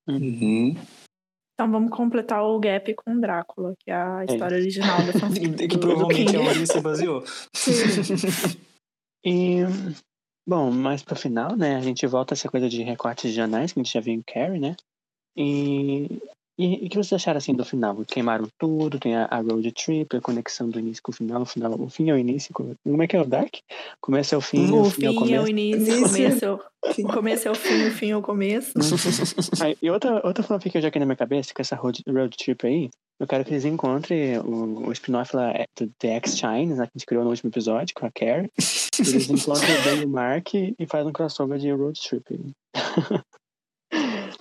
Uhum. 0.08 0.74
Então 1.54 1.70
vamos 1.70 1.90
completar 1.90 2.42
o 2.42 2.58
gap 2.58 2.94
com 2.94 3.20
Drácula, 3.20 3.74
que 3.78 3.90
é 3.90 3.94
a 3.94 4.24
história 4.24 4.56
original 4.56 4.98
da 5.04 5.12
fanfic. 5.20 5.68
Que 5.68 5.78
provavelmente 5.78 6.34
é 6.34 6.38
onde 6.38 6.58
ele 6.58 6.66
se 6.66 6.80
baseou. 6.80 7.22
E, 9.24 9.60
bom, 10.46 10.70
mais 10.70 11.02
pro 11.02 11.16
final, 11.16 11.56
né, 11.56 11.76
a 11.76 11.80
gente 11.80 12.06
volta 12.06 12.34
a 12.34 12.36
essa 12.36 12.48
coisa 12.48 12.68
de 12.68 12.82
recortes 12.82 13.30
de 13.30 13.36
jornais 13.36 13.72
que 13.72 13.80
a 13.80 13.82
gente 13.82 13.92
já 13.92 14.00
viu 14.00 14.14
em 14.14 14.22
Carrie, 14.22 14.60
né? 14.60 14.76
E, 15.36 16.20
e, 16.58 16.86
o 16.86 16.90
que 16.90 16.96
vocês 16.96 17.14
acharam, 17.14 17.38
assim, 17.38 17.54
do 17.54 17.64
final? 17.64 17.96
Queimaram 18.06 18.46
tudo, 18.58 18.98
tem 18.98 19.16
a, 19.16 19.24
a 19.26 19.40
road 19.40 19.72
trip, 19.72 20.16
a 20.16 20.20
conexão 20.20 20.68
do 20.68 20.78
início 20.78 21.02
com 21.02 21.10
o 21.10 21.14
final, 21.14 21.42
o 21.42 21.46
final, 21.46 21.72
o 21.80 21.88
fim 21.88 22.10
é 22.10 22.14
o 22.14 22.18
início. 22.18 22.52
Como 22.52 23.02
é 23.02 23.06
que 23.06 23.16
é 23.16 23.20
o 23.20 23.24
Dark? 23.24 23.54
Começa 24.00 24.34
é 24.34 24.38
o 24.38 24.40
fim, 24.40 24.70
O 24.70 24.82
o 24.82 24.90
fim 24.90 25.06
é 25.06 25.10
o 25.10 25.14
fim 25.24 25.32
é 25.34 25.40
o 25.40 25.44
começo. 25.44 25.48
início, 25.48 25.94
o 25.94 25.98
Início. 25.98 26.08
começo 26.08 26.44
é 26.44 26.50
o, 26.50 26.60
o 27.08 27.12
começo 27.12 27.48
é 27.48 27.50
o 27.50 27.54
fim, 27.54 27.86
o 27.86 27.90
fim 27.90 28.10
é 28.10 28.16
o 28.16 28.22
começo. 28.22 28.72
Aí, 29.62 29.76
e 29.80 29.90
outra, 29.90 30.20
outra 30.26 30.42
fanfic 30.42 30.72
que 30.72 30.78
eu 30.78 30.82
já 30.82 30.88
aqui 30.88 30.98
na 30.98 31.06
minha 31.06 31.16
cabeça, 31.16 31.54
com 31.54 31.62
essa 31.62 31.76
road, 31.76 32.02
road 32.06 32.36
trip 32.36 32.66
aí, 32.66 32.90
eu 33.18 33.26
quero 33.26 33.44
que 33.44 33.52
eles 33.52 33.64
encontrem 33.64 34.38
o, 34.38 34.88
o 34.88 34.92
spin-off 34.92 35.34
lá, 35.34 35.50
é, 35.52 35.66
do 35.78 35.88
The 35.98 36.16
X-Chines, 36.16 36.78
né, 36.78 36.86
que 36.86 36.92
a 36.94 36.98
gente 36.98 37.06
criou 37.06 37.24
no 37.24 37.30
último 37.30 37.50
episódio, 37.50 37.94
com 37.94 38.04
a 38.04 38.10
Carrie. 38.10 38.50
Eles 38.98 39.30
encontram 39.30 39.68
o 39.68 39.82
Ben 39.84 40.02
e 40.02 40.04
o 40.04 40.08
Mark 40.08 40.54
e 40.54 40.86
fazem 40.88 41.08
um 41.08 41.12
crossover 41.12 41.58
de 41.58 41.70
road 41.70 41.98
trip 42.00 42.24
aí. 42.30 43.20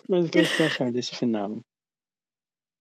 Mas 0.09 0.25
o 0.25 0.29
que 0.29 0.43
vocês 0.43 0.61
acharam 0.61 0.91
desse 0.91 1.15
final? 1.15 1.59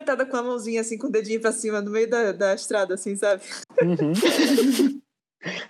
Sentada 0.00 0.24
com 0.24 0.36
a 0.36 0.42
mãozinha 0.42 0.80
assim, 0.80 0.96
com 0.96 1.08
o 1.08 1.10
dedinho 1.10 1.40
pra 1.42 1.52
cima, 1.52 1.82
no 1.82 1.90
meio 1.90 2.08
da, 2.08 2.32
da 2.32 2.54
estrada, 2.54 2.94
assim, 2.94 3.14
sabe? 3.16 3.42
Uhum. 3.82 4.12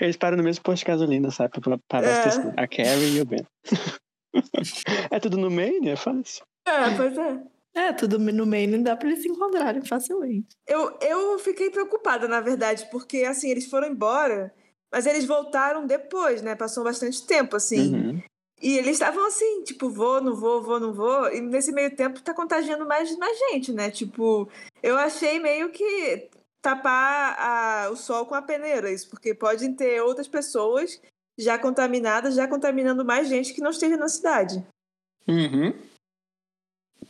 Eles 0.00 0.16
param 0.16 0.36
no 0.36 0.42
mesmo 0.44 0.62
posto 0.62 0.80
de 0.80 0.86
gasolina, 0.86 1.30
sabe? 1.32 1.60
Pra 1.60 1.78
parar 1.88 2.06
É. 2.06 2.54
A 2.56 2.68
Carrie 2.68 3.16
e 3.16 3.20
o 3.20 3.24
Ben. 3.24 3.44
é 5.10 5.18
tudo 5.18 5.36
no 5.36 5.50
meio, 5.50 5.80
né? 5.82 5.90
É 5.90 5.96
fácil. 5.96 6.44
É, 6.64 6.96
pois 6.96 7.18
é. 7.18 7.42
É, 7.74 7.92
tudo 7.92 8.18
no 8.18 8.46
meio 8.46 8.68
não 8.68 8.82
dá 8.82 8.96
pra 8.96 9.08
eles 9.08 9.22
se 9.22 9.28
encontrarem 9.28 9.84
facilmente. 9.84 10.48
Eu, 10.66 10.96
eu 11.00 11.38
fiquei 11.38 11.70
preocupada, 11.70 12.26
na 12.26 12.40
verdade, 12.40 12.88
porque, 12.90 13.18
assim, 13.24 13.48
eles 13.50 13.66
foram 13.66 13.88
embora, 13.88 14.52
mas 14.92 15.06
eles 15.06 15.24
voltaram 15.24 15.86
depois, 15.86 16.42
né? 16.42 16.54
Passou 16.56 16.82
bastante 16.82 17.24
tempo, 17.26 17.56
assim. 17.56 17.94
Uhum. 17.94 18.22
E 18.60 18.76
eles 18.76 18.92
estavam 18.92 19.26
assim, 19.26 19.62
tipo, 19.64 19.88
vou, 19.88 20.20
não 20.20 20.34
vou, 20.36 20.62
vou, 20.62 20.78
não 20.78 20.92
vou. 20.92 21.32
E 21.32 21.40
nesse 21.40 21.72
meio 21.72 21.94
tempo 21.96 22.20
tá 22.20 22.34
contagiando 22.34 22.86
mais, 22.86 23.16
mais 23.16 23.38
gente, 23.38 23.72
né? 23.72 23.90
Tipo, 23.90 24.48
eu 24.82 24.98
achei 24.98 25.38
meio 25.38 25.70
que 25.70 26.28
tapar 26.62 27.36
a- 27.38 27.90
o 27.90 27.96
sol 27.96 28.26
com 28.26 28.34
a 28.34 28.42
peneira, 28.42 28.92
isso, 28.92 29.08
porque 29.08 29.34
podem 29.34 29.74
ter 29.74 30.02
outras 30.02 30.28
pessoas 30.28 31.00
já 31.38 31.58
contaminadas, 31.58 32.34
já 32.34 32.46
contaminando 32.46 33.02
mais 33.02 33.28
gente 33.28 33.54
que 33.54 33.62
não 33.62 33.70
esteja 33.70 33.96
na 33.96 34.08
cidade. 34.08 34.62
Uhum. 35.26 35.72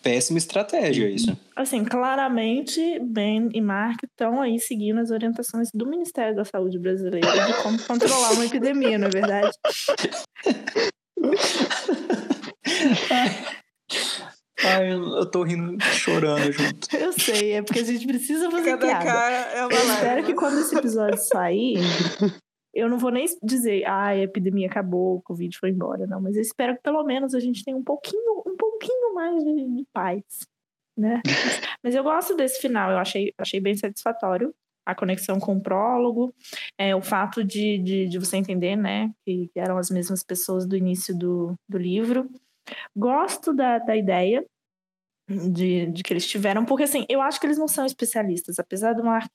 Péssima 0.05 0.39
estratégia 0.39 1.11
isso. 1.11 1.37
Assim, 1.57 1.85
claramente, 1.85 3.01
Ben 3.01 3.51
e 3.53 3.61
Mark 3.61 3.99
estão 4.05 4.41
aí 4.41 4.59
seguindo 4.61 5.01
as 5.01 5.11
orientações 5.11 5.69
do 5.75 5.85
Ministério 5.85 6.37
da 6.37 6.45
Saúde 6.45 6.79
brasileiro 6.79 7.27
de 7.27 7.63
como 7.63 7.83
controlar 7.87 8.33
uma 8.35 8.47
epidemia, 8.47 8.97
não 8.99 9.09
é 9.09 9.11
verdade? 9.11 9.51
Ai, 14.63 14.93
eu 14.93 15.31
tô 15.31 15.43
rindo, 15.43 15.83
chorando 15.83 16.53
junto. 16.53 16.89
Eu 16.95 17.13
sei, 17.13 17.53
é 17.53 17.63
porque 17.63 17.81
a 17.81 17.85
gente 17.85 18.07
precisa 18.07 18.51
fazer 18.51 18.71
Cada 18.71 18.87
piada. 18.87 19.05
cara 19.05 19.37
é 19.53 19.65
uma 19.65 19.75
Eu 19.75 19.81
espero 19.81 20.27
que 20.27 20.35
quando 20.35 20.59
esse 20.59 20.77
episódio 20.77 21.17
sair, 21.19 21.79
eu 22.75 22.89
não 22.89 22.99
vou 22.99 23.11
nem 23.11 23.27
dizer, 23.43 23.85
ah, 23.87 24.09
a 24.09 24.19
epidemia 24.19 24.69
acabou, 24.69 25.17
o 25.17 25.23
Covid 25.23 25.57
foi 25.59 25.71
embora, 25.71 26.07
não. 26.07 26.21
Mas 26.21 26.37
eu 26.37 26.43
espero 26.43 26.77
que 26.77 26.83
pelo 26.83 27.03
menos 27.05 27.35
a 27.35 27.41
gente 27.41 27.65
tenha 27.65 27.77
um 27.77 27.83
pouquinho, 27.83 28.43
um 28.47 28.57
pouquinho 28.57 29.15
mais 29.15 29.43
de, 29.43 29.77
de 29.77 29.87
paz, 29.93 30.23
né? 30.97 31.23
mas 31.83 31.95
eu 31.95 32.03
gosto 32.03 32.37
desse 32.37 32.61
final, 32.61 32.91
eu 32.91 32.99
achei, 32.99 33.33
achei 33.39 33.61
bem 33.61 33.75
satisfatório. 33.75 34.55
A 34.91 34.95
conexão 34.95 35.39
com 35.39 35.57
o 35.57 35.63
prólogo, 35.63 36.35
é, 36.79 36.95
o 36.95 37.03
fato 37.03 37.45
de, 37.45 37.79
de, 37.79 38.09
de 38.09 38.19
você 38.19 38.37
entender, 38.37 38.77
né, 38.77 39.11
que, 39.25 39.51
eram 39.57 39.79
as 39.79 39.91
mesmas 39.91 40.23
pessoas 40.23 40.67
do 40.67 40.77
início 40.77 41.17
do, 41.17 41.55
do 41.69 41.79
livro. 41.79 42.29
Gosto 42.97 43.53
da, 43.53 43.79
da 43.79 43.97
ideia 43.97 44.45
de, 45.29 45.87
de 45.87 46.03
que 46.03 46.13
eles 46.13 46.27
tiveram, 46.27 46.65
porque 46.65 46.85
assim, 46.85 47.05
eu 47.09 47.21
acho 47.21 47.39
que 47.39 47.47
eles 47.47 47.59
não 47.59 47.69
são 47.69 47.87
especialistas, 47.87 48.59
apesar 48.59 48.95
do 48.95 49.05
Mark 49.05 49.31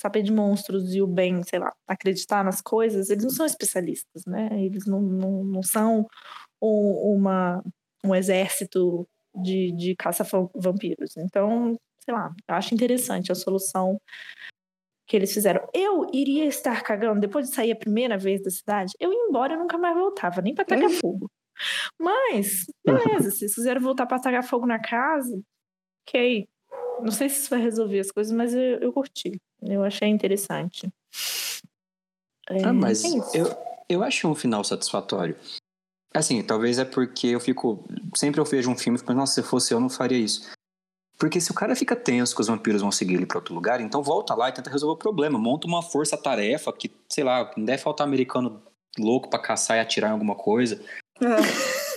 saber 0.00 0.22
de 0.22 0.32
monstros 0.32 0.94
e 0.94 1.02
o 1.02 1.06
Ben, 1.06 1.42
sei 1.42 1.58
lá, 1.58 1.72
acreditar 1.86 2.44
nas 2.44 2.60
coisas, 2.60 3.10
eles 3.10 3.24
não 3.24 3.30
são 3.30 3.44
especialistas, 3.44 4.24
né? 4.24 4.48
Eles 4.52 4.86
não, 4.86 5.00
não, 5.00 5.44
não 5.44 5.62
são 5.62 6.06
um, 6.62 7.16
uma, 7.16 7.62
um 8.04 8.14
exército 8.14 9.06
de, 9.34 9.72
de 9.72 9.96
caça-vampiros. 9.96 11.16
Então, 11.16 11.76
sei 12.04 12.14
lá, 12.14 12.32
eu 12.48 12.54
acho 12.54 12.74
interessante 12.74 13.32
a 13.32 13.34
solução 13.34 14.00
que 15.12 15.16
eles 15.18 15.34
fizeram. 15.34 15.68
Eu 15.74 16.06
iria 16.10 16.46
estar 16.46 16.82
cagando, 16.82 17.20
depois 17.20 17.46
de 17.46 17.54
sair 17.54 17.70
a 17.70 17.76
primeira 17.76 18.16
vez 18.16 18.42
da 18.42 18.50
cidade, 18.50 18.94
eu 18.98 19.12
ia 19.12 19.28
embora 19.28 19.52
e 19.52 19.56
nunca 19.58 19.76
mais 19.76 19.94
voltava, 19.94 20.40
nem 20.40 20.54
para 20.54 20.64
tacar 20.64 20.88
fogo. 20.88 21.30
Mas, 22.00 22.64
beleza, 22.82 23.30
se 23.30 23.40
vocês 23.40 23.54
quiserem 23.54 23.82
voltar 23.82 24.06
para 24.06 24.18
tacar 24.18 24.42
fogo 24.42 24.64
na 24.64 24.78
casa, 24.78 25.38
ok. 26.02 26.48
Não 27.02 27.10
sei 27.10 27.28
se 27.28 27.40
isso 27.40 27.50
vai 27.50 27.60
resolver 27.60 28.00
as 28.00 28.10
coisas, 28.10 28.32
mas 28.32 28.54
eu, 28.54 28.78
eu 28.78 28.90
curti. 28.90 29.38
Eu 29.60 29.84
achei 29.84 30.08
interessante. 30.08 30.90
É, 32.48 32.64
ah, 32.64 32.72
mas 32.72 33.04
é 33.04 33.38
eu, 33.38 33.46
eu 33.90 34.02
achei 34.02 34.28
um 34.28 34.34
final 34.34 34.64
satisfatório. 34.64 35.36
Assim, 36.14 36.42
talvez 36.42 36.78
é 36.78 36.86
porque 36.86 37.26
eu 37.26 37.40
fico. 37.40 37.84
Sempre 38.16 38.40
eu 38.40 38.46
vejo 38.46 38.70
um 38.70 38.78
filme 38.78 38.96
e 38.96 39.00
fico, 39.00 39.12
nossa, 39.12 39.42
se 39.42 39.46
fosse 39.46 39.74
eu, 39.74 39.80
não 39.80 39.90
faria 39.90 40.18
isso. 40.18 40.50
Porque 41.22 41.40
se 41.40 41.52
o 41.52 41.54
cara 41.54 41.76
fica 41.76 41.94
tenso 41.94 42.34
que 42.34 42.40
os 42.40 42.48
vampiros 42.48 42.82
vão 42.82 42.90
seguir 42.90 43.14
ele 43.14 43.26
para 43.26 43.38
outro 43.38 43.54
lugar, 43.54 43.80
então 43.80 44.02
volta 44.02 44.34
lá 44.34 44.48
e 44.48 44.52
tenta 44.52 44.68
resolver 44.68 44.94
o 44.94 44.96
problema. 44.96 45.38
Monta 45.38 45.68
uma 45.68 45.80
força-tarefa 45.80 46.72
que, 46.72 46.90
sei 47.08 47.22
lá, 47.22 47.48
não 47.56 47.64
deve 47.64 47.80
faltar 47.80 48.04
americano 48.04 48.60
louco 48.98 49.30
para 49.30 49.38
caçar 49.38 49.76
e 49.76 49.80
atirar 49.80 50.10
em 50.10 50.14
alguma 50.14 50.34
coisa. 50.34 50.82
É. 51.20 51.26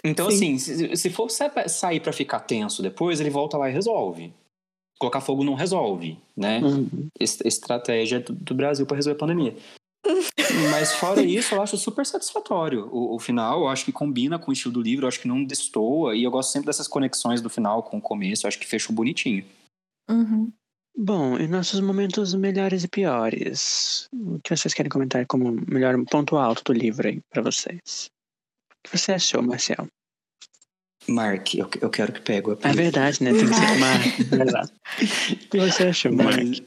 Então, 0.07 0.30
Sim. 0.30 0.53
assim, 0.53 0.95
se, 0.95 1.10
for 1.10 1.27
sair 1.31 1.99
para 2.02 2.14
ficar 2.14 2.41
tenso 2.41 2.84
depois, 2.84 3.19
ele 3.19 3.31
volta 3.31 3.57
lá 3.57 3.68
e 3.68 3.73
resolve. 3.73 4.31
Colocar 4.99 5.22
fogo 5.22 5.43
não 5.43 5.56
resolve, 5.56 6.19
né? 6.38 6.60
Uhum. 6.60 7.10
Estratégia 7.19 8.19
do 8.19 8.53
Brasil 8.53 8.85
para 8.85 8.97
resolver 8.97 9.18
a 9.18 9.19
pandemia. 9.19 9.56
Mas 10.72 10.94
fora 10.94 11.22
isso, 11.22 11.56
eu 11.56 11.61
acho 11.61 11.77
super 11.77 12.06
satisfatório. 12.06 12.88
O, 12.91 13.15
o, 13.15 13.19
final, 13.19 13.61
eu 13.61 13.68
acho 13.68 13.86
que 13.86 13.91
combina 13.91 14.38
com 14.38 14.52
o 14.52 14.53
estilo 14.53 14.73
do 14.73 14.82
livro, 14.82 15.06
eu 15.06 15.07
acho 15.07 15.19
que 15.19 15.27
não 15.27 15.44
destoa, 15.44 16.15
e 16.15 16.23
eu 16.23 16.32
gosto 16.32 16.52
sempre 16.52 16.68
dessas 16.68 16.88
conexões 16.88 17.41
do 17.41 17.49
final 17.49 17.84
com 17.84 17.98
o 17.98 18.02
começo, 18.02 18.45
eu 18.45 18.48
acho 18.48 18.60
que 18.60 18.68
fechou 18.68 18.95
bonitinho. 18.95 19.45
Uhum. 20.10 20.52
Bom, 20.98 21.38
e 21.38 21.48
nossos 21.48 21.82
momentos 21.82 22.34
melhores 22.34 22.84
e 22.84 22.88
piores? 22.88 24.07
O 24.14 24.40
que 24.41 24.56
vocês 24.56 24.73
querem 24.73 24.90
comentar 24.90 25.26
como 25.26 25.52
melhor 25.68 25.95
ponto 26.06 26.38
alto 26.38 26.64
do 26.64 26.73
livro 26.73 27.07
aí 27.07 27.19
para 27.30 27.41
vocês? 27.41 28.10
O 28.72 28.90
que 28.90 28.98
você 28.98 29.14
achou, 29.14 29.41
Marcel? 29.41 29.88
Mark, 31.07 31.53
eu, 31.53 31.69
eu 31.82 31.90
quero 31.90 32.14
que 32.14 32.22
pegue 32.22 32.48
a 32.52 32.69
É 32.69 32.73
verdade, 32.73 33.23
né? 33.23 33.32
Tem 33.34 33.48
que 33.48 33.53
ser 33.53 33.77
Mark. 33.77 34.72
o 35.45 35.49
que 35.49 35.60
você 35.60 35.84
achou, 35.88 36.14
Mark? 36.14 36.38
Mas 36.38 36.61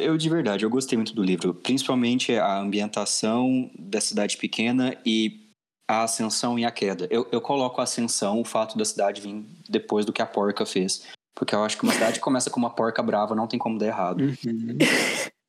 eu, 0.00 0.16
de 0.16 0.28
verdade, 0.28 0.64
eu 0.64 0.70
gostei 0.70 0.96
muito 0.96 1.14
do 1.14 1.22
livro. 1.22 1.54
Principalmente 1.54 2.36
a 2.36 2.58
ambientação 2.58 3.70
da 3.78 4.00
cidade 4.00 4.36
pequena 4.36 4.96
e 5.04 5.44
a 5.88 6.02
ascensão 6.02 6.58
e 6.58 6.64
a 6.64 6.70
queda. 6.70 7.06
Eu, 7.10 7.26
eu 7.30 7.40
coloco 7.40 7.80
a 7.80 7.84
ascensão, 7.84 8.40
o 8.40 8.44
fato 8.44 8.76
da 8.76 8.84
cidade 8.84 9.20
vir 9.20 9.44
depois 9.68 10.04
do 10.04 10.12
que 10.12 10.22
a 10.22 10.26
porca 10.26 10.64
fez. 10.64 11.06
Porque 11.34 11.54
eu 11.54 11.64
acho 11.64 11.76
que 11.76 11.82
uma 11.82 11.92
cidade 11.92 12.20
começa 12.20 12.48
com 12.48 12.58
uma 12.58 12.70
porca 12.70 13.02
brava, 13.02 13.34
não 13.34 13.46
tem 13.46 13.58
como 13.58 13.78
dar 13.78 13.86
errado. 13.86 14.20
Uhum. 14.20 14.78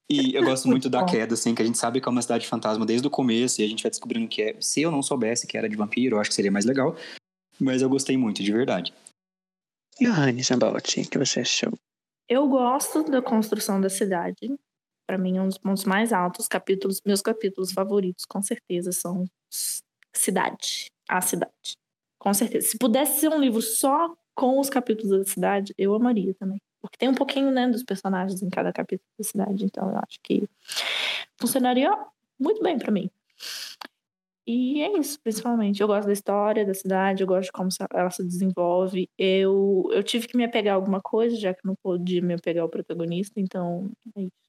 E 0.09 0.35
eu 0.35 0.43
gosto 0.43 0.67
muito 0.67 0.87
da 0.87 1.03
queda, 1.03 1.33
assim, 1.33 1.55
que 1.55 1.61
a 1.61 1.65
gente 1.65 1.77
sabe 1.77 1.99
que 1.99 2.07
é 2.07 2.11
uma 2.11 2.21
cidade 2.21 2.47
fantasma 2.47 2.85
desde 2.85 3.07
o 3.07 3.09
começo 3.09 3.59
e 3.59 3.65
a 3.65 3.67
gente 3.67 3.81
vai 3.81 3.89
descobrindo 3.89 4.27
que 4.27 4.41
é. 4.41 4.55
Se 4.61 4.81
eu 4.81 4.91
não 4.91 5.01
soubesse 5.01 5.47
que 5.47 5.57
era 5.57 5.67
de 5.67 5.75
vampiro, 5.75 6.15
eu 6.15 6.19
acho 6.19 6.29
que 6.29 6.35
seria 6.35 6.51
mais 6.51 6.65
legal. 6.65 6.95
Mas 7.59 7.81
eu 7.81 7.89
gostei 7.89 8.15
muito, 8.15 8.43
de 8.43 8.51
verdade. 8.51 8.93
E 9.99 10.05
Rani 10.05 10.43
Zambotti, 10.43 11.01
o 11.01 11.09
que 11.09 11.17
você 11.17 11.39
achou? 11.39 11.73
Eu 12.27 12.47
gosto 12.47 13.03
da 13.03 13.21
construção 13.21 13.79
da 13.79 13.89
cidade. 13.89 14.53
Para 15.07 15.17
mim, 15.17 15.37
é 15.37 15.41
um 15.41 15.47
dos 15.47 15.57
pontos 15.57 15.85
mais 15.85 16.11
altos. 16.11 16.47
Capítulos, 16.47 17.01
meus 17.05 17.21
capítulos 17.21 17.71
favoritos, 17.71 18.25
com 18.25 18.41
certeza, 18.41 18.91
são 18.91 19.25
cidade. 20.11 20.91
A 21.07 21.21
cidade. 21.21 21.77
Com 22.17 22.33
certeza. 22.33 22.67
Se 22.67 22.77
pudesse 22.77 23.19
ser 23.19 23.29
um 23.29 23.39
livro 23.39 23.61
só 23.61 24.15
com 24.33 24.59
os 24.59 24.69
capítulos 24.69 25.17
da 25.17 25.23
cidade, 25.31 25.73
eu 25.77 25.93
amaria 25.93 26.33
também. 26.33 26.59
Porque 26.81 26.97
tem 26.97 27.09
um 27.09 27.15
pouquinho, 27.15 27.51
né, 27.51 27.67
dos 27.67 27.83
personagens 27.83 28.41
em 28.41 28.49
cada 28.49 28.73
capítulo 28.73 29.07
da 29.17 29.23
cidade. 29.23 29.63
Então, 29.63 29.89
eu 29.89 29.97
acho 29.97 30.19
que 30.23 30.49
funcionaria 31.37 31.91
muito 32.39 32.61
bem 32.63 32.77
para 32.77 32.91
mim. 32.91 33.09
E 34.47 34.81
é 34.81 34.99
isso, 34.99 35.19
principalmente. 35.21 35.81
Eu 35.81 35.87
gosto 35.87 36.05
da 36.05 36.13
história 36.13 36.65
da 36.65 36.73
cidade, 36.73 37.23
eu 37.23 37.27
gosto 37.27 37.45
de 37.45 37.51
como 37.51 37.69
ela 37.93 38.11
se 38.11 38.23
desenvolve. 38.23 39.09
Eu, 39.17 39.89
eu 39.91 40.03
tive 40.03 40.27
que 40.27 40.37
me 40.37 40.45
apegar 40.45 40.73
a 40.73 40.75
alguma 40.75 41.01
coisa, 41.01 41.35
já 41.35 41.53
que 41.53 41.65
não 41.65 41.75
podia 41.75 42.21
me 42.21 42.35
apegar 42.35 42.63
ao 42.63 42.69
protagonista, 42.69 43.39
então 43.39 43.91
é 44.15 44.21
isso. 44.21 44.45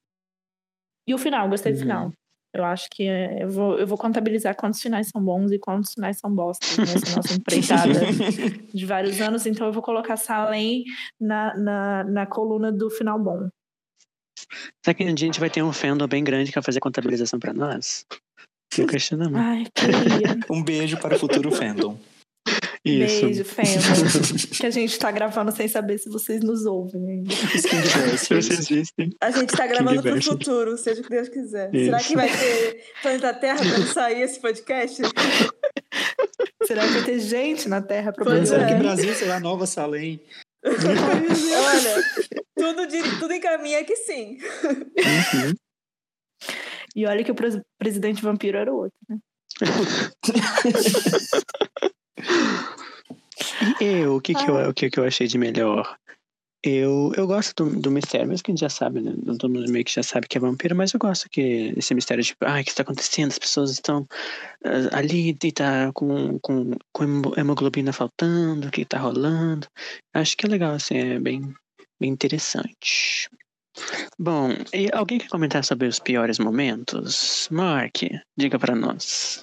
E 1.08 1.14
o 1.14 1.18
final, 1.18 1.48
gostei 1.48 1.72
do 1.72 1.78
final. 1.78 2.06
Uhum. 2.06 2.12
Eu 2.52 2.64
acho 2.64 2.88
que 2.90 3.04
é, 3.04 3.44
eu, 3.44 3.50
vou, 3.50 3.78
eu 3.78 3.86
vou 3.86 3.98
contabilizar 3.98 4.56
quantos 4.56 4.80
finais 4.80 5.08
são 5.08 5.22
bons 5.22 5.52
e 5.52 5.58
quantos 5.58 5.92
finais 5.92 6.18
são 6.18 6.34
bostas 6.34 6.76
nessa 6.78 7.16
nossa 7.16 7.34
empreitada 7.34 7.92
de 8.72 8.86
vários 8.86 9.20
anos. 9.20 9.46
Então 9.46 9.66
eu 9.66 9.72
vou 9.72 9.82
colocar 9.82 10.16
Salem 10.16 10.84
na, 11.20 11.54
na, 11.56 12.04
na 12.04 12.26
coluna 12.26 12.72
do 12.72 12.90
final 12.90 13.18
bom. 13.18 13.48
Será 14.84 14.94
que 14.94 15.02
a 15.02 15.16
gente 15.16 15.38
vai 15.38 15.50
ter 15.50 15.62
um 15.62 15.72
fandom 15.72 16.06
bem 16.06 16.24
grande 16.24 16.50
que 16.50 16.54
vai 16.54 16.62
fazer 16.62 16.80
contabilização 16.80 17.38
para 17.38 17.52
nós? 17.52 18.06
Fica 18.76 18.92
questionamento. 18.92 19.36
Ai, 19.42 19.64
queria. 19.74 20.38
um 20.50 20.62
beijo 20.62 20.98
para 20.98 21.16
o 21.16 21.18
futuro 21.18 21.50
fandom. 21.50 21.98
Isso. 22.84 23.22
Beijo, 23.22 23.44
fandom. 23.44 23.68
que 24.54 24.66
a 24.66 24.70
gente 24.70 24.98
tá 24.98 25.10
gravando 25.10 25.50
sem 25.50 25.66
saber 25.66 25.98
se 25.98 26.10
vocês 26.10 26.42
nos 26.42 26.66
ouvem 26.66 27.08
ainda. 27.08 27.34
A 29.20 29.30
gente 29.30 29.56
tá 29.56 29.66
gravando 29.66 30.02
pro 30.02 30.22
futuro, 30.22 30.76
seja 30.76 31.00
o 31.00 31.04
que 31.04 31.10
Deus 31.10 31.28
quiser. 31.30 31.74
Isso. 31.74 31.86
Será 31.86 31.98
que 32.00 32.14
vai 32.14 32.28
ter 32.28 32.84
planeta 33.00 33.34
Terra 33.34 33.58
quando 33.58 33.86
sair 33.92 34.20
esse 34.20 34.38
podcast? 34.40 35.02
Será 36.64 36.86
que 36.86 36.92
vai 36.92 37.04
ter 37.04 37.18
gente 37.18 37.68
na 37.70 37.80
Terra 37.80 38.12
pra 38.12 38.24
poder 38.24 38.46
Será 38.46 38.66
que 38.66 38.74
Brasil 38.74 39.14
será 39.14 39.36
a 39.36 39.40
nova 39.40 39.66
Salem? 39.66 40.20
Olha, 40.64 42.02
tudo, 42.58 42.86
de, 42.86 43.02
tudo 43.20 43.32
encaminha 43.32 43.84
que 43.84 43.96
sim. 43.96 44.36
Uhum. 44.64 45.54
E 46.96 47.06
olha 47.06 47.22
que 47.22 47.30
o 47.30 47.36
presidente 47.78 48.22
vampiro 48.22 48.56
era 48.56 48.72
o 48.72 48.78
outro, 48.78 48.98
né? 49.06 49.18
e 53.80 53.84
eu, 53.84 54.16
o 54.16 54.20
que, 54.20 54.34
que, 54.34 54.50
eu, 54.50 54.70
o 54.70 54.74
que, 54.74 54.90
que 54.90 54.98
eu 54.98 55.04
achei 55.04 55.26
de 55.26 55.36
melhor? 55.36 55.98
Eu, 56.64 57.12
eu 57.14 57.26
gosto 57.26 57.64
do, 57.64 57.80
do 57.80 57.90
mistério, 57.90 58.26
mesmo 58.26 58.42
que 58.42 58.50
a 58.50 58.54
gente 58.54 58.62
já 58.62 58.70
sabe, 58.70 59.02
né? 59.02 59.12
Todo 59.38 59.50
mundo 59.50 59.70
meio 59.70 59.84
que 59.84 59.92
já 59.92 60.02
sabe 60.02 60.26
que 60.26 60.38
é 60.38 60.40
vampiro, 60.40 60.74
mas 60.74 60.94
eu 60.94 60.98
gosto 60.98 61.28
que 61.28 61.74
esse 61.76 61.94
mistério 61.94 62.24
de, 62.24 62.34
ah, 62.40 62.60
o 62.60 62.64
que 62.64 62.70
está 62.70 62.82
acontecendo? 62.82 63.30
As 63.30 63.38
pessoas 63.38 63.72
estão 63.72 64.08
uh, 64.64 64.88
ali 64.92 65.36
e 65.44 65.52
tá 65.52 65.92
com, 65.92 66.38
com, 66.40 66.70
com 66.94 67.04
hemoglobina 67.36 67.92
faltando, 67.92 68.68
o 68.68 68.70
que 68.70 68.80
está 68.80 68.98
rolando. 68.98 69.68
Acho 70.14 70.34
que 70.34 70.46
é 70.46 70.48
legal, 70.48 70.72
assim, 70.72 70.96
é 70.96 71.20
bem, 71.20 71.54
bem 72.00 72.10
interessante. 72.10 73.28
Bom, 74.18 74.50
e 74.72 74.88
alguém 74.92 75.18
quer 75.18 75.28
comentar 75.28 75.64
sobre 75.64 75.86
os 75.86 75.98
piores 75.98 76.38
momentos? 76.38 77.48
Mark, 77.50 78.02
diga 78.36 78.58
para 78.58 78.74
nós. 78.74 79.40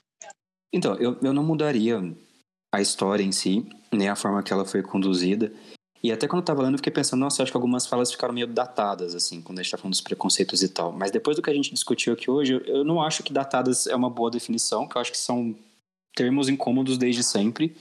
Então, 0.73 0.95
eu, 0.95 1.17
eu 1.21 1.33
não 1.33 1.43
mudaria 1.43 2.01
a 2.73 2.81
história 2.81 3.23
em 3.23 3.31
si, 3.31 3.67
nem 3.91 4.09
a 4.09 4.15
forma 4.15 4.41
que 4.41 4.51
ela 4.51 4.65
foi 4.65 4.81
conduzida. 4.81 5.53
E 6.03 6.11
até 6.11 6.27
quando 6.27 6.41
eu 6.41 6.45
tava 6.45 6.63
lendo, 6.63 6.73
eu 6.73 6.79
fiquei 6.79 6.91
pensando, 6.91 7.21
nossa, 7.21 7.43
acho 7.43 7.51
que 7.51 7.57
algumas 7.57 7.85
falas 7.85 8.11
ficaram 8.11 8.33
meio 8.33 8.47
datadas, 8.47 9.15
assim, 9.15 9.41
quando 9.41 9.59
a 9.59 9.63
gente 9.63 9.71
tá 9.71 9.77
falando 9.77 9.93
dos 9.93 10.01
preconceitos 10.01 10.61
e 10.61 10.67
tal. 10.67 10.91
Mas 10.91 11.11
depois 11.11 11.37
do 11.37 11.41
que 11.41 11.49
a 11.49 11.53
gente 11.53 11.73
discutiu 11.73 12.13
aqui 12.13 12.29
hoje, 12.29 12.61
eu 12.65 12.83
não 12.83 13.01
acho 13.01 13.23
que 13.23 13.31
datadas 13.31 13.87
é 13.87 13.95
uma 13.95 14.09
boa 14.09 14.29
definição, 14.29 14.87
que 14.87 14.97
eu 14.97 15.01
acho 15.01 15.11
que 15.11 15.17
são 15.17 15.55
termos 16.13 16.49
incômodos 16.49 16.97
desde 16.97 17.23
sempre. 17.23 17.77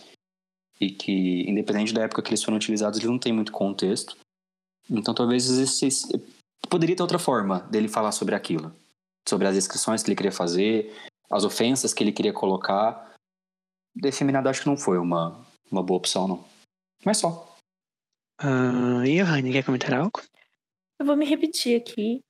E 0.80 0.90
que, 0.90 1.50
independente 1.50 1.92
da 1.92 2.02
época 2.02 2.22
que 2.22 2.30
eles 2.30 2.42
foram 2.42 2.58
utilizados, 2.58 2.98
eles 2.98 3.10
não 3.10 3.18
têm 3.18 3.32
muito 3.32 3.50
contexto. 3.50 4.16
Então 4.90 5.14
talvez 5.14 5.48
existisse, 5.48 6.08
poderia 6.72 6.96
ter 6.96 7.02
outra 7.02 7.18
forma 7.18 7.60
dele 7.70 7.86
falar 7.86 8.12
sobre 8.12 8.34
aquilo. 8.34 8.74
Sobre 9.28 9.46
as 9.46 9.54
descrições 9.54 10.02
que 10.02 10.08
ele 10.08 10.16
queria 10.16 10.32
fazer, 10.32 10.90
as 11.30 11.44
ofensas 11.44 11.92
que 11.92 12.02
ele 12.02 12.12
queria 12.12 12.32
colocar. 12.32 13.14
Defeminado 13.94 14.48
acho 14.48 14.62
que 14.62 14.68
não 14.68 14.76
foi 14.76 14.96
uma, 14.96 15.46
uma 15.70 15.82
boa 15.82 15.98
opção, 15.98 16.26
não. 16.26 16.44
Mas 17.04 17.18
só. 17.18 17.54
Uh, 18.42 19.04
e 19.04 19.20
a 19.20 19.24
Raine, 19.24 19.52
quer 19.52 19.64
comentar 19.64 19.92
algo? 19.92 20.22
Eu 20.98 21.04
vou 21.04 21.14
me 21.14 21.26
repetir 21.26 21.78
aqui. 21.78 22.24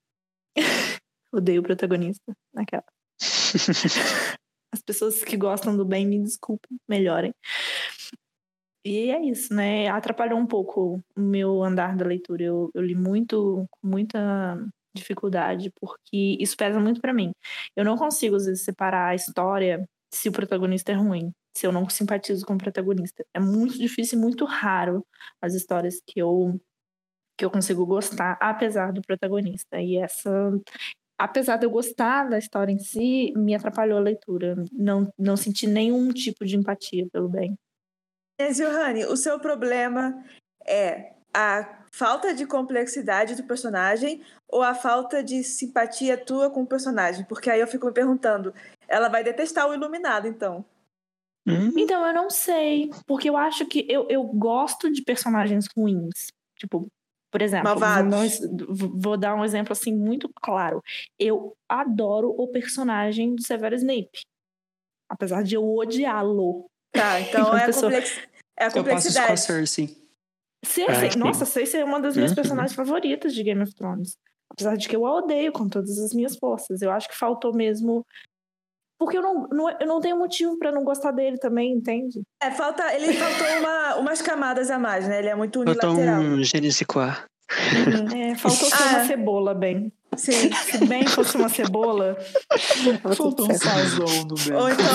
Odeio 1.32 1.60
o 1.60 1.64
protagonista 1.64 2.32
naquela. 2.52 2.84
As 4.74 4.82
pessoas 4.82 5.22
que 5.22 5.36
gostam 5.36 5.76
do 5.76 5.84
bem, 5.84 6.04
me 6.04 6.20
desculpem, 6.20 6.80
melhorem. 6.88 7.32
E 8.84 9.10
é 9.10 9.20
isso, 9.24 9.54
né? 9.54 9.88
Atrapalhou 9.88 10.38
um 10.38 10.46
pouco 10.46 11.00
o 11.16 11.20
meu 11.20 11.62
andar 11.62 11.96
da 11.96 12.04
leitura. 12.04 12.42
Eu, 12.42 12.70
eu 12.74 12.82
li 12.82 12.94
muito, 12.94 13.66
com 13.70 13.86
muita 13.86 14.56
dificuldade, 14.94 15.70
porque 15.80 16.36
isso 16.40 16.56
pesa 16.56 16.80
muito 16.80 17.00
para 17.00 17.14
mim. 17.14 17.32
Eu 17.76 17.84
não 17.84 17.96
consigo, 17.96 18.36
às 18.36 18.46
vezes, 18.46 18.64
separar 18.64 19.08
a 19.10 19.14
história 19.14 19.88
se 20.12 20.28
o 20.28 20.32
protagonista 20.32 20.92
é 20.92 20.94
ruim, 20.94 21.32
se 21.56 21.66
eu 21.66 21.72
não 21.72 21.88
simpatizo 21.88 22.44
com 22.44 22.54
o 22.54 22.58
protagonista. 22.58 23.24
É 23.34 23.40
muito 23.40 23.78
difícil 23.78 24.18
e 24.18 24.22
muito 24.22 24.44
raro 24.44 25.06
as 25.40 25.54
histórias 25.54 26.00
que 26.06 26.20
eu 26.20 26.60
que 27.38 27.44
eu 27.44 27.50
consigo 27.50 27.86
gostar, 27.86 28.36
apesar 28.40 28.92
do 28.92 29.02
protagonista. 29.02 29.80
E 29.80 29.96
essa 29.96 30.30
apesar 31.18 31.56
de 31.56 31.66
eu 31.66 31.70
gostar 31.70 32.28
da 32.28 32.38
história 32.38 32.72
em 32.72 32.78
si, 32.78 33.32
me 33.36 33.54
atrapalhou 33.54 33.98
a 33.98 34.00
leitura. 34.02 34.56
Não, 34.72 35.12
não 35.18 35.36
senti 35.36 35.66
nenhum 35.66 36.10
tipo 36.12 36.44
de 36.44 36.56
empatia 36.56 37.06
pelo 37.12 37.28
bem. 37.28 37.56
Mas, 38.42 38.56
Johanny, 38.56 39.04
o 39.04 39.16
seu 39.16 39.38
problema 39.38 40.20
é 40.66 41.12
a 41.32 41.84
falta 41.92 42.34
de 42.34 42.44
complexidade 42.44 43.36
do 43.36 43.44
personagem 43.44 44.20
ou 44.48 44.62
a 44.62 44.74
falta 44.74 45.22
de 45.22 45.44
simpatia 45.44 46.16
tua 46.16 46.50
com 46.50 46.62
o 46.62 46.66
personagem? 46.66 47.24
Porque 47.24 47.48
aí 47.48 47.60
eu 47.60 47.68
fico 47.68 47.86
me 47.86 47.92
perguntando, 47.92 48.52
ela 48.88 49.08
vai 49.08 49.22
detestar 49.22 49.68
o 49.68 49.74
Iluminado, 49.74 50.26
então. 50.26 50.64
Hum? 51.46 51.72
Então, 51.76 52.04
eu 52.04 52.12
não 52.12 52.28
sei. 52.28 52.90
Porque 53.06 53.30
eu 53.30 53.36
acho 53.36 53.64
que 53.66 53.86
eu, 53.88 54.08
eu 54.10 54.24
gosto 54.24 54.90
de 54.90 55.02
personagens 55.02 55.66
ruins. 55.76 56.32
Tipo, 56.58 56.88
por 57.30 57.42
exemplo, 57.42 57.74
vou, 57.78 58.92
vou 58.98 59.16
dar 59.16 59.36
um 59.36 59.44
exemplo 59.44 59.72
assim 59.72 59.94
muito 59.94 60.28
claro. 60.34 60.82
Eu 61.16 61.56
adoro 61.68 62.34
o 62.36 62.48
personagem 62.48 63.36
do 63.36 63.42
Severo 63.42 63.76
Snape. 63.76 64.22
Apesar 65.08 65.44
de 65.44 65.54
eu 65.54 65.64
odiá-lo. 65.64 66.66
Tá, 66.92 67.20
então 67.20 67.48
é 67.56 67.64
a, 67.64 67.72
complex... 67.72 68.31
é 68.58 68.66
a 68.66 68.70
complexidade. 68.70 69.26
Eu 69.26 69.30
passo 69.30 69.46
com 69.46 69.52
a 69.52 69.56
Cersei. 69.56 70.02
Cersei, 70.64 71.08
é, 71.08 71.16
nossa, 71.16 71.44
Cersei 71.44 71.80
é 71.80 71.84
uma 71.84 72.00
das 72.00 72.14
minhas 72.14 72.30
uhum. 72.30 72.36
personagens 72.36 72.74
favoritas 72.74 73.34
de 73.34 73.42
Game 73.42 73.62
of 73.62 73.74
Thrones. 73.74 74.16
Apesar 74.52 74.76
de 74.76 74.88
que 74.88 74.94
eu 74.94 75.06
a 75.06 75.16
odeio 75.16 75.50
com 75.50 75.68
todas 75.68 75.98
as 75.98 76.12
minhas 76.12 76.36
forças. 76.36 76.82
Eu 76.82 76.90
acho 76.90 77.08
que 77.08 77.16
faltou 77.16 77.54
mesmo. 77.54 78.04
Porque 78.98 79.18
eu 79.18 79.22
não, 79.22 79.48
não 79.48 79.70
eu 79.80 79.86
não 79.86 80.00
tenho 80.00 80.16
motivo 80.16 80.56
para 80.58 80.70
não 80.70 80.84
gostar 80.84 81.10
dele 81.10 81.38
também, 81.38 81.72
entende? 81.72 82.22
É, 82.40 82.50
falta. 82.50 82.94
Ele 82.94 83.12
faltou 83.14 83.46
uma, 83.58 83.96
umas 83.96 84.22
camadas 84.22 84.70
a 84.70 84.78
mais, 84.78 85.08
né? 85.08 85.18
Ele 85.18 85.28
é 85.28 85.34
muito 85.34 85.60
unilateral. 85.60 85.96
Faltou 85.96 86.22
um 86.22 86.44
Genesiquar. 86.44 87.26
Uhum. 87.50 88.16
É, 88.16 88.34
faltou 88.34 88.68
ah. 88.72 88.88
uma 88.90 89.04
cebola, 89.06 89.54
bem. 89.54 89.92
Sim. 90.16 90.52
Se 90.52 90.84
bem 90.86 91.06
fosse 91.06 91.36
uma 91.36 91.48
cebola. 91.48 92.16
Faltou 93.16 93.50
um 93.50 93.54
sazão 93.54 94.24
no 94.24 94.34
meio. 94.46 94.60
Ou 94.60 94.68
então 94.68 94.86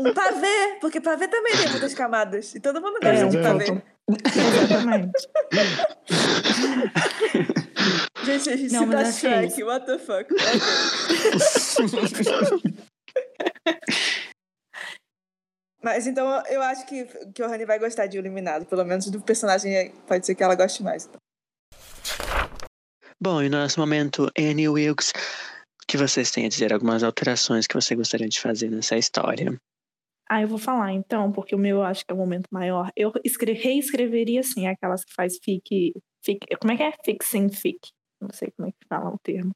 um 0.00 0.14
pavê, 0.14 0.78
porque 0.80 1.00
pavê 1.00 1.28
também 1.28 1.56
tem 1.56 1.68
muitas 1.70 1.94
camadas. 1.94 2.54
E 2.54 2.60
todo 2.60 2.80
mundo 2.80 2.98
gosta 3.00 3.24
é, 3.24 3.28
de 3.28 3.38
pavê. 3.38 3.82
Exatamente. 4.24 5.12
Gente, 8.24 8.50
a 8.50 8.56
gente 8.56 8.72
não, 8.72 8.84
cita 8.84 9.12
Shrek, 9.12 9.62
what 9.62 9.86
the 9.86 9.98
fuck? 9.98 10.28
Mas 15.82 16.06
então 16.06 16.42
eu 16.48 16.60
acho 16.62 16.86
que, 16.86 17.06
que 17.34 17.42
o 17.42 17.48
Rani 17.48 17.64
vai 17.64 17.78
gostar 17.78 18.06
de 18.06 18.18
Iluminado. 18.18 18.66
Pelo 18.66 18.84
menos 18.84 19.06
do 19.06 19.20
personagem 19.20 19.94
pode 20.06 20.26
ser 20.26 20.34
que 20.34 20.42
ela 20.42 20.54
goste 20.54 20.82
mais. 20.82 21.08
Bom, 23.18 23.42
e 23.42 23.48
no 23.48 23.58
nosso 23.58 23.80
momento, 23.80 24.30
Annie 24.38 24.68
Wilkes, 24.68 25.10
o 25.10 25.86
que 25.86 25.96
vocês 25.96 26.30
têm 26.30 26.44
a 26.46 26.48
dizer? 26.48 26.72
Algumas 26.72 27.02
alterações 27.02 27.66
que 27.66 27.74
você 27.74 27.94
gostaria 27.94 28.28
de 28.28 28.40
fazer 28.40 28.70
nessa 28.70 28.96
história? 28.96 29.58
Ah, 30.32 30.42
eu 30.42 30.46
vou 30.46 30.58
falar 30.58 30.92
então, 30.92 31.32
porque 31.32 31.56
o 31.56 31.58
meu 31.58 31.78
eu 31.78 31.82
acho 31.82 32.06
que 32.06 32.12
é 32.12 32.14
o 32.14 32.16
momento 32.16 32.46
maior. 32.52 32.92
Eu 32.94 33.12
escre 33.24 33.52
reescreveria, 33.52 34.38
assim, 34.38 34.64
aquelas 34.68 35.04
que 35.04 35.12
faz 35.12 35.36
fic, 35.42 35.92
fic. 36.24 36.46
Como 36.60 36.72
é 36.72 36.76
que 36.76 36.84
é? 36.84 36.92
Fixing 37.04 37.48
fic. 37.48 37.80
Não 38.20 38.30
sei 38.30 38.52
como 38.52 38.68
é 38.68 38.70
que 38.70 38.86
fala 38.88 39.10
o 39.10 39.18
termo. 39.18 39.50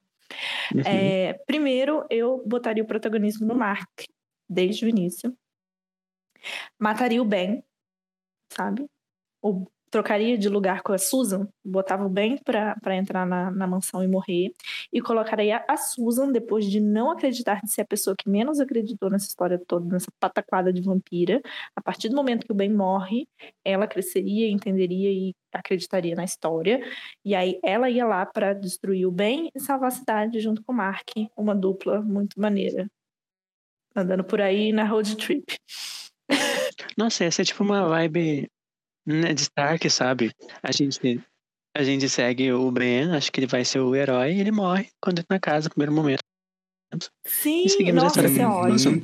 Uhum. 0.75 0.81
É, 0.85 1.35
primeiro, 1.47 2.05
eu 2.11 2.43
botaria 2.45 2.83
o 2.83 2.87
protagonismo 2.89 3.47
no 3.47 3.55
Mark, 3.55 3.89
desde 4.49 4.85
o 4.85 4.89
início. 4.89 5.33
Mataria 6.77 7.23
o 7.23 7.25
Ben, 7.25 7.63
sabe? 8.53 8.85
O 9.41 9.69
trocaria 9.95 10.37
de 10.37 10.49
lugar 10.49 10.83
com 10.83 10.93
a 10.93 10.99
Susan, 10.99 11.47
botava 11.65 12.05
o 12.05 12.09
Ben 12.09 12.37
para 12.45 12.97
entrar 12.97 13.25
na, 13.25 13.49
na 13.53 13.65
mansão 13.65 14.03
e 14.03 14.09
morrer, 14.09 14.53
e 14.93 15.01
colocaria 15.01 15.65
a 15.69 15.77
Susan, 15.77 16.33
depois 16.33 16.69
de 16.69 16.81
não 16.81 17.13
acreditar 17.13 17.61
de 17.63 17.71
ser 17.71 17.83
a 17.83 17.87
pessoa 17.87 18.17
que 18.17 18.29
menos 18.29 18.59
acreditou 18.59 19.09
nessa 19.09 19.29
história 19.29 19.57
toda, 19.57 19.87
nessa 19.87 20.11
pataquada 20.19 20.73
de 20.73 20.83
vampira, 20.83 21.41
a 21.77 21.81
partir 21.81 22.09
do 22.09 22.17
momento 22.17 22.45
que 22.45 22.51
o 22.51 22.57
Ben 22.57 22.73
morre, 22.73 23.29
ela 23.65 23.87
cresceria, 23.87 24.51
entenderia 24.51 25.13
e 25.13 25.33
acreditaria 25.53 26.17
na 26.17 26.25
história, 26.25 26.85
e 27.25 27.33
aí 27.33 27.61
ela 27.63 27.89
ia 27.89 28.05
lá 28.05 28.27
para 28.27 28.53
destruir 28.53 29.07
o 29.07 29.13
Ben 29.13 29.49
e 29.55 29.61
salvar 29.61 29.89
a 29.89 29.93
cidade 29.93 30.41
junto 30.41 30.61
com 30.65 30.73
o 30.73 30.77
Mark, 30.77 31.09
uma 31.37 31.55
dupla 31.55 32.03
muito 32.03 32.41
maneira, 32.41 32.91
andando 33.95 34.25
por 34.25 34.41
aí 34.41 34.73
na 34.73 34.85
road 34.85 35.17
trip. 35.19 35.57
Nossa, 36.99 37.23
essa 37.23 37.43
é 37.43 37.45
tipo 37.45 37.63
uma 37.63 37.89
vibe 37.89 38.51
Ned 39.07 39.41
Stark, 39.41 39.89
sabe? 39.91 40.33
A 40.63 40.73
gente, 40.73 41.21
a 41.77 41.83
gente 41.83 42.09
segue 42.09 42.53
o 42.53 42.71
Ben, 42.71 43.13
acho 43.15 43.31
que 43.31 43.41
ele 43.41 43.47
vai 43.47 43.65
ser 43.65 43.81
o 43.81 43.95
herói, 43.95 44.35
e 44.35 44.41
ele 44.41 44.51
morre 44.51 44.89
quando 45.01 45.19
entra 45.19 45.37
na 45.37 45.41
casa, 45.41 45.69
no 45.69 45.71
primeiro 45.71 45.93
momento. 45.93 46.23
Sim, 47.27 47.93
nossa, 47.93 48.25
isso 48.25 48.41
é 48.41 48.47
ótimo. 48.47 49.03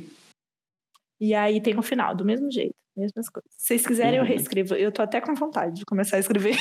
E 1.19 1.35
aí 1.35 1.61
tem 1.61 1.77
o 1.77 1.83
final, 1.83 2.15
do 2.15 2.25
mesmo 2.25 2.51
jeito, 2.51 2.73
mesmas 2.97 3.29
coisas. 3.29 3.51
Se 3.51 3.67
vocês 3.67 3.85
quiserem, 3.85 4.17
eu 4.17 4.23
uhum. 4.23 4.27
reescrevo. 4.27 4.73
Eu 4.73 4.91
tô 4.91 5.03
até 5.03 5.21
com 5.21 5.35
vontade 5.35 5.75
de 5.75 5.85
começar 5.85 6.17
a 6.17 6.19
escrever. 6.19 6.55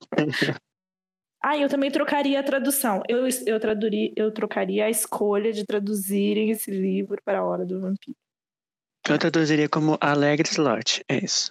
ah, 1.42 1.56
eu 1.56 1.68
também 1.68 1.90
trocaria 1.90 2.38
a 2.38 2.42
tradução. 2.42 3.02
Eu, 3.08 3.26
eu, 3.46 3.58
traduria, 3.58 4.12
eu 4.14 4.30
trocaria 4.30 4.84
a 4.84 4.90
escolha 4.90 5.52
de 5.52 5.64
traduzirem 5.64 6.50
esse 6.50 6.70
livro 6.70 7.20
para 7.24 7.40
a 7.40 7.44
Hora 7.44 7.66
do 7.66 7.80
Vampiro. 7.80 8.16
Eu 9.08 9.18
traduziria 9.18 9.68
como 9.68 9.98
Alegre 10.00 10.48
Slot, 10.48 11.02
é 11.08 11.24
isso. 11.24 11.50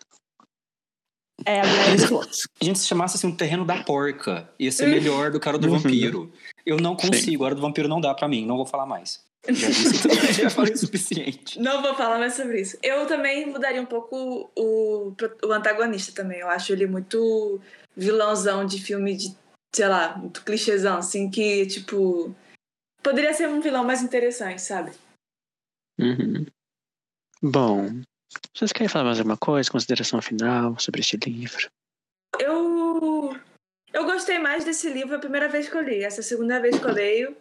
É, 1.45 1.61
a 1.61 1.63
A 1.63 2.63
gente 2.63 2.79
se 2.79 2.87
chamasse 2.87 3.15
assim 3.15 3.27
um 3.27 3.35
terreno 3.35 3.65
da 3.65 3.83
porca, 3.83 4.49
ia 4.59 4.71
ser 4.71 4.87
melhor 4.87 5.31
do 5.31 5.39
cara 5.39 5.57
do 5.57 5.67
uhum. 5.67 5.79
vampiro. 5.79 6.31
Eu 6.65 6.77
não 6.77 6.95
consigo, 6.95 7.43
a 7.43 7.47
hora 7.47 7.55
do 7.55 7.61
vampiro 7.61 7.87
não 7.87 8.01
dá 8.01 8.13
para 8.13 8.27
mim, 8.27 8.45
não 8.45 8.57
vou 8.57 8.65
falar 8.65 8.85
mais. 8.85 9.23
Já 9.47 9.67
disse, 9.69 10.33
já 10.41 10.49
falei 10.49 10.73
o 10.73 10.77
suficiente. 10.77 11.59
Não 11.59 11.81
vou 11.81 11.95
falar 11.95 12.19
mais 12.19 12.33
sobre 12.33 12.61
isso. 12.61 12.77
Eu 12.83 13.05
também 13.07 13.45
mudaria 13.45 13.81
um 13.81 13.85
pouco 13.85 14.51
o, 14.55 15.13
o 15.43 15.51
antagonista 15.51 16.11
também. 16.11 16.39
Eu 16.39 16.49
acho 16.49 16.73
ele 16.73 16.85
muito 16.85 17.59
vilãozão 17.95 18.65
de 18.65 18.81
filme 18.81 19.15
de, 19.15 19.35
sei 19.73 19.87
lá, 19.87 20.17
muito 20.17 20.43
clichêzão, 20.43 20.97
assim, 20.97 21.29
que, 21.29 21.65
tipo. 21.65 22.35
Poderia 23.01 23.33
ser 23.33 23.47
um 23.47 23.61
vilão 23.61 23.85
mais 23.85 24.01
interessante, 24.01 24.61
sabe? 24.61 24.91
Uhum. 25.97 26.45
Bom, 27.41 28.01
vocês 28.53 28.71
querem 28.71 28.87
falar 28.87 29.05
mais 29.05 29.19
alguma 29.19 29.37
coisa, 29.37 29.71
consideração 29.71 30.21
final 30.21 30.77
sobre 30.79 31.01
este 31.01 31.17
livro? 31.17 31.69
Eu 32.39 33.35
eu 33.91 34.05
gostei 34.05 34.37
mais 34.37 34.63
desse 34.63 34.89
livro 34.89 35.15
a 35.15 35.19
primeira 35.19 35.47
vez 35.47 35.67
que 35.67 35.75
eu 35.75 35.81
li. 35.81 36.03
Essa 36.03 36.19
é 36.19 36.23
a 36.23 36.23
segunda 36.23 36.59
vez 36.59 36.77
que 36.77 36.85
eu 36.85 36.93
leio. 36.93 37.35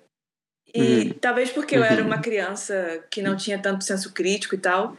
E 0.75 0.83
hum. 0.83 1.19
talvez 1.21 1.51
porque 1.51 1.77
eu 1.77 1.85
era 1.85 2.01
uhum. 2.01 2.09
uma 2.09 2.21
criança 2.21 3.05
que 3.11 3.23
não 3.23 3.37
tinha 3.37 3.61
tanto 3.61 3.85
senso 3.85 4.13
crítico 4.13 4.55
e 4.55 4.59
tal. 4.59 4.97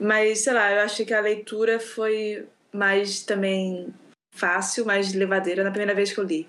Mas, 0.00 0.40
sei 0.40 0.52
lá, 0.52 0.72
eu 0.72 0.80
achei 0.80 1.04
que 1.06 1.14
a 1.14 1.20
leitura 1.20 1.78
foi 1.78 2.48
mais 2.72 3.22
também 3.22 3.92
fácil, 4.34 4.84
mais 4.84 5.12
levadeira 5.12 5.62
na 5.62 5.70
primeira 5.70 5.94
vez 5.94 6.12
que 6.12 6.18
eu 6.18 6.24
li. 6.24 6.48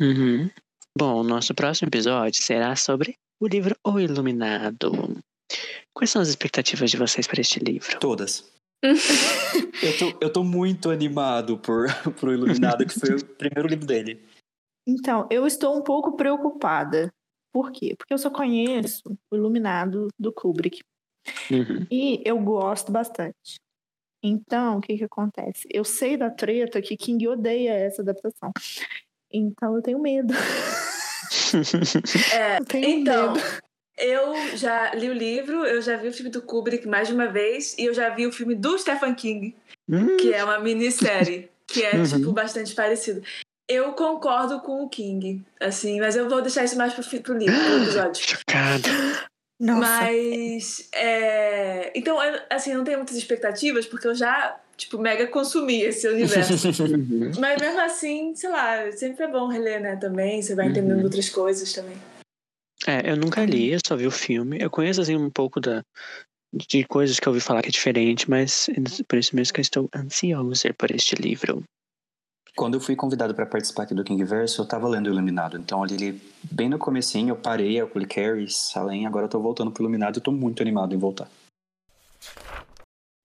Uhum. 0.00 0.50
Bom, 0.96 1.20
o 1.20 1.24
nosso 1.24 1.54
próximo 1.54 1.88
episódio 1.88 2.42
será 2.42 2.76
sobre 2.76 3.16
o 3.40 3.48
livro 3.48 3.76
O 3.84 3.98
Iluminado. 3.98 5.16
Quais 5.94 6.10
são 6.10 6.20
as 6.20 6.28
expectativas 6.28 6.90
de 6.90 6.96
vocês 6.96 7.26
para 7.26 7.40
este 7.40 7.60
livro? 7.60 7.98
Todas. 8.00 8.52
eu, 8.82 9.98
tô, 9.98 10.18
eu 10.20 10.32
tô 10.32 10.44
muito 10.44 10.90
animado 10.90 11.56
por, 11.56 11.86
por 12.20 12.28
O 12.28 12.32
Iluminado, 12.32 12.84
que 12.84 12.98
foi 12.98 13.14
o 13.14 13.24
primeiro 13.36 13.68
livro 13.68 13.86
dele. 13.86 14.22
Então, 14.86 15.26
eu 15.30 15.46
estou 15.46 15.76
um 15.76 15.82
pouco 15.82 16.16
preocupada. 16.16 17.12
Por 17.52 17.70
quê? 17.70 17.94
Porque 17.96 18.12
eu 18.12 18.18
só 18.18 18.28
conheço 18.28 19.16
o 19.30 19.36
Iluminado 19.36 20.08
do 20.18 20.32
Kubrick. 20.32 20.82
Uhum. 21.50 21.86
E 21.90 22.20
eu 22.24 22.38
gosto 22.40 22.90
bastante. 22.90 23.54
Então, 24.22 24.78
o 24.78 24.80
que 24.80 24.98
que 24.98 25.04
acontece? 25.04 25.68
Eu 25.70 25.84
sei 25.84 26.16
da 26.16 26.30
treta 26.30 26.82
que 26.82 26.96
King 26.96 27.28
odeia 27.28 27.72
essa 27.72 28.02
adaptação. 28.02 28.52
Então, 29.30 29.76
eu 29.76 29.82
tenho 29.82 29.98
medo. 30.00 30.34
É, 32.32 32.62
tenho 32.64 33.00
então, 33.00 33.34
medo. 33.34 33.44
Eu 33.96 34.56
já 34.56 34.92
li 34.94 35.08
o 35.08 35.12
livro, 35.14 35.64
eu 35.64 35.80
já 35.80 35.96
vi 35.96 36.08
o 36.08 36.12
filme 36.12 36.30
do 36.30 36.42
Kubrick 36.42 36.86
mais 36.86 37.08
de 37.08 37.14
uma 37.14 37.28
vez 37.28 37.76
e 37.78 37.84
eu 37.84 37.94
já 37.94 38.08
vi 38.10 38.26
o 38.26 38.32
filme 38.32 38.54
do 38.54 38.76
Stephen 38.76 39.14
King, 39.14 39.54
hum. 39.88 40.16
que 40.16 40.32
é 40.32 40.42
uma 40.42 40.58
minissérie, 40.58 41.48
que 41.66 41.82
é, 41.82 41.94
uhum. 41.96 42.04
tipo, 42.04 42.32
bastante 42.32 42.74
parecido. 42.74 43.22
Eu 43.68 43.92
concordo 43.92 44.60
com 44.60 44.82
o 44.84 44.88
King, 44.88 45.42
assim, 45.60 46.00
mas 46.00 46.16
eu 46.16 46.28
vou 46.28 46.42
deixar 46.42 46.64
isso 46.64 46.76
mais 46.76 46.92
pro, 46.92 47.20
pro 47.20 47.38
livro, 47.38 47.54
pro 47.54 47.82
episódio. 47.82 48.20
Chocado. 48.26 48.88
Nossa. 49.60 49.80
Mas, 49.80 50.88
é... 50.92 51.92
então, 51.94 52.22
eu, 52.22 52.40
assim, 52.50 52.72
eu 52.72 52.78
não 52.78 52.84
tenho 52.84 52.98
muitas 52.98 53.16
expectativas, 53.16 53.86
porque 53.86 54.06
eu 54.08 54.14
já, 54.14 54.58
tipo, 54.76 54.98
mega 54.98 55.26
consumi 55.28 55.80
esse 55.82 56.06
universo. 56.08 56.52
Mas 57.40 57.60
mesmo 57.60 57.80
assim, 57.80 58.34
sei 58.34 58.50
lá, 58.50 58.90
sempre 58.92 59.24
é 59.24 59.28
bom 59.28 59.46
reler, 59.46 59.80
né, 59.80 59.96
também. 59.96 60.42
Você 60.42 60.54
vai 60.54 60.66
entendendo 60.66 60.98
Uhum. 60.98 61.04
outras 61.04 61.28
coisas 61.30 61.72
também. 61.72 61.96
É, 62.86 63.10
eu 63.10 63.16
nunca 63.16 63.44
li, 63.44 63.72
eu 63.72 63.78
só 63.84 63.96
vi 63.96 64.06
o 64.06 64.10
filme. 64.10 64.58
Eu 64.60 64.70
conheço 64.70 65.00
assim 65.00 65.16
um 65.16 65.30
pouco 65.30 65.60
da, 65.60 65.82
de 66.52 66.84
coisas 66.84 67.18
que 67.18 67.26
eu 67.26 67.32
ouvi 67.32 67.40
falar 67.40 67.62
que 67.62 67.68
é 67.68 67.72
diferente, 67.72 68.28
mas 68.28 68.68
por 69.08 69.18
isso 69.18 69.34
mesmo 69.34 69.54
que 69.54 69.60
eu 69.60 69.62
estou 69.62 69.88
ansioso 69.94 70.72
por 70.74 70.90
este 70.90 71.14
livro. 71.16 71.62
Quando 72.56 72.74
eu 72.74 72.80
fui 72.80 72.94
convidado 72.94 73.34
para 73.34 73.46
participar 73.46 73.82
aqui 73.82 73.94
do 73.94 74.04
Kingverse, 74.04 74.58
eu 74.60 74.64
tava 74.64 74.86
lendo 74.86 75.08
o 75.08 75.10
Iluminado. 75.10 75.58
Então, 75.58 75.82
ali, 75.82 76.20
bem 76.52 76.68
no 76.68 76.78
comecinho, 76.78 77.30
eu 77.30 77.36
parei, 77.36 77.80
eu 77.80 77.88
cliquei 77.88 78.26
Carrie, 78.26 78.48
Salem, 78.48 79.06
agora 79.06 79.24
eu 79.24 79.28
tô 79.28 79.40
voltando 79.40 79.72
pro 79.72 79.82
Iluminado 79.82 80.18
e 80.18 80.20
tô 80.20 80.30
muito 80.30 80.62
animado 80.62 80.94
em 80.94 80.98
voltar. 80.98 81.28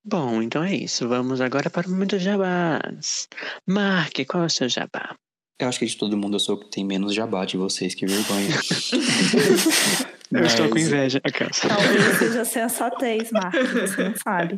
Bom, 0.03 0.41
então 0.41 0.63
é 0.63 0.73
isso. 0.73 1.07
Vamos 1.07 1.41
agora 1.41 1.69
para 1.69 1.87
o 1.87 1.91
momento 1.91 2.17
de 2.17 2.23
jabás. 2.23 3.27
Mark, 3.67 4.13
qual 4.27 4.43
é 4.43 4.45
o 4.47 4.49
seu 4.49 4.67
jabá? 4.67 5.15
Eu 5.59 5.67
acho 5.67 5.77
que 5.77 5.85
de 5.85 5.97
todo 5.97 6.15
mundo 6.15 6.35
eu 6.35 6.39
sou 6.39 6.55
o 6.55 6.59
que 6.59 6.69
tem 6.69 6.85
menos 6.85 7.13
jabá 7.13 7.43
de 7.43 7.57
vocês, 7.57 7.93
que 7.93 8.05
vergonha. 8.05 8.49
Eu 10.31 10.45
estou 10.45 10.67
com 10.69 10.75
Mas- 10.75 10.85
inveja. 10.85 11.19
Aquelas. 11.23 11.59
Talvez 11.59 12.17
seja 12.19 12.45
sensatez, 12.45 13.31
Marcos, 13.31 13.67
você 13.71 14.09
não 14.09 14.15
sabe. 14.15 14.57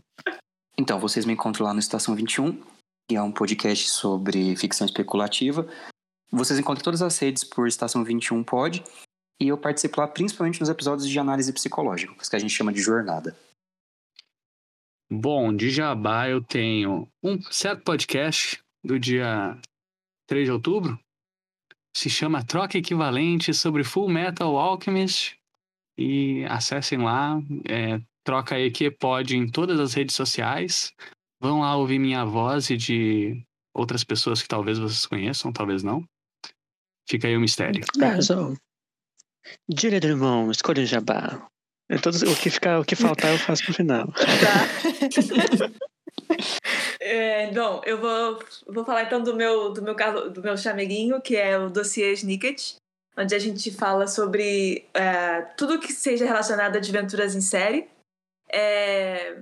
Então, 0.77 0.99
vocês 0.99 1.25
me 1.25 1.31
encontram 1.33 1.65
lá 1.65 1.73
no 1.73 1.79
Estação 1.79 2.13
21, 2.13 2.61
que 3.09 3.15
é 3.15 3.21
um 3.21 3.31
podcast 3.31 3.89
sobre 3.89 4.53
ficção 4.57 4.85
especulativa. 4.85 5.65
Vocês 6.29 6.59
encontram 6.59 6.83
todas 6.83 7.01
as 7.01 7.17
redes 7.17 7.45
por 7.45 7.67
Estação 7.67 8.03
21 8.03 8.43
Pod. 8.43 8.83
E 9.41 9.47
eu 9.47 9.57
participo 9.57 10.01
lá 10.01 10.07
principalmente 10.07 10.59
nos 10.59 10.69
episódios 10.69 11.07
de 11.07 11.17
análise 11.17 11.51
psicológica, 11.51 12.13
que 12.13 12.35
a 12.35 12.39
gente 12.39 12.53
chama 12.53 12.71
de 12.73 12.81
jornada. 12.81 13.35
Bom, 15.09 15.55
de 15.55 15.69
Jabá 15.69 16.29
eu 16.29 16.43
tenho 16.43 17.07
um 17.23 17.41
certo 17.49 17.83
podcast 17.83 18.59
do 18.83 18.99
dia 18.99 19.57
3 20.31 20.45
de 20.45 20.51
outubro. 20.53 20.97
Se 21.93 22.09
chama 22.09 22.41
Troca 22.41 22.77
Equivalente 22.77 23.53
sobre 23.53 23.83
Full 23.83 24.07
Metal 24.07 24.57
Alchemist. 24.57 25.37
E 25.97 26.45
acessem 26.45 26.99
lá. 26.99 27.37
É, 27.69 27.99
troca 28.23 28.57
EQ 28.57 28.91
pode 28.91 29.35
em 29.35 29.45
todas 29.45 29.77
as 29.77 29.93
redes 29.93 30.15
sociais. 30.15 30.93
Vão 31.41 31.59
lá 31.59 31.75
ouvir 31.75 31.99
minha 31.99 32.23
voz 32.23 32.69
e 32.69 32.77
de 32.77 33.43
outras 33.75 34.05
pessoas 34.05 34.41
que 34.41 34.47
talvez 34.47 34.79
vocês 34.79 35.05
conheçam, 35.05 35.51
talvez 35.51 35.83
não. 35.83 36.01
Fica 37.09 37.27
aí 37.27 37.35
o 37.35 37.41
mistério. 37.41 37.83
Arrasou. 38.01 38.55
Júlia 39.77 39.99
Drummond, 39.99 40.51
escolha 40.51 40.83
o 40.83 40.85
jabá. 40.85 41.45
É 41.89 41.97
todo- 41.97 42.15
o, 42.15 42.35
que 42.37 42.49
ficar, 42.49 42.79
o 42.79 42.85
que 42.85 42.95
faltar 42.95 43.33
eu 43.33 43.37
faço 43.37 43.63
no 43.67 43.73
final. 43.73 44.07
Tá. 44.15 45.71
É, 47.13 47.51
bom, 47.51 47.81
eu 47.85 47.99
vou, 47.99 48.39
vou 48.67 48.85
falar 48.85 49.03
então 49.03 49.21
do 49.21 49.35
meu, 49.35 49.73
do 49.73 49.81
meu 49.81 49.93
caso, 49.93 50.29
do 50.29 50.41
meu 50.41 50.55
chameguinho, 50.55 51.21
que 51.21 51.35
é 51.35 51.57
o 51.57 51.69
dossiê 51.69 52.13
Snicket, 52.13 52.75
onde 53.17 53.35
a 53.35 53.39
gente 53.39 53.69
fala 53.69 54.07
sobre 54.07 54.85
é, 54.93 55.41
tudo 55.57 55.77
que 55.77 55.91
seja 55.91 56.23
relacionado 56.23 56.77
a 56.77 56.79
desventuras 56.79 57.35
em 57.35 57.41
série. 57.41 57.89
É, 58.49 59.39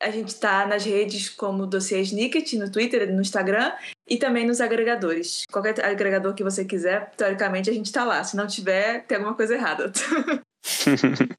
a 0.00 0.10
gente 0.10 0.28
está 0.28 0.64
nas 0.64 0.84
redes 0.84 1.28
como 1.28 1.66
dossiê 1.66 2.02
Snicket, 2.02 2.52
no 2.52 2.70
Twitter, 2.70 3.12
no 3.12 3.20
Instagram 3.20 3.72
e 4.08 4.16
também 4.16 4.46
nos 4.46 4.60
agregadores. 4.60 5.42
Qualquer 5.50 5.84
agregador 5.84 6.36
que 6.36 6.44
você 6.44 6.64
quiser, 6.64 7.10
teoricamente 7.16 7.68
a 7.68 7.72
gente 7.72 7.86
está 7.86 8.04
lá. 8.04 8.22
Se 8.22 8.36
não 8.36 8.46
tiver, 8.46 9.04
tem 9.06 9.16
alguma 9.16 9.34
coisa 9.34 9.56
errada. 9.56 9.90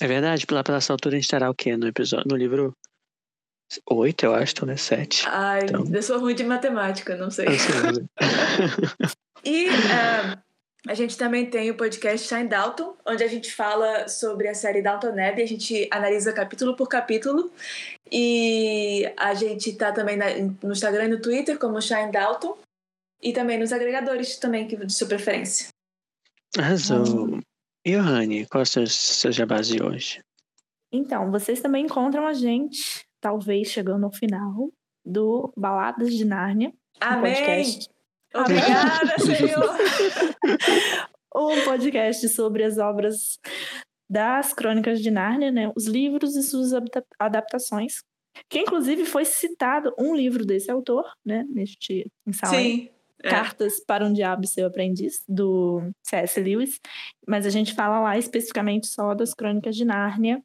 É 0.00 0.06
verdade, 0.08 0.48
pela, 0.48 0.64
pela 0.64 0.78
essa 0.78 0.92
altura 0.92 1.14
a 1.14 1.16
gente 1.18 1.26
estará 1.26 1.48
o 1.48 1.54
quê? 1.54 1.76
No 1.76 1.86
episódio, 1.86 2.26
no 2.28 2.36
livro 2.36 2.76
8, 3.88 4.24
eu 4.26 4.34
acho, 4.34 4.66
né? 4.66 4.76
7. 4.76 5.24
Ai, 5.28 5.60
Então. 5.64 5.84
eu 5.92 6.02
sou 6.02 6.18
ruim 6.18 6.34
de 6.34 6.44
matemática, 6.44 7.16
não 7.16 7.30
sei. 7.30 7.46
E 9.44 9.66
é, 9.66 10.38
a 10.86 10.94
gente 10.94 11.16
também 11.18 11.46
tem 11.50 11.68
o 11.70 11.76
podcast 11.76 12.28
Shine 12.28 12.48
Dalton, 12.48 12.96
onde 13.04 13.24
a 13.24 13.26
gente 13.26 13.52
fala 13.52 14.06
sobre 14.08 14.46
a 14.48 14.54
série 14.54 14.80
Dalton 14.82 15.08
Abbey, 15.08 15.42
a 15.42 15.46
gente 15.48 15.88
analisa 15.90 16.32
capítulo 16.32 16.76
por 16.76 16.88
capítulo. 16.88 17.50
E 18.10 19.10
a 19.16 19.34
gente 19.34 19.72
tá 19.74 19.90
também 19.90 20.16
na- 20.16 20.30
no 20.62 20.72
Instagram 20.72 21.06
e 21.06 21.08
no 21.08 21.20
Twitter 21.20 21.58
como 21.58 21.80
Shine 21.82 22.12
Dalton. 22.12 22.56
E 23.20 23.32
também 23.32 23.58
nos 23.58 23.72
agregadores 23.72 24.36
também, 24.36 24.66
que 24.68 24.76
de 24.76 24.92
sua 24.92 25.06
preferência. 25.08 25.68
Arrasou. 26.58 27.40
E 27.84 27.96
o 27.96 28.00
Rani, 28.00 28.46
qual 28.46 28.60
é 28.60 28.62
o 28.62 28.66
seu, 28.66 28.86
seu 28.86 29.32
jabás 29.32 29.66
de 29.66 29.82
hoje? 29.82 30.20
Então, 30.92 31.30
vocês 31.30 31.60
também 31.60 31.86
encontram 31.86 32.26
a 32.26 32.32
gente, 32.32 33.04
talvez 33.22 33.68
chegando 33.68 34.04
ao 34.04 34.12
final, 34.12 34.68
do 35.04 35.50
Baladas 35.56 36.12
de 36.12 36.24
Nárnia. 36.26 36.68
um 36.70 37.06
Amém! 37.06 37.34
podcast. 37.34 37.88
Obrigada, 38.34 39.18
Senhor! 39.18 39.76
Um 41.34 41.64
podcast 41.64 42.28
sobre 42.28 42.62
as 42.62 42.76
obras 42.76 43.38
das 44.08 44.52
Crônicas 44.52 45.00
de 45.00 45.10
Nárnia, 45.10 45.50
né? 45.50 45.72
Os 45.74 45.86
livros 45.86 46.36
e 46.36 46.42
suas 46.42 46.74
adapta- 46.74 47.06
adaptações. 47.18 48.02
Que 48.50 48.58
inclusive 48.58 49.06
foi 49.06 49.24
citado 49.24 49.94
um 49.98 50.14
livro 50.14 50.44
desse 50.44 50.70
autor, 50.70 51.04
né? 51.24 51.46
Neste 51.48 52.06
ensaio. 52.26 52.52
Sim. 52.54 52.90
é. 53.24 53.30
Cartas 53.30 53.80
para 53.80 54.04
um 54.04 54.12
Diabo 54.12 54.44
e 54.44 54.46
Seu 54.48 54.66
Aprendiz, 54.66 55.24
do 55.26 55.80
C.S. 56.02 56.38
Lewis. 56.38 56.78
Mas 57.26 57.46
a 57.46 57.50
gente 57.50 57.72
fala 57.74 57.98
lá 57.98 58.18
especificamente 58.18 58.86
só 58.88 59.14
das 59.14 59.32
Crônicas 59.32 59.74
de 59.74 59.86
Nárnia, 59.86 60.42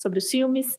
sobre 0.00 0.20
os 0.20 0.30
filmes. 0.30 0.78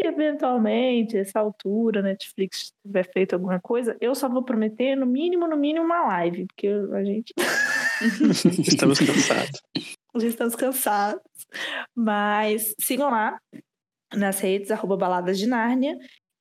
Eventualmente, 0.00 1.16
essa 1.16 1.40
altura, 1.40 2.02
Netflix 2.02 2.72
tiver 2.84 3.10
feito 3.12 3.34
alguma 3.34 3.60
coisa, 3.60 3.96
eu 4.00 4.14
só 4.14 4.28
vou 4.28 4.44
prometer, 4.44 4.96
no 4.96 5.06
mínimo, 5.06 5.46
no 5.48 5.56
mínimo, 5.56 5.84
uma 5.84 6.06
live, 6.06 6.46
porque 6.46 6.68
a 6.68 7.04
gente 7.04 7.34
Estamos 8.66 8.98
cansados. 8.98 9.62
já 10.16 10.26
estamos 10.28 10.54
cansados. 10.54 11.22
Mas 11.94 12.74
sigam 12.80 13.10
lá 13.10 13.38
nas 14.14 14.40
redes, 14.40 14.70
arroba 14.70 14.96
Baladas 14.96 15.38
de 15.38 15.46
Nárnia. 15.46 15.96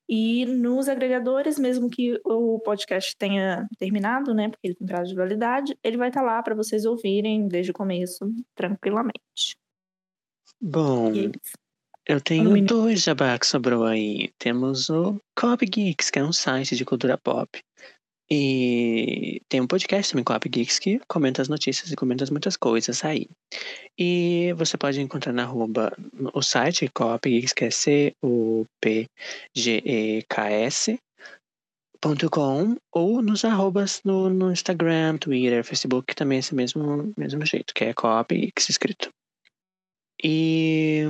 E 0.10 0.46
nos 0.46 0.88
agregadores, 0.88 1.60
mesmo 1.60 1.90
que 1.90 2.18
o 2.24 2.60
podcast 2.60 3.14
tenha 3.18 3.68
terminado, 3.78 4.34
né? 4.34 4.48
Porque 4.48 4.68
ele 4.68 4.76
tem 4.76 4.88
prazo 4.88 5.10
de 5.10 5.16
validade, 5.18 5.78
ele 5.84 5.98
vai 5.98 6.08
estar 6.08 6.22
lá 6.22 6.42
para 6.42 6.56
vocês 6.56 6.86
ouvirem 6.86 7.46
desde 7.48 7.72
o 7.72 7.74
começo, 7.74 8.32
tranquilamente. 8.56 9.58
Bom, 10.62 11.12
é. 11.12 11.30
Eu 12.08 12.22
tenho 12.22 12.66
dois 12.66 13.04
jabá 13.04 13.38
que 13.38 13.46
sobrou 13.46 13.84
aí. 13.84 14.32
Temos 14.40 14.90
o 14.90 15.20
Coop 15.38 15.66
Geeks, 15.66 16.10
que 16.10 16.20
é 16.20 16.24
um 16.24 16.32
site 16.32 16.76
de 16.76 16.86
cultura 16.86 17.18
pop. 17.18 17.60
E 18.30 19.42
tem 19.48 19.62
um 19.62 19.68
podcast 19.68 20.12
também, 20.12 20.24
Coop 20.24 20.50
Geeks, 20.50 20.80
que 20.80 21.00
comenta 21.08 21.42
as 21.42 21.48
notícias 21.48 21.92
e 21.92 21.96
comenta 21.96 22.26
muitas 22.30 22.58
coisas 22.58 23.04
aí. 23.06 23.28
E 23.98 24.54
você 24.58 24.78
pode 24.78 25.02
encontrar 25.02 25.34
na 25.34 25.44
arroba 25.44 25.92
o 26.34 26.42
site 26.42 26.90
Coop 26.94 27.30
Geeks, 27.30 27.54
que 27.54 27.66
é 27.66 27.72
C-O-P-G-E-K-S 27.72 28.18
ponto 32.00 32.30
com 32.30 32.78
ou 32.94 33.22
nos 33.22 33.44
arrobas 33.44 34.02
no, 34.04 34.30
no 34.30 34.52
Instagram, 34.52 35.18
Twitter, 35.18 35.64
Facebook, 35.64 36.08
que 36.08 36.16
também 36.16 36.38
é 36.38 36.40
esse 36.40 36.54
mesmo, 36.54 37.12
mesmo 37.18 37.46
jeito, 37.46 37.74
que 37.74 37.86
é 37.86 37.94
Coop 37.94 38.36
Geeks 38.36 38.70
escrito. 38.70 39.10
E 40.24 41.04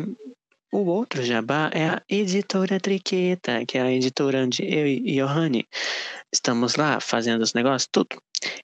o 0.72 0.86
outro 0.86 1.24
jabá 1.24 1.70
é 1.74 1.88
a 1.88 2.02
Editora 2.10 2.80
Triqueta, 2.80 3.66
que 3.66 3.78
é 3.78 3.82
a 3.82 3.92
editora 3.92 4.44
onde 4.44 4.64
eu 4.64 4.86
e 4.86 5.16
Johanny 5.16 5.66
estamos 6.34 6.76
lá 6.76 7.00
fazendo 7.00 7.42
os 7.42 7.54
negócios, 7.54 7.90
tudo. 7.92 8.22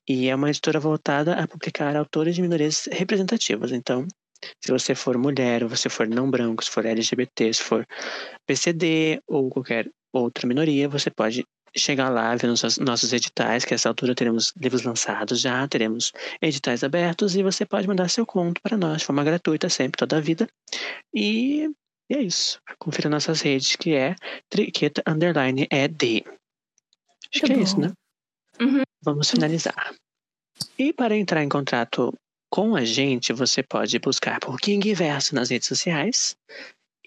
E 0.07 0.30
é 0.30 0.35
uma 0.35 0.49
editora 0.49 0.80
voltada 0.80 1.35
a 1.35 1.47
publicar 1.47 1.95
autores 1.95 2.35
de 2.35 2.41
minorias 2.41 2.88
representativas. 2.91 3.71
Então, 3.71 4.07
se 4.63 4.71
você 4.71 4.93
for 4.93 5.17
mulher, 5.17 5.63
ou 5.63 5.69
você 5.69 5.89
for 5.89 6.07
não 6.07 6.30
branco, 6.30 6.63
se 6.63 6.69
for 6.69 6.85
LGBT, 6.85 7.53
se 7.53 7.63
for 7.63 7.85
PCD 8.45 9.21
ou 9.27 9.49
qualquer 9.49 9.89
outra 10.11 10.47
minoria, 10.47 10.89
você 10.89 11.09
pode 11.09 11.45
chegar 11.75 12.09
lá, 12.09 12.35
ver 12.35 12.47
nossos, 12.47 12.77
nossos 12.77 13.13
editais, 13.13 13.65
que 13.65 13.73
essa 13.73 13.89
altura 13.89 14.13
teremos 14.13 14.53
livros 14.61 14.84
lançados 14.84 15.39
já, 15.39 15.67
teremos 15.67 16.11
editais 16.39 16.84
abertos, 16.84 17.35
e 17.35 17.41
você 17.41 17.65
pode 17.65 17.88
mandar 17.88 18.09
seu 18.09 18.25
conto 18.25 18.61
para 18.61 18.77
nós 18.77 18.99
de 18.99 19.05
forma 19.05 19.23
gratuita, 19.23 19.69
sempre, 19.69 19.97
toda 19.97 20.17
a 20.17 20.21
vida. 20.21 20.47
E 21.13 21.67
e 22.14 22.15
é 22.15 22.22
isso. 22.22 22.61
Confira 22.77 23.10
nossas 23.10 23.41
redes, 23.41 23.76
que 23.76 23.95
é 23.95 24.15
triqueta 24.48 25.02
underline 25.07 25.68
ED. 25.72 26.23
Acho 27.34 27.41
Muito 27.41 27.45
que 27.45 27.52
é 27.52 27.56
bom. 27.56 27.64
isso, 27.64 27.80
né? 27.80 27.91
Uhum. 28.61 28.84
Vamos 29.03 29.31
finalizar. 29.31 29.95
E 30.77 30.94
para 30.94 31.18
entrar 31.18 31.44
em 31.44 31.49
contato 31.49 32.14
com 32.52 32.76
a 32.76 32.85
gente, 32.85 33.34
você 33.34 33.64
pode 33.64 33.98
buscar 33.98 34.40
por 34.40 34.60
Kingverso 34.60 35.34
nas 35.34 35.49
redes 35.49 35.68
sociais 35.68 36.38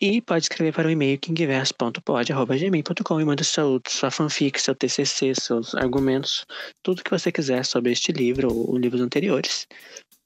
e 0.00 0.20
pode 0.20 0.44
escrever 0.44 0.74
para 0.74 0.88
o 0.88 0.90
e-mail 0.90 1.18
kingverso.pod.gmail.com 1.18 3.20
e 3.20 3.24
manda 3.24 3.44
seu, 3.44 3.80
sua 3.86 4.10
fanfic, 4.10 4.60
seu 4.60 4.74
TCC, 4.74 5.36
seus 5.36 5.76
argumentos, 5.76 6.44
tudo 6.82 7.04
que 7.04 7.10
você 7.10 7.30
quiser 7.30 7.64
sobre 7.64 7.92
este 7.92 8.10
livro 8.10 8.52
ou 8.52 8.76
livros 8.76 9.00
anteriores. 9.00 9.68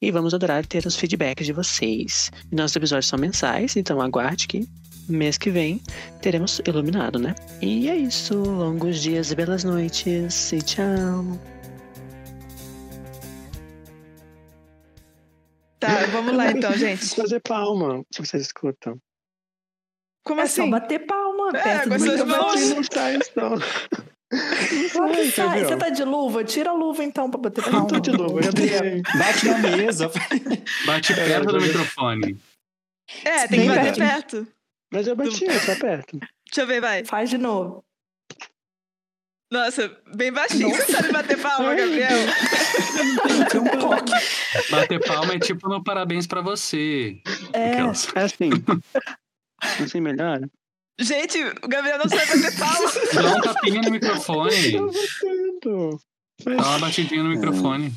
E 0.03 0.11
vamos 0.11 0.33
adorar 0.33 0.65
ter 0.65 0.87
os 0.87 0.97
feedbacks 0.97 1.45
de 1.47 1.53
vocês. 1.53 2.31
Nossos 2.51 2.75
episódios 2.75 3.07
são 3.07 3.19
mensais, 3.19 3.77
então 3.77 4.01
aguarde 4.01 4.49
que 4.49 4.67
mês 5.07 5.37
que 5.37 5.51
vem 5.51 5.81
teremos 6.23 6.61
iluminado, 6.67 7.19
né? 7.19 7.35
E 7.61 7.89
é 7.89 7.97
isso. 7.97 8.35
Longos 8.35 9.03
dias 9.03 9.31
e 9.31 9.35
belas 9.35 9.63
noites. 9.63 10.53
E 10.53 10.63
tchau. 10.63 11.39
Tá, 15.79 16.07
vamos 16.13 16.35
lá 16.35 16.51
então, 16.51 16.73
gente. 16.73 17.05
Fazer 17.15 17.41
palma, 17.41 18.03
se 18.11 18.25
vocês 18.25 18.43
escutam. 18.45 18.99
Como 20.25 20.41
É 20.41 20.47
só 20.47 20.63
assim? 20.63 20.71
bater 20.71 21.07
palma 21.07 21.51
É, 21.55 21.63
perto 21.63 21.89
com 21.91 21.99
do 21.99 22.07
essas 22.07 22.27
mãos. 22.27 22.71
Não 22.71 22.85
sai, 22.85 23.19
não. 23.37 23.55
Claro 24.93 25.13
que 25.13 25.19
Ai, 25.19 25.31
sai. 25.31 25.47
entendeu? 25.49 25.69
Você 25.69 25.77
tá 25.77 25.89
de 25.91 26.05
luva? 26.05 26.45
Tira 26.45 26.71
a 26.71 26.73
luva 26.73 27.03
então 27.03 27.29
pra 27.31 27.41
bater 27.41 27.65
palma. 27.65 27.79
não 27.81 27.87
tô 27.87 27.99
de 27.99 28.11
luva. 28.13 28.41
Bate 29.19 29.47
na 29.49 29.59
mesa. 29.59 30.11
Bate 30.87 31.15
perto 31.15 31.53
do 31.53 31.61
microfone. 31.61 32.41
É, 33.25 33.49
tem 33.49 33.63
que 33.63 33.67
bater 33.67 33.95
perto. 33.97 33.99
perto. 33.99 34.47
Mas 34.93 35.07
eu 35.07 35.17
bati, 35.17 35.45
tá 35.47 35.77
perto. 35.81 36.19
Deixa 36.19 36.61
eu 36.63 36.67
ver, 36.67 36.81
vai. 36.81 37.05
Faz 37.05 37.29
de 37.31 37.39
novo. 37.39 37.85
Nossa, 39.53 39.91
bem 40.15 40.33
baixinho. 40.33 40.71
Você 40.77 40.93
sabe 40.93 41.13
bater 41.13 41.37
palma, 41.41 41.75
Gabriel? 41.75 42.09
Tem 43.51 43.61
um 43.61 43.81
toque. 43.81 44.13
Bater 44.71 45.05
palma 45.05 45.35
é 45.35 45.39
tipo 45.41 45.69
no 45.69 45.83
parabéns 45.83 46.27
pra 46.29 46.41
você. 46.41 47.21
É. 47.53 47.73
Aquelas. 47.73 48.09
É 48.15 48.21
assim. 48.23 48.51
Assim 49.83 50.01
melhor? 50.01 50.41
Gente, 51.01 51.43
o 51.63 51.69
Gabriel 51.69 51.99
não 51.99 52.09
sabe 52.09 52.43
bater 52.43 52.59
palma. 52.59 52.91
Dá 53.15 53.37
um 53.37 53.41
tapinha 53.41 53.81
no 53.81 53.91
microfone. 53.91 54.73
Dá 56.45 56.53
uma 56.53 56.79
batidinha 56.79 57.23
no 57.23 57.31
microfone. 57.31 57.93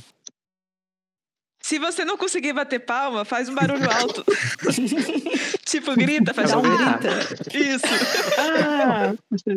Se 1.62 1.80
você 1.80 2.04
não 2.04 2.18
conseguir 2.18 2.54
bater 2.54 2.80
palma, 2.80 3.24
faz 3.24 3.50
um 3.50 3.56
barulho 3.56 3.90
alto. 3.90 4.24
tipo, 5.66 5.96
grita, 5.96 6.34
faz 6.34 6.54
um 6.54 6.60
um 6.60 6.62
grita. 6.62 7.58
Isso. 7.58 7.86
Ah, 8.38 9.14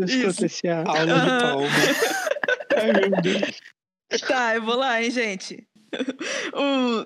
Isso. 0.06 0.66
Aula 0.86 1.06
de 1.06 1.42
palma. 1.42 1.68
Ah. 1.68 2.80
Ai, 2.80 2.92
meu 3.10 3.22
Deus. 3.22 3.60
Tá, 4.26 4.54
eu 4.54 4.62
vou 4.62 4.76
lá, 4.76 5.02
hein, 5.02 5.10
gente. 5.10 5.66
Um, 6.54 7.04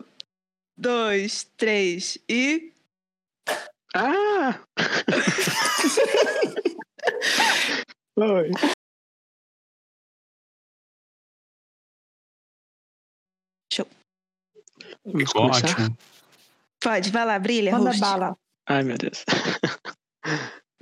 dois, 0.76 1.46
três 1.56 2.18
e. 2.28 2.72
Ah! 3.94 4.60
Oi. 8.16 8.50
Vamos 15.04 15.28
Ficou 15.28 15.42
começar? 15.42 15.68
ótimo. 15.68 15.96
Pode, 16.82 17.10
vai 17.10 17.24
lá, 17.24 17.38
brilha, 17.38 17.72
Manda 17.72 17.90
host. 17.90 18.00
bala. 18.00 18.36
Ai, 18.68 18.82
meu 18.82 18.96
Deus. 18.98 19.24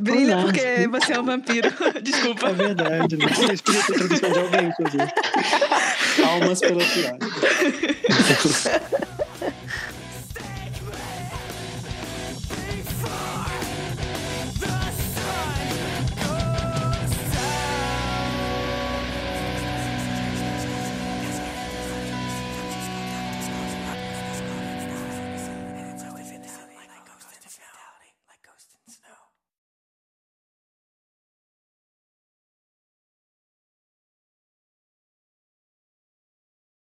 Brilha 0.01 0.37
Olá. 0.37 0.45
porque 0.45 0.89
você 0.89 1.13
é 1.13 1.21
um 1.21 1.25
vampiro. 1.25 1.69
Desculpa. 2.03 2.49
É 2.49 2.53
verdade. 2.53 3.17
Né? 3.17 3.25
Isso 3.53 3.65
podia 3.65 3.85
ter 3.85 3.95
tradução 3.95 4.33
de 4.33 4.39
alguém, 4.39 4.69
inclusive. 4.69 5.05
Palmas 6.23 6.61
pela 6.61 6.85
piada. 6.85 7.27